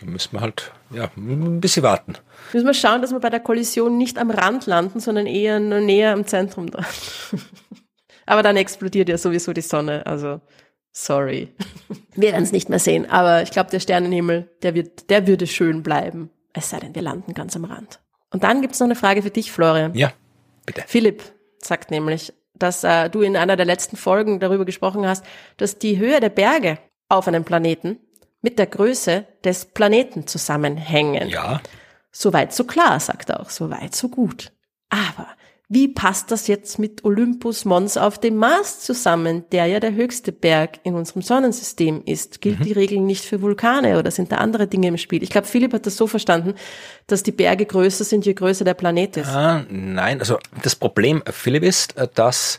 da 0.00 0.06
müssen 0.06 0.32
wir 0.32 0.40
halt 0.40 0.72
ja, 0.90 1.10
ein 1.16 1.60
bisschen 1.60 1.82
warten. 1.82 2.14
Müssen 2.52 2.66
wir 2.66 2.74
schauen, 2.74 3.02
dass 3.02 3.12
wir 3.12 3.20
bei 3.20 3.30
der 3.30 3.40
Kollision 3.40 3.98
nicht 3.98 4.18
am 4.18 4.30
Rand 4.30 4.66
landen, 4.66 5.00
sondern 5.00 5.26
eher 5.26 5.60
näher 5.60 6.12
am 6.12 6.26
Zentrum 6.26 6.70
dran. 6.70 6.86
Aber 8.26 8.42
dann 8.42 8.56
explodiert 8.56 9.08
ja 9.08 9.18
sowieso 9.18 9.52
die 9.52 9.62
Sonne, 9.62 10.06
also 10.06 10.40
sorry. 10.92 11.52
Wir 12.14 12.32
werden 12.32 12.42
es 12.42 12.52
nicht 12.52 12.68
mehr 12.68 12.78
sehen, 12.78 13.10
aber 13.10 13.42
ich 13.42 13.50
glaube, 13.50 13.70
der 13.70 13.80
Sternenhimmel, 13.80 14.50
der 14.62 14.74
wird, 14.74 15.10
der 15.10 15.26
würde 15.26 15.46
schön 15.46 15.82
bleiben. 15.82 16.30
Es 16.52 16.68
sei 16.68 16.78
denn, 16.78 16.94
wir 16.94 17.00
landen 17.00 17.32
ganz 17.32 17.56
am 17.56 17.64
Rand. 17.64 18.00
Und 18.30 18.44
dann 18.44 18.60
gibt's 18.60 18.78
noch 18.78 18.86
eine 18.86 18.94
Frage 18.94 19.22
für 19.22 19.30
dich, 19.30 19.50
Florian. 19.50 19.94
Ja, 19.94 20.12
bitte. 20.66 20.84
Philipp 20.86 21.22
sagt 21.58 21.90
nämlich, 21.90 22.34
dass 22.54 22.84
äh, 22.84 23.08
du 23.08 23.22
in 23.22 23.38
einer 23.38 23.56
der 23.56 23.64
letzten 23.64 23.96
Folgen 23.96 24.38
darüber 24.38 24.66
gesprochen 24.66 25.06
hast, 25.06 25.24
dass 25.56 25.78
die 25.78 25.96
Höhe 25.96 26.20
der 26.20 26.28
Berge 26.28 26.78
auf 27.08 27.26
einem 27.26 27.44
Planeten 27.44 27.98
mit 28.42 28.58
der 28.58 28.66
Größe 28.66 29.24
des 29.44 29.64
Planeten 29.64 30.26
zusammenhängen. 30.26 31.30
Ja, 31.30 31.62
Soweit 32.12 32.52
so 32.52 32.64
klar, 32.64 33.00
sagt 33.00 33.30
er 33.30 33.40
auch, 33.40 33.48
soweit 33.48 33.96
so 33.96 34.08
gut. 34.10 34.52
Aber 34.90 35.28
wie 35.72 35.88
passt 35.88 36.30
das 36.30 36.48
jetzt 36.48 36.78
mit 36.78 37.02
Olympus 37.02 37.64
Mons 37.64 37.96
auf 37.96 38.18
dem 38.18 38.36
Mars 38.36 38.80
zusammen, 38.80 39.44
der 39.52 39.64
ja 39.64 39.80
der 39.80 39.94
höchste 39.94 40.30
Berg 40.30 40.80
in 40.82 40.94
unserem 40.94 41.22
Sonnensystem 41.22 42.02
ist? 42.04 42.42
Gilt 42.42 42.62
die 42.66 42.72
Regel 42.72 43.00
nicht 43.00 43.24
für 43.24 43.40
Vulkane 43.40 43.98
oder 43.98 44.10
sind 44.10 44.32
da 44.32 44.36
andere 44.36 44.66
Dinge 44.66 44.88
im 44.88 44.98
Spiel? 44.98 45.22
Ich 45.22 45.30
glaube, 45.30 45.46
Philipp 45.46 45.72
hat 45.72 45.86
das 45.86 45.96
so 45.96 46.06
verstanden, 46.06 46.52
dass 47.06 47.22
die 47.22 47.32
Berge 47.32 47.64
größer 47.64 48.04
sind, 48.04 48.26
je 48.26 48.34
größer 48.34 48.66
der 48.66 48.74
Planet 48.74 49.16
ist. 49.16 49.28
Ah, 49.28 49.64
nein, 49.70 50.20
also 50.20 50.36
das 50.62 50.76
Problem, 50.76 51.22
Philipp, 51.30 51.62
ist, 51.62 51.96
äh, 51.96 52.06
dass 52.12 52.58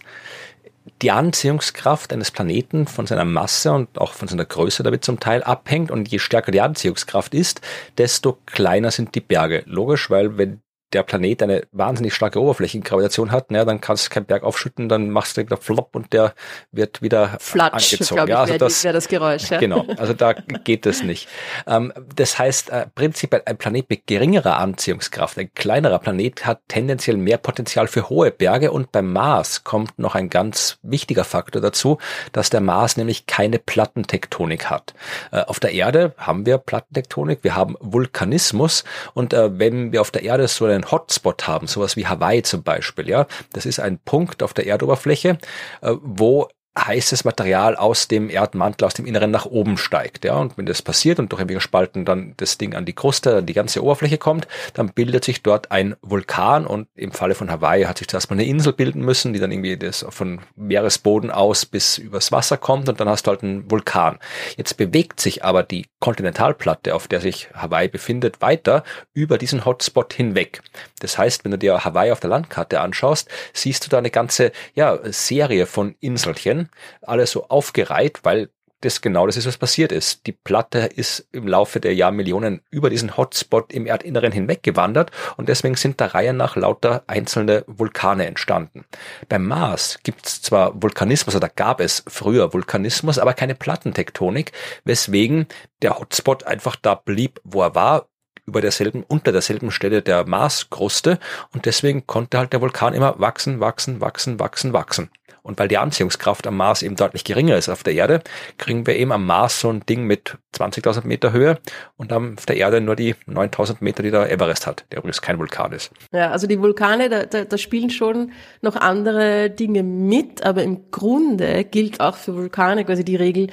die 1.04 1.12
Anziehungskraft 1.12 2.14
eines 2.14 2.32
Planeten 2.32 2.88
von 2.88 3.06
seiner 3.06 3.26
Masse 3.26 3.74
und 3.74 3.96
auch 4.00 4.14
von 4.14 4.28
seiner 4.28 4.46
Größe 4.46 4.82
damit 4.82 5.06
zum 5.06 5.20
Teil 5.20 5.44
abhängt. 5.44 5.92
Und 5.92 6.08
je 6.08 6.18
stärker 6.18 6.52
die 6.52 6.62
Anziehungskraft 6.62 7.36
ist, 7.36 7.62
desto 8.00 8.40
kleiner 8.48 8.90
sind 8.90 9.14
die 9.14 9.22
Berge. 9.22 9.62
Logisch, 9.68 10.10
weil 10.10 10.36
wenn 10.40 10.63
der 10.94 11.04
Planet 11.04 11.44
eine 11.44 11.64
wahnsinnig 11.72 12.14
starke 12.14 12.40
Oberflächengravitation 12.42 13.32
hat, 13.32 13.52
naja, 13.52 13.66
dann 13.66 13.82
kannst 13.82 14.06
du 14.06 14.10
keinen 14.10 14.26
Berg 14.26 14.44
aufschütten, 14.44 14.90
dann 14.90 15.10
machst 15.10 15.38
du 15.38 15.42
wieder 15.42 15.58
flop 15.58 15.96
und 15.96 16.14
der 16.14 16.34
wird 16.72 17.02
wieder 17.02 17.38
Flatsch, 17.40 17.94
angezogen. 17.94 18.24
ich, 18.24 18.30
Ja, 18.30 18.40
also 18.42 18.50
wäre 18.50 18.60
das, 18.60 18.84
wär 18.84 18.94
das 18.94 19.08
Geräusch. 19.08 19.50
Ja. 19.50 19.60
Genau, 19.60 19.86
also 19.98 20.14
da 20.14 20.34
geht 20.34 20.86
es 20.86 21.04
nicht. 21.04 21.28
Ähm, 21.68 21.94
das 22.16 22.38
heißt, 22.38 22.70
äh, 22.70 22.86
prinzipiell 22.94 23.42
ein 23.46 23.58
Planet 23.58 23.90
mit 23.90 24.08
geringerer 24.08 24.58
Anziehungskraft, 24.58 25.38
ein 25.38 25.54
kleinerer 25.54 26.00
Planet 26.00 26.46
hat 26.46 26.62
tendenziell 26.68 27.18
mehr 27.18 27.38
Potenzial 27.38 27.88
für 27.88 28.10
hohe 28.10 28.32
Berge 28.32 28.72
und 28.72 28.92
beim 28.92 29.12
Mars 29.12 29.64
kommt 29.64 29.98
noch 30.00 30.16
ein 30.16 30.30
ganz 30.30 30.78
wichtiger 30.82 31.24
Faktor 31.24 31.62
dazu, 31.62 31.98
dass 32.32 32.50
der 32.50 32.62
Mars 32.62 32.98
nämlich 32.98 33.26
keine 33.26 33.60
Plattentektonik 33.60 34.70
hat. 34.70 34.94
Äh, 35.32 35.42
auf 35.42 35.60
der 35.60 35.72
Erde 35.72 36.14
haben 36.18 36.46
wir 36.46 36.58
Plattentektonik, 36.58 37.40
wir 37.44 37.56
haben 37.56 37.76
Vulkanismus 37.80 38.84
und 39.14 39.34
äh, 39.34 39.58
wenn 39.60 39.92
wir 39.92 40.02
auf 40.02 40.12
der 40.12 40.24
Erde 40.24 40.48
so 40.48 40.66
einen 40.66 40.83
Hotspot 40.92 41.48
haben, 41.48 41.68
sowas 41.68 41.96
wie 41.96 42.08
Hawaii 42.08 42.44
zum 42.44 42.64
Beispiel, 42.64 43.10
ja, 43.10 43.28
das 43.54 43.66
ist 43.66 43.80
ein 43.80 44.00
Punkt 44.00 44.44
auf 44.44 44.54
der 44.54 44.68
Erdoberfläche, 44.68 45.38
äh, 45.82 45.94
wo 46.02 46.48
heißes 46.78 47.24
Material 47.24 47.76
aus 47.76 48.08
dem 48.08 48.30
Erdmantel, 48.30 48.86
aus 48.86 48.96
dem 48.96 49.06
Inneren 49.06 49.32
nach 49.32 49.46
oben 49.46 49.78
steigt. 49.78 50.26
Ja, 50.26 50.38
und 50.38 50.58
wenn 50.58 50.66
das 50.66 50.82
passiert 50.82 51.20
und 51.20 51.32
durch 51.32 51.42
ein 51.42 51.60
Spalten 51.60 52.04
dann 52.04 52.34
das 52.38 52.58
Ding 52.58 52.74
an 52.74 52.86
die 52.86 52.94
Kruste, 52.94 53.38
an 53.38 53.46
die 53.46 53.54
ganze 53.54 53.84
Oberfläche 53.84 54.18
kommt, 54.18 54.48
dann 54.74 54.90
bildet 54.90 55.24
sich 55.24 55.44
dort 55.44 55.72
ein 55.72 55.96
Vulkan 56.02 56.66
und 56.66 56.88
im 56.96 57.12
Falle 57.12 57.36
von 57.36 57.52
Hawaii 57.52 57.84
hat 57.84 58.00
sich 58.00 58.08
zuerst 58.08 58.30
mal 58.30 58.36
eine 58.36 58.46
Insel 58.46 58.74
bilden 58.74 59.06
müssen, 59.06 59.34
die 59.34 59.40
dann 59.40 59.52
irgendwie 59.52 59.78
das 59.78 60.06
von 60.10 60.42
Meeresboden 60.56 61.30
aus 61.30 61.66
bis 61.66 62.00
übers 62.00 62.32
Wasser 62.32 62.58
kommt 62.58 62.90
und 62.90 63.00
dann 63.00 63.10
hast 63.10 63.28
du 63.28 63.32
halt 63.32 63.44
einen 63.44 63.70
Vulkan. 63.70 64.18
Jetzt 64.58 64.76
bewegt 64.78 65.20
sich 65.20 65.44
aber 65.44 65.62
die 65.62 65.86
Kontinentalplatte, 66.04 66.96
auf 66.96 67.08
der 67.08 67.22
sich 67.22 67.48
Hawaii 67.54 67.88
befindet, 67.88 68.42
weiter 68.42 68.84
über 69.14 69.38
diesen 69.38 69.64
Hotspot 69.64 70.12
hinweg. 70.14 70.62
Das 71.00 71.18
heißt, 71.18 71.46
wenn 71.46 71.52
du 71.52 71.58
dir 71.58 71.86
Hawaii 71.86 72.12
auf 72.12 72.20
der 72.20 72.30
Landkarte 72.30 72.82
anschaust, 72.82 73.30
siehst 73.54 73.86
du 73.86 73.90
da 73.90 74.00
eine 74.00 74.10
ganze 74.10 74.52
ja, 74.76 75.00
Serie 75.04 75.66
von 75.66 75.96
Inselchen, 76.02 76.68
alle 77.04 77.26
so 77.26 77.48
aufgereiht, 77.48 78.20
weil 78.24 78.50
das 78.84 79.02
genau 79.02 79.26
das 79.26 79.38
ist, 79.38 79.46
was 79.46 79.58
passiert 79.58 79.92
ist. 79.92 80.28
Die 80.28 80.32
Platte 80.34 80.80
ist 80.80 81.28
im 81.32 81.48
Laufe 81.48 81.80
der 81.80 81.96
Jahrmillionen 81.96 82.62
über 82.70 82.90
diesen 82.90 83.16
Hotspot 83.16 83.72
im 83.72 83.86
Erdinneren 83.86 84.32
hinweggewandert 84.32 85.12
und 85.38 85.50
deswegen 85.50 85.76
sind 85.76 86.00
der 86.00 86.14
Reihe 86.14 86.34
nach 86.34 86.56
lauter 86.56 87.04
einzelne 87.08 87.64
Vulkane 87.68 88.26
entstanden. 88.26 88.86
Beim 89.30 89.46
Mars 89.46 90.00
gibt 90.04 90.28
es 90.28 90.42
zwar 90.42 90.82
Vulkanismus, 90.82 91.36
oder 91.36 91.50
gab 91.50 91.80
es 91.80 92.04
früher 92.08 92.54
Vulkanismus, 92.54 93.20
aber 93.20 93.34
keine 93.34 93.56
Plattentektonik, 93.56 94.52
weswegen 94.84 95.48
der 95.82 96.00
Hotspot 96.00 96.46
einfach 96.46 96.76
da 96.76 96.96
blieb, 96.96 97.40
wo 97.44 97.62
er 97.62 97.76
war, 97.76 98.08
über 98.46 98.62
derselben, 98.62 99.04
unter 99.08 99.32
derselben 99.32 99.72
Stelle 99.72 100.02
der 100.02 100.26
Marskruste 100.26 101.20
und 101.54 101.66
deswegen 101.66 102.06
konnte 102.08 102.38
halt 102.38 102.54
der 102.54 102.62
Vulkan 102.62 102.94
immer 102.94 103.20
wachsen, 103.20 103.60
wachsen, 103.60 104.02
wachsen, 104.02 104.40
wachsen, 104.40 104.74
wachsen. 104.74 105.10
Und 105.44 105.60
weil 105.60 105.68
die 105.68 105.78
Anziehungskraft 105.78 106.48
am 106.48 106.56
Mars 106.56 106.84
eben 106.84 106.96
deutlich 106.96 107.26
geringer 107.26 107.58
ist 107.58 107.68
auf 107.68 107.84
der 107.84 107.94
Erde, 107.94 108.22
kriegen 108.58 108.88
wir 108.88 108.96
eben 108.96 109.12
am 109.12 109.26
Mars 109.26 109.60
so 109.60 109.70
ein 109.70 109.86
Ding 109.86 110.06
mit 110.06 110.38
20.000 110.56 111.06
Meter 111.06 111.34
Höhe 111.34 111.60
und 111.98 112.14
auf 112.14 112.46
der 112.46 112.56
Erde 112.56 112.80
nur 112.80 112.96
die 112.96 113.16
9.000 113.28 113.78
Meter, 113.82 114.04
die 114.04 114.12
der 114.12 114.32
Everest 114.32 114.66
hat, 114.66 114.86
der 114.92 115.00
übrigens 115.00 115.22
kein 115.22 115.38
Vulkan 115.40 115.74
ist. 115.74 115.92
Ja, 116.14 116.32
also 116.32 116.48
die 116.48 116.62
Vulkane, 116.62 117.10
da, 117.10 117.26
da, 117.26 117.44
da 117.44 117.58
spielen 117.58 117.90
schon 117.90 118.32
noch 118.62 118.78
andere 118.78 119.50
Dinge 119.50 119.84
mit, 119.84 120.46
aber 120.46 120.64
im 120.64 120.90
Grunde 120.92 121.66
gilt 121.66 122.00
auch 122.00 122.16
für 122.16 122.36
Vulkane 122.36 122.86
quasi 122.86 123.04
die 123.04 123.18
Regel, 123.18 123.48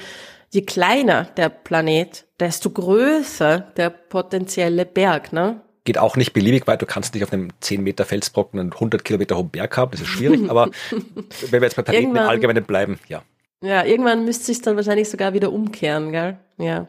je 0.51 0.63
kleiner 0.63 1.25
der 1.37 1.49
Planet, 1.49 2.25
desto 2.41 2.71
größer 2.71 3.61
der 3.77 3.91
potenzielle 3.91 4.87
Berg, 4.87 5.33
ne? 5.33 5.61
Geht 5.85 5.99
auch 5.99 6.17
nicht 6.17 6.33
beliebig 6.33 6.67
weit. 6.67 6.83
Du 6.83 6.87
kannst 6.87 7.15
nicht 7.15 7.25
auf 7.25 7.33
einem 7.33 7.51
10 7.61 7.83
Meter 7.83 8.05
Felsbrocken 8.05 8.61
einen 8.61 8.73
100 8.73 9.05
Kilometer 9.05 9.37
hohen 9.37 9.51
Berg 9.51 9.77
haben. 9.77 9.91
Das 9.93 10.01
ist 10.01 10.09
schwierig. 10.09 10.49
aber 10.51 10.71
wenn 10.91 11.61
wir 11.61 11.63
jetzt 11.63 11.77
bei 11.77 11.83
Planeten 11.83 12.17
im 12.17 12.23
Allgemeinen 12.23 12.65
bleiben, 12.65 12.99
ja. 13.09 13.23
Ja, 13.63 13.85
irgendwann 13.85 14.25
müsste 14.25 14.47
sich 14.47 14.63
dann 14.63 14.77
wahrscheinlich 14.77 15.11
sogar 15.11 15.35
wieder 15.35 15.53
umkehren, 15.53 16.13
gell? 16.13 16.39
Ja. 16.57 16.89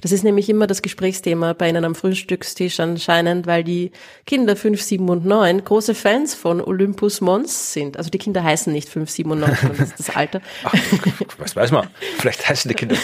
Das 0.00 0.12
ist 0.12 0.24
nämlich 0.24 0.48
immer 0.48 0.66
das 0.66 0.82
Gesprächsthema 0.82 1.52
bei 1.52 1.68
Ihnen 1.68 1.84
am 1.84 1.94
Frühstückstisch 1.94 2.80
anscheinend, 2.80 3.46
weil 3.46 3.64
die 3.64 3.92
Kinder 4.26 4.56
5, 4.56 4.80
7 4.80 5.08
und 5.08 5.24
9 5.24 5.64
große 5.64 5.94
Fans 5.94 6.34
von 6.34 6.60
Olympus 6.60 7.20
Mons 7.20 7.72
sind. 7.72 7.96
Also 7.96 8.10
die 8.10 8.18
Kinder 8.18 8.42
heißen 8.42 8.72
nicht 8.72 8.88
5, 8.88 9.08
7 9.08 9.30
und 9.30 9.40
9, 9.40 9.56
sondern 9.60 9.78
das 9.78 9.88
ist 9.90 9.98
das 9.98 10.16
Alter. 10.16 10.40
Ach, 10.64 10.74
was 11.38 11.56
weiß 11.56 11.70
man? 11.70 11.88
Vielleicht 12.18 12.48
heißen 12.48 12.68
die 12.68 12.74
Kinder. 12.74 12.96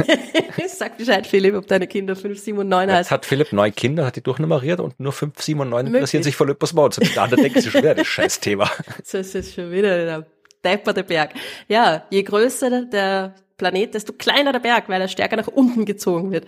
Sag 0.66 0.96
Bescheid, 0.96 1.26
Philipp, 1.26 1.54
ob 1.54 1.66
deine 1.66 1.86
Kinder 1.86 2.16
5, 2.16 2.38
7 2.38 2.58
und 2.58 2.68
9 2.68 2.90
heißen. 2.90 3.10
hat 3.10 3.26
Philipp 3.26 3.52
neun 3.52 3.74
Kinder, 3.74 4.06
hat 4.06 4.16
die 4.16 4.22
durchnummeriert 4.22 4.80
und 4.80 4.98
nur 4.98 5.12
5, 5.12 5.40
7 5.40 5.60
und 5.60 5.70
9 5.70 5.86
interessieren 5.88 6.22
sich 6.22 6.36
für 6.36 6.44
Olympus 6.44 6.72
Mons. 6.72 6.98
Und 6.98 7.16
da 7.16 7.26
denken 7.26 7.60
sie 7.60 7.70
schon 7.70 7.82
wieder, 7.82 7.94
das 7.94 8.06
scheiß 8.06 8.40
Thema. 8.40 8.70
Das 9.10 9.34
ist 9.34 9.54
schon 9.54 9.70
wieder 9.70 10.04
der 10.04 10.26
depperte 10.64 11.04
Berg. 11.04 11.34
Ja, 11.68 12.04
je 12.10 12.22
größer 12.22 12.86
der 12.86 13.34
Planet, 13.60 13.92
desto 13.92 14.14
kleiner 14.14 14.52
der 14.52 14.60
Berg, 14.60 14.88
weil 14.88 15.02
er 15.02 15.08
stärker 15.08 15.36
nach 15.36 15.46
unten 15.46 15.84
gezogen 15.84 16.30
wird. 16.30 16.46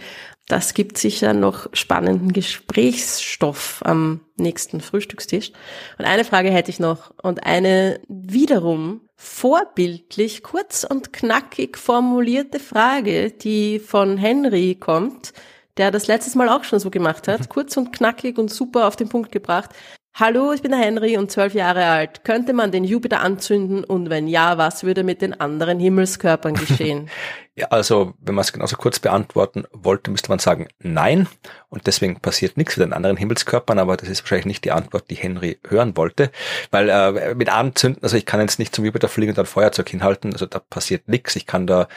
Das 0.48 0.72
gibt 0.72 0.96
sicher 0.96 1.34
noch 1.34 1.66
spannenden 1.74 2.32
Gesprächsstoff 2.32 3.82
am 3.84 4.20
nächsten 4.36 4.80
Frühstückstisch. 4.80 5.52
Und 5.98 6.06
eine 6.06 6.24
Frage 6.24 6.50
hätte 6.50 6.70
ich 6.70 6.80
noch 6.80 7.12
und 7.22 7.44
eine 7.44 8.00
wiederum 8.08 9.02
vorbildlich 9.16 10.42
kurz 10.42 10.84
und 10.84 11.12
knackig 11.12 11.76
formulierte 11.76 12.58
Frage, 12.58 13.30
die 13.30 13.78
von 13.78 14.16
Henry 14.16 14.74
kommt, 14.74 15.34
der 15.76 15.90
das 15.90 16.06
letztes 16.06 16.34
Mal 16.34 16.48
auch 16.48 16.64
schon 16.64 16.80
so 16.80 16.90
gemacht 16.90 17.28
hat, 17.28 17.48
kurz 17.50 17.76
und 17.76 17.92
knackig 17.92 18.38
und 18.38 18.50
super 18.50 18.88
auf 18.88 18.96
den 18.96 19.10
Punkt 19.10 19.32
gebracht. 19.32 19.70
Hallo, 20.14 20.52
ich 20.52 20.60
bin 20.60 20.72
der 20.72 20.80
Henry 20.80 21.16
und 21.16 21.30
zwölf 21.30 21.54
Jahre 21.54 21.86
alt. 21.86 22.22
Könnte 22.22 22.52
man 22.52 22.70
den 22.70 22.84
Jupiter 22.84 23.20
anzünden 23.20 23.82
und 23.82 24.10
wenn 24.10 24.28
ja, 24.28 24.58
was 24.58 24.84
würde 24.84 25.04
mit 25.04 25.22
den 25.22 25.40
anderen 25.40 25.80
Himmelskörpern 25.80 26.52
geschehen? 26.52 27.08
ja, 27.54 27.68
also 27.68 28.12
wenn 28.20 28.34
man 28.34 28.42
es 28.42 28.52
genauso 28.52 28.76
kurz 28.76 28.98
beantworten 28.98 29.64
wollte, 29.72 30.10
müsste 30.10 30.28
man 30.28 30.38
sagen 30.38 30.68
nein 30.80 31.28
und 31.70 31.86
deswegen 31.86 32.20
passiert 32.20 32.58
nichts 32.58 32.76
mit 32.76 32.84
den 32.84 32.92
anderen 32.92 33.16
Himmelskörpern, 33.16 33.78
aber 33.78 33.96
das 33.96 34.10
ist 34.10 34.22
wahrscheinlich 34.22 34.44
nicht 34.44 34.64
die 34.66 34.72
Antwort, 34.72 35.08
die 35.08 35.14
Henry 35.14 35.58
hören 35.66 35.96
wollte, 35.96 36.30
weil 36.70 36.90
äh, 36.90 37.34
mit 37.34 37.48
Anzünden, 37.48 38.02
also 38.02 38.18
ich 38.18 38.26
kann 38.26 38.40
jetzt 38.40 38.58
nicht 38.58 38.74
zum 38.76 38.84
Jupiter 38.84 39.08
fliegen 39.08 39.30
und 39.30 39.38
dann 39.38 39.46
Feuerzeug 39.46 39.88
hinhalten, 39.88 40.34
also 40.34 40.44
da 40.44 40.58
passiert 40.58 41.08
nichts. 41.08 41.36
Ich 41.36 41.46
kann 41.46 41.66
da 41.66 41.88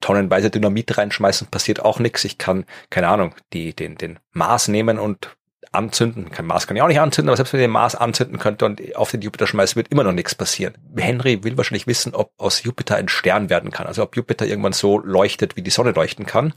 tonnenweise 0.00 0.48
Dynamit 0.48 0.96
reinschmeißen, 0.96 1.48
passiert 1.48 1.84
auch 1.84 1.98
nichts. 1.98 2.24
Ich 2.24 2.38
kann, 2.38 2.64
keine 2.88 3.08
Ahnung, 3.08 3.34
die, 3.52 3.76
den, 3.76 3.98
den 3.98 4.18
Mars 4.32 4.68
nehmen 4.68 4.98
und 4.98 5.36
anzünden. 5.72 6.30
Kein 6.30 6.46
Mars 6.46 6.66
kann 6.66 6.76
ich 6.76 6.82
auch 6.82 6.88
nicht 6.88 7.00
anzünden, 7.00 7.28
aber 7.28 7.36
selbst 7.36 7.52
wenn 7.52 7.60
ich 7.60 7.64
den 7.64 7.70
Mars 7.70 7.94
anzünden 7.94 8.38
könnte 8.38 8.64
und 8.64 8.96
auf 8.96 9.10
den 9.10 9.20
Jupiter 9.20 9.46
schmeißen, 9.46 9.76
wird 9.76 9.88
immer 9.88 10.04
noch 10.04 10.12
nichts 10.12 10.34
passieren. 10.34 10.74
Henry 10.96 11.44
will 11.44 11.56
wahrscheinlich 11.56 11.86
wissen, 11.86 12.14
ob 12.14 12.32
aus 12.38 12.62
Jupiter 12.62 12.96
ein 12.96 13.08
Stern 13.08 13.50
werden 13.50 13.70
kann. 13.70 13.86
Also 13.86 14.02
ob 14.02 14.16
Jupiter 14.16 14.46
irgendwann 14.46 14.72
so 14.72 14.98
leuchtet, 14.98 15.56
wie 15.56 15.62
die 15.62 15.70
Sonne 15.70 15.92
leuchten 15.92 16.26
kann. 16.26 16.54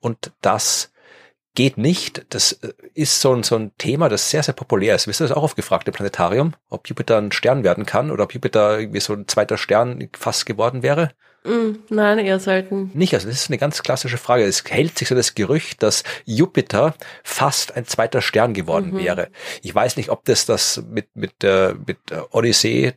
Und 0.00 0.32
das 0.40 0.92
geht 1.54 1.76
nicht. 1.76 2.24
Das 2.30 2.52
äh, 2.52 2.72
ist 2.94 3.20
so 3.20 3.34
ein, 3.34 3.42
so 3.42 3.56
ein 3.56 3.72
Thema, 3.78 4.08
das 4.08 4.30
sehr, 4.30 4.42
sehr 4.42 4.54
populär 4.54 4.94
ist. 4.94 5.08
Wisst 5.08 5.20
ihr 5.20 5.26
das 5.26 5.36
auch 5.36 5.42
aufgefragt 5.42 5.88
im 5.88 5.94
Planetarium? 5.94 6.54
Ob 6.68 6.88
Jupiter 6.88 7.18
ein 7.18 7.32
Stern 7.32 7.64
werden 7.64 7.84
kann 7.84 8.10
oder 8.10 8.24
ob 8.24 8.32
Jupiter 8.32 8.78
irgendwie 8.78 9.00
so 9.00 9.12
ein 9.12 9.26
zweiter 9.26 9.58
Stern 9.58 10.08
fast 10.16 10.46
geworden 10.46 10.82
wäre? 10.82 11.10
Mm, 11.44 11.76
nein, 11.88 12.18
eher 12.18 12.40
selten. 12.40 12.90
Nicht, 12.94 13.14
also 13.14 13.28
das 13.28 13.42
ist 13.42 13.50
eine 13.50 13.58
ganz 13.58 13.82
klassische 13.82 14.18
Frage. 14.18 14.44
Es 14.44 14.64
hält 14.68 14.98
sich 14.98 15.08
so 15.08 15.14
das 15.14 15.34
Gerücht, 15.34 15.82
dass 15.82 16.04
Jupiter 16.24 16.94
fast 17.22 17.76
ein 17.76 17.86
zweiter 17.86 18.20
Stern 18.20 18.54
geworden 18.54 18.92
mhm. 18.92 18.98
wäre. 18.98 19.28
Ich 19.62 19.74
weiß 19.74 19.96
nicht, 19.96 20.10
ob 20.10 20.24
das 20.24 20.46
das 20.46 20.82
mit, 20.90 21.08
mit, 21.14 21.44
äh, 21.44 21.74
mit 21.86 21.98
Odyssee 22.30 22.94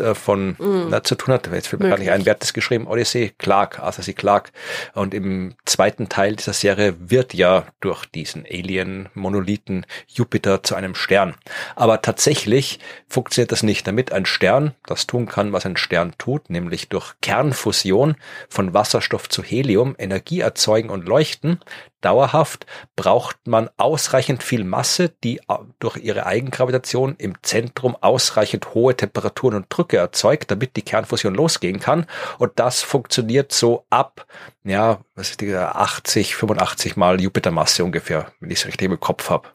äh, 0.00 0.14
von 0.14 0.56
mm. 0.58 0.88
na, 0.90 1.02
zu 1.02 1.14
tun 1.14 1.34
hat. 1.34 1.48
Jetzt 1.52 1.68
fällt 1.68 1.82
mir 1.82 1.88
gar 1.88 1.98
nicht 1.98 2.10
ein, 2.10 2.24
wer 2.24 2.32
hat 2.32 2.42
das 2.42 2.52
geschrieben? 2.52 2.86
Odyssey, 2.86 3.32
Clark, 3.38 3.78
Arthur 3.78 4.04
C. 4.04 4.12
Clarke. 4.12 4.50
Und 4.94 5.14
im 5.14 5.54
zweiten 5.64 6.08
Teil 6.08 6.36
dieser 6.36 6.52
Serie 6.52 6.94
wird 6.98 7.34
ja 7.34 7.66
durch 7.80 8.04
diesen 8.06 8.44
Alien-Monolithen 8.44 9.86
Jupiter 10.08 10.62
zu 10.62 10.74
einem 10.74 10.94
Stern. 10.94 11.34
Aber 11.76 12.02
tatsächlich 12.02 12.78
funktioniert 13.08 13.52
das 13.52 13.62
nicht, 13.62 13.86
damit 13.86 14.12
ein 14.12 14.26
Stern 14.26 14.74
das 14.86 15.06
tun 15.06 15.26
kann, 15.26 15.52
was 15.52 15.66
ein 15.66 15.76
Stern 15.76 16.14
tut, 16.18 16.50
nämlich 16.50 16.88
durch 16.88 17.14
Kernfusion 17.20 18.16
von 18.48 18.74
Wasserstoff 18.74 19.28
zu 19.28 19.42
Helium 19.42 19.94
Energie 19.98 20.40
erzeugen 20.40 20.90
und 20.90 21.06
leuchten 21.06 21.60
dauerhaft 22.04 22.66
braucht 22.96 23.46
man 23.46 23.70
ausreichend 23.76 24.42
viel 24.42 24.64
Masse, 24.64 25.08
die 25.22 25.40
durch 25.78 25.96
ihre 25.96 26.26
Eigengravitation 26.26 27.16
im 27.16 27.34
Zentrum 27.42 27.96
ausreichend 28.00 28.74
hohe 28.74 28.96
Temperaturen 28.96 29.56
und 29.56 29.66
Drücke 29.68 29.96
erzeugt, 29.96 30.50
damit 30.50 30.76
die 30.76 30.82
Kernfusion 30.82 31.34
losgehen 31.34 31.80
kann. 31.80 32.06
Und 32.38 32.52
das 32.56 32.82
funktioniert 32.82 33.52
so 33.52 33.86
ab, 33.90 34.26
ja, 34.64 35.00
was 35.14 35.30
ist 35.30 35.40
die, 35.40 35.54
80, 35.54 36.36
85 36.36 36.96
mal 36.96 37.20
Jupitermasse 37.20 37.84
ungefähr, 37.84 38.32
wenn 38.40 38.50
ich 38.50 38.60
es 38.60 38.66
richtig 38.66 38.90
im 38.90 39.00
Kopf 39.00 39.30
habe. 39.30 39.48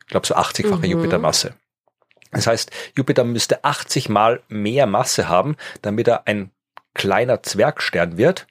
Ich 0.00 0.08
glaube 0.08 0.26
so 0.26 0.34
80-fache 0.34 0.78
mhm. 0.78 0.84
Jupitermasse. 0.84 1.54
Das 2.30 2.46
heißt, 2.46 2.70
Jupiter 2.96 3.24
müsste 3.24 3.64
80 3.64 4.08
mal 4.08 4.42
mehr 4.48 4.86
Masse 4.86 5.28
haben, 5.28 5.56
damit 5.82 6.08
er 6.08 6.26
ein 6.26 6.50
kleiner 6.94 7.42
Zwergstern 7.42 8.18
wird 8.18 8.46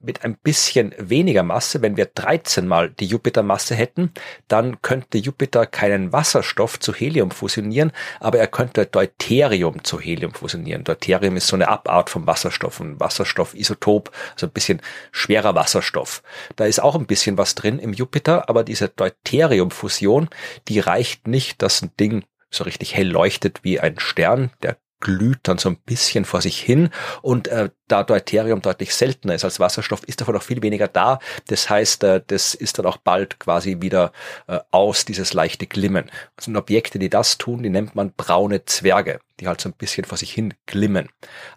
mit 0.00 0.24
ein 0.24 0.36
bisschen 0.36 0.94
weniger 0.98 1.42
Masse, 1.42 1.82
wenn 1.82 1.96
wir 1.96 2.06
13 2.06 2.66
mal 2.66 2.90
die 2.90 3.06
Jupitermasse 3.06 3.74
hätten, 3.74 4.12
dann 4.48 4.80
könnte 4.80 5.18
Jupiter 5.18 5.66
keinen 5.66 6.12
Wasserstoff 6.12 6.80
zu 6.80 6.94
Helium 6.94 7.30
fusionieren, 7.30 7.92
aber 8.18 8.38
er 8.38 8.46
könnte 8.46 8.86
Deuterium 8.86 9.84
zu 9.84 10.00
Helium 10.00 10.32
fusionieren. 10.32 10.84
Deuterium 10.84 11.36
ist 11.36 11.48
so 11.48 11.56
eine 11.56 11.68
Abart 11.68 12.08
vom 12.08 12.26
Wasserstoff, 12.26 12.80
ein 12.80 12.98
Wasserstoffisotop, 12.98 14.10
also 14.32 14.46
ein 14.46 14.52
bisschen 14.52 14.80
schwerer 15.12 15.54
Wasserstoff. 15.54 16.22
Da 16.56 16.64
ist 16.64 16.82
auch 16.82 16.96
ein 16.96 17.06
bisschen 17.06 17.36
was 17.36 17.54
drin 17.54 17.78
im 17.78 17.92
Jupiter, 17.92 18.48
aber 18.48 18.64
diese 18.64 18.88
Deuteriumfusion, 18.88 20.30
die 20.68 20.80
reicht 20.80 21.28
nicht, 21.28 21.60
dass 21.62 21.82
ein 21.82 21.90
Ding 22.00 22.24
so 22.50 22.64
richtig 22.64 22.96
hell 22.96 23.08
leuchtet 23.08 23.60
wie 23.62 23.80
ein 23.80 23.98
Stern, 23.98 24.50
der 24.62 24.78
glüht 25.00 25.40
dann 25.42 25.58
so 25.58 25.68
ein 25.68 25.76
bisschen 25.76 26.24
vor 26.24 26.42
sich 26.42 26.60
hin 26.60 26.90
und 27.22 27.48
äh, 27.48 27.70
da 27.90 28.04
Deuterium 28.04 28.62
deutlich 28.62 28.94
seltener 28.94 29.34
ist 29.34 29.44
als 29.44 29.60
Wasserstoff, 29.60 30.04
ist 30.04 30.20
davon 30.20 30.36
auch 30.36 30.42
viel 30.42 30.62
weniger 30.62 30.88
da. 30.88 31.18
Das 31.48 31.68
heißt, 31.68 32.04
äh, 32.04 32.22
das 32.26 32.54
ist 32.54 32.78
dann 32.78 32.86
auch 32.86 32.98
bald 32.98 33.40
quasi 33.40 33.78
wieder 33.80 34.12
äh, 34.46 34.58
aus, 34.70 35.04
dieses 35.04 35.32
leichte 35.34 35.66
Glimmen. 35.66 36.10
Das 36.36 36.44
sind 36.44 36.56
Objekte, 36.56 36.98
die 36.98 37.10
das 37.10 37.38
tun, 37.38 37.62
die 37.62 37.70
nennt 37.70 37.94
man 37.94 38.12
braune 38.16 38.64
Zwerge, 38.64 39.20
die 39.40 39.48
halt 39.48 39.60
so 39.60 39.68
ein 39.68 39.72
bisschen 39.72 40.04
vor 40.04 40.18
sich 40.18 40.32
hin 40.32 40.54
glimmen. 40.66 41.08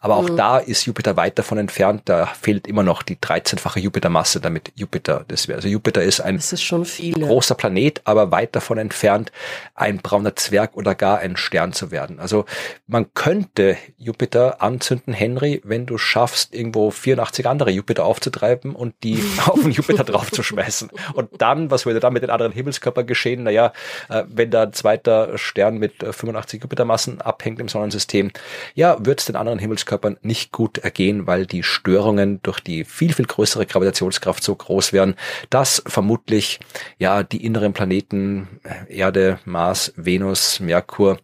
Aber 0.02 0.16
auch 0.16 0.30
mhm. 0.30 0.38
da 0.38 0.58
ist 0.58 0.86
Jupiter 0.86 1.16
weit 1.18 1.38
davon 1.38 1.58
entfernt, 1.58 2.04
da 2.06 2.26
fehlt 2.26 2.68
immer 2.68 2.84
noch 2.84 3.04
die 3.04 3.18
13-fache 3.18 3.80
Jupitermasse, 3.80 4.42
damit 4.42 4.72
Jupiter 4.76 5.26
das 5.28 5.48
wäre. 5.48 5.58
Also 5.58 5.68
Jupiter 5.68 6.02
ist 6.02 6.20
ein 6.20 6.38
ist 6.38 6.54
großer 7.14 7.56
Planet, 7.56 8.02
aber 8.06 8.32
weit 8.32 8.56
davon 8.56 8.78
entfernt, 8.78 9.32
ein 9.76 9.98
brauner 9.98 10.36
Zwerg 10.36 10.76
oder 10.76 10.96
gar 10.96 11.20
ein 11.20 11.38
Stern 11.38 11.74
zu 11.74 11.92
werden. 11.92 12.20
Also 12.20 12.46
man 12.88 13.14
könnte 13.14 13.78
Jupiter 13.98 14.62
anzünden, 14.62 15.14
Henry, 15.14 15.62
wenn 15.64 15.86
du 15.86 15.98
schaffst, 15.98 16.23
schaffst, 16.24 16.56
irgendwo 16.56 16.90
84 16.90 17.48
andere 17.48 17.70
Jupiter 17.72 18.06
aufzutreiben 18.06 18.76
und 18.76 18.96
die 19.04 19.22
auf 19.46 19.62
den 19.62 19.72
Jupiter 19.72 20.06
draufzuschmeißen. 20.06 20.90
Und 21.14 21.30
dann, 21.40 21.70
was 21.70 21.86
würde 21.86 22.00
dann 22.00 22.14
mit 22.14 22.24
den 22.24 22.30
anderen 22.30 22.54
Himmelskörpern 22.54 23.06
geschehen? 23.06 23.44
Naja, 23.44 23.74
äh, 24.10 24.24
wenn 24.28 24.50
da 24.50 24.64
ein 24.64 24.74
zweiter 24.74 25.38
Stern 25.38 25.78
mit 25.78 25.96
85 26.00 26.60
äh, 26.60 26.64
Jupitermassen 26.64 27.20
abhängt 27.20 27.60
im 27.60 27.68
Sonnensystem, 27.68 28.32
ja, 28.74 28.96
wird 29.06 29.20
es 29.20 29.26
den 29.26 29.36
anderen 29.36 29.60
Himmelskörpern 29.60 30.18
nicht 30.22 30.54
gut 30.54 30.78
ergehen, 30.78 31.28
weil 31.28 31.46
die 31.46 31.64
Störungen 31.64 32.42
durch 32.42 32.62
die 32.62 32.86
viel, 32.86 33.14
viel 33.14 33.26
größere 33.26 33.66
Gravitationskraft 33.66 34.44
so 34.44 34.56
groß 34.56 34.94
wären, 34.94 35.16
dass 35.50 35.84
vermutlich 35.86 36.62
ja 37.00 37.24
die 37.24 37.46
inneren 37.46 37.74
Planeten 37.74 38.62
äh, 38.64 38.96
Erde, 38.96 39.40
Mars, 39.44 39.92
Venus, 39.98 40.62
Merkur 40.62 41.20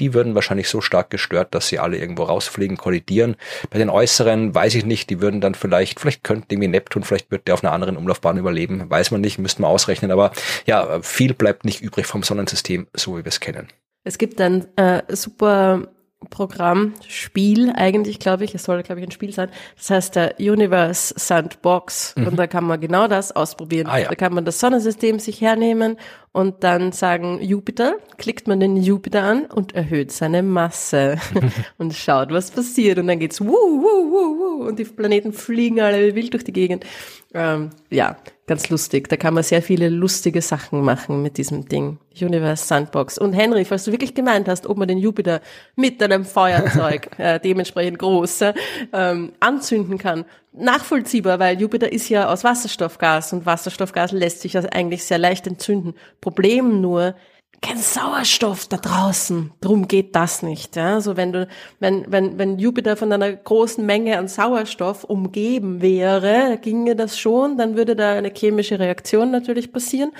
die 0.00 0.14
würden 0.14 0.34
wahrscheinlich 0.34 0.68
so 0.68 0.80
stark 0.80 1.10
gestört, 1.10 1.54
dass 1.54 1.68
sie 1.68 1.78
alle 1.78 1.98
irgendwo 1.98 2.24
rausfliegen, 2.24 2.76
kollidieren. 2.76 3.36
Bei 3.70 3.78
den 3.78 3.90
äußeren 3.90 4.54
weiß 4.54 4.74
ich 4.74 4.84
nicht, 4.84 5.10
die 5.10 5.20
würden 5.20 5.40
dann 5.40 5.54
vielleicht, 5.54 6.00
vielleicht 6.00 6.24
könnte 6.24 6.46
irgendwie 6.50 6.68
Neptun, 6.68 7.04
vielleicht 7.04 7.30
wird 7.30 7.46
der 7.46 7.54
auf 7.54 7.62
einer 7.62 7.72
anderen 7.72 7.96
Umlaufbahn 7.96 8.38
überleben, 8.38 8.90
weiß 8.90 9.10
man 9.10 9.20
nicht, 9.20 9.38
müssten 9.38 9.62
wir 9.62 9.68
ausrechnen, 9.68 10.10
aber 10.10 10.32
ja, 10.66 11.00
viel 11.02 11.34
bleibt 11.34 11.64
nicht 11.64 11.82
übrig 11.82 12.06
vom 12.06 12.22
Sonnensystem, 12.22 12.88
so 12.94 13.16
wie 13.16 13.24
wir 13.24 13.28
es 13.28 13.40
kennen. 13.40 13.68
Es 14.02 14.16
gibt 14.16 14.40
ein 14.40 14.66
äh, 14.76 15.02
super 15.08 15.88
Programm, 16.28 16.92
Spiel 17.08 17.72
eigentlich, 17.74 18.18
glaube 18.18 18.44
ich. 18.44 18.54
Es 18.54 18.64
soll, 18.64 18.82
glaube 18.82 19.00
ich, 19.00 19.06
ein 19.06 19.10
Spiel 19.10 19.32
sein. 19.32 19.48
Das 19.76 19.88
heißt 19.88 20.16
der 20.16 20.34
Universe 20.38 21.14
Sandbox. 21.16 22.14
Mhm. 22.16 22.26
Und 22.28 22.36
da 22.36 22.46
kann 22.46 22.64
man 22.64 22.78
genau 22.78 23.08
das 23.08 23.32
ausprobieren. 23.32 23.86
Ah, 23.86 23.98
ja. 23.98 24.08
Da 24.08 24.14
kann 24.14 24.34
man 24.34 24.44
das 24.44 24.60
Sonnensystem 24.60 25.18
sich 25.18 25.40
hernehmen 25.40 25.96
und 26.32 26.62
dann 26.62 26.92
sagen 26.92 27.40
Jupiter, 27.40 27.96
klickt 28.18 28.46
man 28.46 28.60
den 28.60 28.76
Jupiter 28.76 29.22
an 29.22 29.46
und 29.46 29.74
erhöht 29.74 30.12
seine 30.12 30.42
Masse 30.42 31.16
und 31.78 31.94
schaut, 31.94 32.30
was 32.32 32.50
passiert. 32.50 32.98
Und 32.98 33.06
dann 33.06 33.18
geht's 33.18 33.40
wuh, 33.40 33.46
wuh, 33.46 34.10
wuh, 34.10 34.38
wuh, 34.38 34.68
und 34.68 34.78
die 34.78 34.84
Planeten 34.84 35.32
fliegen 35.32 35.80
alle 35.80 36.14
wild 36.14 36.34
durch 36.34 36.44
die 36.44 36.52
Gegend. 36.52 36.84
Ähm, 37.32 37.70
ja, 37.90 38.16
ganz 38.50 38.68
lustig. 38.68 39.08
Da 39.08 39.16
kann 39.16 39.32
man 39.32 39.44
sehr 39.44 39.62
viele 39.62 39.88
lustige 39.88 40.42
Sachen 40.42 40.82
machen 40.82 41.22
mit 41.22 41.38
diesem 41.38 41.68
Ding. 41.68 41.98
Universe 42.20 42.66
Sandbox. 42.66 43.16
Und 43.16 43.32
Henry, 43.32 43.64
falls 43.64 43.84
du 43.84 43.92
wirklich 43.92 44.12
gemeint 44.12 44.48
hast, 44.48 44.66
ob 44.66 44.76
man 44.76 44.88
den 44.88 44.98
Jupiter 44.98 45.40
mit 45.76 46.02
einem 46.02 46.24
Feuerzeug, 46.24 47.10
äh, 47.18 47.38
dementsprechend 47.38 48.00
groß, 48.00 48.46
ähm, 48.92 49.32
anzünden 49.38 49.98
kann, 49.98 50.24
nachvollziehbar, 50.52 51.38
weil 51.38 51.60
Jupiter 51.60 51.92
ist 51.92 52.08
ja 52.08 52.28
aus 52.28 52.42
Wasserstoffgas 52.42 53.32
und 53.32 53.46
Wasserstoffgas 53.46 54.10
lässt 54.10 54.40
sich 54.40 54.54
ja 54.54 54.62
eigentlich 54.62 55.04
sehr 55.04 55.18
leicht 55.18 55.46
entzünden. 55.46 55.94
Problem 56.20 56.80
nur, 56.80 57.14
kein 57.62 57.78
Sauerstoff 57.78 58.66
da 58.68 58.78
draußen. 58.78 59.52
Drum 59.60 59.86
geht 59.86 60.16
das 60.16 60.42
nicht. 60.42 60.76
Ja? 60.76 60.94
Also 60.94 61.16
wenn 61.16 61.32
du, 61.32 61.48
wenn, 61.78 62.10
wenn, 62.10 62.38
wenn 62.38 62.58
Jupiter 62.58 62.96
von 62.96 63.12
einer 63.12 63.32
großen 63.32 63.84
Menge 63.84 64.18
an 64.18 64.28
Sauerstoff 64.28 65.04
umgeben 65.04 65.82
wäre, 65.82 66.58
ginge 66.62 66.96
das 66.96 67.18
schon, 67.18 67.58
dann 67.58 67.76
würde 67.76 67.96
da 67.96 68.14
eine 68.14 68.32
chemische 68.34 68.78
Reaktion 68.78 69.30
natürlich 69.30 69.72
passieren, 69.72 70.12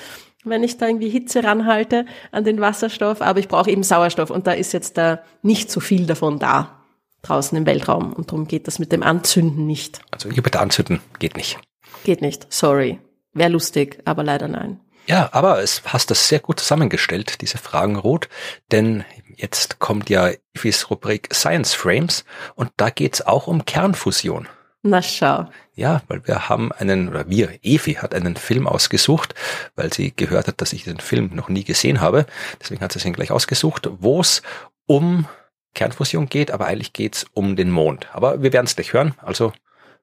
wenn 0.44 0.62
ich 0.62 0.76
da 0.76 0.86
irgendwie 0.86 1.08
Hitze 1.08 1.42
ranhalte 1.42 2.04
an 2.30 2.44
den 2.44 2.60
Wasserstoff. 2.60 3.22
Aber 3.22 3.38
ich 3.38 3.48
brauche 3.48 3.70
eben 3.70 3.82
Sauerstoff 3.82 4.30
und 4.30 4.46
da 4.46 4.52
ist 4.52 4.72
jetzt 4.72 4.98
da 4.98 5.20
nicht 5.42 5.70
so 5.70 5.80
viel 5.80 6.06
davon 6.06 6.38
da 6.38 6.76
draußen 7.22 7.56
im 7.56 7.66
Weltraum 7.66 8.12
und 8.12 8.30
darum 8.30 8.48
geht 8.48 8.66
das 8.66 8.78
mit 8.78 8.92
dem 8.92 9.02
Anzünden 9.02 9.66
nicht. 9.66 10.00
Also 10.10 10.30
Jupiter 10.30 10.60
anzünden 10.60 11.00
geht 11.18 11.36
nicht. 11.36 11.58
Geht 12.04 12.22
nicht. 12.22 12.46
Sorry. 12.52 12.98
Wäre 13.32 13.50
lustig, 13.50 14.00
aber 14.04 14.24
leider 14.24 14.48
nein. 14.48 14.80
Ja, 15.10 15.28
aber 15.32 15.60
es 15.60 15.82
hast 15.86 16.12
das 16.12 16.28
sehr 16.28 16.38
gut 16.38 16.60
zusammengestellt, 16.60 17.40
diese 17.40 17.58
Fragen, 17.58 17.96
Ruth, 17.96 18.28
denn 18.70 19.04
jetzt 19.34 19.80
kommt 19.80 20.08
ja 20.08 20.30
Ifis 20.54 20.88
Rubrik 20.88 21.34
Science 21.34 21.74
Frames 21.74 22.24
und 22.54 22.70
da 22.76 22.90
geht's 22.90 23.20
auch 23.20 23.48
um 23.48 23.64
Kernfusion. 23.64 24.46
Na 24.84 25.02
schau. 25.02 25.50
Ja, 25.74 26.02
weil 26.06 26.24
wir 26.28 26.48
haben 26.48 26.70
einen, 26.70 27.08
oder 27.08 27.28
wir, 27.28 27.58
Evi 27.60 27.94
hat 27.94 28.14
einen 28.14 28.36
Film 28.36 28.68
ausgesucht, 28.68 29.34
weil 29.74 29.92
sie 29.92 30.14
gehört 30.14 30.46
hat, 30.46 30.60
dass 30.60 30.72
ich 30.72 30.84
den 30.84 31.00
Film 31.00 31.30
noch 31.34 31.48
nie 31.48 31.64
gesehen 31.64 32.00
habe. 32.00 32.24
Deswegen 32.60 32.80
hat 32.80 32.92
sie 32.92 33.04
ihn 33.04 33.12
gleich 33.12 33.32
ausgesucht, 33.32 33.90
wo 33.98 34.20
es 34.20 34.42
um 34.86 35.26
Kernfusion 35.74 36.28
geht, 36.28 36.52
aber 36.52 36.66
eigentlich 36.66 36.92
geht's 36.92 37.26
um 37.32 37.56
den 37.56 37.72
Mond. 37.72 38.06
Aber 38.12 38.44
wir 38.44 38.52
werden 38.52 38.66
es 38.66 38.76
gleich 38.76 38.92
hören, 38.92 39.14
also 39.16 39.52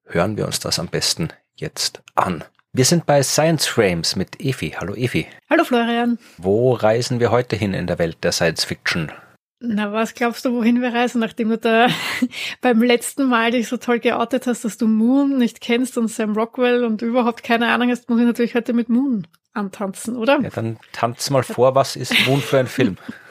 hören 0.04 0.36
wir 0.36 0.46
uns 0.46 0.60
das 0.60 0.80
am 0.80 0.88
besten 0.90 1.30
jetzt 1.56 2.02
an. 2.14 2.44
Wir 2.78 2.86
sind 2.86 3.08
bei 3.08 3.24
Science 3.24 3.66
Frames 3.66 4.16
mit 4.16 4.40
Efi. 4.40 4.76
Hallo 4.80 4.94
Efi. 4.94 5.26
Hallo 5.49 5.64
Florian. 5.64 6.20
Wo 6.38 6.74
reisen 6.74 7.20
wir 7.20 7.32
heute 7.32 7.56
hin 7.56 7.74
in 7.74 7.88
der 7.88 7.98
Welt 7.98 8.18
der 8.22 8.32
Science 8.32 8.66
Fiction? 8.66 9.12
Na, 9.60 9.91
was 9.91 10.14
glaubst 10.14 10.45
du, 10.45 10.54
wohin 10.54 10.80
wir 10.84 10.94
reisen, 10.94 11.20
nachdem 11.20 11.49
du 11.49 11.58
da 11.58 11.88
beim 12.62 12.84
letzten 12.84 13.26
Mal 13.26 13.49
dich 13.49 13.68
so 13.68 13.78
toll 13.78 13.98
geoutet 13.98 14.45
hast, 14.45 14.64
dass 14.64 14.78
du 14.78 14.88
Moon 14.88 15.40
nicht 15.40 15.60
kennst 15.60 15.98
und 15.98 16.08
Sam 16.08 16.38
Rockwell 16.38 16.84
und 16.84 17.02
überhaupt 17.02 17.41
keine 17.41 17.70
Ahnung 17.70 17.90
hast, 17.90 18.12
muss 18.12 18.20
ich 18.20 18.28
natürlich 18.28 18.54
heute 18.54 18.74
mit 18.74 18.90
Moon 18.90 19.26
antanzen, 19.54 20.16
oder? 20.16 20.40
Ja, 20.40 20.52
dann 20.52 20.78
tanz 20.91 21.32
mal 21.32 21.41
vor, 21.41 21.74
was 21.74 21.95
ist 21.95 22.14
Moon 22.28 22.41
für 22.41 22.60
ein 22.60 22.68
Film? 22.68 22.98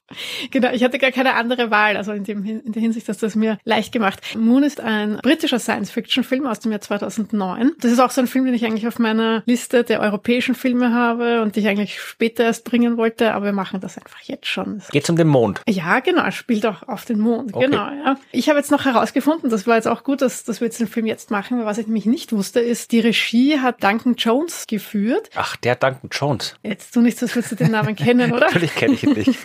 Genau, 0.51 0.71
ich 0.71 0.85
hatte 0.85 0.99
gar 0.99 1.11
keine 1.11 1.35
andere 1.35 1.71
Wahl, 1.71 1.97
also 1.97 2.13
in, 2.13 2.25
dem, 2.25 2.45
in 2.45 2.73
der 2.73 2.83
Hinsicht, 2.83 3.09
dass 3.09 3.19
das 3.19 3.35
mir 3.35 3.59
leicht 3.65 3.93
gemacht. 3.93 4.21
Moon 4.37 4.63
ist 4.63 4.81
ein 4.81 5.19
britischer 5.23 5.59
Science-Fiction-Film 5.59 6.47
aus 6.47 6.61
dem 6.61 6.73
Jahr 6.73 6.81
2009. 6.81 7.73
Das 7.81 7.91
ist 7.91 7.99
auch 7.99 8.11
so 8.11 8.21
ein 8.21 8.27
Film, 8.27 8.45
den 8.45 8.55
ich 8.55 8.65
eigentlich 8.65 8.87
auf 8.87 8.99
meiner 8.99 9.43
Liste 9.47 9.85
der 9.85 10.01
europäischen 10.01 10.55
Filme 10.55 10.93
habe 10.93 11.43
und 11.43 11.57
die 11.57 11.61
ich 11.61 11.69
eigentlich 11.69 12.01
später 12.01 12.45
erst 12.45 12.65
bringen 12.65 12.97
wollte, 12.97 13.33
aber 13.35 13.47
wir 13.47 13.53
machen 13.53 13.81
das 13.81 13.99
einfach 13.99 14.21
jetzt 14.21 14.47
schon. 14.47 14.83
Geht's 14.93 15.11
um 15.11 15.17
den 15.17 15.29
Mond? 15.29 15.63
Ja, 15.69 16.01
genau, 16.01 16.31
spielt 16.31 16.67
auch 16.67 16.87
auf 16.87 17.05
den 17.05 17.19
Mond, 17.19 17.55
okay. 17.55 17.67
genau. 17.67 17.87
Ja. 17.87 18.17
Ich 18.33 18.49
habe 18.49 18.59
jetzt 18.59 18.71
noch 18.71 18.85
herausgefunden, 18.85 19.51
das 19.51 19.67
war 19.67 19.77
jetzt 19.77 19.89
auch 19.89 20.05
gut, 20.05 20.23
dass, 20.23 20.45
dass 20.45 20.61
wir 20.61 20.67
jetzt 20.67 20.79
den 20.81 20.89
Film 20.89 21.07
jetzt 21.07 21.31
machen, 21.31 21.65
was 21.65 21.79
ich 21.79 21.87
nämlich 21.87 22.07
nicht 22.07 22.33
wusste, 22.33 22.61
ist, 22.61 22.93
die 22.93 23.01
Regie 23.01 23.59
hat 23.59 23.83
Duncan 23.83 24.15
Jones 24.15 24.67
geführt. 24.67 25.31
Ach, 25.35 25.57
der 25.57 25.75
Duncan 25.75 26.11
Jones. 26.13 26.55
Jetzt 26.63 26.95
tu 26.95 27.01
nichts, 27.01 27.23
als 27.23 27.35
würdest 27.35 27.53
du 27.53 27.57
den 27.57 27.73
Namen 27.73 27.97
kennen, 27.97 28.33
oder? 28.33 28.47
Natürlich 28.47 28.75
kenne 28.75 28.95
ich 28.95 29.03
ihn 29.03 29.13
nicht. 29.13 29.39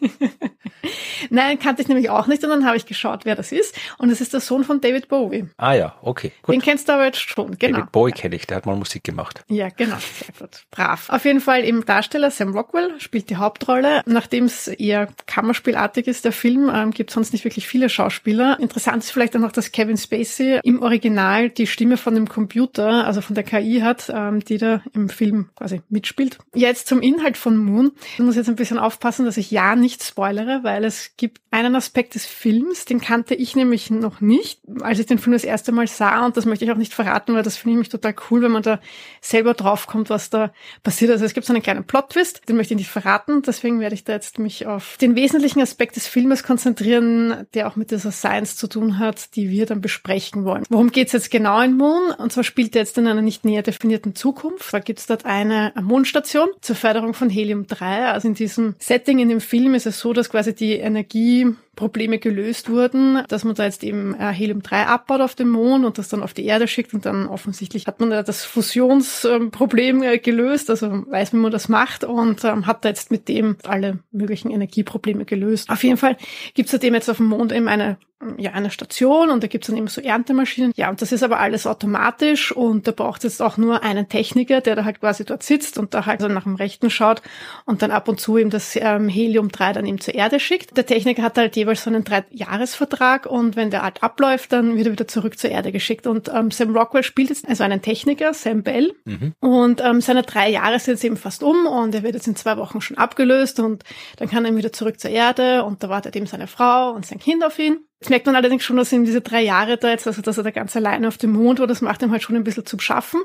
Nein, 1.30 1.58
kannte 1.58 1.82
ich 1.82 1.88
nämlich 1.88 2.10
auch 2.10 2.26
nicht 2.26 2.42
und 2.44 2.50
dann 2.50 2.66
habe 2.66 2.76
ich 2.76 2.86
geschaut, 2.86 3.24
wer 3.24 3.34
das 3.34 3.52
ist. 3.52 3.74
Und 3.98 4.10
es 4.10 4.20
ist 4.20 4.32
der 4.32 4.40
Sohn 4.40 4.64
von 4.64 4.80
David 4.80 5.08
Bowie. 5.08 5.48
Ah 5.56 5.74
ja, 5.74 5.96
okay. 6.02 6.32
Gut. 6.42 6.54
Den 6.54 6.60
kennst 6.62 6.88
du 6.88 6.92
aber 6.92 7.06
jetzt 7.06 7.18
schon, 7.18 7.58
genau. 7.58 7.78
David 7.78 7.92
Bowie 7.92 8.12
kenne 8.12 8.36
ich, 8.36 8.46
der 8.46 8.58
hat 8.58 8.66
mal 8.66 8.76
Musik 8.76 9.04
gemacht. 9.04 9.44
Ja, 9.48 9.68
genau, 9.68 9.96
sehr 9.96 10.34
gut. 10.38 10.64
Brav. 10.70 11.08
Auf 11.08 11.24
jeden 11.24 11.40
Fall 11.40 11.64
im 11.64 11.84
Darsteller 11.84 12.30
Sam 12.30 12.52
Rockwell 12.56 12.98
spielt 12.98 13.30
die 13.30 13.36
Hauptrolle. 13.36 14.02
Nachdem 14.06 14.44
es 14.44 14.68
eher 14.68 15.08
Kammerspielartig 15.26 16.06
ist, 16.06 16.24
der 16.24 16.32
Film, 16.32 16.70
ähm, 16.72 16.90
gibt 16.92 17.10
sonst 17.10 17.32
nicht 17.32 17.44
wirklich 17.44 17.66
viele 17.66 17.88
Schauspieler. 17.88 18.58
Interessant 18.60 19.02
ist 19.02 19.10
vielleicht 19.10 19.36
auch 19.36 19.40
noch, 19.40 19.52
dass 19.52 19.72
Kevin 19.72 19.96
Spacey 19.96 20.60
im 20.62 20.82
Original 20.82 21.50
die 21.50 21.66
Stimme 21.66 21.96
von 21.96 22.14
dem 22.14 22.28
Computer, 22.28 23.06
also 23.06 23.20
von 23.20 23.34
der 23.34 23.44
KI 23.44 23.80
hat, 23.80 24.10
ähm, 24.14 24.40
die 24.40 24.58
da 24.58 24.82
im 24.94 25.08
Film 25.08 25.50
quasi 25.56 25.82
mitspielt. 25.88 26.38
Jetzt 26.54 26.86
zum 26.86 27.00
Inhalt 27.00 27.36
von 27.36 27.56
Moon. 27.56 27.92
Ich 28.14 28.18
muss 28.20 28.36
jetzt 28.36 28.48
ein 28.48 28.56
bisschen 28.56 28.78
aufpassen, 28.78 29.24
dass 29.24 29.36
ich 29.36 29.50
ja 29.50 29.76
nicht 29.76 29.97
spoilere, 30.02 30.60
weil 30.62 30.84
es 30.84 31.16
gibt 31.16 31.40
einen 31.50 31.74
Aspekt 31.74 32.14
des 32.14 32.26
Films, 32.26 32.84
den 32.84 33.00
kannte 33.00 33.34
ich 33.34 33.56
nämlich 33.56 33.90
noch 33.90 34.20
nicht, 34.20 34.60
als 34.80 34.98
ich 34.98 35.06
den 35.06 35.18
Film 35.18 35.32
das 35.32 35.44
erste 35.44 35.72
Mal 35.72 35.86
sah 35.86 36.26
und 36.26 36.36
das 36.36 36.44
möchte 36.44 36.64
ich 36.64 36.70
auch 36.70 36.76
nicht 36.76 36.94
verraten, 36.94 37.34
weil 37.34 37.42
das 37.42 37.56
finde 37.56 37.70
ich 37.70 37.74
nämlich 37.74 37.88
total 37.88 38.14
cool, 38.30 38.42
wenn 38.42 38.52
man 38.52 38.62
da 38.62 38.80
selber 39.20 39.54
draufkommt, 39.54 40.10
was 40.10 40.30
da 40.30 40.52
passiert. 40.82 41.10
Also 41.10 41.24
es 41.24 41.34
gibt 41.34 41.46
so 41.46 41.52
einen 41.52 41.62
kleinen 41.62 41.84
Plot-Twist, 41.84 42.48
den 42.48 42.56
möchte 42.56 42.74
ich 42.74 42.78
nicht 42.78 42.90
verraten, 42.90 43.42
deswegen 43.42 43.80
werde 43.80 43.94
ich 43.94 44.04
da 44.04 44.12
jetzt 44.12 44.38
mich 44.38 44.66
auf 44.66 44.96
den 45.00 45.16
wesentlichen 45.16 45.60
Aspekt 45.60 45.96
des 45.96 46.06
Filmes 46.06 46.42
konzentrieren, 46.42 47.46
der 47.54 47.68
auch 47.68 47.76
mit 47.76 47.90
dieser 47.90 48.12
Science 48.12 48.56
zu 48.56 48.68
tun 48.68 48.98
hat, 48.98 49.34
die 49.36 49.50
wir 49.50 49.66
dann 49.66 49.80
besprechen 49.80 50.44
wollen. 50.44 50.64
Worum 50.68 50.90
geht 50.90 51.08
es 51.08 51.12
jetzt 51.12 51.30
genau 51.30 51.60
in 51.60 51.76
Moon? 51.76 52.12
Und 52.18 52.32
zwar 52.32 52.44
spielt 52.44 52.76
er 52.76 52.82
jetzt 52.82 52.98
in 52.98 53.06
einer 53.06 53.22
nicht 53.22 53.44
näher 53.44 53.62
definierten 53.62 54.14
Zukunft. 54.14 54.72
Da 54.72 54.78
gibt 54.78 54.98
es 54.98 55.06
dort 55.06 55.24
eine 55.24 55.72
Mondstation 55.80 56.48
zur 56.60 56.76
Förderung 56.76 57.14
von 57.14 57.30
Helium-3. 57.30 58.10
Also 58.10 58.28
in 58.28 58.34
diesem 58.34 58.74
Setting 58.78 59.18
in 59.18 59.28
dem 59.28 59.40
Film 59.40 59.74
ist 59.74 59.86
es 59.88 60.00
so, 60.00 60.12
dass 60.12 60.30
quasi 60.30 60.54
die 60.54 60.74
Energieprobleme 60.74 62.18
gelöst 62.18 62.70
wurden, 62.70 63.22
dass 63.28 63.44
man 63.44 63.54
da 63.54 63.64
jetzt 63.64 63.82
eben 63.82 64.14
äh, 64.14 64.32
Helium-3 64.32 64.84
abbaut 64.84 65.20
auf 65.20 65.34
dem 65.34 65.48
Mond 65.48 65.84
und 65.84 65.98
das 65.98 66.08
dann 66.08 66.22
auf 66.22 66.34
die 66.34 66.44
Erde 66.44 66.68
schickt 66.68 66.94
und 66.94 67.06
dann 67.06 67.26
offensichtlich 67.26 67.86
hat 67.86 68.00
man 68.00 68.10
da 68.10 68.22
das 68.22 68.44
Fusionsproblem 68.44 70.02
äh, 70.02 70.18
gelöst, 70.18 70.70
also 70.70 71.04
weiß, 71.10 71.32
wie 71.32 71.38
man 71.38 71.52
das 71.52 71.68
macht 71.68 72.04
und 72.04 72.44
ähm, 72.44 72.66
hat 72.66 72.84
da 72.84 72.88
jetzt 72.88 73.10
mit 73.10 73.28
dem 73.28 73.56
alle 73.64 73.98
möglichen 74.12 74.50
Energieprobleme 74.50 75.24
gelöst. 75.24 75.70
Auf 75.70 75.82
jeden 75.82 75.96
Fall 75.96 76.16
gibt 76.54 76.72
es 76.72 76.78
dem 76.78 76.94
jetzt 76.94 77.10
auf 77.10 77.16
dem 77.16 77.26
Mond 77.26 77.52
eben 77.52 77.68
eine 77.68 77.98
ja, 78.36 78.50
eine 78.50 78.70
Station 78.70 79.30
und 79.30 79.44
da 79.44 79.46
gibt's 79.46 79.68
dann 79.68 79.76
eben 79.76 79.86
so 79.86 80.00
Erntemaschinen. 80.00 80.72
Ja, 80.74 80.90
und 80.90 81.00
das 81.00 81.12
ist 81.12 81.22
aber 81.22 81.38
alles 81.38 81.68
automatisch 81.68 82.50
und 82.50 82.88
da 82.88 82.92
braucht 82.92 83.24
es 83.24 83.34
jetzt 83.34 83.42
auch 83.42 83.56
nur 83.56 83.84
einen 83.84 84.08
Techniker, 84.08 84.60
der 84.60 84.74
da 84.74 84.84
halt 84.84 84.98
quasi 85.00 85.24
dort 85.24 85.44
sitzt 85.44 85.78
und 85.78 85.94
da 85.94 86.04
halt 86.04 86.20
so 86.20 86.26
nach 86.26 86.42
dem 86.42 86.56
Rechten 86.56 86.90
schaut 86.90 87.22
und 87.64 87.82
dann 87.82 87.92
ab 87.92 88.08
und 88.08 88.18
zu 88.18 88.36
eben 88.36 88.50
das 88.50 88.74
ähm, 88.74 89.08
Helium-3 89.08 89.72
dann 89.72 89.86
eben 89.86 90.00
zur 90.00 90.14
Erde 90.14 90.40
schickt. 90.40 90.76
Der 90.76 90.84
Techniker 90.84 91.22
hat 91.22 91.38
halt 91.38 91.54
jeweils 91.54 91.84
so 91.84 91.90
einen 91.90 92.02
Drei-Jahres-Vertrag 92.02 93.26
und 93.26 93.54
wenn 93.54 93.70
der 93.70 93.82
halt 93.82 94.02
abläuft, 94.02 94.52
dann 94.52 94.76
wird 94.76 94.86
er 94.86 94.92
wieder 94.92 95.08
zurück 95.08 95.38
zur 95.38 95.50
Erde 95.50 95.70
geschickt. 95.70 96.08
Und 96.08 96.28
ähm, 96.28 96.50
Sam 96.50 96.76
Rockwell 96.76 97.04
spielt 97.04 97.28
jetzt 97.28 97.48
also 97.48 97.62
einen 97.62 97.82
Techniker, 97.82 98.34
Sam 98.34 98.64
Bell, 98.64 98.94
mhm. 99.04 99.34
und 99.40 99.80
ähm, 99.80 100.00
seine 100.00 100.22
drei 100.22 100.50
Jahre 100.50 100.80
sind 100.80 100.94
jetzt 100.94 101.04
eben 101.04 101.16
fast 101.16 101.44
um 101.44 101.66
und 101.66 101.94
er 101.94 102.02
wird 102.02 102.14
jetzt 102.14 102.26
in 102.26 102.34
zwei 102.34 102.56
Wochen 102.56 102.80
schon 102.80 102.98
abgelöst 102.98 103.60
und 103.60 103.84
dann 104.16 104.28
kann 104.28 104.44
er 104.44 104.56
wieder 104.56 104.72
zurück 104.72 104.98
zur 104.98 105.10
Erde 105.10 105.64
und 105.64 105.84
da 105.84 105.88
wartet 105.88 106.16
eben 106.16 106.26
seine 106.26 106.48
Frau 106.48 106.90
und 106.90 107.06
sein 107.06 107.20
Kind 107.20 107.44
auf 107.44 107.58
ihn. 107.58 107.87
Das 108.00 108.10
merkt 108.10 108.26
man 108.26 108.36
allerdings 108.36 108.62
schon, 108.62 108.76
dass 108.76 108.92
ihm 108.92 109.04
diese 109.04 109.20
drei 109.20 109.42
Jahre 109.42 109.76
da 109.76 109.90
jetzt, 109.90 110.06
also 110.06 110.22
dass 110.22 110.38
er 110.38 110.44
da 110.44 110.52
ganz 110.52 110.76
alleine 110.76 111.08
auf 111.08 111.18
dem 111.18 111.32
Mond 111.32 111.58
war, 111.58 111.66
das 111.66 111.80
macht 111.80 112.00
ihm 112.00 112.12
halt 112.12 112.22
schon 112.22 112.36
ein 112.36 112.44
bisschen 112.44 112.64
zu 112.64 112.78
schaffen. 112.78 113.20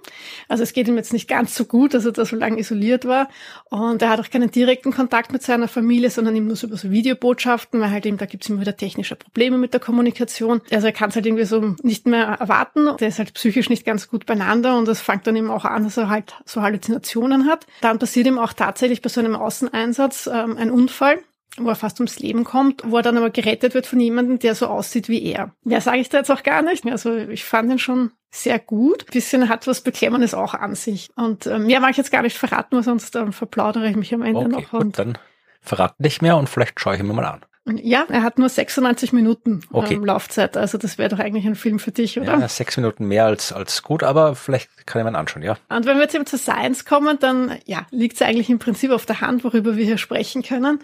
Also 0.47 0.63
es 0.63 0.73
geht 0.73 0.87
ihm 0.87 0.95
jetzt 0.95 1.13
nicht 1.13 1.27
ganz 1.27 1.53
so 1.53 1.65
gut, 1.65 1.93
dass 1.93 2.05
er 2.05 2.11
da 2.11 2.25
so 2.25 2.35
lange 2.35 2.59
isoliert 2.59 3.05
war. 3.05 3.29
Und 3.69 4.01
er 4.01 4.09
hat 4.09 4.19
auch 4.19 4.29
keinen 4.31 4.49
direkten 4.49 4.91
Kontakt 4.91 5.31
mit 5.31 5.43
seiner 5.43 5.67
Familie, 5.67 6.09
sondern 6.09 6.35
eben 6.35 6.47
nur 6.47 6.55
so 6.55 6.65
über 6.65 6.77
so 6.77 6.89
Videobotschaften, 6.89 7.79
weil 7.81 7.91
halt 7.91 8.07
eben 8.07 8.17
da 8.17 8.25
gibt 8.25 8.43
es 8.45 8.49
immer 8.49 8.61
wieder 8.61 8.75
technische 8.75 9.15
Probleme 9.15 9.59
mit 9.59 9.73
der 9.73 9.79
Kommunikation. 9.79 10.61
Also 10.71 10.87
er 10.87 10.93
kann 10.93 11.09
es 11.09 11.15
halt 11.15 11.27
irgendwie 11.27 11.45
so 11.45 11.75
nicht 11.83 12.07
mehr 12.07 12.25
erwarten. 12.25 12.97
Der 12.97 13.09
ist 13.09 13.19
halt 13.19 13.35
psychisch 13.35 13.69
nicht 13.69 13.85
ganz 13.85 14.09
gut 14.09 14.25
beieinander 14.25 14.75
und 14.79 14.87
das 14.87 15.01
fängt 15.01 15.27
dann 15.27 15.35
eben 15.35 15.51
auch 15.51 15.65
an, 15.65 15.83
dass 15.83 15.97
er 15.97 16.09
halt 16.09 16.33
so 16.45 16.63
Halluzinationen 16.63 17.45
hat. 17.45 17.67
Dann 17.81 17.99
passiert 17.99 18.25
ihm 18.25 18.39
auch 18.39 18.53
tatsächlich 18.53 19.03
bei 19.03 19.09
so 19.09 19.19
einem 19.19 19.35
Außeneinsatz 19.35 20.27
ähm, 20.33 20.57
ein 20.57 20.71
Unfall 20.71 21.19
wo 21.57 21.69
er 21.69 21.75
fast 21.75 21.99
ums 21.99 22.19
Leben 22.19 22.43
kommt, 22.43 22.81
wo 22.85 22.97
er 22.97 23.03
dann 23.03 23.17
aber 23.17 23.29
gerettet 23.29 23.73
wird 23.73 23.85
von 23.85 23.99
jemandem, 23.99 24.39
der 24.39 24.55
so 24.55 24.67
aussieht 24.67 25.07
wie 25.09 25.23
er. 25.23 25.53
Mehr 25.63 25.81
sage 25.81 25.99
ich 25.99 26.09
da 26.09 26.17
jetzt 26.17 26.31
auch 26.31 26.43
gar 26.43 26.61
nicht. 26.61 26.85
Also 26.85 27.15
ich 27.15 27.45
fand 27.45 27.71
ihn 27.71 27.79
schon 27.79 28.11
sehr 28.31 28.57
gut. 28.57 29.05
bisschen 29.11 29.49
hat 29.49 29.67
was 29.67 29.81
Beklemmendes 29.81 30.33
auch 30.33 30.55
an 30.55 30.75
sich. 30.75 31.09
Und 31.15 31.45
ähm, 31.45 31.67
mehr 31.67 31.79
mag 31.79 31.91
ich 31.91 31.97
jetzt 31.97 32.11
gar 32.11 32.23
nicht 32.23 32.37
verraten, 32.37 32.75
weil 32.75 32.83
sonst 32.83 33.15
ähm, 33.15 33.33
verplaudere 33.33 33.87
ich 33.87 33.95
mich 33.95 34.13
am 34.13 34.23
Ende 34.23 34.39
okay, 34.39 34.49
noch. 34.49 34.71
Gut, 34.71 34.81
Und 34.81 34.99
dann 34.99 35.17
verrat 35.61 35.99
nicht 35.99 36.21
mehr 36.21 36.37
und 36.37 36.49
vielleicht 36.49 36.79
schaue 36.79 36.95
ich 36.95 36.99
ihn 36.99 37.07
mir 37.07 37.13
mal 37.13 37.25
an. 37.25 37.45
Ja, 37.65 38.05
er 38.09 38.23
hat 38.23 38.39
nur 38.39 38.49
96 38.49 39.13
Minuten 39.13 39.61
Okay. 39.71 39.93
ähm, 39.93 40.03
Laufzeit. 40.03 40.57
Also 40.57 40.77
das 40.77 40.97
wäre 40.97 41.07
doch 41.09 41.19
eigentlich 41.19 41.45
ein 41.45 41.55
Film 41.55 41.79
für 41.79 41.91
dich, 41.91 42.19
oder? 42.19 42.37
Ja, 42.37 42.47
sechs 42.49 42.75
Minuten 42.75 43.07
mehr 43.07 43.25
als, 43.25 43.53
als 43.53 43.83
gut, 43.83 44.03
aber 44.03 44.35
vielleicht 44.35 44.85
kann 44.85 44.99
ich 45.05 45.09
mir 45.09 45.17
anschauen, 45.17 45.43
ja. 45.43 45.55
Und 45.69 45.85
wenn 45.85 45.95
wir 45.95 46.03
jetzt 46.03 46.13
eben 46.13 46.25
zur 46.25 46.39
Science 46.39 46.83
kommen, 46.83 47.17
dann 47.21 47.57
ja, 47.65 47.87
liegt 47.89 48.15
es 48.15 48.21
eigentlich 48.21 48.49
im 48.49 48.59
Prinzip 48.59 48.91
auf 48.91 49.05
der 49.05 49.21
Hand, 49.21 49.45
worüber 49.45 49.77
wir 49.77 49.85
hier 49.85 49.97
sprechen 49.97 50.43
können. 50.43 50.79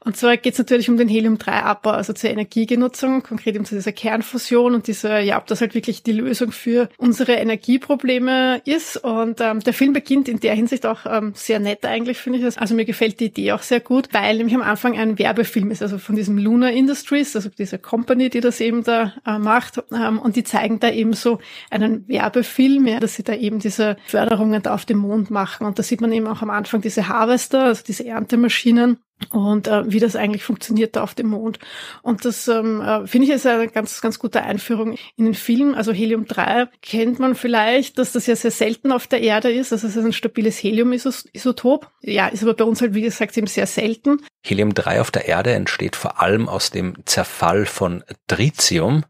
Und 0.00 0.16
zwar 0.16 0.38
geht 0.38 0.54
es 0.54 0.58
natürlich 0.58 0.88
um 0.88 0.96
den 0.96 1.08
Helium-3-Abbau, 1.08 1.90
also 1.90 2.14
zur 2.14 2.30
Energiegenutzung, 2.30 3.22
konkret 3.22 3.54
eben 3.54 3.66
zu 3.66 3.74
dieser 3.74 3.92
Kernfusion 3.92 4.74
und 4.74 4.86
dieser, 4.86 5.20
ja, 5.20 5.36
ob 5.36 5.46
das 5.48 5.60
halt 5.60 5.74
wirklich 5.74 6.02
die 6.02 6.12
Lösung 6.12 6.50
für 6.50 6.88
unsere 6.96 7.34
Energieprobleme 7.34 8.62
ist. 8.64 8.96
Und 8.96 9.42
ähm, 9.42 9.60
der 9.60 9.74
Film 9.74 9.92
beginnt 9.92 10.28
in 10.28 10.40
der 10.40 10.54
Hinsicht 10.54 10.86
auch 10.86 11.00
ähm, 11.04 11.32
sehr 11.36 11.58
nett 11.60 11.84
eigentlich, 11.84 12.16
finde 12.16 12.38
ich. 12.38 12.58
Also 12.58 12.74
mir 12.74 12.86
gefällt 12.86 13.20
die 13.20 13.26
Idee 13.26 13.52
auch 13.52 13.62
sehr 13.62 13.80
gut, 13.80 14.08
weil 14.12 14.38
nämlich 14.38 14.54
am 14.54 14.62
Anfang 14.62 14.96
ein 14.98 15.18
Werbefilm 15.18 15.70
ist, 15.70 15.82
also 15.82 15.98
von 15.98 16.16
diesem 16.22 16.38
Lunar 16.38 16.70
Industries, 16.70 17.34
also 17.34 17.48
diese 17.48 17.78
Company, 17.78 18.30
die 18.30 18.40
das 18.40 18.60
eben 18.60 18.84
da 18.84 19.12
äh, 19.26 19.38
macht. 19.38 19.82
Ähm, 19.92 20.18
und 20.18 20.36
die 20.36 20.44
zeigen 20.44 20.78
da 20.78 20.88
eben 20.90 21.12
so 21.12 21.38
einen 21.70 22.06
Werbefilm, 22.08 22.86
ja, 22.86 23.00
dass 23.00 23.14
sie 23.14 23.24
da 23.24 23.34
eben 23.34 23.58
diese 23.58 23.96
Förderungen 24.06 24.62
da 24.62 24.74
auf 24.74 24.84
dem 24.84 24.98
Mond 24.98 25.30
machen. 25.30 25.66
Und 25.66 25.78
da 25.78 25.82
sieht 25.82 26.00
man 26.00 26.12
eben 26.12 26.28
auch 26.28 26.42
am 26.42 26.50
Anfang 26.50 26.80
diese 26.80 27.08
Harvester, 27.08 27.64
also 27.64 27.82
diese 27.86 28.06
Erntemaschinen 28.06 28.98
und 29.30 29.68
äh, 29.68 29.90
wie 29.90 30.00
das 30.00 30.16
eigentlich 30.16 30.44
funktioniert 30.44 30.96
da 30.96 31.02
auf 31.02 31.14
dem 31.14 31.28
Mond. 31.28 31.58
Und 32.02 32.24
das 32.24 32.48
ähm, 32.48 32.80
äh, 32.80 33.06
finde 33.06 33.26
ich 33.26 33.32
ist 33.32 33.46
eine 33.46 33.68
ganz, 33.68 34.00
ganz 34.00 34.18
gute 34.18 34.42
Einführung 34.42 34.96
in 35.16 35.24
den 35.24 35.34
Film. 35.34 35.74
Also 35.74 35.92
Helium-3 35.92 36.68
kennt 36.80 37.18
man 37.18 37.34
vielleicht, 37.34 37.98
dass 37.98 38.12
das 38.12 38.26
ja 38.26 38.36
sehr 38.36 38.50
selten 38.50 38.92
auf 38.92 39.06
der 39.06 39.20
Erde 39.22 39.52
ist. 39.52 39.72
Also 39.72 39.86
es 39.86 39.96
ein 39.96 40.12
stabiles 40.12 40.62
Helium-Isotop. 40.62 41.90
Ja, 42.02 42.28
ist 42.28 42.42
aber 42.42 42.54
bei 42.54 42.64
uns 42.64 42.80
halt, 42.80 42.94
wie 42.94 43.02
gesagt, 43.02 43.36
eben 43.36 43.46
sehr 43.46 43.66
selten. 43.66 44.20
Helium-3 44.44 45.00
auf 45.00 45.10
der 45.10 45.28
Erde 45.28 45.52
entsteht 45.52 45.96
vor 45.96 46.20
allem 46.20 46.48
aus 46.48 46.70
dem 46.70 46.94
Zerfall 47.06 47.66
von 47.66 48.02
Tritium. 48.26 49.04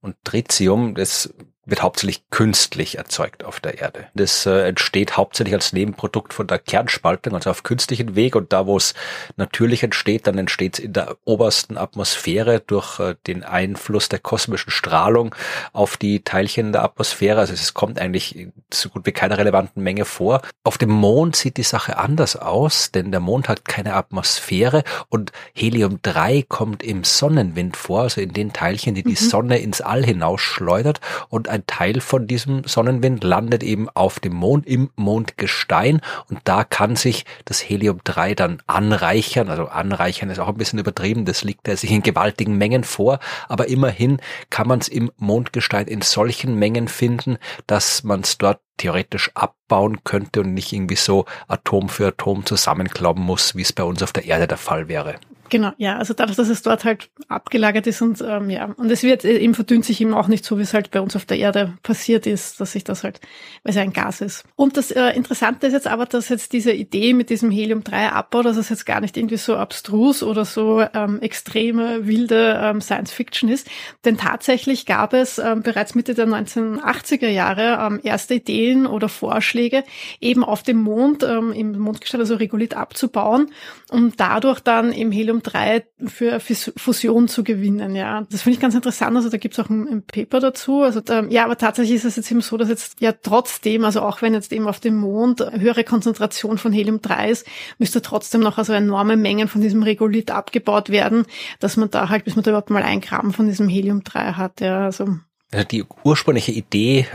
Und 0.00 0.16
Tritium, 0.24 0.94
das 0.94 1.34
wird 1.70 1.82
hauptsächlich 1.82 2.22
künstlich 2.30 2.98
erzeugt 2.98 3.44
auf 3.44 3.60
der 3.60 3.78
Erde. 3.78 4.06
Das 4.14 4.46
äh, 4.46 4.68
entsteht 4.68 5.16
hauptsächlich 5.16 5.54
als 5.54 5.72
Nebenprodukt 5.72 6.34
von 6.34 6.46
der 6.46 6.58
Kernspaltung, 6.58 7.34
also 7.34 7.50
auf 7.50 7.62
künstlichen 7.62 8.16
Weg. 8.16 8.36
Und 8.36 8.52
da, 8.52 8.66
wo 8.66 8.76
es 8.76 8.94
natürlich 9.36 9.82
entsteht, 9.82 10.26
dann 10.26 10.38
entsteht 10.38 10.78
es 10.78 10.84
in 10.84 10.92
der 10.92 11.16
obersten 11.24 11.76
Atmosphäre 11.78 12.60
durch 12.60 12.98
äh, 13.00 13.14
den 13.26 13.44
Einfluss 13.44 14.08
der 14.08 14.18
kosmischen 14.18 14.70
Strahlung 14.70 15.34
auf 15.72 15.96
die 15.96 16.22
Teilchen 16.22 16.72
der 16.72 16.82
Atmosphäre. 16.82 17.40
Also 17.40 17.52
es 17.52 17.74
kommt 17.74 17.98
eigentlich 17.98 18.48
so 18.72 18.88
gut 18.88 19.06
wie 19.06 19.12
keiner 19.12 19.38
relevanten 19.38 19.82
Menge 19.82 20.04
vor. 20.04 20.42
Auf 20.64 20.78
dem 20.78 20.90
Mond 20.90 21.36
sieht 21.36 21.56
die 21.56 21.62
Sache 21.62 21.98
anders 21.98 22.36
aus, 22.36 22.90
denn 22.90 23.10
der 23.10 23.20
Mond 23.20 23.48
hat 23.48 23.64
keine 23.64 23.94
Atmosphäre 23.94 24.82
und 25.08 25.32
Helium-3 25.54 26.46
kommt 26.48 26.82
im 26.82 27.04
Sonnenwind 27.04 27.76
vor, 27.76 28.02
also 28.02 28.20
in 28.20 28.32
den 28.32 28.52
Teilchen, 28.52 28.94
die 28.94 29.02
die 29.02 29.14
Sonne 29.16 29.58
ins 29.58 29.80
All 29.80 30.04
hinausschleudert. 30.04 31.00
Und 31.28 31.48
ein 31.48 31.59
Teil 31.66 32.00
von 32.00 32.26
diesem 32.26 32.64
Sonnenwind 32.64 33.24
landet 33.24 33.62
eben 33.62 33.88
auf 33.88 34.20
dem 34.20 34.34
Mond, 34.34 34.66
im 34.66 34.90
Mondgestein. 34.96 36.00
Und 36.28 36.40
da 36.44 36.64
kann 36.64 36.96
sich 36.96 37.24
das 37.44 37.60
Helium-3 37.60 38.34
dann 38.34 38.62
anreichern. 38.66 39.48
Also 39.48 39.66
anreichern 39.66 40.30
ist 40.30 40.38
auch 40.38 40.48
ein 40.48 40.56
bisschen 40.56 40.78
übertrieben. 40.78 41.24
Das 41.24 41.44
liegt 41.44 41.68
er 41.68 41.76
sich 41.76 41.90
in 41.90 42.02
gewaltigen 42.02 42.56
Mengen 42.56 42.84
vor. 42.84 43.18
Aber 43.48 43.68
immerhin 43.68 44.20
kann 44.50 44.68
man 44.68 44.80
es 44.80 44.88
im 44.88 45.10
Mondgestein 45.16 45.86
in 45.86 46.02
solchen 46.02 46.54
Mengen 46.54 46.88
finden, 46.88 47.38
dass 47.66 48.04
man 48.04 48.20
es 48.20 48.38
dort 48.38 48.60
theoretisch 48.76 49.30
abbauen 49.34 50.04
könnte 50.04 50.40
und 50.40 50.54
nicht 50.54 50.72
irgendwie 50.72 50.96
so 50.96 51.26
Atom 51.48 51.88
für 51.88 52.08
Atom 52.08 52.46
zusammenklauben 52.46 53.22
muss, 53.22 53.54
wie 53.54 53.62
es 53.62 53.72
bei 53.72 53.82
uns 53.82 54.02
auf 54.02 54.12
der 54.12 54.24
Erde 54.24 54.46
der 54.46 54.56
Fall 54.56 54.88
wäre. 54.88 55.16
Genau, 55.50 55.72
ja, 55.78 55.96
also 55.96 56.14
dadurch, 56.14 56.36
dass 56.36 56.48
es 56.48 56.62
dort 56.62 56.84
halt 56.84 57.10
abgelagert 57.26 57.88
ist 57.88 58.00
und 58.02 58.22
ähm, 58.22 58.50
ja, 58.50 58.66
und 58.76 58.88
es 58.88 59.02
wird 59.02 59.24
äh, 59.24 59.38
eben 59.38 59.54
verdünnt 59.54 59.84
sich 59.84 60.00
eben 60.00 60.14
auch 60.14 60.28
nicht 60.28 60.44
so, 60.44 60.58
wie 60.58 60.62
es 60.62 60.72
halt 60.72 60.92
bei 60.92 61.00
uns 61.00 61.16
auf 61.16 61.24
der 61.24 61.38
Erde 61.38 61.74
passiert 61.82 62.24
ist, 62.24 62.60
dass 62.60 62.72
sich 62.72 62.84
das 62.84 63.02
halt, 63.02 63.20
weil 63.64 63.72
es 63.72 63.76
ein 63.76 63.92
Gas 63.92 64.20
ist. 64.20 64.44
Und 64.54 64.76
das 64.76 64.92
äh, 64.92 65.10
Interessante 65.10 65.66
ist 65.66 65.72
jetzt 65.72 65.88
aber, 65.88 66.06
dass 66.06 66.28
jetzt 66.28 66.52
diese 66.52 66.70
Idee 66.70 67.14
mit 67.14 67.30
diesem 67.30 67.50
Helium-3-Abbau, 67.50 68.42
dass 68.42 68.56
es 68.58 68.68
jetzt 68.68 68.86
gar 68.86 69.00
nicht 69.00 69.16
irgendwie 69.16 69.38
so 69.38 69.56
abstrus 69.56 70.22
oder 70.22 70.44
so 70.44 70.84
ähm, 70.94 71.20
extreme, 71.20 72.06
wilde 72.06 72.60
ähm, 72.62 72.80
Science-Fiction 72.80 73.48
ist, 73.48 73.68
denn 74.04 74.18
tatsächlich 74.18 74.86
gab 74.86 75.14
es 75.14 75.38
ähm, 75.38 75.62
bereits 75.62 75.96
Mitte 75.96 76.14
der 76.14 76.28
1980er 76.28 77.28
Jahre 77.28 77.84
ähm, 77.84 77.98
erste 78.04 78.34
Ideen 78.34 78.86
oder 78.86 79.08
Vorschläge, 79.08 79.82
eben 80.20 80.44
auf 80.44 80.62
dem 80.62 80.76
Mond, 80.76 81.24
ähm, 81.24 81.52
im 81.52 81.76
Mondgestein, 81.76 82.20
also 82.20 82.36
Regolith 82.36 82.76
abzubauen, 82.76 83.50
um 83.90 84.12
dadurch 84.16 84.60
dann 84.60 84.92
im 84.92 85.10
Helium 85.10 85.39
3 85.42 85.84
für 86.06 86.40
Fus- 86.40 86.72
Fusion 86.76 87.28
zu 87.28 87.44
gewinnen, 87.44 87.94
ja. 87.94 88.26
Das 88.30 88.42
finde 88.42 88.54
ich 88.54 88.60
ganz 88.60 88.74
interessant. 88.74 89.16
Also 89.16 89.28
da 89.28 89.36
gibt 89.36 89.54
es 89.54 89.64
auch 89.64 89.68
ein, 89.70 89.86
ein 89.88 90.02
Paper 90.02 90.40
dazu. 90.40 90.82
Also 90.82 91.00
da, 91.00 91.22
ja, 91.24 91.44
aber 91.44 91.56
tatsächlich 91.58 91.96
ist 91.96 92.04
es 92.04 92.16
jetzt 92.16 92.30
eben 92.30 92.40
so, 92.40 92.56
dass 92.56 92.68
jetzt 92.68 93.00
ja 93.00 93.12
trotzdem, 93.12 93.84
also 93.84 94.02
auch 94.02 94.22
wenn 94.22 94.34
jetzt 94.34 94.52
eben 94.52 94.66
auf 94.68 94.80
dem 94.80 94.96
Mond 94.96 95.40
höhere 95.52 95.84
Konzentration 95.84 96.58
von 96.58 96.72
Helium 96.72 97.00
3 97.00 97.30
ist, 97.30 97.46
müsste 97.78 98.02
trotzdem 98.02 98.40
noch 98.40 98.58
also 98.58 98.72
enorme 98.72 99.16
Mengen 99.16 99.48
von 99.48 99.60
diesem 99.60 99.82
Regolith 99.82 100.30
abgebaut 100.30 100.90
werden, 100.90 101.24
dass 101.58 101.76
man 101.76 101.90
da 101.90 102.08
halt, 102.08 102.24
bis 102.24 102.36
man 102.36 102.42
da 102.44 102.50
überhaupt 102.50 102.70
mal 102.70 102.82
ein 102.82 103.00
Gramm 103.00 103.32
von 103.32 103.46
diesem 103.46 103.68
Helium 103.68 104.04
3 104.04 104.32
hat, 104.32 104.60
ja. 104.60 104.84
Also 104.84 105.16
Also 105.52 105.66
die 105.66 105.84
ursprüngliche 106.04 106.52
Idee 106.52 107.06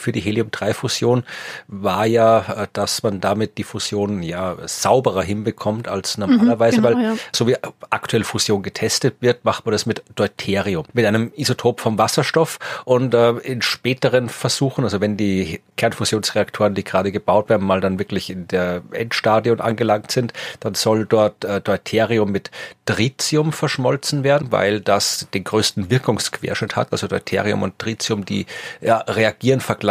für 0.00 0.12
die 0.12 0.20
Helium-3-Fusion 0.20 1.24
war 1.68 2.06
ja, 2.06 2.62
äh, 2.62 2.66
dass 2.72 3.02
man 3.02 3.20
damit 3.20 3.58
die 3.58 3.64
Fusion 3.64 4.22
ja 4.22 4.56
sauberer 4.66 5.22
hinbekommt 5.22 5.88
als 5.88 6.18
normalerweise, 6.18 6.76
genau, 6.76 6.88
weil 6.88 7.02
ja. 7.02 7.16
so 7.32 7.46
wie 7.46 7.56
aktuell 7.90 8.24
Fusion 8.24 8.62
getestet 8.62 9.16
wird, 9.20 9.44
macht 9.44 9.64
man 9.66 9.72
das 9.72 9.86
mit 9.86 10.02
Deuterium, 10.14 10.84
mit 10.92 11.06
einem 11.06 11.32
Isotop 11.36 11.80
vom 11.80 11.98
Wasserstoff 11.98 12.58
und 12.84 13.14
äh, 13.14 13.30
in 13.38 13.62
späteren 13.62 14.28
Versuchen, 14.28 14.84
also 14.84 15.00
wenn 15.00 15.16
die 15.16 15.60
Kernfusionsreaktoren, 15.76 16.74
die 16.74 16.84
gerade 16.84 17.12
gebaut 17.12 17.48
werden, 17.48 17.66
mal 17.66 17.80
dann 17.80 17.98
wirklich 17.98 18.30
in 18.30 18.48
der 18.48 18.82
Endstadion 18.92 19.60
angelangt 19.60 20.10
sind, 20.10 20.32
dann 20.60 20.74
soll 20.74 21.06
dort 21.06 21.44
äh, 21.44 21.60
Deuterium 21.60 22.32
mit 22.32 22.50
Tritium 22.86 23.52
verschmolzen 23.52 24.24
werden, 24.24 24.50
weil 24.50 24.80
das 24.80 25.28
den 25.32 25.44
größten 25.44 25.90
Wirkungsquerschnitt 25.90 26.76
hat. 26.76 26.88
Also 26.92 27.06
Deuterium 27.06 27.62
und 27.62 27.78
Tritium, 27.78 28.24
die 28.24 28.46
ja, 28.80 28.98
reagieren 28.98 29.60
vergleichsweise 29.60 29.89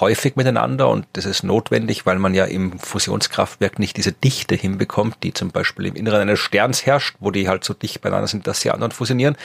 häufig 0.00 0.36
miteinander 0.36 0.88
und 0.88 1.06
das 1.14 1.24
ist 1.24 1.42
notwendig, 1.42 2.06
weil 2.06 2.18
man 2.18 2.34
ja 2.34 2.44
im 2.44 2.78
Fusionskraftwerk 2.78 3.78
nicht 3.78 3.96
diese 3.96 4.12
Dichte 4.12 4.54
hinbekommt, 4.54 5.16
die 5.22 5.32
zum 5.32 5.50
Beispiel 5.50 5.86
im 5.86 5.96
Inneren 5.96 6.20
eines 6.20 6.38
Sterns 6.38 6.86
herrscht, 6.86 7.16
wo 7.20 7.30
die 7.30 7.48
halt 7.48 7.64
so 7.64 7.74
dicht 7.74 8.00
beieinander 8.00 8.28
sind, 8.28 8.46
dass 8.46 8.60
sie 8.60 8.70
anderen 8.70 8.92
fusionieren. 8.92 9.36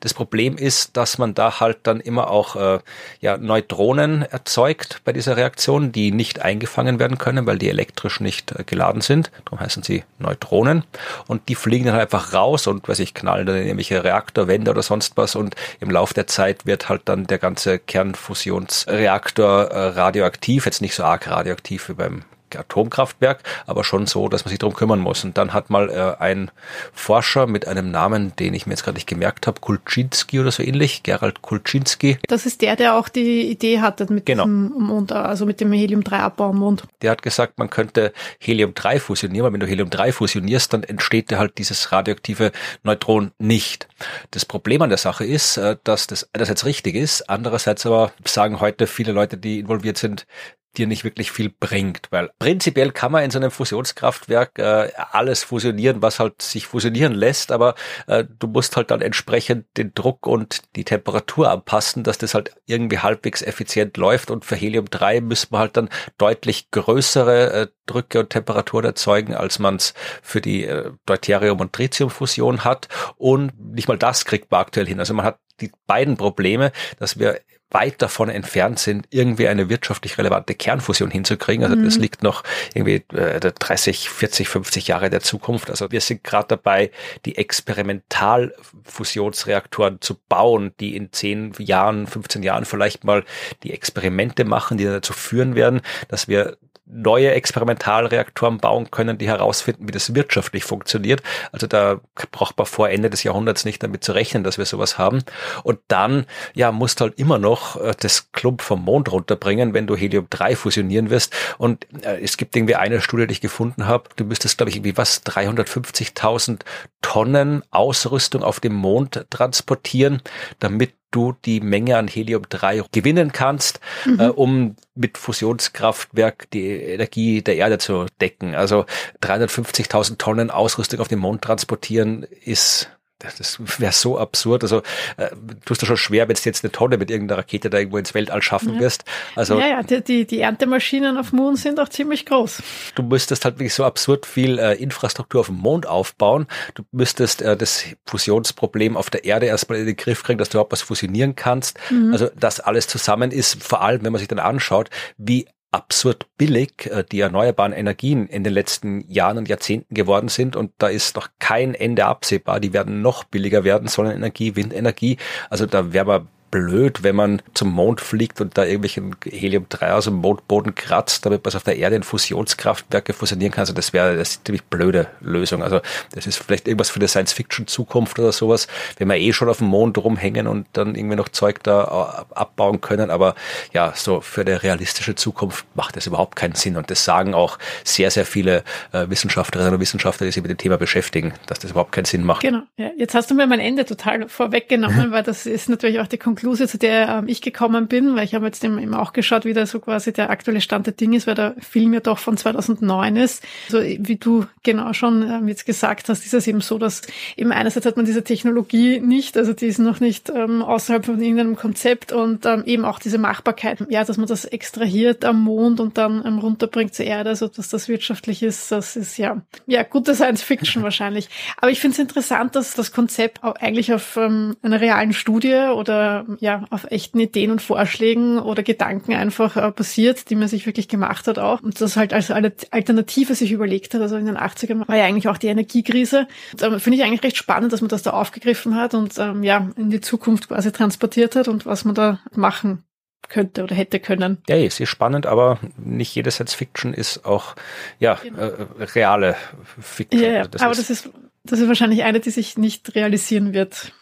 Das 0.00 0.14
Problem 0.14 0.56
ist, 0.56 0.96
dass 0.96 1.18
man 1.18 1.34
da 1.34 1.60
halt 1.60 1.78
dann 1.82 2.00
immer 2.00 2.30
auch 2.30 2.56
äh, 2.56 2.78
ja, 3.20 3.36
Neutronen 3.36 4.22
erzeugt 4.22 5.02
bei 5.04 5.12
dieser 5.12 5.36
Reaktion, 5.36 5.92
die 5.92 6.12
nicht 6.12 6.42
eingefangen 6.42 6.98
werden 6.98 7.18
können, 7.18 7.46
weil 7.46 7.58
die 7.58 7.68
elektrisch 7.68 8.20
nicht 8.20 8.52
äh, 8.52 8.64
geladen 8.64 9.00
sind. 9.00 9.30
Darum 9.44 9.60
heißen 9.60 9.82
sie 9.82 10.04
Neutronen. 10.18 10.84
Und 11.26 11.48
die 11.48 11.54
fliegen 11.54 11.86
dann 11.86 11.94
halt 11.94 12.04
einfach 12.04 12.32
raus 12.32 12.66
und, 12.66 12.88
weiß 12.88 12.98
ich, 13.00 13.14
knallen 13.14 13.46
dann 13.46 13.56
in 13.56 13.64
irgendwelche 13.64 14.02
Reaktorwände 14.02 14.70
oder 14.70 14.82
sonst 14.82 15.16
was. 15.16 15.34
Und 15.34 15.54
im 15.80 15.90
Laufe 15.90 16.14
der 16.14 16.26
Zeit 16.26 16.66
wird 16.66 16.88
halt 16.88 17.02
dann 17.04 17.26
der 17.26 17.38
ganze 17.38 17.78
Kernfusionsreaktor 17.78 19.49
radioaktiv. 19.50 20.64
Jetzt 20.66 20.82
nicht 20.82 20.94
so 20.94 21.04
arg 21.04 21.28
radioaktiv 21.28 21.88
wie 21.88 21.94
beim 21.94 22.22
Atomkraftwerk, 22.56 23.42
aber 23.66 23.84
schon 23.84 24.06
so, 24.06 24.28
dass 24.28 24.44
man 24.44 24.50
sich 24.50 24.58
darum 24.58 24.74
kümmern 24.74 25.00
muss. 25.00 25.24
Und 25.24 25.38
dann 25.38 25.52
hat 25.52 25.70
mal 25.70 25.90
äh, 25.90 26.22
ein 26.22 26.50
Forscher 26.92 27.46
mit 27.46 27.66
einem 27.66 27.90
Namen, 27.90 28.34
den 28.36 28.54
ich 28.54 28.66
mir 28.66 28.72
jetzt 28.72 28.84
gerade 28.84 28.96
nicht 28.96 29.08
gemerkt 29.08 29.46
habe, 29.46 29.60
Kulczynski 29.60 30.40
oder 30.40 30.50
so 30.50 30.62
ähnlich, 30.62 31.02
Gerald 31.02 31.42
Kulczynski. 31.42 32.18
Das 32.28 32.46
ist 32.46 32.62
der, 32.62 32.76
der 32.76 32.96
auch 32.96 33.08
die 33.08 33.50
Idee 33.50 33.80
hatte 33.80 34.12
mit 34.12 34.26
genau. 34.26 34.44
dem 34.44 34.72
Mond, 34.72 35.12
also 35.12 35.46
mit 35.46 35.60
dem 35.60 35.72
Helium-3-Abbau 35.72 36.50
am 36.50 36.58
Mond. 36.58 36.84
Der 37.02 37.10
hat 37.10 37.22
gesagt, 37.22 37.58
man 37.58 37.70
könnte 37.70 38.12
Helium-3 38.40 39.00
fusionieren, 39.00 39.44
weil 39.44 39.52
wenn 39.52 39.60
du 39.60 39.66
Helium-3 39.66 40.12
fusionierst, 40.12 40.72
dann 40.72 40.82
entsteht 40.82 41.32
halt 41.32 41.58
dieses 41.58 41.92
radioaktive 41.92 42.52
Neutron 42.82 43.32
nicht. 43.38 43.88
Das 44.30 44.44
Problem 44.44 44.82
an 44.82 44.88
der 44.88 44.98
Sache 44.98 45.24
ist, 45.24 45.56
äh, 45.56 45.76
dass 45.84 46.06
das 46.06 46.28
einerseits 46.32 46.64
richtig 46.64 46.94
ist, 46.94 47.28
andererseits 47.28 47.86
aber 47.86 48.12
sagen 48.24 48.60
heute 48.60 48.86
viele 48.86 49.12
Leute, 49.12 49.36
die 49.36 49.60
involviert 49.60 49.98
sind, 49.98 50.26
dir 50.76 50.86
nicht 50.86 51.04
wirklich 51.04 51.32
viel 51.32 51.50
bringt, 51.50 52.08
weil 52.10 52.30
prinzipiell 52.38 52.92
kann 52.92 53.12
man 53.12 53.24
in 53.24 53.30
so 53.30 53.38
einem 53.38 53.50
Fusionskraftwerk 53.50 54.58
äh, 54.58 54.92
alles 55.10 55.42
fusionieren, 55.42 56.02
was 56.02 56.20
halt 56.20 56.40
sich 56.42 56.66
fusionieren 56.66 57.12
lässt, 57.12 57.50
aber 57.50 57.74
äh, 58.06 58.24
du 58.38 58.46
musst 58.46 58.76
halt 58.76 58.90
dann 58.90 59.00
entsprechend 59.00 59.66
den 59.76 59.92
Druck 59.94 60.26
und 60.26 60.62
die 60.76 60.84
Temperatur 60.84 61.50
anpassen, 61.50 62.04
dass 62.04 62.18
das 62.18 62.34
halt 62.34 62.54
irgendwie 62.66 62.98
halbwegs 62.98 63.42
effizient 63.42 63.96
läuft 63.96 64.30
und 64.30 64.44
für 64.44 64.56
Helium 64.56 64.88
3 64.88 65.20
müssen 65.20 65.52
wir 65.52 65.58
halt 65.58 65.76
dann 65.76 65.88
deutlich 66.18 66.70
größere 66.70 67.52
äh, 67.52 67.66
Drücke 67.86 68.20
und 68.20 68.30
Temperaturen 68.30 68.84
erzeugen, 68.84 69.34
als 69.34 69.58
man 69.58 69.76
es 69.76 69.94
für 70.22 70.40
die 70.40 70.64
äh, 70.64 70.92
Deuterium- 71.06 71.60
und 71.60 71.72
Tritiumfusion 71.72 72.64
hat 72.64 72.88
und 73.16 73.52
nicht 73.58 73.88
mal 73.88 73.98
das 73.98 74.24
kriegt 74.24 74.50
man 74.50 74.60
aktuell 74.60 74.86
hin. 74.86 75.00
Also 75.00 75.14
man 75.14 75.24
hat 75.26 75.38
die 75.60 75.72
beiden 75.86 76.16
Probleme, 76.16 76.72
dass 76.98 77.18
wir 77.18 77.40
weit 77.70 78.02
davon 78.02 78.28
entfernt 78.28 78.78
sind, 78.78 79.06
irgendwie 79.10 79.48
eine 79.48 79.68
wirtschaftlich 79.68 80.16
relevante 80.18 80.54
Kernfusion 80.54 81.10
hinzukriegen. 81.10 81.64
Also 81.64 81.74
mhm. 81.76 81.84
das 81.84 81.96
liegt 81.96 82.22
noch 82.22 82.44
irgendwie 82.74 83.02
äh, 83.14 83.40
30, 83.40 84.10
40, 84.10 84.48
50 84.48 84.86
Jahre 84.88 85.08
der 85.10 85.20
Zukunft. 85.20 85.70
Also 85.70 85.92
wir 85.92 86.00
sind 86.00 86.24
gerade 86.24 86.48
dabei, 86.48 86.90
die 87.24 87.36
Experimentalfusionsreaktoren 87.36 90.00
zu 90.00 90.16
bauen, 90.28 90.72
die 90.80 90.96
in 90.96 91.12
10 91.12 91.54
Jahren, 91.58 92.06
15 92.06 92.42
Jahren 92.42 92.64
vielleicht 92.64 93.04
mal 93.04 93.24
die 93.62 93.72
Experimente 93.72 94.44
machen, 94.44 94.76
die 94.76 94.84
dazu 94.84 95.12
führen 95.12 95.54
werden, 95.54 95.82
dass 96.08 96.26
wir 96.28 96.56
neue 96.92 97.30
Experimentalreaktoren 97.32 98.58
bauen 98.58 98.90
können, 98.90 99.18
die 99.18 99.28
herausfinden, 99.28 99.86
wie 99.88 99.92
das 99.92 100.14
wirtschaftlich 100.14 100.64
funktioniert. 100.64 101.22
Also 101.52 101.66
da 101.66 102.00
braucht 102.32 102.58
man 102.58 102.66
vor 102.66 102.90
Ende 102.90 103.10
des 103.10 103.22
Jahrhunderts 103.22 103.64
nicht 103.64 103.82
damit 103.82 104.04
zu 104.04 104.12
rechnen, 104.12 104.44
dass 104.44 104.58
wir 104.58 104.64
sowas 104.64 104.98
haben. 104.98 105.22
Und 105.62 105.78
dann, 105.88 106.26
ja, 106.54 106.72
musst 106.72 107.00
du 107.00 107.04
halt 107.04 107.18
immer 107.18 107.38
noch 107.38 107.80
äh, 107.80 107.94
das 107.98 108.32
Klump 108.32 108.62
vom 108.62 108.84
Mond 108.84 109.10
runterbringen, 109.12 109.74
wenn 109.74 109.86
du 109.86 109.96
Helium-3 109.96 110.56
fusionieren 110.56 111.10
wirst. 111.10 111.34
Und 111.58 111.86
äh, 112.02 112.20
es 112.20 112.36
gibt 112.36 112.56
irgendwie 112.56 112.76
eine 112.76 113.00
Studie, 113.00 113.26
die 113.26 113.32
ich 113.32 113.40
gefunden 113.40 113.86
habe. 113.86 114.10
Du 114.16 114.24
müsstest, 114.24 114.58
glaube 114.58 114.70
ich, 114.70 114.76
irgendwie 114.76 114.96
was, 114.96 115.24
350.000 115.24 116.60
Tonnen 117.02 117.62
Ausrüstung 117.70 118.42
auf 118.42 118.60
dem 118.60 118.74
Mond 118.74 119.26
transportieren, 119.30 120.22
damit 120.58 120.92
du 121.10 121.34
die 121.44 121.60
Menge 121.60 121.96
an 121.96 122.08
Helium-3 122.08 122.84
gewinnen 122.92 123.32
kannst, 123.32 123.80
mhm. 124.04 124.20
äh, 124.20 124.28
um 124.28 124.76
mit 124.94 125.18
Fusionskraftwerk 125.18 126.50
die 126.50 126.68
Energie 126.70 127.42
der 127.42 127.56
Erde 127.56 127.78
zu 127.78 128.06
decken. 128.20 128.54
Also 128.54 128.84
350.000 129.22 130.18
Tonnen 130.18 130.50
Ausrüstung 130.50 131.00
auf 131.00 131.08
den 131.08 131.18
Mond 131.18 131.42
transportieren 131.42 132.26
ist 132.44 132.90
das 133.20 133.58
wäre 133.78 133.92
so 133.92 134.18
absurd. 134.18 134.62
Also 134.62 134.82
äh, 135.16 135.30
tust 135.64 135.82
du 135.82 135.86
schon 135.86 135.96
schwer, 135.96 136.28
wenn 136.28 136.34
du 136.34 136.40
jetzt 136.44 136.64
eine 136.64 136.72
Tonne 136.72 136.96
mit 136.96 137.10
irgendeiner 137.10 137.38
Rakete 137.38 137.70
da 137.70 137.78
irgendwo 137.78 137.98
ins 137.98 138.14
Weltall 138.14 138.42
schaffen 138.42 138.74
ja. 138.74 138.80
wirst. 138.80 139.04
Also 139.36 139.58
ja, 139.58 139.66
ja, 139.68 139.82
die, 139.82 140.02
die, 140.02 140.26
die 140.26 140.40
Erntemaschinen 140.40 141.18
auf 141.18 141.32
Moon 141.32 141.56
sind 141.56 141.78
auch 141.80 141.88
ziemlich 141.88 142.26
groß. 142.26 142.62
Du 142.94 143.02
müsstest 143.02 143.44
halt 143.44 143.56
wirklich 143.56 143.74
so 143.74 143.84
absurd 143.84 144.26
viel 144.26 144.58
äh, 144.58 144.74
Infrastruktur 144.74 145.40
auf 145.40 145.46
dem 145.46 145.56
Mond 145.56 145.86
aufbauen. 145.86 146.46
Du 146.74 146.82
müsstest 146.92 147.42
äh, 147.42 147.56
das 147.56 147.84
Fusionsproblem 148.06 148.96
auf 148.96 149.10
der 149.10 149.24
Erde 149.24 149.46
erstmal 149.46 149.78
in 149.78 149.86
den 149.86 149.96
Griff 149.96 150.22
kriegen, 150.22 150.38
dass 150.38 150.48
du 150.48 150.56
überhaupt 150.56 150.72
was 150.72 150.82
fusionieren 150.82 151.36
kannst. 151.36 151.78
Mhm. 151.90 152.12
Also 152.12 152.30
das 152.34 152.60
alles 152.60 152.88
zusammen 152.88 153.30
ist, 153.30 153.62
vor 153.62 153.82
allem 153.82 154.04
wenn 154.04 154.12
man 154.12 154.18
sich 154.18 154.28
dann 154.28 154.38
anschaut, 154.38 154.90
wie 155.16 155.46
absurd 155.72 156.26
billig 156.36 156.86
äh, 156.86 157.04
die 157.10 157.20
erneuerbaren 157.20 157.72
Energien 157.72 158.26
in 158.26 158.44
den 158.44 158.52
letzten 158.52 159.04
Jahren 159.10 159.38
und 159.38 159.48
Jahrzehnten 159.48 159.94
geworden 159.94 160.28
sind 160.28 160.56
und 160.56 160.72
da 160.78 160.88
ist 160.88 161.16
noch 161.16 161.28
kein 161.38 161.74
Ende 161.74 162.06
absehbar. 162.06 162.60
Die 162.60 162.72
werden 162.72 163.02
noch 163.02 163.24
billiger 163.24 163.64
werden, 163.64 163.88
Sonnenenergie, 163.88 164.56
Windenergie. 164.56 165.16
Also 165.48 165.66
da 165.66 165.92
wäre 165.92 166.04
man 166.04 166.28
blöd, 166.50 167.02
wenn 167.02 167.16
man 167.16 167.42
zum 167.54 167.70
Mond 167.70 168.00
fliegt 168.00 168.40
und 168.40 168.58
da 168.58 168.64
irgendwelchen 168.64 169.16
Helium-3 169.24 169.92
aus 169.92 170.04
dem 170.04 170.14
Mondboden 170.14 170.74
kratzt, 170.74 171.24
damit 171.24 171.44
man 171.44 171.54
auf 171.54 171.62
der 171.62 171.76
Erde 171.76 171.96
in 171.96 172.02
Fusionskraftwerke 172.02 173.12
fusionieren 173.12 173.52
kann. 173.52 173.62
Also 173.62 173.72
das 173.72 173.92
wäre 173.92 174.10
eine 174.10 174.22
ziemlich 174.22 174.64
blöde 174.64 175.08
Lösung. 175.20 175.62
Also 175.62 175.80
das 176.12 176.26
ist 176.26 176.38
vielleicht 176.38 176.66
irgendwas 176.66 176.90
für 176.90 176.98
die 176.98 177.08
Science-Fiction-Zukunft 177.08 178.18
oder 178.18 178.32
sowas, 178.32 178.66
wenn 178.98 179.08
wir 179.08 179.16
eh 179.16 179.32
schon 179.32 179.48
auf 179.48 179.58
dem 179.58 179.68
Mond 179.68 179.98
rumhängen 179.98 180.46
und 180.46 180.66
dann 180.72 180.94
irgendwie 180.94 181.16
noch 181.16 181.28
Zeug 181.28 181.62
da 181.62 182.26
äh, 182.32 182.34
abbauen 182.34 182.80
können. 182.80 183.10
Aber 183.10 183.34
ja, 183.72 183.92
so 183.94 184.20
für 184.20 184.44
die 184.44 184.52
realistische 184.52 185.14
Zukunft 185.14 185.64
macht 185.74 185.96
das 185.96 186.06
überhaupt 186.06 186.36
keinen 186.36 186.54
Sinn. 186.54 186.76
Und 186.76 186.90
das 186.90 187.04
sagen 187.04 187.34
auch 187.34 187.58
sehr, 187.84 188.10
sehr 188.10 188.26
viele 188.26 188.64
äh, 188.92 189.08
Wissenschaftlerinnen 189.08 189.74
und 189.74 189.80
Wissenschaftler, 189.80 190.26
die 190.26 190.32
sich 190.32 190.42
mit 190.42 190.50
dem 190.50 190.58
Thema 190.58 190.78
beschäftigen, 190.78 191.32
dass 191.46 191.60
das 191.60 191.70
überhaupt 191.70 191.92
keinen 191.92 192.06
Sinn 192.06 192.24
macht. 192.24 192.42
Genau. 192.42 192.62
Ja, 192.76 192.90
jetzt 192.96 193.14
hast 193.14 193.30
du 193.30 193.34
mir 193.34 193.46
mein 193.46 193.60
Ende 193.60 193.84
total 193.84 194.28
vorweggenommen, 194.28 195.10
weil 195.12 195.22
das 195.22 195.46
ist 195.46 195.68
natürlich 195.68 196.00
auch 196.00 196.06
die 196.06 196.18
Konklusion 196.18 196.39
Konklusion, 196.40 196.68
zu 196.68 196.78
der 196.78 197.08
ähm, 197.08 197.28
ich 197.28 197.42
gekommen 197.42 197.86
bin, 197.86 198.16
weil 198.16 198.24
ich 198.24 198.34
habe 198.34 198.46
jetzt 198.46 198.64
eben 198.64 198.94
auch 198.94 199.12
geschaut, 199.12 199.44
wie 199.44 199.52
da 199.52 199.66
so 199.66 199.80
quasi 199.80 200.12
der 200.12 200.30
aktuelle 200.30 200.60
Stand 200.60 200.86
der 200.86 200.94
Dinge 200.94 201.16
ist, 201.16 201.26
weil 201.26 201.34
der 201.34 201.54
Film 201.58 201.92
ja 201.92 202.00
doch 202.00 202.18
von 202.18 202.36
2009 202.36 203.16
ist. 203.16 203.44
Also 203.66 203.82
wie 203.82 204.16
du 204.16 204.46
genau 204.62 204.92
schon 204.92 205.22
ähm, 205.22 205.48
jetzt 205.48 205.66
gesagt 205.66 206.08
hast, 206.08 206.24
ist 206.24 206.34
es 206.34 206.46
eben 206.46 206.60
so, 206.60 206.78
dass 206.78 207.02
eben 207.36 207.52
einerseits 207.52 207.86
hat 207.86 207.96
man 207.96 208.06
diese 208.06 208.24
Technologie 208.24 209.00
nicht, 209.00 209.36
also 209.36 209.52
die 209.52 209.66
ist 209.66 209.78
noch 209.78 210.00
nicht 210.00 210.30
ähm, 210.30 210.62
außerhalb 210.62 211.04
von 211.04 211.20
irgendeinem 211.20 211.56
Konzept 211.56 212.12
und 212.12 212.46
eben 212.64 212.84
auch 212.84 212.98
diese 212.98 213.18
Machbarkeit, 213.18 213.84
ja, 213.90 214.04
dass 214.04 214.16
man 214.16 214.26
das 214.26 214.44
extrahiert 214.44 215.24
am 215.24 215.42
Mond 215.42 215.80
und 215.80 215.98
dann 215.98 216.24
ähm, 216.24 216.38
runterbringt 216.38 216.94
zur 216.94 217.06
Erde, 217.06 217.30
also 217.30 217.48
dass 217.48 217.68
das 217.68 217.88
wirtschaftlich 217.88 218.42
ist, 218.42 218.72
das 218.72 218.96
ist 218.96 219.18
ja, 219.18 219.42
ja, 219.66 219.82
gute 219.82 220.14
Science 220.14 220.42
Fiction 220.42 220.82
wahrscheinlich. 220.90 221.28
Aber 221.58 221.70
ich 221.70 221.80
finde 221.80 221.94
es 221.94 221.98
interessant, 221.98 222.56
dass 222.56 222.74
das 222.74 222.92
Konzept 222.92 223.42
auch 223.44 223.56
eigentlich 223.56 223.92
auf 223.92 224.16
ähm, 224.16 224.56
einer 224.62 224.80
realen 224.80 225.12
Studie 225.12 225.68
oder 225.74 226.24
ja, 226.40 226.64
auf 226.70 226.84
echten 226.90 227.18
Ideen 227.20 227.50
und 227.50 227.62
Vorschlägen 227.62 228.38
oder 228.38 228.62
Gedanken 228.62 229.14
einfach 229.14 229.56
äh, 229.56 229.70
basiert, 229.70 230.30
die 230.30 230.36
man 230.36 230.48
sich 230.48 230.66
wirklich 230.66 230.88
gemacht 230.88 231.26
hat 231.26 231.38
auch. 231.38 231.60
Und 231.62 231.80
das 231.80 231.96
halt 231.96 232.12
als 232.12 232.30
Alternative 232.30 233.34
sich 233.34 233.52
überlegt 233.52 233.94
hat. 233.94 234.00
Also 234.00 234.16
in 234.16 234.26
den 234.26 234.36
80ern 234.36 234.86
war 234.86 234.96
ja 234.96 235.04
eigentlich 235.04 235.28
auch 235.28 235.38
die 235.38 235.48
Energiekrise. 235.48 236.28
Ähm, 236.62 236.80
Finde 236.80 236.98
ich 236.98 237.04
eigentlich 237.04 237.22
recht 237.22 237.36
spannend, 237.36 237.72
dass 237.72 237.80
man 237.80 237.88
das 237.88 238.02
da 238.02 238.10
aufgegriffen 238.10 238.76
hat 238.76 238.94
und 238.94 239.18
ähm, 239.18 239.42
ja, 239.42 239.68
in 239.76 239.90
die 239.90 240.00
Zukunft 240.00 240.48
quasi 240.48 240.72
transportiert 240.72 241.36
hat 241.36 241.48
und 241.48 241.66
was 241.66 241.84
man 241.84 241.94
da 241.94 242.20
machen 242.34 242.84
könnte 243.28 243.62
oder 243.62 243.74
hätte 243.74 244.00
können. 244.00 244.38
Ja, 244.48 244.56
ist 244.56 244.86
spannend, 244.88 245.26
aber 245.26 245.58
nicht 245.76 246.14
jede 246.14 246.30
Science 246.30 246.54
Fiction 246.54 246.94
ist 246.94 247.24
auch 247.24 247.54
ja 247.98 248.18
genau. 248.22 248.38
äh, 248.38 248.84
reale 248.94 249.36
Fiction. 249.78 250.22
Ja, 250.22 250.30
ja. 250.30 250.38
Also 250.38 250.50
das 250.50 250.62
aber 250.62 250.72
ist 250.72 250.80
das 250.80 250.90
ist 250.90 251.10
das 251.44 251.60
ist 251.60 251.68
wahrscheinlich 251.68 252.02
eine, 252.02 252.20
die 252.20 252.30
sich 252.30 252.58
nicht 252.58 252.94
realisieren 252.94 253.54
wird. 253.54 253.92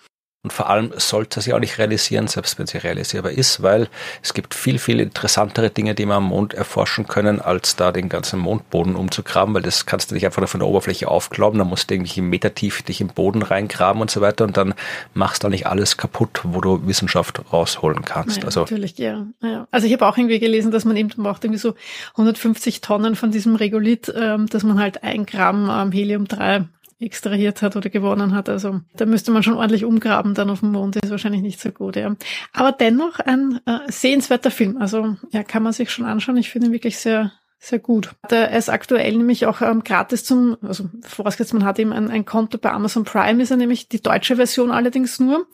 Und 0.45 0.53
vor 0.53 0.71
allem 0.71 0.93
sollte 0.97 1.41
sie 1.41 1.53
auch 1.53 1.59
nicht 1.59 1.79
realisieren, 1.79 2.29
selbst 2.29 2.61
wenn 2.61 2.69
sie 2.69 2.79
realisierbar 2.79 3.33
ist, 3.33 3.61
weil 3.61 3.89
es 4.23 4.35
gibt 4.35 4.55
viel, 4.55 4.79
viel 4.79 5.01
interessantere 5.01 5.69
Dinge, 5.69 5.97
die 5.97 6.07
man 6.07 6.19
am 6.19 6.25
Mond 6.25 6.55
erforschen 6.55 7.09
können, 7.09 7.41
als 7.41 7.75
da 7.75 7.91
den 7.91 8.09
ganzen 8.09 8.39
Mondboden 8.39 8.95
umzugraben, 8.95 9.53
weil 9.53 9.63
das 9.63 9.85
kannst 9.85 10.11
du 10.11 10.15
nicht 10.15 10.25
einfach 10.25 10.41
nur 10.41 10.47
von 10.47 10.61
der 10.61 10.69
Oberfläche 10.69 11.09
aufglauben, 11.09 11.59
da 11.59 11.65
musst 11.65 11.91
du 11.91 11.95
irgendwie 11.95 12.21
Meter 12.21 12.55
tief 12.55 12.83
dich 12.83 13.01
im 13.01 13.09
Boden 13.09 13.43
reingraben 13.43 14.01
und 14.01 14.13
so 14.13 14.21
weiter 14.21 14.45
und 14.45 14.57
dann 14.57 14.75
machst 15.13 15.43
du 15.43 15.49
nicht 15.49 15.67
alles 15.67 15.97
kaputt, 15.97 16.41
wo 16.45 16.61
du 16.61 16.87
Wissenschaft 16.87 17.43
rausholen 17.53 18.05
kannst. 18.05 18.39
Ja, 18.39 18.45
also 18.45 18.61
natürlich, 18.61 18.97
ja. 18.97 19.27
ja. 19.43 19.67
Also 19.73 19.89
ich 19.89 19.93
habe 19.93 20.07
auch 20.07 20.17
irgendwie 20.17 20.39
gelesen, 20.39 20.71
dass 20.71 20.85
man 20.85 20.97
eben 20.97 21.09
braucht 21.09 21.43
irgendwie 21.43 21.59
so 21.59 21.75
150 22.13 22.81
Tonnen 22.81 23.17
von 23.17 23.33
diesem 23.33 23.57
Regolith, 23.57 24.13
ähm, 24.15 24.47
dass 24.47 24.63
man 24.63 24.79
halt 24.79 25.03
ein 25.03 25.27
Gramm 25.27 25.69
ähm, 25.69 25.91
Helium-3 25.91 26.67
extrahiert 27.01 27.63
hat 27.63 27.77
oder 27.77 27.91
gewonnen 27.91 28.35
hat. 28.35 28.49
Also 28.49 28.81
da 28.95 29.07
müsste 29.07 29.31
man 29.31 29.43
schon 29.43 29.55
ordentlich 29.55 29.85
umgraben 29.85 30.35
dann 30.35 30.51
auf 30.51 30.61
dem 30.61 30.73
Mond. 30.73 30.97
Das 30.97 31.05
ist 31.05 31.11
wahrscheinlich 31.11 31.43
nicht 31.43 31.61
so 31.61 31.71
gut, 31.71 31.97
ja. 31.97 32.15
Aber 32.53 32.73
dennoch 32.73 33.21
ein 33.21 33.61
äh, 33.67 33.81
sehenswerter 33.89 34.51
Film. 34.51 34.77
Also 34.79 35.17
ja, 35.31 35.45
kann 35.45 35.63
man 35.63 35.73
sich 35.73 35.91
schon 35.91 36.07
anschauen. 36.07 36.37
Ich 36.37 36.51
finde 36.51 36.69
ihn 36.69 36.73
wirklich 36.73 36.99
sehr, 36.99 37.33
sehr 37.61 37.79
gut. 37.79 38.15
Der 38.31 38.51
ist 38.51 38.69
aktuell 38.69 39.17
nämlich 39.17 39.47
auch 39.47 39.61
ähm, 39.63 39.85
gratis 39.85 40.25
zum, 40.25 40.57
also 40.63 40.89
vorausgesetzt, 41.03 41.55
man 41.55 41.65
hat 41.65 41.79
eben 41.79 41.93
ein, 41.93 42.11
ein 42.11 42.25
Konto 42.25 42.59
bei 42.59 42.73
Amazon 42.73 43.05
Prime, 43.05 43.43
ist 43.43 43.51
er 43.51 43.57
nämlich 43.57 43.89
die 43.89 44.03
deutsche 44.03 44.37
Version 44.37 44.73
allerdings 44.73 45.21
nur. 45.21 45.47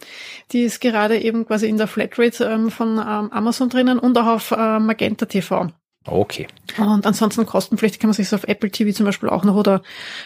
Die 0.53 0.63
ist 0.63 0.81
gerade 0.81 1.19
eben 1.19 1.47
quasi 1.47 1.69
in 1.69 1.77
der 1.77 1.89
Flatrate 1.89 2.45
ähm, 2.45 2.71
von 2.71 2.99
ähm, 2.99 3.33
Amazon 3.33 3.69
drinnen 3.69 3.99
und 3.99 4.17
auch 4.17 4.27
auf 4.27 4.51
äh, 4.51 4.79
Magenta 4.79 5.27
TV. 5.27 5.69
Okay. 6.07 6.47
Und 6.77 7.07
ansonsten 7.07 7.47
kostenpflichtig 7.47 7.99
kann 7.99 8.09
man 8.09 8.15
sich 8.15 8.33
auf 8.35 8.45
Apple 8.45 8.71
TV 8.71 8.93
zum 8.93 9.07
Beispiel 9.07 9.31
auch 9.31 9.45
noch 9.45 9.57
oder 9.57 9.83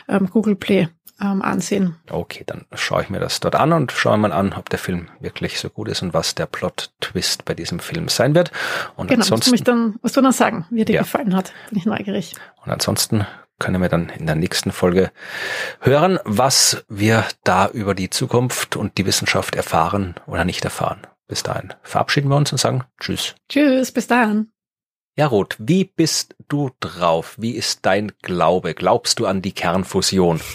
ähm, 0.09 0.29
Google 0.29 0.57
Play 0.57 0.89
ähm, 1.21 1.43
ansehen. 1.43 1.97
Okay, 2.11 2.45
dann 2.47 2.65
schaue 2.75 3.03
ich 3.03 3.11
mir 3.11 3.21
das 3.21 3.41
dort 3.41 3.55
an 3.57 3.73
und 3.73 3.93
schaue 3.93 4.19
mal 4.19 4.33
an, 4.33 4.53
ob 4.53 4.69
der 4.71 4.79
Film 4.79 5.09
wirklich 5.21 5.59
so 5.59 5.69
gut 5.71 5.89
ist 5.89 6.03
und 6.03 6.15
was 6.15 6.35
der 6.35 6.47
Plot-Twist 6.47 7.45
bei 7.45 7.55
diesem 7.55 7.81
Film 7.81 8.09
sein 8.09 8.35
wird. 8.35 8.51
Und 8.97 9.09
genau, 9.09 9.21
ansonsten, 9.23 9.35
musst 9.35 9.47
du 9.49 9.51
mich 9.53 9.65
dann, 9.65 9.99
was 10.03 10.13
du 10.13 10.21
dann 10.21 10.33
sagen, 10.33 10.67
wie 10.71 10.85
dir 10.85 10.95
Ja. 10.97 11.03
gefallen 11.03 11.35
hat. 11.35 11.53
Bin 11.71 11.79
ich 11.79 11.87
neugierig. 11.87 12.35
und 12.65 12.73
ansonsten 12.73 13.27
können 13.59 13.83
wir 13.83 13.89
dann 13.89 14.09
in 14.11 14.27
der 14.27 14.37
nächsten 14.37 14.71
Folge 14.71 15.11
hören, 15.81 16.21
was 16.25 16.85
wir 16.89 17.25
da 17.43 17.67
über 17.69 17.95
die 17.97 18.09
Zukunft 18.09 18.77
und 18.77 18.99
die 18.99 19.07
Wissenschaft 19.07 19.57
erfahren 19.57 20.15
oder 20.27 20.45
nicht 20.45 20.65
erfahren. 20.65 21.01
Bis 21.27 21.43
dahin 21.43 21.75
verabschieden 21.83 22.29
wir 22.31 22.37
uns 22.37 22.53
und 22.53 22.59
sagen 22.59 22.85
Tschüss. 23.01 23.35
Tschüss, 23.49 23.91
bis 23.91 24.07
dahin. 24.07 24.53
Ja, 25.19 25.27
Ruth, 25.27 25.57
wie 25.59 25.83
bist 25.83 26.37
du 26.47 26.71
drauf? 26.79 27.35
Wie 27.39 27.57
ist 27.57 27.85
dein 27.85 28.13
Glaube? 28.23 28.75
Glaubst 28.75 29.19
du 29.19 29.27
an 29.27 29.43
die 29.43 29.53
Kernfusion? 29.53 30.41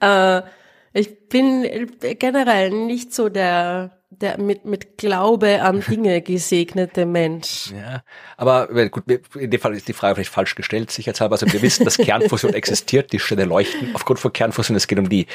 Äh, 0.00 0.40
ich 0.94 1.28
bin 1.28 1.66
generell 2.18 2.70
nicht 2.70 3.12
so 3.12 3.28
der, 3.28 3.98
der 4.08 4.40
mit, 4.40 4.64
mit 4.64 4.96
Glaube 4.96 5.60
an 5.60 5.82
Dinge 5.82 6.22
gesegnete 6.22 7.04
Mensch. 7.04 7.72
Ja, 7.72 8.02
aber 8.38 8.70
äh, 8.70 8.88
gut, 8.88 9.04
in 9.34 9.50
dem 9.50 9.60
Fall 9.60 9.74
ist 9.74 9.86
die 9.86 9.92
Frage 9.92 10.14
vielleicht 10.14 10.32
falsch 10.32 10.54
gestellt, 10.54 10.90
sicherheitshalber. 10.90 11.34
Also 11.34 11.52
wir 11.52 11.60
wissen, 11.60 11.84
dass 11.84 11.98
Kernfusion 11.98 12.54
existiert, 12.54 13.12
die 13.12 13.18
Sterne 13.18 13.44
leuchten 13.44 13.94
aufgrund 13.94 14.18
von 14.18 14.32
Kernfusion. 14.32 14.76
Es 14.76 14.86
geht 14.86 14.98
um 14.98 15.10
die 15.10 15.26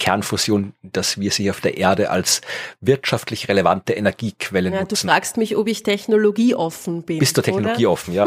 Kernfusion, 0.00 0.72
dass 0.82 1.20
wir 1.20 1.30
sie 1.30 1.50
auf 1.50 1.60
der 1.60 1.76
Erde 1.76 2.10
als 2.10 2.40
wirtschaftlich 2.80 3.48
relevante 3.48 3.92
Energiequelle 3.92 4.70
Ja, 4.70 4.76
du 4.78 4.82
nutzen. 4.82 5.08
fragst 5.08 5.36
mich, 5.36 5.56
ob 5.56 5.68
ich 5.68 5.82
technologieoffen 5.84 7.02
bin. 7.02 7.18
Bist 7.20 7.36
du 7.36 7.42
technologieoffen, 7.42 8.14
ja? 8.14 8.26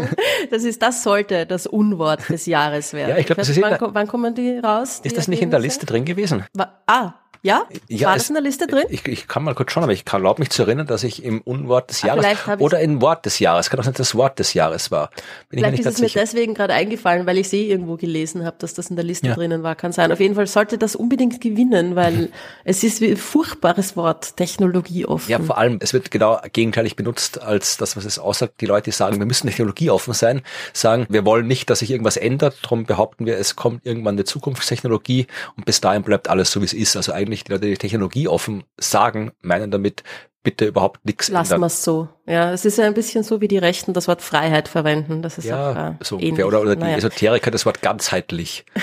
Das 0.50 0.64
ist, 0.64 0.82
das 0.82 1.02
sollte 1.04 1.46
das 1.46 1.66
Unwort 1.66 2.28
des 2.28 2.46
Jahres 2.46 2.92
werden. 2.92 3.10
Ja, 3.10 3.18
ich 3.18 3.26
glaub, 3.26 3.38
das 3.38 3.48
ist 3.50 3.60
wann, 3.60 3.76
wann 3.80 4.06
kommen 4.08 4.34
die 4.34 4.58
raus? 4.58 5.02
die 5.02 5.08
Ist 5.08 5.16
das 5.16 5.28
nicht 5.28 5.42
in 5.42 5.50
der? 5.50 5.60
Liste 5.60 5.84
drin 5.86 6.04
gewesen? 6.06 6.44
Ah, 6.86 7.12
ja? 7.42 7.62
Ja, 7.88 8.08
War 8.08 8.16
es- 8.16 8.22
das 8.22 8.28
in 8.30 8.34
der 8.34 8.42
Liste 8.42 8.66
drin? 8.66 8.84
Ich, 8.90 9.06
ich 9.06 9.28
kann 9.28 9.42
mal 9.44 9.54
kurz 9.54 9.72
schauen, 9.72 9.82
aber 9.84 9.92
ich 9.92 10.04
glaube 10.04 10.40
mich 10.40 10.50
zu 10.50 10.62
erinnern, 10.62 10.86
dass 10.86 11.02
ich 11.04 11.24
im 11.24 11.40
Unwort 11.40 11.90
des 11.90 12.02
Ah, 12.04 12.08
Jahres 12.08 12.26
oder 12.60 12.80
im 12.80 13.00
Wort 13.00 13.24
des 13.26 13.38
Jahres, 13.38 13.70
kann 13.70 13.80
auch 13.80 13.84
sein, 13.84 13.92
dass 13.94 14.08
das 14.08 14.14
Wort 14.14 14.38
des 14.38 14.54
Jahres 14.54 14.90
war. 14.90 15.10
Bin 15.48 15.58
Vielleicht 15.60 15.72
nicht 15.78 15.80
ist 15.86 15.94
es 15.94 16.00
mir 16.00 16.08
sicher. 16.08 16.20
deswegen 16.20 16.54
gerade 16.54 16.74
eingefallen, 16.74 17.26
weil 17.26 17.38
ich 17.38 17.48
sie 17.48 17.68
irgendwo 17.70 17.96
gelesen 17.96 18.44
habe, 18.44 18.56
dass 18.58 18.74
das 18.74 18.90
in 18.90 18.96
der 18.96 19.04
Liste 19.04 19.28
Ja. 19.28 19.34
drinnen 19.34 19.62
war. 19.62 19.74
Kann 19.74 19.92
sein. 19.92 20.12
Auf 20.12 20.20
jeden 20.20 20.34
Fall 20.34 20.46
sollte 20.46 20.78
das 20.78 20.96
unbedingt 20.96 21.40
gewinnen, 21.40 21.96
weil 21.96 22.28
es 22.64 22.82
ist 22.84 23.00
wie 23.00 23.10
ein 23.10 23.16
furchtbares 23.16 23.96
Wort, 23.96 24.36
technologieoffen. 24.36 25.30
Ja, 25.30 25.38
vor 25.38 25.58
allem, 25.58 25.78
es 25.80 25.92
wird 25.92 26.10
genau 26.10 26.38
gegenteilig 26.52 26.96
benutzt 26.96 27.40
als 27.40 27.76
das, 27.76 27.96
was 27.96 28.04
es 28.04 28.18
aussagt. 28.18 28.60
Die 28.60 28.66
Leute 28.66 28.92
sagen, 28.92 29.18
wir 29.18 29.26
müssen 29.26 29.46
technologieoffen 29.48 30.14
sein, 30.14 30.42
sagen, 30.72 31.06
wir 31.08 31.24
wollen 31.24 31.46
nicht, 31.46 31.70
dass 31.70 31.78
sich 31.80 31.90
irgendwas 31.90 32.16
ändert, 32.16 32.56
darum 32.62 32.84
behaupten 32.84 33.26
wir, 33.26 33.38
es 33.38 33.56
kommt 33.56 33.86
irgendwann 33.86 34.14
eine 34.14 34.24
Zukunftstechnologie 34.24 35.26
und 35.56 35.64
bis 35.64 35.80
dahin 35.80 36.02
bleibt 36.02 36.28
alles 36.28 36.50
so, 36.50 36.60
wie 36.60 36.64
es 36.64 36.72
ist. 36.72 36.96
Also 36.96 37.12
eigentlich 37.12 37.29
die 37.30 37.52
Leute, 37.52 37.66
die 37.66 37.76
technologieoffen 37.76 38.64
sagen, 38.78 39.32
meinen 39.40 39.70
damit, 39.70 40.02
bitte 40.42 40.66
überhaupt 40.66 41.04
nichts 41.04 41.28
Lassen 41.28 41.60
wir 41.60 41.66
es 41.66 41.84
so. 41.84 42.08
Ja, 42.26 42.52
es 42.52 42.64
ist 42.64 42.78
ja 42.78 42.86
ein 42.86 42.94
bisschen 42.94 43.22
so, 43.22 43.40
wie 43.40 43.48
die 43.48 43.58
Rechten 43.58 43.92
das 43.92 44.08
Wort 44.08 44.22
Freiheit 44.22 44.68
verwenden. 44.68 45.22
Das 45.22 45.38
ist 45.38 45.46
auch 45.46 45.74
Ja, 45.74 45.88
äh, 45.90 45.94
so 46.00 46.16
ungefähr. 46.16 46.46
Oder, 46.46 46.60
oder 46.60 46.76
die 46.76 46.82
Naja. 46.82 46.96
Esoteriker 46.96 47.50
das 47.50 47.66
Wort 47.66 47.82
ganzheitlich. 47.82 48.64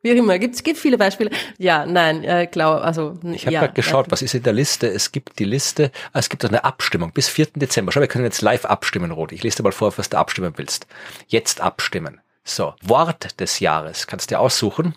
Wie 0.00 0.12
auch 0.12 0.16
immer, 0.16 0.38
gibt 0.38 0.54
es 0.54 0.62
gibt 0.62 0.78
viele 0.78 0.96
Beispiele. 0.96 1.30
Ja, 1.58 1.84
nein, 1.84 2.22
äh, 2.22 2.46
glaub, 2.50 2.82
also 2.84 3.18
Ich 3.32 3.46
habe 3.46 3.54
ja, 3.54 3.60
gerade 3.60 3.72
geschaut, 3.74 4.06
ja. 4.06 4.12
was 4.12 4.22
ist 4.22 4.32
in 4.32 4.44
der 4.44 4.52
Liste? 4.52 4.86
Es 4.86 5.10
gibt 5.10 5.40
die 5.40 5.44
Liste, 5.44 5.90
ah, 6.12 6.20
es 6.20 6.28
gibt 6.28 6.44
auch 6.44 6.50
eine 6.50 6.62
Abstimmung 6.62 7.12
bis 7.12 7.28
4. 7.28 7.48
Dezember. 7.56 7.90
Schau, 7.90 8.00
wir 8.00 8.06
können 8.06 8.24
jetzt 8.24 8.40
live 8.40 8.64
abstimmen, 8.64 9.10
Rot. 9.10 9.32
Ich 9.32 9.42
lese 9.42 9.56
dir 9.56 9.62
mal 9.64 9.72
vor, 9.72 9.92
was 9.98 10.08
du 10.08 10.16
abstimmen 10.16 10.52
willst. 10.56 10.86
Jetzt 11.26 11.60
abstimmen. 11.60 12.20
So, 12.44 12.74
Wort 12.82 13.40
des 13.40 13.58
Jahres 13.58 14.06
kannst 14.06 14.30
du 14.30 14.36
dir 14.36 14.40
aussuchen. 14.40 14.94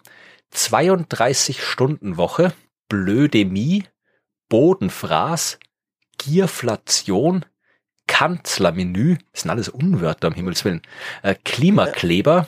32 0.51 1.63
Stunden 1.63 2.17
Woche, 2.17 2.53
Blödemie, 2.87 3.85
Bodenfraß, 4.49 5.59
Gierflation, 6.17 7.45
Kanzlermenü, 8.07 9.17
das 9.31 9.43
sind 9.43 9.51
alles 9.51 9.69
Unwörter, 9.69 10.27
um 10.27 10.33
Himmels 10.33 10.65
Willen, 10.65 10.81
äh, 11.23 11.35
Klimakleber, 11.43 12.47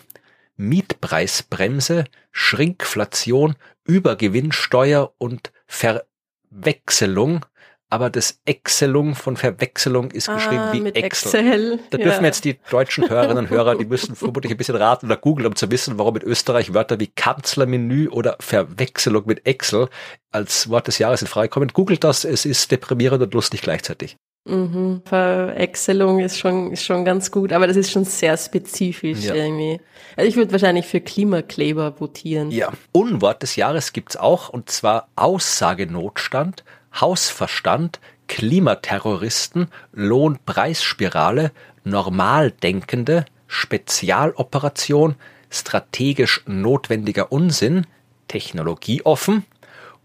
Mietpreisbremse, 0.58 2.06
Schrinkflation, 2.32 3.56
Übergewinnsteuer 3.86 5.14
und 5.18 5.52
Verwechselung. 5.66 7.46
Aber 7.94 8.10
das 8.10 8.40
Excelung 8.46 9.14
von 9.14 9.38
Verwechselung 9.38 10.10
ist 10.10 10.28
geschrieben 10.28 10.58
ah, 10.58 10.74
wie 10.74 10.88
Excel. 10.88 11.42
Excel. 11.42 11.80
Da 11.92 12.00
ja. 12.00 12.06
dürfen 12.06 12.26
jetzt 12.26 12.44
die 12.44 12.58
deutschen 12.72 13.08
Hörerinnen 13.08 13.46
und 13.46 13.50
Hörer, 13.52 13.76
die 13.76 13.86
müssen 13.86 14.16
vermutlich 14.16 14.52
ein 14.52 14.58
bisschen 14.58 14.78
raten 14.78 15.06
oder 15.06 15.16
googeln, 15.16 15.46
um 15.46 15.56
zu 15.56 15.70
wissen, 15.70 16.00
warum 16.00 16.16
in 16.16 16.24
Österreich 16.24 16.74
Wörter 16.74 17.00
wie 17.00 17.06
Kanzlermenü 17.06 18.08
oder 18.08 18.36
Verwechselung 18.40 19.28
mit 19.28 19.46
Excel 19.46 19.90
als 20.32 20.72
Wort 20.72 20.88
des 20.88 20.98
Jahres 20.98 21.22
in 21.22 21.28
Frage 21.28 21.50
kommen. 21.50 21.68
Googelt 21.68 22.04
das, 22.04 22.26
es 22.26 22.46
ist 22.46 22.72
deprimierend 22.72 23.22
und 23.22 23.32
lustig 23.36 23.62
gleichzeitig. 23.62 24.18
Mhm. 24.46 25.04
Verwechselung 25.06 26.20
ist 26.20 26.40
schon, 26.40 26.72
ist 26.72 26.84
schon 26.84 27.06
ganz 27.06 27.30
gut, 27.30 27.54
aber 27.54 27.68
das 27.68 27.78
ist 27.78 27.92
schon 27.92 28.06
sehr 28.06 28.36
spezifisch 28.38 29.26
Ja. 29.26 29.36
irgendwie. 29.36 29.80
Also 30.18 30.28
ich 30.28 30.36
würde 30.36 30.52
wahrscheinlich 30.52 30.88
für 30.88 31.00
Klimakleber 31.00 32.00
votieren. 32.00 32.50
Ja. 32.50 32.74
Unwort 32.92 33.44
des 33.44 33.56
Jahres 33.56 33.94
gibt's 33.94 34.18
auch, 34.18 34.50
und 34.50 34.72
zwar 34.72 35.10
Aussagenotstand, 35.16 36.64
Hausverstand, 37.00 38.00
Klimaterroristen, 38.28 39.68
Lohnpreisspirale, 39.92 41.52
Normaldenkende, 41.84 43.26
Spezialoperation, 43.48 45.16
strategisch 45.50 46.42
notwendiger 46.46 47.32
Unsinn, 47.32 47.86
Technologieoffen, 48.28 49.46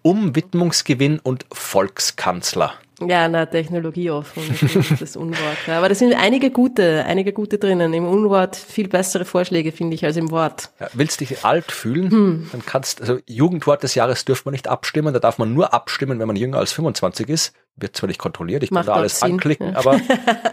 Umwidmungsgewinn 0.02 1.18
und 1.18 1.46
Volkskanzler. 1.52 2.74
Ja, 3.00 3.28
na, 3.28 3.46
technologieoffen, 3.46 4.42
ist 4.90 5.00
das 5.00 5.16
Unwort. 5.16 5.56
Ja, 5.66 5.78
aber 5.78 5.88
da 5.88 5.94
sind 5.94 6.14
einige 6.14 6.50
gute, 6.50 7.04
einige 7.04 7.32
gute 7.32 7.58
drinnen. 7.58 7.94
Im 7.94 8.06
Unwort 8.06 8.56
viel 8.56 8.88
bessere 8.88 9.24
Vorschläge, 9.24 9.70
finde 9.70 9.94
ich, 9.94 10.04
als 10.04 10.16
im 10.16 10.30
Wort. 10.32 10.70
Ja, 10.80 10.88
willst 10.94 11.20
dich 11.20 11.44
alt 11.44 11.70
fühlen, 11.70 12.48
dann 12.50 12.66
kannst, 12.66 13.00
also 13.00 13.18
Jugendwort 13.26 13.84
des 13.84 13.94
Jahres 13.94 14.24
dürfen 14.24 14.46
wir 14.46 14.50
nicht 14.50 14.66
abstimmen, 14.66 15.14
da 15.14 15.20
darf 15.20 15.38
man 15.38 15.54
nur 15.54 15.72
abstimmen, 15.72 16.18
wenn 16.18 16.26
man 16.26 16.36
jünger 16.36 16.58
als 16.58 16.72
25 16.72 17.28
ist. 17.28 17.52
Wird 17.76 17.96
zwar 17.96 18.08
nicht 18.08 18.18
kontrolliert, 18.18 18.64
ich 18.64 18.70
kann 18.70 18.76
Macht 18.76 18.88
da 18.88 18.94
auch 18.94 18.96
alles 18.96 19.20
Sinn, 19.20 19.32
anklicken, 19.32 19.72
ja. 19.72 19.78
aber 19.78 20.00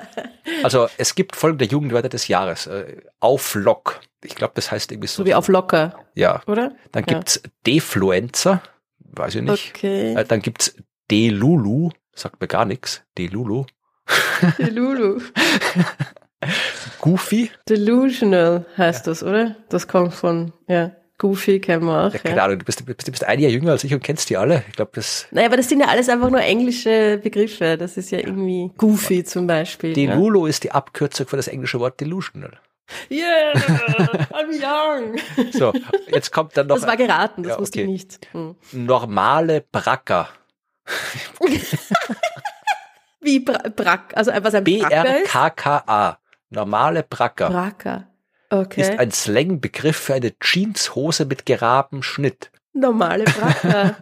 also 0.63 0.87
es 0.97 1.15
gibt 1.15 1.35
folgende 1.35 1.65
Jugendwörter 1.65 2.09
des 2.09 2.27
Jahres. 2.27 2.67
Äh, 2.67 2.97
auf 3.19 3.55
Lock. 3.55 4.01
Ich 4.23 4.35
glaube, 4.35 4.53
das 4.55 4.71
heißt 4.71 4.91
irgendwie 4.91 5.07
so. 5.07 5.23
So 5.23 5.25
wie 5.25 5.33
auf 5.33 5.47
locker, 5.47 6.05
ja. 6.13 6.41
oder? 6.45 6.73
Dann 6.91 7.05
gibt's 7.05 7.41
Defluencer, 7.65 8.61
weiß 8.99 9.35
ich 9.35 9.41
nicht. 9.41 9.73
Okay. 9.75 10.13
Äh, 10.13 10.25
dann 10.25 10.41
gibt's 10.41 10.75
Delulu, 11.09 11.91
sagt 12.15 12.41
mir 12.41 12.47
gar 12.47 12.65
nichts. 12.65 13.03
Delulu. 13.17 13.65
Delulu. 14.57 15.21
Goofy, 17.01 17.49
Delusional 17.69 18.65
heißt 18.77 19.07
das, 19.07 19.23
oder? 19.23 19.55
Das 19.69 19.87
kommt 19.87 20.13
von, 20.13 20.53
ja, 20.67 20.91
Goofy 21.17 21.59
kennen 21.59 21.85
wir 21.85 22.03
auch. 22.07 22.13
ja, 22.13 22.19
keine 22.19 22.37
Ja. 22.37 22.43
Ahnung, 22.45 22.59
du 22.59 22.65
bist, 22.65 22.81
du 22.81 22.85
bist, 22.85 23.23
ein 23.23 23.39
Jahr 23.39 23.51
jünger 23.51 23.71
als 23.71 23.83
ich 23.83 23.93
und 23.93 24.03
kennst 24.03 24.29
die 24.29 24.37
alle. 24.37 24.63
Ich 24.67 24.75
glaube, 24.75 24.91
das 24.95 25.27
Naja, 25.31 25.47
aber 25.47 25.57
das 25.57 25.69
sind 25.69 25.79
ja 25.79 25.87
alles 25.87 26.09
einfach 26.09 26.29
nur 26.29 26.41
englische 26.41 27.19
Begriffe. 27.23 27.77
Das 27.77 27.97
ist 27.97 28.11
ja 28.11 28.19
irgendwie 28.19 28.71
Goofy 28.77 29.23
zum 29.23 29.47
Beispiel. 29.47 29.93
Delulu 29.93 30.45
ist 30.45 30.63
die 30.63 30.71
Abkürzung 30.71 31.25
für 31.27 31.37
das 31.37 31.47
englische 31.47 31.79
Wort 31.79 31.99
delusional. 32.01 32.59
Ja. 33.09 33.17
Yeah, 33.25 33.53
I'm 34.31 34.51
young. 34.61 35.15
So, 35.51 35.73
jetzt 36.07 36.31
kommt 36.31 36.55
dann 36.55 36.67
noch 36.67 36.75
Das 36.75 36.85
war 36.85 36.97
geraten, 36.97 37.41
das 37.43 37.53
Ja, 37.53 37.59
wusste 37.59 37.79
okay. 37.79 37.85
ich 37.85 37.91
nicht. 37.91 38.27
Hm. 38.33 38.55
normale 38.73 39.63
Bracker. 39.71 40.29
Wie 43.21 43.39
Bra 43.39 43.57
Brack, 43.75 44.13
also 44.15 44.31
was 44.41 44.53
ein 44.53 44.63
Bracker 44.63 45.05
ist? 45.05 45.23
B-R-K-K-A. 45.33 46.17
Normale 46.51 47.03
Bracker. 47.03 47.49
Bracker. 47.49 47.97
Ist 47.97 48.11
Okay. 48.51 48.97
ein 48.99 49.11
Slangbegriff 49.11 49.97
für 49.97 50.13
eine 50.13 50.33
Jeanshose 50.39 51.25
mit 51.25 51.45
gerabenem 51.47 52.03
Schnitt. 52.03 52.51
Normale 52.73 53.23
Bracker. 53.23 53.95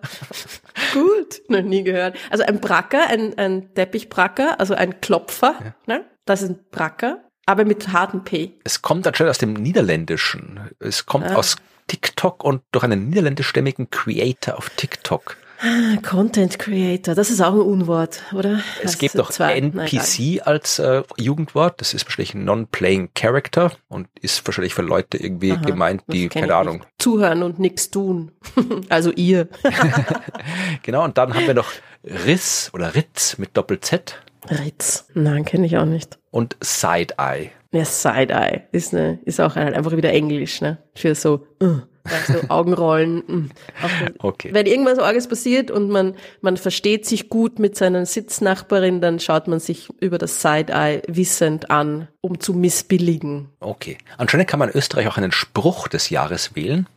Gut, 0.93 1.41
noch 1.47 1.61
nie 1.61 1.83
gehört. 1.83 2.17
Also 2.29 2.43
ein 2.43 2.59
Bracker, 2.59 3.07
ein, 3.07 3.37
ein 3.37 3.73
Teppichbracker, 3.73 4.59
also 4.59 4.73
ein 4.75 4.99
Klopfer, 4.99 5.73
ne? 5.87 6.03
Das 6.25 6.41
ist 6.41 6.49
ein 6.49 6.59
Bracker, 6.71 7.19
aber 7.45 7.63
mit 7.65 7.93
hartem 7.93 8.23
P. 8.25 8.53
Es 8.65 8.81
kommt 8.81 9.07
anscheinend 9.07 9.31
aus 9.31 9.37
dem 9.37 9.53
Niederländischen. 9.53 10.69
Es 10.79 11.05
kommt 11.05 11.27
Ah. 11.27 11.35
aus 11.35 11.55
TikTok 11.87 12.43
und 12.43 12.61
durch 12.71 12.83
einen 12.83 13.09
niederländischstämmigen 13.09 13.89
Creator 13.89 14.57
auf 14.57 14.69
TikTok. 14.71 15.37
Ah, 15.65 15.95
Content 16.01 16.59
Creator, 16.59 17.15
das 17.15 17.29
ist 17.29 17.39
auch 17.39 17.53
ein 17.53 17.61
Unwort, 17.61 18.21
oder? 18.33 18.59
Es 18.79 18.91
Das 18.91 18.97
gibt 18.97 19.13
sind 19.13 19.19
noch 19.19 19.29
zwei. 19.31 19.55
NPC 19.57 20.45
als 20.45 20.77
äh, 20.79 21.03
Jugendwort. 21.17 21.79
Das 21.79 21.93
ist 21.93 22.05
wahrscheinlich 22.05 22.33
ein 22.33 22.43
Non-Playing 22.43 23.11
Character 23.15 23.71
und 23.87 24.07
ist 24.19 24.45
wahrscheinlich 24.45 24.73
für 24.73 24.81
Leute 24.81 25.17
irgendwie 25.17 25.53
Aha, 25.53 25.61
gemeint, 25.61 26.03
die, 26.11 26.27
keine 26.27 26.53
Ahnung. 26.55 26.79
nicht. 26.79 26.87
Zuhören 26.99 27.43
und 27.43 27.59
nichts 27.59 27.89
tun. 27.91 28.31
also 28.89 29.11
ihr. 29.11 29.47
Genau, 30.83 31.03
und 31.05 31.17
dann 31.17 31.33
haben 31.33 31.47
wir 31.47 31.53
noch 31.53 31.71
Riss 32.03 32.69
oder 32.73 32.93
Ritz 32.95 33.37
mit 33.37 33.55
Doppel-Z 33.55 34.21
Ritz. 34.49 35.07
Nein, 35.13 35.45
kenne 35.45 35.65
ich 35.65 35.77
auch 35.77 35.85
nicht. 35.85 36.19
und 36.31 36.57
Side-Eye. 36.61 37.51
Ja, 37.71 37.85
Side-Eye 37.85 38.63
ist, 38.73 38.91
ne, 38.91 39.19
ist 39.23 39.39
auch 39.39 39.55
halt 39.55 39.73
einfach 39.75 39.95
wieder 39.95 40.11
Englisch, 40.11 40.59
ne? 40.59 40.79
Für 40.95 41.15
so, 41.15 41.47
uh, 41.63 41.79
so 42.27 42.49
Augenrollen. 42.49 43.17
Mm. 43.27 43.49
Okay. 44.19 44.49
Wenn 44.53 44.65
irgendwas 44.65 44.99
Orges 44.99 45.27
passiert 45.27 45.71
und 45.71 45.89
man, 45.89 46.15
man 46.41 46.57
versteht 46.57 47.05
sich 47.05 47.29
gut 47.29 47.59
mit 47.59 47.75
seiner 47.75 48.05
Sitznachbarin, 48.05 49.01
dann 49.01 49.19
schaut 49.19 49.47
man 49.47 49.59
sich 49.59 49.89
über 49.99 50.17
das 50.17 50.41
Side-Eye 50.41 51.01
wissend 51.07 51.69
an, 51.71 52.07
um 52.21 52.39
zu 52.39 52.53
missbilligen. 52.53 53.49
Okay. 53.59 53.97
Anscheinend 54.17 54.49
kann 54.49 54.59
man 54.59 54.69
in 54.69 54.75
Österreich 54.77 55.07
auch 55.07 55.17
einen 55.17 55.31
Spruch 55.31 55.87
des 55.87 56.09
Jahres 56.09 56.55
wählen. 56.55 56.87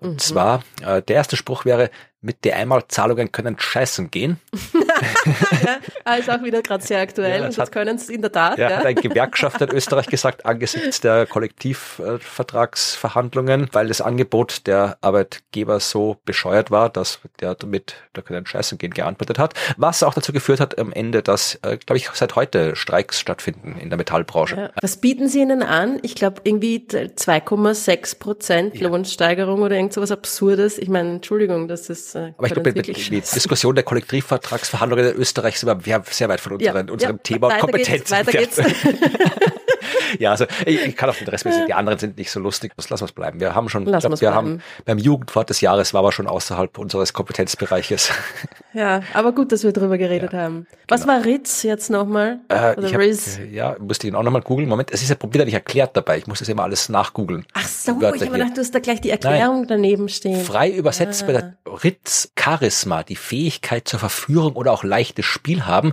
Und 0.00 0.14
Mhm. 0.14 0.18
zwar, 0.18 0.64
äh, 0.84 1.00
der 1.02 1.16
erste 1.16 1.36
Spruch 1.36 1.64
wäre, 1.64 1.90
mit 2.24 2.44
der 2.44 2.56
Einmalzahlungen 2.56 3.30
können 3.32 3.56
scheißen 3.58 4.10
gehen. 4.10 4.40
ja, 4.72 4.80
ah, 6.04 6.14
ist 6.14 6.30
auch 6.30 6.42
wieder 6.42 6.62
gerade 6.62 6.82
sehr 6.82 7.00
aktuell. 7.00 7.40
Ja, 7.40 7.46
und 7.46 7.56
das 7.56 7.70
können 7.70 7.96
es 7.96 8.08
in 8.08 8.22
der 8.22 8.32
Tat. 8.32 8.58
Ja, 8.58 8.70
Ja, 8.70 8.76
hat 8.78 8.86
ein 8.86 8.94
Gewerkschafter 8.94 9.68
in 9.68 9.76
Österreich 9.76 10.06
gesagt, 10.06 10.46
angesichts 10.46 11.00
der 11.00 11.26
Kollektivvertragsverhandlungen, 11.26 13.68
weil 13.72 13.88
das 13.88 14.00
Angebot 14.00 14.66
der 14.66 14.96
Arbeitgeber 15.02 15.80
so 15.80 16.16
bescheuert 16.24 16.70
war, 16.70 16.88
dass 16.88 17.20
der 17.40 17.54
damit, 17.54 17.96
da 18.14 18.22
können 18.22 18.46
scheißen 18.46 18.78
gehen, 18.78 18.92
geantwortet 18.92 19.38
hat. 19.38 19.52
Was 19.76 20.02
auch 20.02 20.14
dazu 20.14 20.32
geführt 20.32 20.60
hat 20.60 20.78
am 20.78 20.92
Ende, 20.92 21.22
dass, 21.22 21.56
äh, 21.56 21.76
glaube 21.76 21.98
ich, 21.98 22.08
seit 22.14 22.36
heute 22.36 22.74
Streiks 22.74 23.20
stattfinden 23.20 23.76
in 23.78 23.90
der 23.90 23.98
Metallbranche. 23.98 24.56
Ja. 24.56 24.70
Was 24.80 24.96
bieten 24.96 25.28
Sie 25.28 25.40
ihnen 25.40 25.62
an? 25.62 25.98
Ich 26.02 26.14
glaube 26.14 26.40
irgendwie 26.44 26.86
2,6 26.88 28.18
Prozent. 28.18 28.80
Lohnsteigerung 28.80 29.60
oder 29.62 29.76
irgend 29.76 29.92
sowas 29.92 30.10
Absurdes. 30.10 30.78
Ich 30.78 30.88
meine, 30.88 31.10
Entschuldigung, 31.10 31.68
das 31.68 31.90
ist 31.90 32.13
äh, 32.14 32.32
Aber 32.36 32.46
ich 32.46 32.52
glaube, 32.52 32.72
Sie 32.72 32.82
die. 32.82 33.20
Diskussion 33.20 33.74
der 33.74 33.84
Kollektivvertragsverhandlungen 33.84 35.12
in 35.12 35.16
Österreich 35.16 35.58
sind 35.58 35.86
wir 35.86 36.02
sehr 36.10 36.28
weit 36.28 36.40
von 36.40 36.52
unseren, 36.52 36.90
unserem 36.90 37.22
Thema 37.22 37.48
weiter 37.48 37.60
Kompetenz 37.60 38.10
Geht's, 38.10 38.12
weiter 38.12 38.32
geht's. 38.38 38.56
Ja, 40.18 40.30
also 40.30 40.46
ich, 40.64 40.80
ich 40.86 40.96
kann 40.96 41.08
auf 41.10 41.18
den 41.18 41.26
Rest, 41.28 41.44
die 41.66 41.74
anderen 41.74 41.98
sind 41.98 42.18
nicht 42.18 42.30
so 42.30 42.38
lustig. 42.40 42.72
Das 42.76 42.88
lassen 42.90 43.02
wir 43.02 43.06
es 43.06 43.12
bleiben. 43.12 43.40
Wir 43.40 43.54
haben 43.54 43.68
schon, 43.68 43.82
ich 43.82 43.88
glaub, 43.88 44.02
wir 44.02 44.16
bleiben. 44.16 44.34
haben 44.36 44.62
beim 44.84 44.98
Jugendwort 44.98 45.50
des 45.50 45.60
Jahres 45.60 45.92
war 45.92 46.00
aber 46.00 46.12
schon 46.12 46.26
außerhalb 46.26 46.78
unseres 46.78 47.12
Kompetenzbereiches. 47.12 48.10
ja, 48.74 49.00
aber 49.12 49.32
gut, 49.32 49.50
dass 49.52 49.64
wir 49.64 49.72
drüber 49.72 49.98
geredet 49.98 50.32
haben. 50.32 50.66
Was 50.88 51.06
war 51.06 51.24
Ritz 51.24 51.62
jetzt 51.62 51.90
nochmal? 51.90 52.38
Äh, 52.48 52.76
Oder 52.76 52.86
ich 52.86 52.94
hab, 52.94 53.00
Riz? 53.00 53.38
ja, 53.50 53.76
musste 53.80 54.06
ihn 54.06 54.14
auch 54.14 54.22
nochmal 54.22 54.42
googeln. 54.42 54.68
Moment, 54.68 54.90
es 54.92 55.02
ist 55.02 55.08
ja 55.10 55.16
wieder 55.32 55.44
nicht 55.44 55.54
erklärt 55.54 55.96
dabei. 55.96 56.18
Ich 56.18 56.26
muss 56.26 56.38
das 56.38 56.48
immer 56.48 56.62
alles 56.62 56.88
nachgoogeln. 56.88 57.44
Ach 57.54 57.66
so, 57.66 57.92
ich 57.98 58.04
habe 58.04 58.30
gedacht, 58.30 58.56
du 58.56 58.60
hast 58.60 58.74
da 58.74 58.78
gleich 58.78 59.00
die 59.00 59.10
Erklärung 59.10 59.66
daneben 59.66 60.08
stehen. 60.08 60.40
Frei 60.44 60.70
übersetzt 60.70 61.22
Ah. 61.24 61.26
bei 61.26 61.32
der 61.32 61.54
Ritz 61.84 62.32
Charisma, 62.38 63.02
die 63.02 63.16
Fähigkeit 63.16 63.88
zur 63.88 63.98
Verführung 64.00 64.54
oder 64.54 64.72
auch 64.72 64.84
leichtes 64.84 65.24
Spiel 65.26 65.66
haben, 65.66 65.92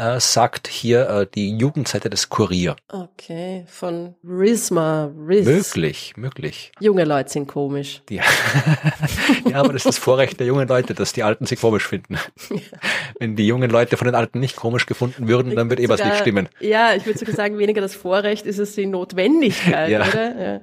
äh, 0.00 0.18
sagt 0.20 0.66
hier 0.68 1.08
äh, 1.08 1.26
die 1.34 1.56
Jugendseite 1.56 2.08
des 2.10 2.28
Kurier. 2.28 2.76
Okay, 2.88 3.64
von 3.68 4.14
Risma, 4.26 5.10
Riz. 5.28 5.46
Möglich, 5.46 6.14
möglich. 6.16 6.72
Junge 6.80 7.04
Leute 7.04 7.30
sind 7.30 7.46
komisch. 7.46 8.02
Die, 8.08 8.16
ja, 9.48 9.56
aber 9.56 9.68
das 9.74 9.82
ist 9.82 9.86
das 9.86 9.98
Vorrecht 9.98 10.40
der 10.40 10.46
jungen 10.46 10.66
Leute, 10.66 10.94
dass 10.94 11.12
die 11.12 11.22
Alten 11.22 11.46
sie 11.46 11.56
komisch 11.56 11.86
finden. 11.86 12.18
Wenn 13.18 13.36
die 13.36 13.46
jungen 13.46 13.70
Leute 13.70 13.96
von 13.96 14.06
den 14.06 14.14
Alten 14.14 14.40
nicht 14.40 14.56
komisch 14.56 14.86
gefunden 14.86 15.28
würden, 15.28 15.54
dann 15.54 15.68
wird 15.70 15.80
eh 15.80 15.88
was 15.88 16.02
nicht 16.02 16.16
stimmen. 16.16 16.48
Ja, 16.60 16.94
ich 16.94 17.04
würde 17.06 17.18
sogar 17.18 17.34
sagen, 17.34 17.58
weniger 17.58 17.80
das 17.82 17.94
Vorrecht 17.94 18.46
ist 18.46 18.58
es 18.58 18.74
die 18.74 18.86
Notwendigkeit, 18.86 19.88
Ja. 19.90 20.00
oder? 20.06 20.54
Ja. 20.54 20.60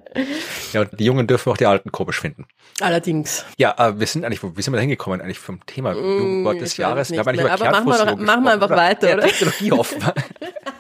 Ja, 0.74 0.82
und 0.82 1.00
die 1.00 1.06
Jungen 1.06 1.28
dürfen 1.28 1.52
auch 1.52 1.58
die 1.58 1.66
Alten 1.68 1.92
komisch 1.92 2.20
finden. 2.20 2.46
Allerdings. 2.82 3.46
Ja, 3.58 3.76
äh, 3.78 4.00
wir 4.00 4.08
sind 4.08 4.26
eigentlich, 4.26 4.42
wo- 4.44 4.52
wie 4.56 4.62
sind 4.62 4.74
wir 4.74 4.78
da 4.78 4.82
hingekommen 4.82 5.22
eigentlich 5.22 5.40
vom 5.40 5.66
Thema 5.66 5.94
Jugendwort 5.94 6.60
des 6.60 6.62
Mm, 6.62 6.66
ich 6.66 6.72
weiß 6.72 6.78
Jahres? 6.78 7.12
Wir 7.12 7.20
haben 7.20 7.28
eigentlich 7.28 7.44
mehr. 7.46 7.56
über 7.56 7.68
Aber 7.68 7.72
machen 7.86 7.88
wir 7.88 8.06
doch- 8.06 8.18
machen 8.18 8.44
wir 8.44 8.54
einfach 8.54 8.70
weiter, 8.70 9.10
Ja, 9.10 9.16
oder? 9.18 9.27
Technologie 9.28 9.72
offen. 9.72 10.02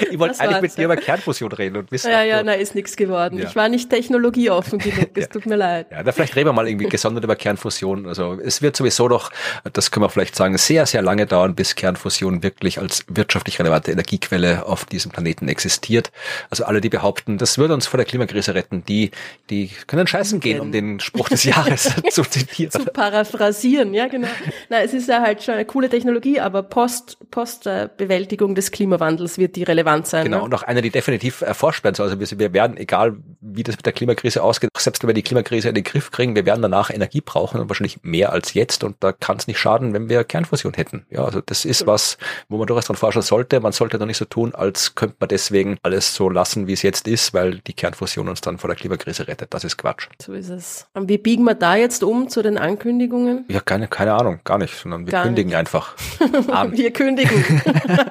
ich 0.10 0.18
wollte 0.18 0.40
eigentlich 0.40 0.62
mit 0.62 0.76
dir 0.76 0.82
ja. 0.82 0.84
über 0.86 0.96
Kernfusion 0.96 1.52
reden 1.52 1.76
und 1.76 1.92
wissen. 1.92 2.10
Ja, 2.10 2.22
ja, 2.22 2.42
na, 2.42 2.52
ist 2.54 2.74
nichts 2.74 2.96
geworden. 2.96 3.38
Ja. 3.38 3.44
Ich 3.44 3.56
war 3.56 3.68
nicht 3.68 3.90
technologieoffen 3.90 4.78
genug, 4.78 5.10
es 5.14 5.28
tut 5.30 5.46
mir 5.46 5.56
leid. 5.56 5.88
Ja, 5.90 6.02
da 6.02 6.12
vielleicht 6.12 6.36
reden 6.36 6.48
wir 6.48 6.52
mal 6.52 6.68
irgendwie 6.68 6.88
gesondert 6.90 7.24
über 7.24 7.36
Kernfusion. 7.36 8.06
Also 8.06 8.38
es 8.42 8.62
wird 8.62 8.76
sowieso 8.76 9.08
noch, 9.08 9.30
das 9.72 9.90
können 9.90 10.04
wir 10.04 10.10
vielleicht 10.10 10.36
sagen, 10.36 10.56
sehr, 10.58 10.86
sehr 10.86 11.02
lange 11.02 11.26
dauern, 11.26 11.54
bis 11.54 11.74
Kernfusion 11.74 12.42
wirklich 12.42 12.78
als 12.78 13.04
wirtschaftlich 13.08 13.58
relevante 13.58 13.90
Energiequelle 13.90 14.66
auf 14.66 14.84
diesem 14.84 15.10
Planeten 15.10 15.48
existiert. 15.48 16.10
Also 16.50 16.64
alle, 16.64 16.80
die 16.80 16.88
behaupten, 16.88 17.38
das 17.38 17.58
würde 17.58 17.74
uns 17.74 17.86
vor 17.86 17.98
der 17.98 18.06
Klimakrise 18.06 18.54
retten, 18.54 18.84
die, 18.84 19.10
die 19.50 19.70
können 19.86 20.06
scheißen 20.06 20.40
gehen, 20.40 20.60
um 20.60 20.72
den 20.72 21.00
Spruch 21.00 21.28
des 21.28 21.44
Jahres 21.44 21.92
zu 22.10 22.22
zitieren. 22.22 22.70
Zu 22.70 22.84
paraphrasieren, 22.86 23.94
ja 23.94 24.06
genau. 24.08 24.28
Na, 24.68 24.82
es 24.82 24.94
ist 24.94 25.08
ja 25.08 25.20
halt 25.20 25.42
schon 25.42 25.54
eine 25.54 25.64
coole 25.64 25.88
Technologie, 25.88 26.40
aber 26.40 26.62
Post, 26.62 27.18
Post 27.30 27.66
äh, 27.66 27.88
des 27.98 28.70
Klimawandels 28.70 29.38
wird 29.38 29.56
die 29.56 29.62
relevant 29.62 29.85
sein. 30.04 30.24
Genau, 30.24 30.38
ne? 30.38 30.42
und 30.44 30.54
auch 30.54 30.62
eine, 30.62 30.82
die 30.82 30.90
definitiv 30.90 31.40
erforscht 31.40 31.84
werden 31.84 31.94
soll. 31.94 32.08
Also 32.08 32.20
wir, 32.20 32.38
wir 32.38 32.52
werden, 32.52 32.76
egal 32.76 33.16
wie 33.40 33.62
das 33.62 33.76
mit 33.76 33.86
der 33.86 33.92
Klimakrise 33.92 34.42
ausgeht, 34.42 34.70
selbst 34.76 35.02
wenn 35.02 35.08
wir 35.08 35.14
die 35.14 35.22
Klimakrise 35.22 35.68
in 35.68 35.74
den 35.74 35.84
Griff 35.84 36.10
kriegen, 36.10 36.34
wir 36.34 36.46
werden 36.46 36.62
danach 36.62 36.90
Energie 36.90 37.20
brauchen 37.20 37.60
und 37.60 37.68
wahrscheinlich 37.68 38.00
mehr 38.02 38.32
als 38.32 38.54
jetzt. 38.54 38.84
Und 38.84 38.96
da 39.00 39.12
kann 39.12 39.36
es 39.36 39.46
nicht 39.46 39.58
schaden, 39.58 39.94
wenn 39.94 40.08
wir 40.08 40.24
Kernfusion 40.24 40.74
hätten. 40.74 41.06
Ja, 41.10 41.24
also 41.24 41.40
das 41.40 41.64
ist 41.64 41.86
was, 41.86 42.18
wo 42.48 42.58
man 42.58 42.66
durchaus 42.66 42.86
dran 42.86 42.96
forschen 42.96 43.22
sollte. 43.22 43.60
Man 43.60 43.72
sollte 43.72 43.98
doch 43.98 44.06
nicht 44.06 44.18
so 44.18 44.24
tun, 44.24 44.54
als 44.54 44.94
könnte 44.94 45.16
man 45.20 45.28
deswegen 45.28 45.78
alles 45.82 46.14
so 46.14 46.28
lassen, 46.28 46.66
wie 46.66 46.72
es 46.72 46.82
jetzt 46.82 47.08
ist, 47.08 47.34
weil 47.34 47.58
die 47.66 47.72
Kernfusion 47.72 48.28
uns 48.28 48.40
dann 48.40 48.58
vor 48.58 48.68
der 48.68 48.76
Klimakrise 48.76 49.28
rettet. 49.28 49.54
Das 49.54 49.64
ist 49.64 49.76
Quatsch. 49.76 50.08
So 50.20 50.32
ist 50.32 50.48
es. 50.48 50.86
Und 50.94 51.08
wie 51.08 51.18
biegen 51.18 51.44
wir 51.44 51.54
da 51.54 51.76
jetzt 51.76 52.02
um 52.02 52.28
zu 52.28 52.42
den 52.42 52.58
Ankündigungen? 52.58 53.44
Ja, 53.48 53.60
keine, 53.60 53.88
keine 53.88 54.14
Ahnung, 54.14 54.40
gar 54.44 54.58
nicht, 54.58 54.74
sondern 54.74 55.06
wir 55.06 55.12
Gar 55.12 55.24
kündigen 55.24 55.54
einfach. 55.54 55.94
An. 56.50 56.76
Wir 56.76 56.92
kündigen. 56.92 57.62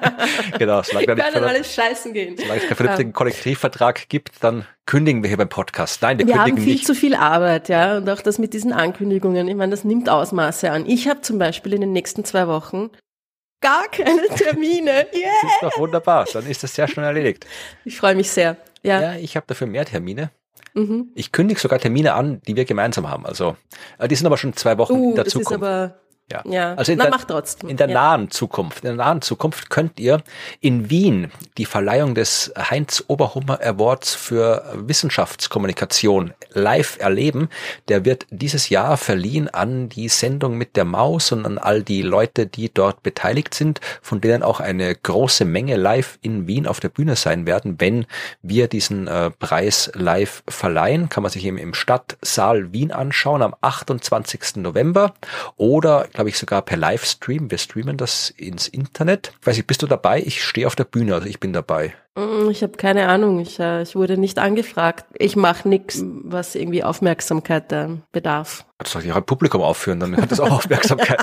genau, 0.58 0.82
solange 0.82 1.06
Wir 1.08 1.16
da 1.16 1.30
nicht 1.30 1.36
alles 1.36 1.65
scheißen 1.74 2.12
gehen. 2.12 2.36
solange 2.36 2.60
es 2.60 2.66
keinen 2.66 2.76
vernünftigen 2.76 3.12
Kollektivvertrag 3.12 4.08
gibt, 4.08 4.32
dann 4.42 4.66
kündigen 4.86 5.22
wir 5.22 5.28
hier 5.28 5.36
beim 5.36 5.48
Podcast. 5.48 6.00
Nein, 6.02 6.18
wir, 6.18 6.26
Wir 6.26 6.34
haben 6.36 6.44
kündigen 6.46 6.64
viel 6.64 6.74
nicht. 6.74 6.86
zu 6.86 6.94
viel 6.94 7.14
Arbeit, 7.14 7.68
ja, 7.68 7.96
und 7.98 8.08
auch 8.08 8.20
das 8.22 8.38
mit 8.38 8.52
diesen 8.54 8.72
Ankündigungen. 8.72 9.48
Ich 9.48 9.54
meine, 9.54 9.70
das 9.70 9.84
nimmt 9.84 10.08
Ausmaße 10.08 10.70
an. 10.70 10.86
Ich 10.86 11.08
habe 11.08 11.20
zum 11.22 11.38
Beispiel 11.38 11.72
in 11.74 11.80
den 11.80 11.92
nächsten 11.92 12.24
zwei 12.24 12.46
Wochen 12.48 12.90
gar 13.60 13.88
keine 13.88 14.22
Termine. 14.36 15.06
Yeah. 15.14 15.30
Das 15.42 15.52
ist 15.52 15.62
doch 15.62 15.78
wunderbar. 15.78 16.26
Dann 16.32 16.46
ist 16.46 16.62
das 16.62 16.74
sehr 16.74 16.88
schnell 16.88 17.06
erledigt. 17.06 17.46
Ich 17.84 17.96
freue 17.96 18.14
mich 18.14 18.30
sehr. 18.30 18.56
Ja. 18.82 19.00
Ja, 19.00 19.14
ich 19.16 19.36
habe 19.36 19.46
dafür 19.48 19.66
mehr 19.66 19.84
Termine. 19.84 20.30
Mhm. 20.74 21.08
Ich 21.14 21.32
kündige 21.32 21.58
sogar 21.58 21.78
Termine 21.78 22.12
an, 22.14 22.42
die 22.46 22.54
wir 22.54 22.66
gemeinsam 22.66 23.08
haben. 23.10 23.24
Also 23.26 23.56
äh, 23.98 24.06
die 24.08 24.14
sind 24.14 24.26
aber 24.26 24.36
schon 24.36 24.52
zwei 24.54 24.76
Wochen 24.78 24.92
Uh, 24.92 25.10
in 25.10 25.14
der 25.14 25.24
das 25.24 25.32
Zukunft. 25.32 25.50
ist 25.52 25.56
aber 25.56 25.98
ja. 26.30 26.42
ja. 26.44 26.74
Also 26.74 26.92
in 26.92 26.98
Na, 26.98 27.08
der, 27.08 27.18
trotzdem. 27.18 27.68
in 27.68 27.76
der 27.76 27.88
ja. 27.88 27.94
nahen 27.94 28.30
Zukunft, 28.30 28.78
in 28.78 28.86
der 28.86 28.96
nahen 28.96 29.22
Zukunft 29.22 29.70
könnt 29.70 30.00
ihr 30.00 30.22
in 30.60 30.90
Wien 30.90 31.30
die 31.56 31.66
Verleihung 31.66 32.16
des 32.16 32.52
Heinz 32.58 33.04
Oberhummer 33.06 33.60
Awards 33.62 34.14
für 34.14 34.64
Wissenschaftskommunikation 34.74 36.32
live 36.52 36.98
erleben. 36.98 37.48
Der 37.88 38.04
wird 38.04 38.26
dieses 38.30 38.68
Jahr 38.70 38.96
verliehen 38.96 39.48
an 39.48 39.88
die 39.88 40.08
Sendung 40.08 40.58
mit 40.58 40.76
der 40.76 40.84
Maus 40.84 41.30
und 41.30 41.46
an 41.46 41.58
all 41.58 41.84
die 41.84 42.02
Leute, 42.02 42.46
die 42.46 42.72
dort 42.72 43.04
beteiligt 43.04 43.54
sind, 43.54 43.80
von 44.02 44.20
denen 44.20 44.42
auch 44.42 44.58
eine 44.58 44.94
große 44.94 45.44
Menge 45.44 45.76
live 45.76 46.18
in 46.22 46.48
Wien 46.48 46.66
auf 46.66 46.80
der 46.80 46.88
Bühne 46.88 47.14
sein 47.14 47.46
werden, 47.46 47.76
wenn 47.78 48.04
wir 48.42 48.66
diesen 48.66 49.06
äh, 49.06 49.30
Preis 49.30 49.92
live 49.94 50.42
verleihen. 50.48 51.08
Kann 51.08 51.22
man 51.22 51.30
sich 51.30 51.44
eben 51.44 51.58
im 51.58 51.72
Stadtsaal 51.72 52.72
Wien 52.72 52.90
anschauen 52.90 53.42
am 53.42 53.54
28. 53.60 54.56
November 54.56 55.14
oder, 55.56 56.08
glaube 56.16 56.30
ich, 56.30 56.38
sogar 56.38 56.62
per 56.62 56.76
Livestream. 56.76 57.50
Wir 57.50 57.58
streamen 57.58 57.96
das 57.96 58.30
ins 58.30 58.66
Internet. 58.68 59.32
Ich 59.40 59.46
weiß 59.46 59.56
nicht, 59.56 59.66
bist 59.68 59.82
du 59.82 59.86
dabei? 59.86 60.20
Ich 60.24 60.42
stehe 60.42 60.66
auf 60.66 60.74
der 60.74 60.84
Bühne, 60.84 61.14
also 61.14 61.26
ich 61.28 61.38
bin 61.40 61.52
dabei. 61.52 61.94
Mm, 62.16 62.50
Ich 62.50 62.62
habe 62.62 62.72
keine 62.76 63.08
Ahnung. 63.08 63.38
Ich, 63.40 63.60
äh, 63.60 63.82
ich 63.82 63.94
wurde 63.94 64.16
nicht 64.18 64.38
angefragt. 64.38 65.04
Ich 65.18 65.36
mache 65.36 65.68
nichts, 65.68 66.02
was 66.04 66.54
irgendwie 66.54 66.82
Aufmerksamkeit 66.82 67.70
äh, 67.72 67.88
bedarf. 68.12 68.64
Du 68.78 68.88
sollst 68.90 69.06
dich 69.06 69.12
auch 69.12 69.18
im 69.18 69.24
Publikum 69.24 69.60
aufführen, 69.62 70.00
dann 70.00 70.16
hat 70.16 70.30
das 70.32 70.40
auch 70.40 70.50
Aufmerksamkeit. 70.58 71.18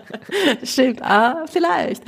Stimmt, 0.62 1.02
ah, 1.02 1.44
vielleicht. 1.50 2.02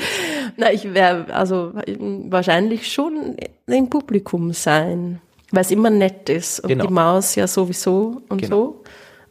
Na, 0.56 0.72
ich 0.72 0.92
werde 0.94 1.32
also 1.34 1.72
mm, 1.86 2.30
wahrscheinlich 2.32 2.90
schon 2.92 3.36
im 3.66 3.90
Publikum 3.90 4.52
sein, 4.52 5.20
weil 5.52 5.62
es 5.62 5.70
immer 5.70 5.90
nett 5.90 6.28
ist 6.28 6.60
und 6.60 6.68
Genau. 6.68 6.86
die 6.86 6.92
Maus 6.92 7.34
ja 7.34 7.46
sowieso 7.46 8.22
und 8.28 8.40
Genau. 8.42 8.56
so. 8.56 8.83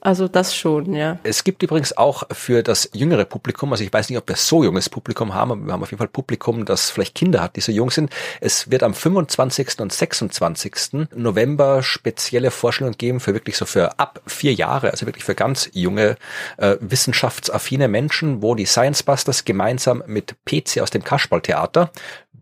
Also 0.05 0.27
das 0.27 0.53
schon, 0.53 0.93
ja. 0.93 1.17
Es 1.23 1.45
gibt 1.45 1.63
übrigens 1.63 1.95
auch 1.95 2.23
für 2.33 2.61
das 2.61 2.89
jüngere 2.91 3.23
Publikum, 3.23 3.71
also 3.71 3.85
ich 3.85 3.93
weiß 3.93 4.09
nicht, 4.09 4.17
ob 4.17 4.27
wir 4.27 4.35
so 4.35 4.61
junges 4.61 4.89
Publikum 4.89 5.33
haben, 5.33 5.51
aber 5.51 5.65
wir 5.65 5.71
haben 5.71 5.81
auf 5.81 5.91
jeden 5.91 5.99
Fall 5.99 6.09
Publikum, 6.09 6.65
das 6.65 6.89
vielleicht 6.89 7.15
Kinder 7.15 7.41
hat, 7.41 7.55
die 7.55 7.61
so 7.61 7.71
jung 7.71 7.89
sind. 7.89 8.11
Es 8.41 8.69
wird 8.69 8.83
am 8.83 8.93
25. 8.93 9.79
und 9.79 9.93
26. 9.93 11.07
November 11.15 11.83
spezielle 11.83 12.51
Vorstellungen 12.51 12.97
geben 12.97 13.21
für 13.21 13.33
wirklich 13.33 13.55
so 13.55 13.65
für 13.65 13.97
ab 13.97 14.21
vier 14.27 14.53
Jahre, 14.53 14.91
also 14.91 15.05
wirklich 15.05 15.23
für 15.23 15.35
ganz 15.35 15.69
junge, 15.71 16.17
äh, 16.57 16.75
wissenschaftsaffine 16.81 17.87
Menschen, 17.87 18.41
wo 18.41 18.55
die 18.55 18.65
Science 18.65 19.03
Busters 19.03 19.45
gemeinsam 19.45 20.03
mit 20.05 20.35
PC 20.43 20.81
aus 20.81 20.89
dem 20.89 21.05
Kasperltheater 21.05 21.91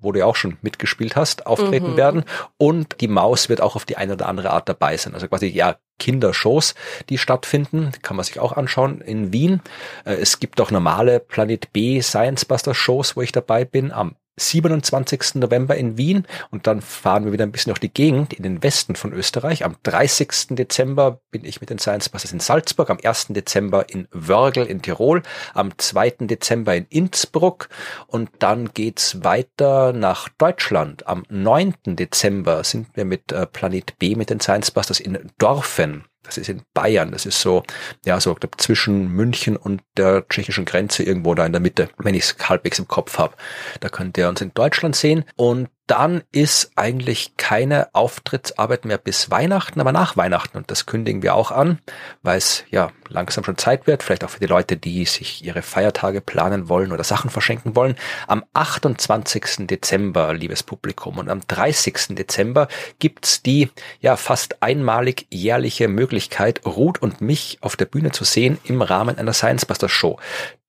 wo 0.01 0.11
du 0.11 0.19
ja 0.19 0.25
auch 0.25 0.35
schon 0.35 0.57
mitgespielt 0.61 1.15
hast, 1.15 1.45
auftreten 1.47 1.95
werden. 1.97 2.23
Und 2.57 3.01
die 3.01 3.07
Maus 3.07 3.49
wird 3.49 3.61
auch 3.61 3.75
auf 3.75 3.85
die 3.85 3.97
eine 3.97 4.13
oder 4.13 4.27
andere 4.27 4.49
Art 4.51 4.67
dabei 4.67 4.97
sein. 4.97 5.13
Also 5.13 5.27
quasi, 5.27 5.47
ja, 5.47 5.77
Kindershows, 5.99 6.73
die 7.09 7.19
stattfinden, 7.19 7.91
kann 8.01 8.17
man 8.17 8.25
sich 8.25 8.39
auch 8.39 8.53
anschauen 8.53 9.01
in 9.01 9.31
Wien. 9.31 9.61
Äh, 10.03 10.15
Es 10.15 10.39
gibt 10.39 10.59
auch 10.59 10.71
normale 10.71 11.19
Planet 11.19 11.71
B 11.73 12.01
Science 12.01 12.45
Buster 12.45 12.73
Shows, 12.73 13.15
wo 13.15 13.21
ich 13.21 13.31
dabei 13.31 13.65
bin, 13.65 13.91
am 13.91 14.15
27. 14.37 15.35
November 15.35 15.75
in 15.75 15.97
Wien 15.97 16.25
und 16.49 16.67
dann 16.67 16.81
fahren 16.81 17.25
wir 17.25 17.33
wieder 17.33 17.45
ein 17.45 17.51
bisschen 17.51 17.71
durch 17.71 17.79
die 17.79 17.93
Gegend 17.93 18.33
in 18.33 18.43
den 18.43 18.63
Westen 18.63 18.95
von 18.95 19.13
Österreich. 19.13 19.65
Am 19.65 19.75
30. 19.83 20.29
Dezember 20.51 21.21
bin 21.31 21.45
ich 21.45 21.61
mit 21.61 21.69
den 21.69 21.79
Science 21.79 22.09
Busters 22.09 22.31
in 22.31 22.39
Salzburg, 22.39 22.89
am 22.89 22.99
1. 23.03 23.27
Dezember 23.29 23.89
in 23.89 24.07
Wörgl 24.11 24.65
in 24.65 24.81
Tirol, 24.81 25.21
am 25.53 25.77
2. 25.77 26.11
Dezember 26.21 26.75
in 26.75 26.85
Innsbruck 26.89 27.69
und 28.07 28.29
dann 28.39 28.73
geht's 28.73 29.23
weiter 29.23 29.93
nach 29.93 30.29
Deutschland. 30.29 31.07
Am 31.07 31.23
9. 31.29 31.73
Dezember 31.85 32.63
sind 32.63 32.87
wir 32.95 33.05
mit 33.05 33.31
äh, 33.31 33.45
Planet 33.45 33.97
B 33.99 34.15
mit 34.15 34.29
den 34.29 34.39
Science 34.39 34.71
Busters 34.71 34.99
in 34.99 35.31
Dorfen. 35.37 36.05
Das 36.23 36.37
ist 36.37 36.49
in 36.49 36.61
Bayern. 36.73 37.11
Das 37.11 37.25
ist 37.25 37.41
so, 37.41 37.63
ja, 38.05 38.19
so 38.19 38.35
glaub, 38.35 38.59
zwischen 38.61 39.09
München 39.09 39.57
und 39.57 39.81
der 39.97 40.27
tschechischen 40.27 40.65
Grenze 40.65 41.03
irgendwo 41.03 41.33
da 41.33 41.45
in 41.45 41.51
der 41.51 41.61
Mitte, 41.61 41.89
wenn 41.97 42.13
ich 42.13 42.23
es 42.23 42.49
halbwegs 42.49 42.79
im 42.79 42.87
Kopf 42.87 43.17
habe. 43.17 43.35
Da 43.79 43.89
könnt 43.89 44.17
ihr 44.17 44.29
uns 44.29 44.41
in 44.41 44.53
Deutschland 44.53 44.95
sehen. 44.95 45.25
Und 45.35 45.69
dann 45.91 46.23
ist 46.31 46.71
eigentlich 46.77 47.35
keine 47.35 47.93
Auftrittsarbeit 47.93 48.85
mehr 48.85 48.97
bis 48.97 49.29
Weihnachten, 49.29 49.81
aber 49.81 49.91
nach 49.91 50.15
Weihnachten. 50.15 50.57
Und 50.57 50.71
das 50.71 50.85
kündigen 50.85 51.21
wir 51.21 51.35
auch 51.35 51.51
an, 51.51 51.79
weil 52.23 52.37
es 52.37 52.63
ja 52.69 52.91
langsam 53.09 53.43
schon 53.43 53.57
Zeit 53.57 53.87
wird, 53.87 54.01
vielleicht 54.01 54.23
auch 54.23 54.29
für 54.29 54.39
die 54.39 54.45
Leute, 54.45 54.77
die 54.77 55.03
sich 55.03 55.43
ihre 55.43 55.61
Feiertage 55.61 56.21
planen 56.21 56.69
wollen 56.69 56.93
oder 56.93 57.03
Sachen 57.03 57.29
verschenken 57.29 57.75
wollen. 57.75 57.95
Am 58.27 58.45
28. 58.53 59.67
Dezember, 59.67 60.33
liebes 60.33 60.63
Publikum, 60.63 61.17
und 61.17 61.29
am 61.29 61.41
30. 61.45 62.15
Dezember 62.15 62.69
gibt's 62.99 63.43
die 63.43 63.69
ja 63.99 64.15
fast 64.15 64.63
einmalig 64.63 65.27
jährliche 65.29 65.89
Möglichkeit, 65.89 66.65
Ruth 66.65 67.01
und 67.01 67.19
mich 67.19 67.57
auf 67.59 67.75
der 67.75 67.85
Bühne 67.85 68.11
zu 68.11 68.23
sehen 68.23 68.59
im 68.63 68.81
Rahmen 68.81 69.17
einer 69.17 69.33
Science 69.33 69.65
Buster 69.65 69.89
Show. 69.89 70.17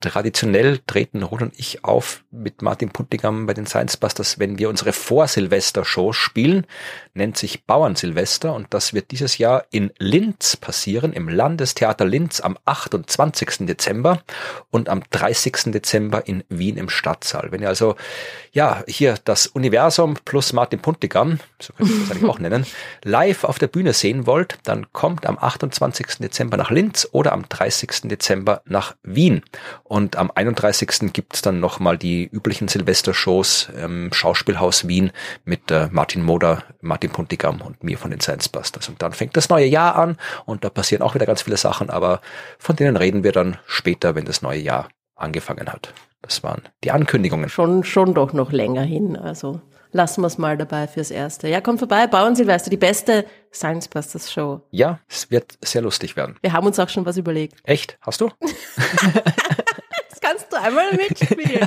Traditionell 0.02 0.80
treten 0.86 1.22
Ruth 1.22 1.42
und 1.42 1.54
ich 1.56 1.84
auf 1.84 2.24
mit 2.32 2.60
Martin 2.60 2.90
Puntigam 2.90 3.46
bei 3.46 3.54
den 3.54 3.66
Science 3.66 3.96
Busters, 3.96 4.38
wenn 4.38 4.58
wir 4.58 4.68
unsere 4.68 4.92
Vor-Silvester-Show 4.92 6.12
spielen, 6.12 6.66
nennt 7.14 7.38
sich 7.38 7.64
Bauern-Silvester 7.64 8.54
und 8.54 8.66
das 8.70 8.94
wird 8.94 9.12
dieses 9.12 9.38
Jahr 9.38 9.64
in 9.70 9.92
Linz 9.98 10.56
passieren, 10.56 11.12
im 11.12 11.28
Landestheater 11.28 12.04
Linz 12.04 12.40
am 12.40 12.58
28. 12.64 13.66
Dezember 13.66 14.22
und 14.70 14.88
am 14.88 15.02
30. 15.10 15.72
Dezember 15.72 16.26
in 16.26 16.42
Wien 16.48 16.76
im 16.76 16.88
Stadtsaal. 16.88 17.52
Wenn 17.52 17.62
ihr 17.62 17.68
also, 17.68 17.96
ja, 18.52 18.82
hier 18.88 19.14
das 19.24 19.46
Universum 19.46 20.18
plus 20.24 20.52
Martin 20.52 20.80
Puntigam, 20.80 21.38
so 21.60 21.74
könnte 21.74 21.92
ich 21.92 22.00
das 22.00 22.10
eigentlich 22.10 22.30
auch 22.30 22.38
nennen, 22.38 22.66
live 23.04 23.44
auf 23.44 23.58
der 23.58 23.68
Bühne 23.68 23.92
sehen 23.92 24.26
wollt, 24.26 24.58
dann 24.64 24.92
kommt 24.92 25.26
am 25.26 25.38
28. 25.38 26.18
Dezember 26.18 26.56
nach 26.56 26.70
Linz 26.70 27.08
oder 27.12 27.32
am 27.32 27.48
30. 27.48 28.08
Dezember 28.08 28.62
nach 28.64 28.96
Wien. 29.02 29.42
Und 29.92 30.16
am 30.16 30.30
31. 30.34 31.12
gibt's 31.12 31.42
dann 31.42 31.60
nochmal 31.60 31.98
die 31.98 32.24
üblichen 32.24 32.66
Silvestershows 32.66 33.68
im 33.76 34.10
Schauspielhaus 34.10 34.88
Wien 34.88 35.10
mit 35.44 35.70
äh, 35.70 35.88
Martin 35.92 36.22
Moder, 36.22 36.62
Martin 36.80 37.10
Puntigam 37.10 37.60
und 37.60 37.84
mir 37.84 37.98
von 37.98 38.10
den 38.10 38.20
Science 38.20 38.48
Busters. 38.48 38.88
Und 38.88 39.02
dann 39.02 39.12
fängt 39.12 39.36
das 39.36 39.50
neue 39.50 39.66
Jahr 39.66 39.96
an 39.96 40.16
und 40.46 40.64
da 40.64 40.70
passieren 40.70 41.02
auch 41.02 41.14
wieder 41.14 41.26
ganz 41.26 41.42
viele 41.42 41.58
Sachen, 41.58 41.90
aber 41.90 42.22
von 42.58 42.74
denen 42.74 42.96
reden 42.96 43.22
wir 43.22 43.32
dann 43.32 43.58
später, 43.66 44.14
wenn 44.14 44.24
das 44.24 44.40
neue 44.40 44.60
Jahr 44.60 44.88
angefangen 45.14 45.70
hat. 45.70 45.92
Das 46.22 46.42
waren 46.42 46.62
die 46.84 46.90
Ankündigungen. 46.90 47.50
Schon, 47.50 47.84
schon 47.84 48.14
doch 48.14 48.32
noch 48.32 48.50
länger 48.50 48.84
hin, 48.84 49.18
also 49.18 49.60
lassen 49.92 50.22
wir 50.22 50.26
es 50.26 50.38
mal 50.38 50.56
dabei 50.56 50.88
fürs 50.88 51.10
Erste. 51.10 51.48
Ja, 51.48 51.60
kommt 51.60 51.78
vorbei, 51.78 52.06
Bauern 52.06 52.34
Silvester, 52.34 52.70
die 52.70 52.76
beste 52.76 53.26
Science 53.52 53.88
Busters 53.88 54.32
Show. 54.32 54.62
Ja, 54.70 55.00
es 55.08 55.30
wird 55.30 55.58
sehr 55.62 55.82
lustig 55.82 56.16
werden. 56.16 56.36
Wir 56.40 56.52
haben 56.54 56.66
uns 56.66 56.78
auch 56.78 56.88
schon 56.88 57.04
was 57.04 57.18
überlegt. 57.18 57.60
Echt? 57.64 57.98
Hast 58.00 58.20
du? 58.22 58.30
das 60.22 60.30
kannst 60.30 60.52
du 60.52 60.56
einmal 60.60 60.92
mitspielen. 60.94 61.66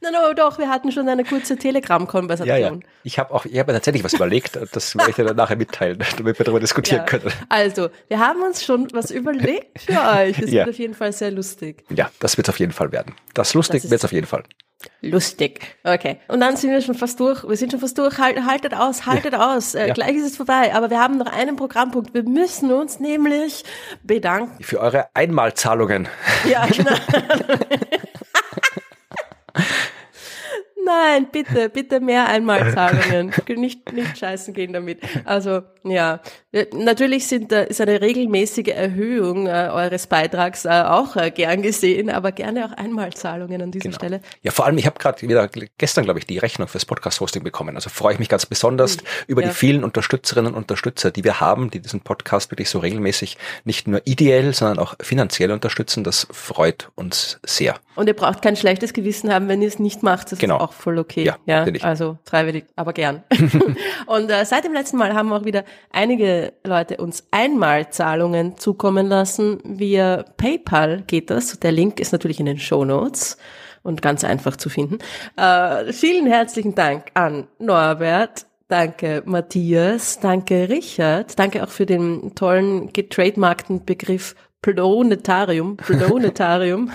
Nein, 0.00 0.14
aber 0.14 0.34
doch, 0.34 0.58
wir 0.58 0.68
hatten 0.68 0.92
schon 0.92 1.08
eine 1.08 1.24
kurze 1.24 1.56
Telegram-Konversation. 1.56 2.48
Ja, 2.48 2.56
ja. 2.70 2.78
Ich 3.04 3.18
habe 3.18 3.34
auch, 3.34 3.44
ich 3.44 3.58
habe 3.58 3.72
tatsächlich 3.72 4.04
was 4.04 4.14
überlegt. 4.14 4.58
Das 4.72 4.96
werde 4.96 5.10
ich 5.10 5.16
dir 5.16 5.24
dann 5.24 5.36
nachher 5.36 5.56
mitteilen, 5.56 5.98
damit 6.16 6.38
wir 6.38 6.44
darüber 6.44 6.60
diskutieren 6.60 7.00
Ja. 7.00 7.04
können. 7.04 7.32
Also, 7.48 7.90
wir 8.08 8.18
haben 8.18 8.42
uns 8.42 8.64
schon 8.64 8.88
was 8.92 9.10
überlegt 9.10 9.80
für 9.82 9.92
euch. 10.18 10.38
Es 10.38 10.50
Ja. 10.50 10.60
wird 10.66 10.70
auf 10.70 10.78
jeden 10.78 10.94
Fall 10.94 11.12
sehr 11.12 11.30
lustig. 11.30 11.84
Ja, 11.90 12.10
das 12.20 12.36
wird 12.36 12.48
auf 12.48 12.58
jeden 12.58 12.72
Fall 12.72 12.92
werden. 12.92 13.14
Das 13.34 13.54
lustig 13.54 13.78
Das 13.78 13.84
ist- 13.86 13.90
wird's 13.90 14.04
auf 14.04 14.12
jeden 14.12 14.26
Fall. 14.26 14.44
Lustig. 15.00 15.60
Okay. 15.82 16.18
Und 16.28 16.40
dann 16.40 16.56
sind 16.56 16.70
wir 16.70 16.80
schon 16.80 16.94
fast 16.94 17.18
durch. 17.18 17.42
Wir 17.48 17.56
sind 17.56 17.72
schon 17.72 17.80
fast 17.80 17.98
durch. 17.98 18.18
Halt, 18.18 18.44
haltet 18.44 18.74
aus, 18.74 19.06
haltet 19.06 19.34
aus. 19.34 19.74
Äh, 19.74 19.88
Ja. 19.88 19.94
Gleich 19.94 20.16
ist 20.16 20.24
es 20.26 20.36
vorbei. 20.36 20.72
Aber 20.74 20.88
wir 20.90 21.00
haben 21.00 21.18
noch 21.18 21.26
einen 21.32 21.56
Programmpunkt. 21.56 22.14
Wir 22.14 22.22
müssen 22.22 22.72
uns 22.72 23.00
nämlich 23.00 23.64
bedanken. 24.04 24.62
Für 24.62 24.80
eure 24.80 25.08
Einmalzahlungen. 25.14 26.08
Ja, 26.48 26.66
genau. 26.70 26.94
Nein, 30.84 31.28
bitte, 31.30 31.68
bitte 31.68 32.00
mehr 32.00 32.28
Einmalzahlungen. 32.28 33.32
nicht, 33.56 33.92
nicht 33.92 34.16
scheißen 34.16 34.54
gehen 34.54 34.72
damit. 34.72 35.00
Also, 35.24 35.62
ja. 35.90 36.20
Wir- 36.50 36.66
Natürlich 36.72 37.26
sind, 37.26 37.52
ist 37.52 37.80
eine 37.80 38.00
regelmäßige 38.00 38.68
Erhöhung 38.68 39.46
äh, 39.46 39.68
eures 39.70 40.06
Beitrags 40.06 40.64
äh, 40.64 40.68
auch 40.70 41.14
äh, 41.16 41.30
gern 41.30 41.60
gesehen, 41.62 42.08
aber 42.10 42.32
gerne 42.32 42.64
auch 42.64 42.72
Einmalzahlungen 42.72 43.60
an 43.60 43.70
dieser 43.70 43.84
Genau. 43.90 43.96
Stelle. 43.96 44.20
Ja, 44.42 44.50
vor 44.50 44.64
allem, 44.66 44.78
ich 44.78 44.86
habe 44.86 44.98
gerade 44.98 45.20
wieder 45.22 45.48
gestern, 45.76 46.04
glaube 46.04 46.18
ich, 46.20 46.26
die 46.26 46.38
Rechnung 46.38 46.66
fürs 46.68 46.86
Podcast-Hosting 46.86 47.44
bekommen. 47.44 47.74
Also 47.76 47.90
freue 47.90 48.14
ich 48.14 48.18
mich 48.18 48.28
ganz 48.30 48.46
besonders 48.46 48.96
über 49.26 49.42
Ja. 49.42 49.48
die 49.48 49.54
vielen 49.54 49.84
Unterstützerinnen 49.84 50.52
und 50.54 50.58
Unterstützer, 50.58 51.10
die 51.10 51.22
wir 51.24 51.40
haben, 51.40 51.70
die 51.70 51.80
diesen 51.80 52.00
Podcast 52.00 52.50
wirklich 52.50 52.70
so 52.70 52.78
regelmäßig 52.78 53.36
nicht 53.64 53.86
nur 53.86 54.00
ideell, 54.06 54.54
sondern 54.54 54.78
auch 54.78 54.94
finanziell 55.00 55.50
unterstützen. 55.50 56.02
Das 56.04 56.26
freut 56.30 56.88
uns 56.94 57.38
sehr. 57.44 57.76
Und 57.94 58.06
ihr 58.06 58.14
braucht 58.14 58.40
kein 58.42 58.56
schlechtes 58.56 58.92
Gewissen 58.92 59.32
haben, 59.32 59.48
wenn 59.48 59.60
ihr 59.60 59.68
es 59.68 59.78
nicht 59.78 60.02
macht. 60.02 60.32
Das 60.32 60.38
Genau. 60.38 60.56
ist 60.56 60.62
auch 60.62 60.72
voll 60.72 60.98
okay. 60.98 61.24
Ja, 61.24 61.36
ja 61.46 61.58
natürlich. 61.60 61.84
also 61.84 62.16
freiwillig, 62.24 62.64
aber 62.76 62.92
gern. 62.92 63.22
und 64.06 64.30
äh, 64.30 64.44
seit 64.44 64.64
dem 64.64 64.72
letzten 64.72 64.96
Mal 64.96 65.14
haben 65.14 65.32
auch 65.32 65.44
wieder 65.44 65.64
einige 65.90 66.52
Leute 66.64 66.96
uns 66.98 67.26
Einmalzahlungen 67.30 68.56
zukommen 68.58 69.06
lassen. 69.08 69.60
Via 69.64 70.24
PayPal 70.36 71.02
geht 71.06 71.30
das. 71.30 71.58
Der 71.60 71.72
Link 71.72 72.00
ist 72.00 72.12
natürlich 72.12 72.40
in 72.40 72.46
den 72.46 72.58
Show 72.58 72.84
Notes 72.84 73.36
und 73.82 74.02
ganz 74.02 74.24
einfach 74.24 74.56
zu 74.56 74.68
finden. 74.68 74.98
Äh, 75.36 75.92
vielen 75.92 76.26
herzlichen 76.26 76.74
Dank 76.74 77.06
an 77.14 77.46
Norbert. 77.58 78.46
Danke 78.68 79.22
Matthias, 79.24 80.20
danke 80.20 80.68
Richard, 80.68 81.38
danke 81.38 81.64
auch 81.64 81.70
für 81.70 81.86
den 81.86 82.34
tollen 82.34 82.92
getrademarkten 82.92 83.86
Begriff 83.86 84.34
Planetarium, 84.60 85.78
Planetarium. 85.78 86.90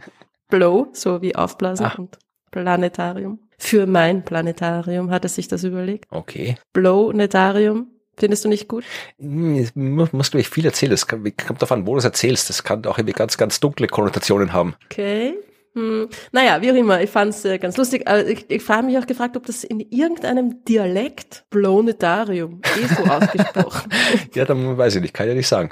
Blow, 0.48 0.88
so 0.92 1.20
wie 1.20 1.36
aufblasen 1.36 1.84
Ah. 1.84 1.94
und 1.98 2.18
Planetarium. 2.50 3.40
Für 3.58 3.86
mein 3.86 4.24
Planetarium 4.24 5.10
hat 5.10 5.24
er 5.24 5.28
sich 5.28 5.48
das 5.48 5.64
überlegt. 5.64 6.06
Okay. 6.10 6.56
Blow-Netarium. 6.72 7.88
Findest 8.18 8.44
du 8.44 8.48
nicht 8.48 8.68
gut? 8.68 8.84
Hm, 9.18 9.56
es 9.56 9.74
mu- 9.74 10.06
musst 10.12 10.34
du 10.34 10.38
nicht 10.38 10.52
viel 10.52 10.66
erzählen. 10.66 10.92
Es 10.92 11.06
kommt 11.06 11.62
davon, 11.62 11.86
wo 11.86 11.92
du 11.92 11.98
es 11.98 12.04
erzählst. 12.04 12.48
Das 12.48 12.64
kann 12.64 12.84
auch 12.86 12.98
irgendwie 12.98 13.14
ganz, 13.14 13.36
ganz 13.36 13.60
dunkle 13.60 13.86
Konnotationen 13.86 14.52
haben. 14.52 14.74
Okay. 14.86 15.34
Hm. 15.74 16.08
Naja, 16.32 16.60
wie 16.62 16.72
auch 16.72 16.74
immer, 16.74 17.00
ich 17.02 17.10
fand 17.10 17.30
es 17.34 17.44
äh, 17.44 17.58
ganz 17.58 17.76
lustig. 17.76 18.08
Aber 18.08 18.26
ich, 18.26 18.50
ich 18.50 18.68
habe 18.68 18.86
mich 18.86 18.98
auch 18.98 19.06
gefragt, 19.06 19.36
ob 19.36 19.46
das 19.46 19.64
in 19.64 19.80
irgendeinem 19.80 20.64
Dialekt 20.64 21.44
Planetarium 21.50 22.60
eh 22.64 22.86
so 22.86 23.04
ausgesprochen 23.10 23.90
Ja, 24.34 24.44
dann 24.44 24.76
weiß 24.76 24.96
ich 24.96 25.02
nicht. 25.02 25.14
Kann 25.14 25.28
ja 25.28 25.34
nicht 25.34 25.48
sagen. 25.48 25.70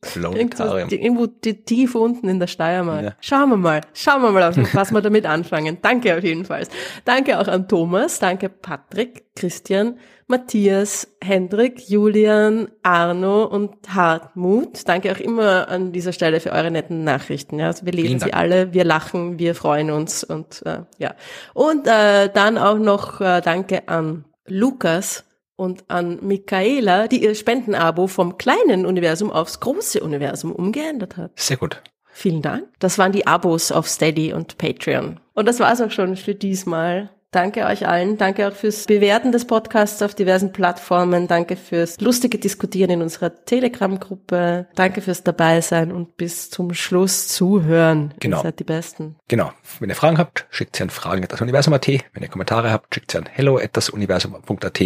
Irgendwo, 0.00 0.30
Planetarium. 0.30 0.88
irgendwo 0.90 1.26
die- 1.26 1.64
tief 1.64 1.94
unten 1.96 2.28
in 2.28 2.38
der 2.38 2.46
Steiermark. 2.46 3.04
Ja. 3.04 3.12
Schauen 3.20 3.50
wir 3.50 3.56
mal, 3.56 3.80
schauen 3.94 4.22
wir 4.22 4.30
mal, 4.30 4.56
was 4.72 4.92
wir 4.92 5.00
damit 5.00 5.26
anfangen. 5.26 5.78
Danke 5.82 6.16
auf 6.16 6.22
jeden 6.22 6.44
Fall. 6.44 6.62
Danke 7.04 7.38
auch 7.40 7.48
an 7.48 7.66
Thomas, 7.66 8.20
danke 8.20 8.48
Patrick, 8.48 9.24
Christian, 9.34 9.98
Matthias, 10.28 11.08
Hendrik, 11.24 11.88
Julian, 11.88 12.68
Arno 12.84 13.44
und 13.44 13.74
Hartmut. 13.92 14.86
Danke 14.86 15.10
auch 15.10 15.18
immer 15.18 15.68
an 15.68 15.90
dieser 15.90 16.12
Stelle 16.12 16.38
für 16.38 16.52
eure 16.52 16.70
netten 16.70 17.02
Nachrichten. 17.02 17.58
Ja, 17.58 17.66
also 17.66 17.84
wir 17.84 17.92
lesen 17.92 18.20
sie 18.20 18.32
alle, 18.34 18.72
wir 18.72 18.84
lachen, 18.84 19.38
wir 19.38 19.54
freuen 19.56 19.90
uns 19.90 20.22
und 20.22 20.62
äh, 20.64 20.80
ja. 20.98 21.14
Und 21.54 21.86
äh, 21.88 22.28
dann 22.32 22.56
auch 22.58 22.78
noch 22.78 23.20
äh, 23.20 23.40
danke 23.40 23.88
an 23.88 24.26
Lukas 24.46 25.24
und 25.58 25.84
an 25.88 26.20
Michaela, 26.22 27.08
die 27.08 27.24
ihr 27.24 27.34
Spendenabo 27.34 28.06
vom 28.06 28.38
kleinen 28.38 28.86
Universum 28.86 29.32
aufs 29.32 29.58
große 29.58 30.00
Universum 30.00 30.52
umgeändert 30.52 31.16
hat. 31.16 31.32
Sehr 31.34 31.56
gut. 31.56 31.82
Vielen 32.12 32.42
Dank. 32.42 32.68
Das 32.78 32.96
waren 32.96 33.12
die 33.12 33.26
Abos 33.26 33.72
auf 33.72 33.88
Steady 33.88 34.32
und 34.32 34.56
Patreon. 34.56 35.18
Und 35.34 35.46
das 35.46 35.58
war's 35.58 35.80
auch 35.80 35.90
schon 35.90 36.16
für 36.16 36.34
diesmal. 36.34 37.10
Danke 37.30 37.66
euch 37.66 37.86
allen. 37.86 38.16
Danke 38.16 38.48
auch 38.48 38.54
fürs 38.54 38.86
Bewerten 38.86 39.32
des 39.32 39.46
Podcasts 39.46 40.00
auf 40.00 40.14
diversen 40.14 40.50
Plattformen. 40.50 41.28
Danke 41.28 41.56
fürs 41.56 42.00
lustige 42.00 42.38
Diskutieren 42.38 42.90
in 42.90 43.02
unserer 43.02 43.44
Telegram-Gruppe. 43.44 44.66
Danke 44.74 45.02
fürs 45.02 45.24
Dabeisein 45.24 45.92
und 45.92 46.16
bis 46.16 46.48
zum 46.48 46.72
Schluss 46.72 47.28
zuhören. 47.28 48.14
Genau. 48.18 48.38
Ihr 48.38 48.42
seid 48.44 48.58
die 48.60 48.64
Besten. 48.64 49.16
Genau. 49.28 49.52
Wenn 49.78 49.90
ihr 49.90 49.94
Fragen 49.94 50.16
habt, 50.16 50.46
schickt 50.48 50.76
sie 50.76 50.82
an 50.82 50.88
fragen.universum.at. 50.88 51.86
Wenn 51.86 52.22
ihr 52.22 52.28
Kommentare 52.28 52.72
habt, 52.72 52.94
schickt 52.94 53.12
sie 53.12 53.18
an 53.18 53.28
hello.universum.at. 53.30 54.80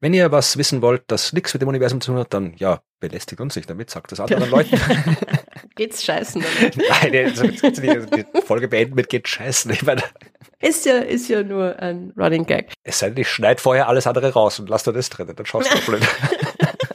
Wenn 0.00 0.14
ihr 0.14 0.32
was 0.32 0.56
wissen 0.56 0.80
wollt, 0.80 1.02
das 1.08 1.34
nichts 1.34 1.52
mit 1.52 1.60
dem 1.60 1.68
Universum 1.68 2.00
zu 2.00 2.12
tun 2.12 2.20
hat, 2.20 2.32
dann 2.32 2.54
ja, 2.56 2.80
belästigt 3.00 3.38
uns 3.42 3.54
nicht 3.54 3.68
damit, 3.68 3.90
sagt 3.90 4.12
das 4.12 4.20
anderen 4.20 4.48
Leuten. 4.50 4.80
Geht's 5.74 6.04
scheißen 6.04 6.42
damit? 6.42 6.76
Nein, 7.02 7.26
also 7.26 7.44
jetzt 7.44 7.62
kannst 7.62 7.82
du 7.82 8.06
die, 8.06 8.24
die 8.24 8.40
Folge 8.42 8.68
beenden 8.68 8.94
mit 8.94 9.08
geht 9.08 9.28
scheißen. 9.28 9.70
Ich 9.72 9.82
meine, 9.82 10.02
Ist 10.60 10.86
ja, 10.86 10.98
ist 10.98 11.28
ja 11.28 11.42
nur 11.42 11.78
ein 11.80 12.12
Running 12.16 12.46
Gag. 12.46 12.72
Es 12.84 13.00
sei 13.00 13.10
denn, 13.10 13.18
ich 13.18 13.28
schneide 13.28 13.60
vorher 13.60 13.88
alles 13.88 14.06
andere 14.06 14.32
raus 14.32 14.60
und 14.60 14.68
lass 14.68 14.84
da 14.84 14.92
das 14.92 15.10
drin, 15.10 15.32
dann 15.34 15.46
schaust 15.46 15.72
du 15.74 15.90
blöd. 15.90 16.02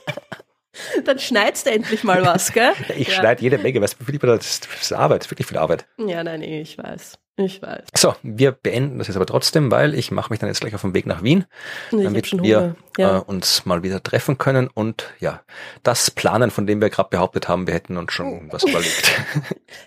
dann 1.05 1.19
schneidest 1.19 1.65
du 1.65 1.71
endlich 1.71 2.03
mal 2.03 2.25
was, 2.25 2.53
gell? 2.53 2.73
ich 2.97 3.09
ja. 3.09 3.15
schneide 3.15 3.41
jede 3.41 3.57
Menge, 3.57 3.81
weißt 3.81 3.97
du, 3.99 4.17
das 4.19 4.61
ist 4.81 4.93
Arbeit, 4.93 5.29
wirklich 5.29 5.47
viel 5.47 5.57
Arbeit. 5.57 5.85
Ja, 5.97 6.23
nein, 6.23 6.41
ich 6.41 6.77
weiß. 6.77 7.19
Ich 7.39 7.61
weiß. 7.61 7.83
So, 7.95 8.15
wir 8.23 8.51
beenden 8.51 8.97
das 8.97 9.07
jetzt 9.07 9.15
aber 9.15 9.27
trotzdem, 9.27 9.69
weil 9.69 9.93
ich 9.93 10.09
mache 10.09 10.31
mich 10.31 10.39
dann 10.39 10.49
jetzt 10.49 10.59
gleich 10.59 10.73
auf 10.73 10.81
den 10.81 10.95
Weg 10.95 11.05
nach 11.05 11.21
Wien, 11.21 11.45
ich 11.91 12.03
damit 12.03 12.31
wir 12.41 12.75
ja. 12.97 13.17
äh, 13.17 13.21
uns 13.21 13.63
mal 13.65 13.83
wieder 13.83 14.01
treffen 14.01 14.39
können 14.39 14.67
und 14.73 15.13
ja, 15.19 15.41
das 15.83 16.09
planen, 16.09 16.49
von 16.49 16.65
dem 16.65 16.81
wir 16.81 16.89
gerade 16.89 17.09
behauptet 17.09 17.47
haben, 17.47 17.67
wir 17.67 17.75
hätten 17.75 17.95
uns 17.97 18.11
schon 18.11 18.51
was 18.51 18.63
überlegt. 18.67 19.11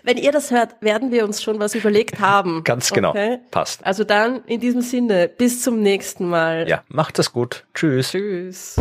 Wenn 0.03 0.15
ihr 0.15 0.31
das 0.31 0.49
hört, 0.51 0.81
werden 0.81 1.11
wir 1.11 1.25
uns 1.25 1.43
schon 1.43 1.59
was 1.59 1.75
überlegt 1.75 2.21
haben. 2.21 2.63
Ganz 2.63 2.91
genau. 2.91 3.09
Okay? 3.09 3.39
Passt. 3.51 3.85
Also 3.85 4.05
dann 4.05 4.45
in 4.45 4.61
diesem 4.61 4.81
Sinne, 4.81 5.27
bis 5.27 5.61
zum 5.61 5.81
nächsten 5.81 6.29
Mal. 6.29 6.69
Ja, 6.69 6.83
macht 6.87 7.19
das 7.19 7.33
gut. 7.33 7.65
Tschüss. 7.73 8.11
Tschüss. 8.11 8.77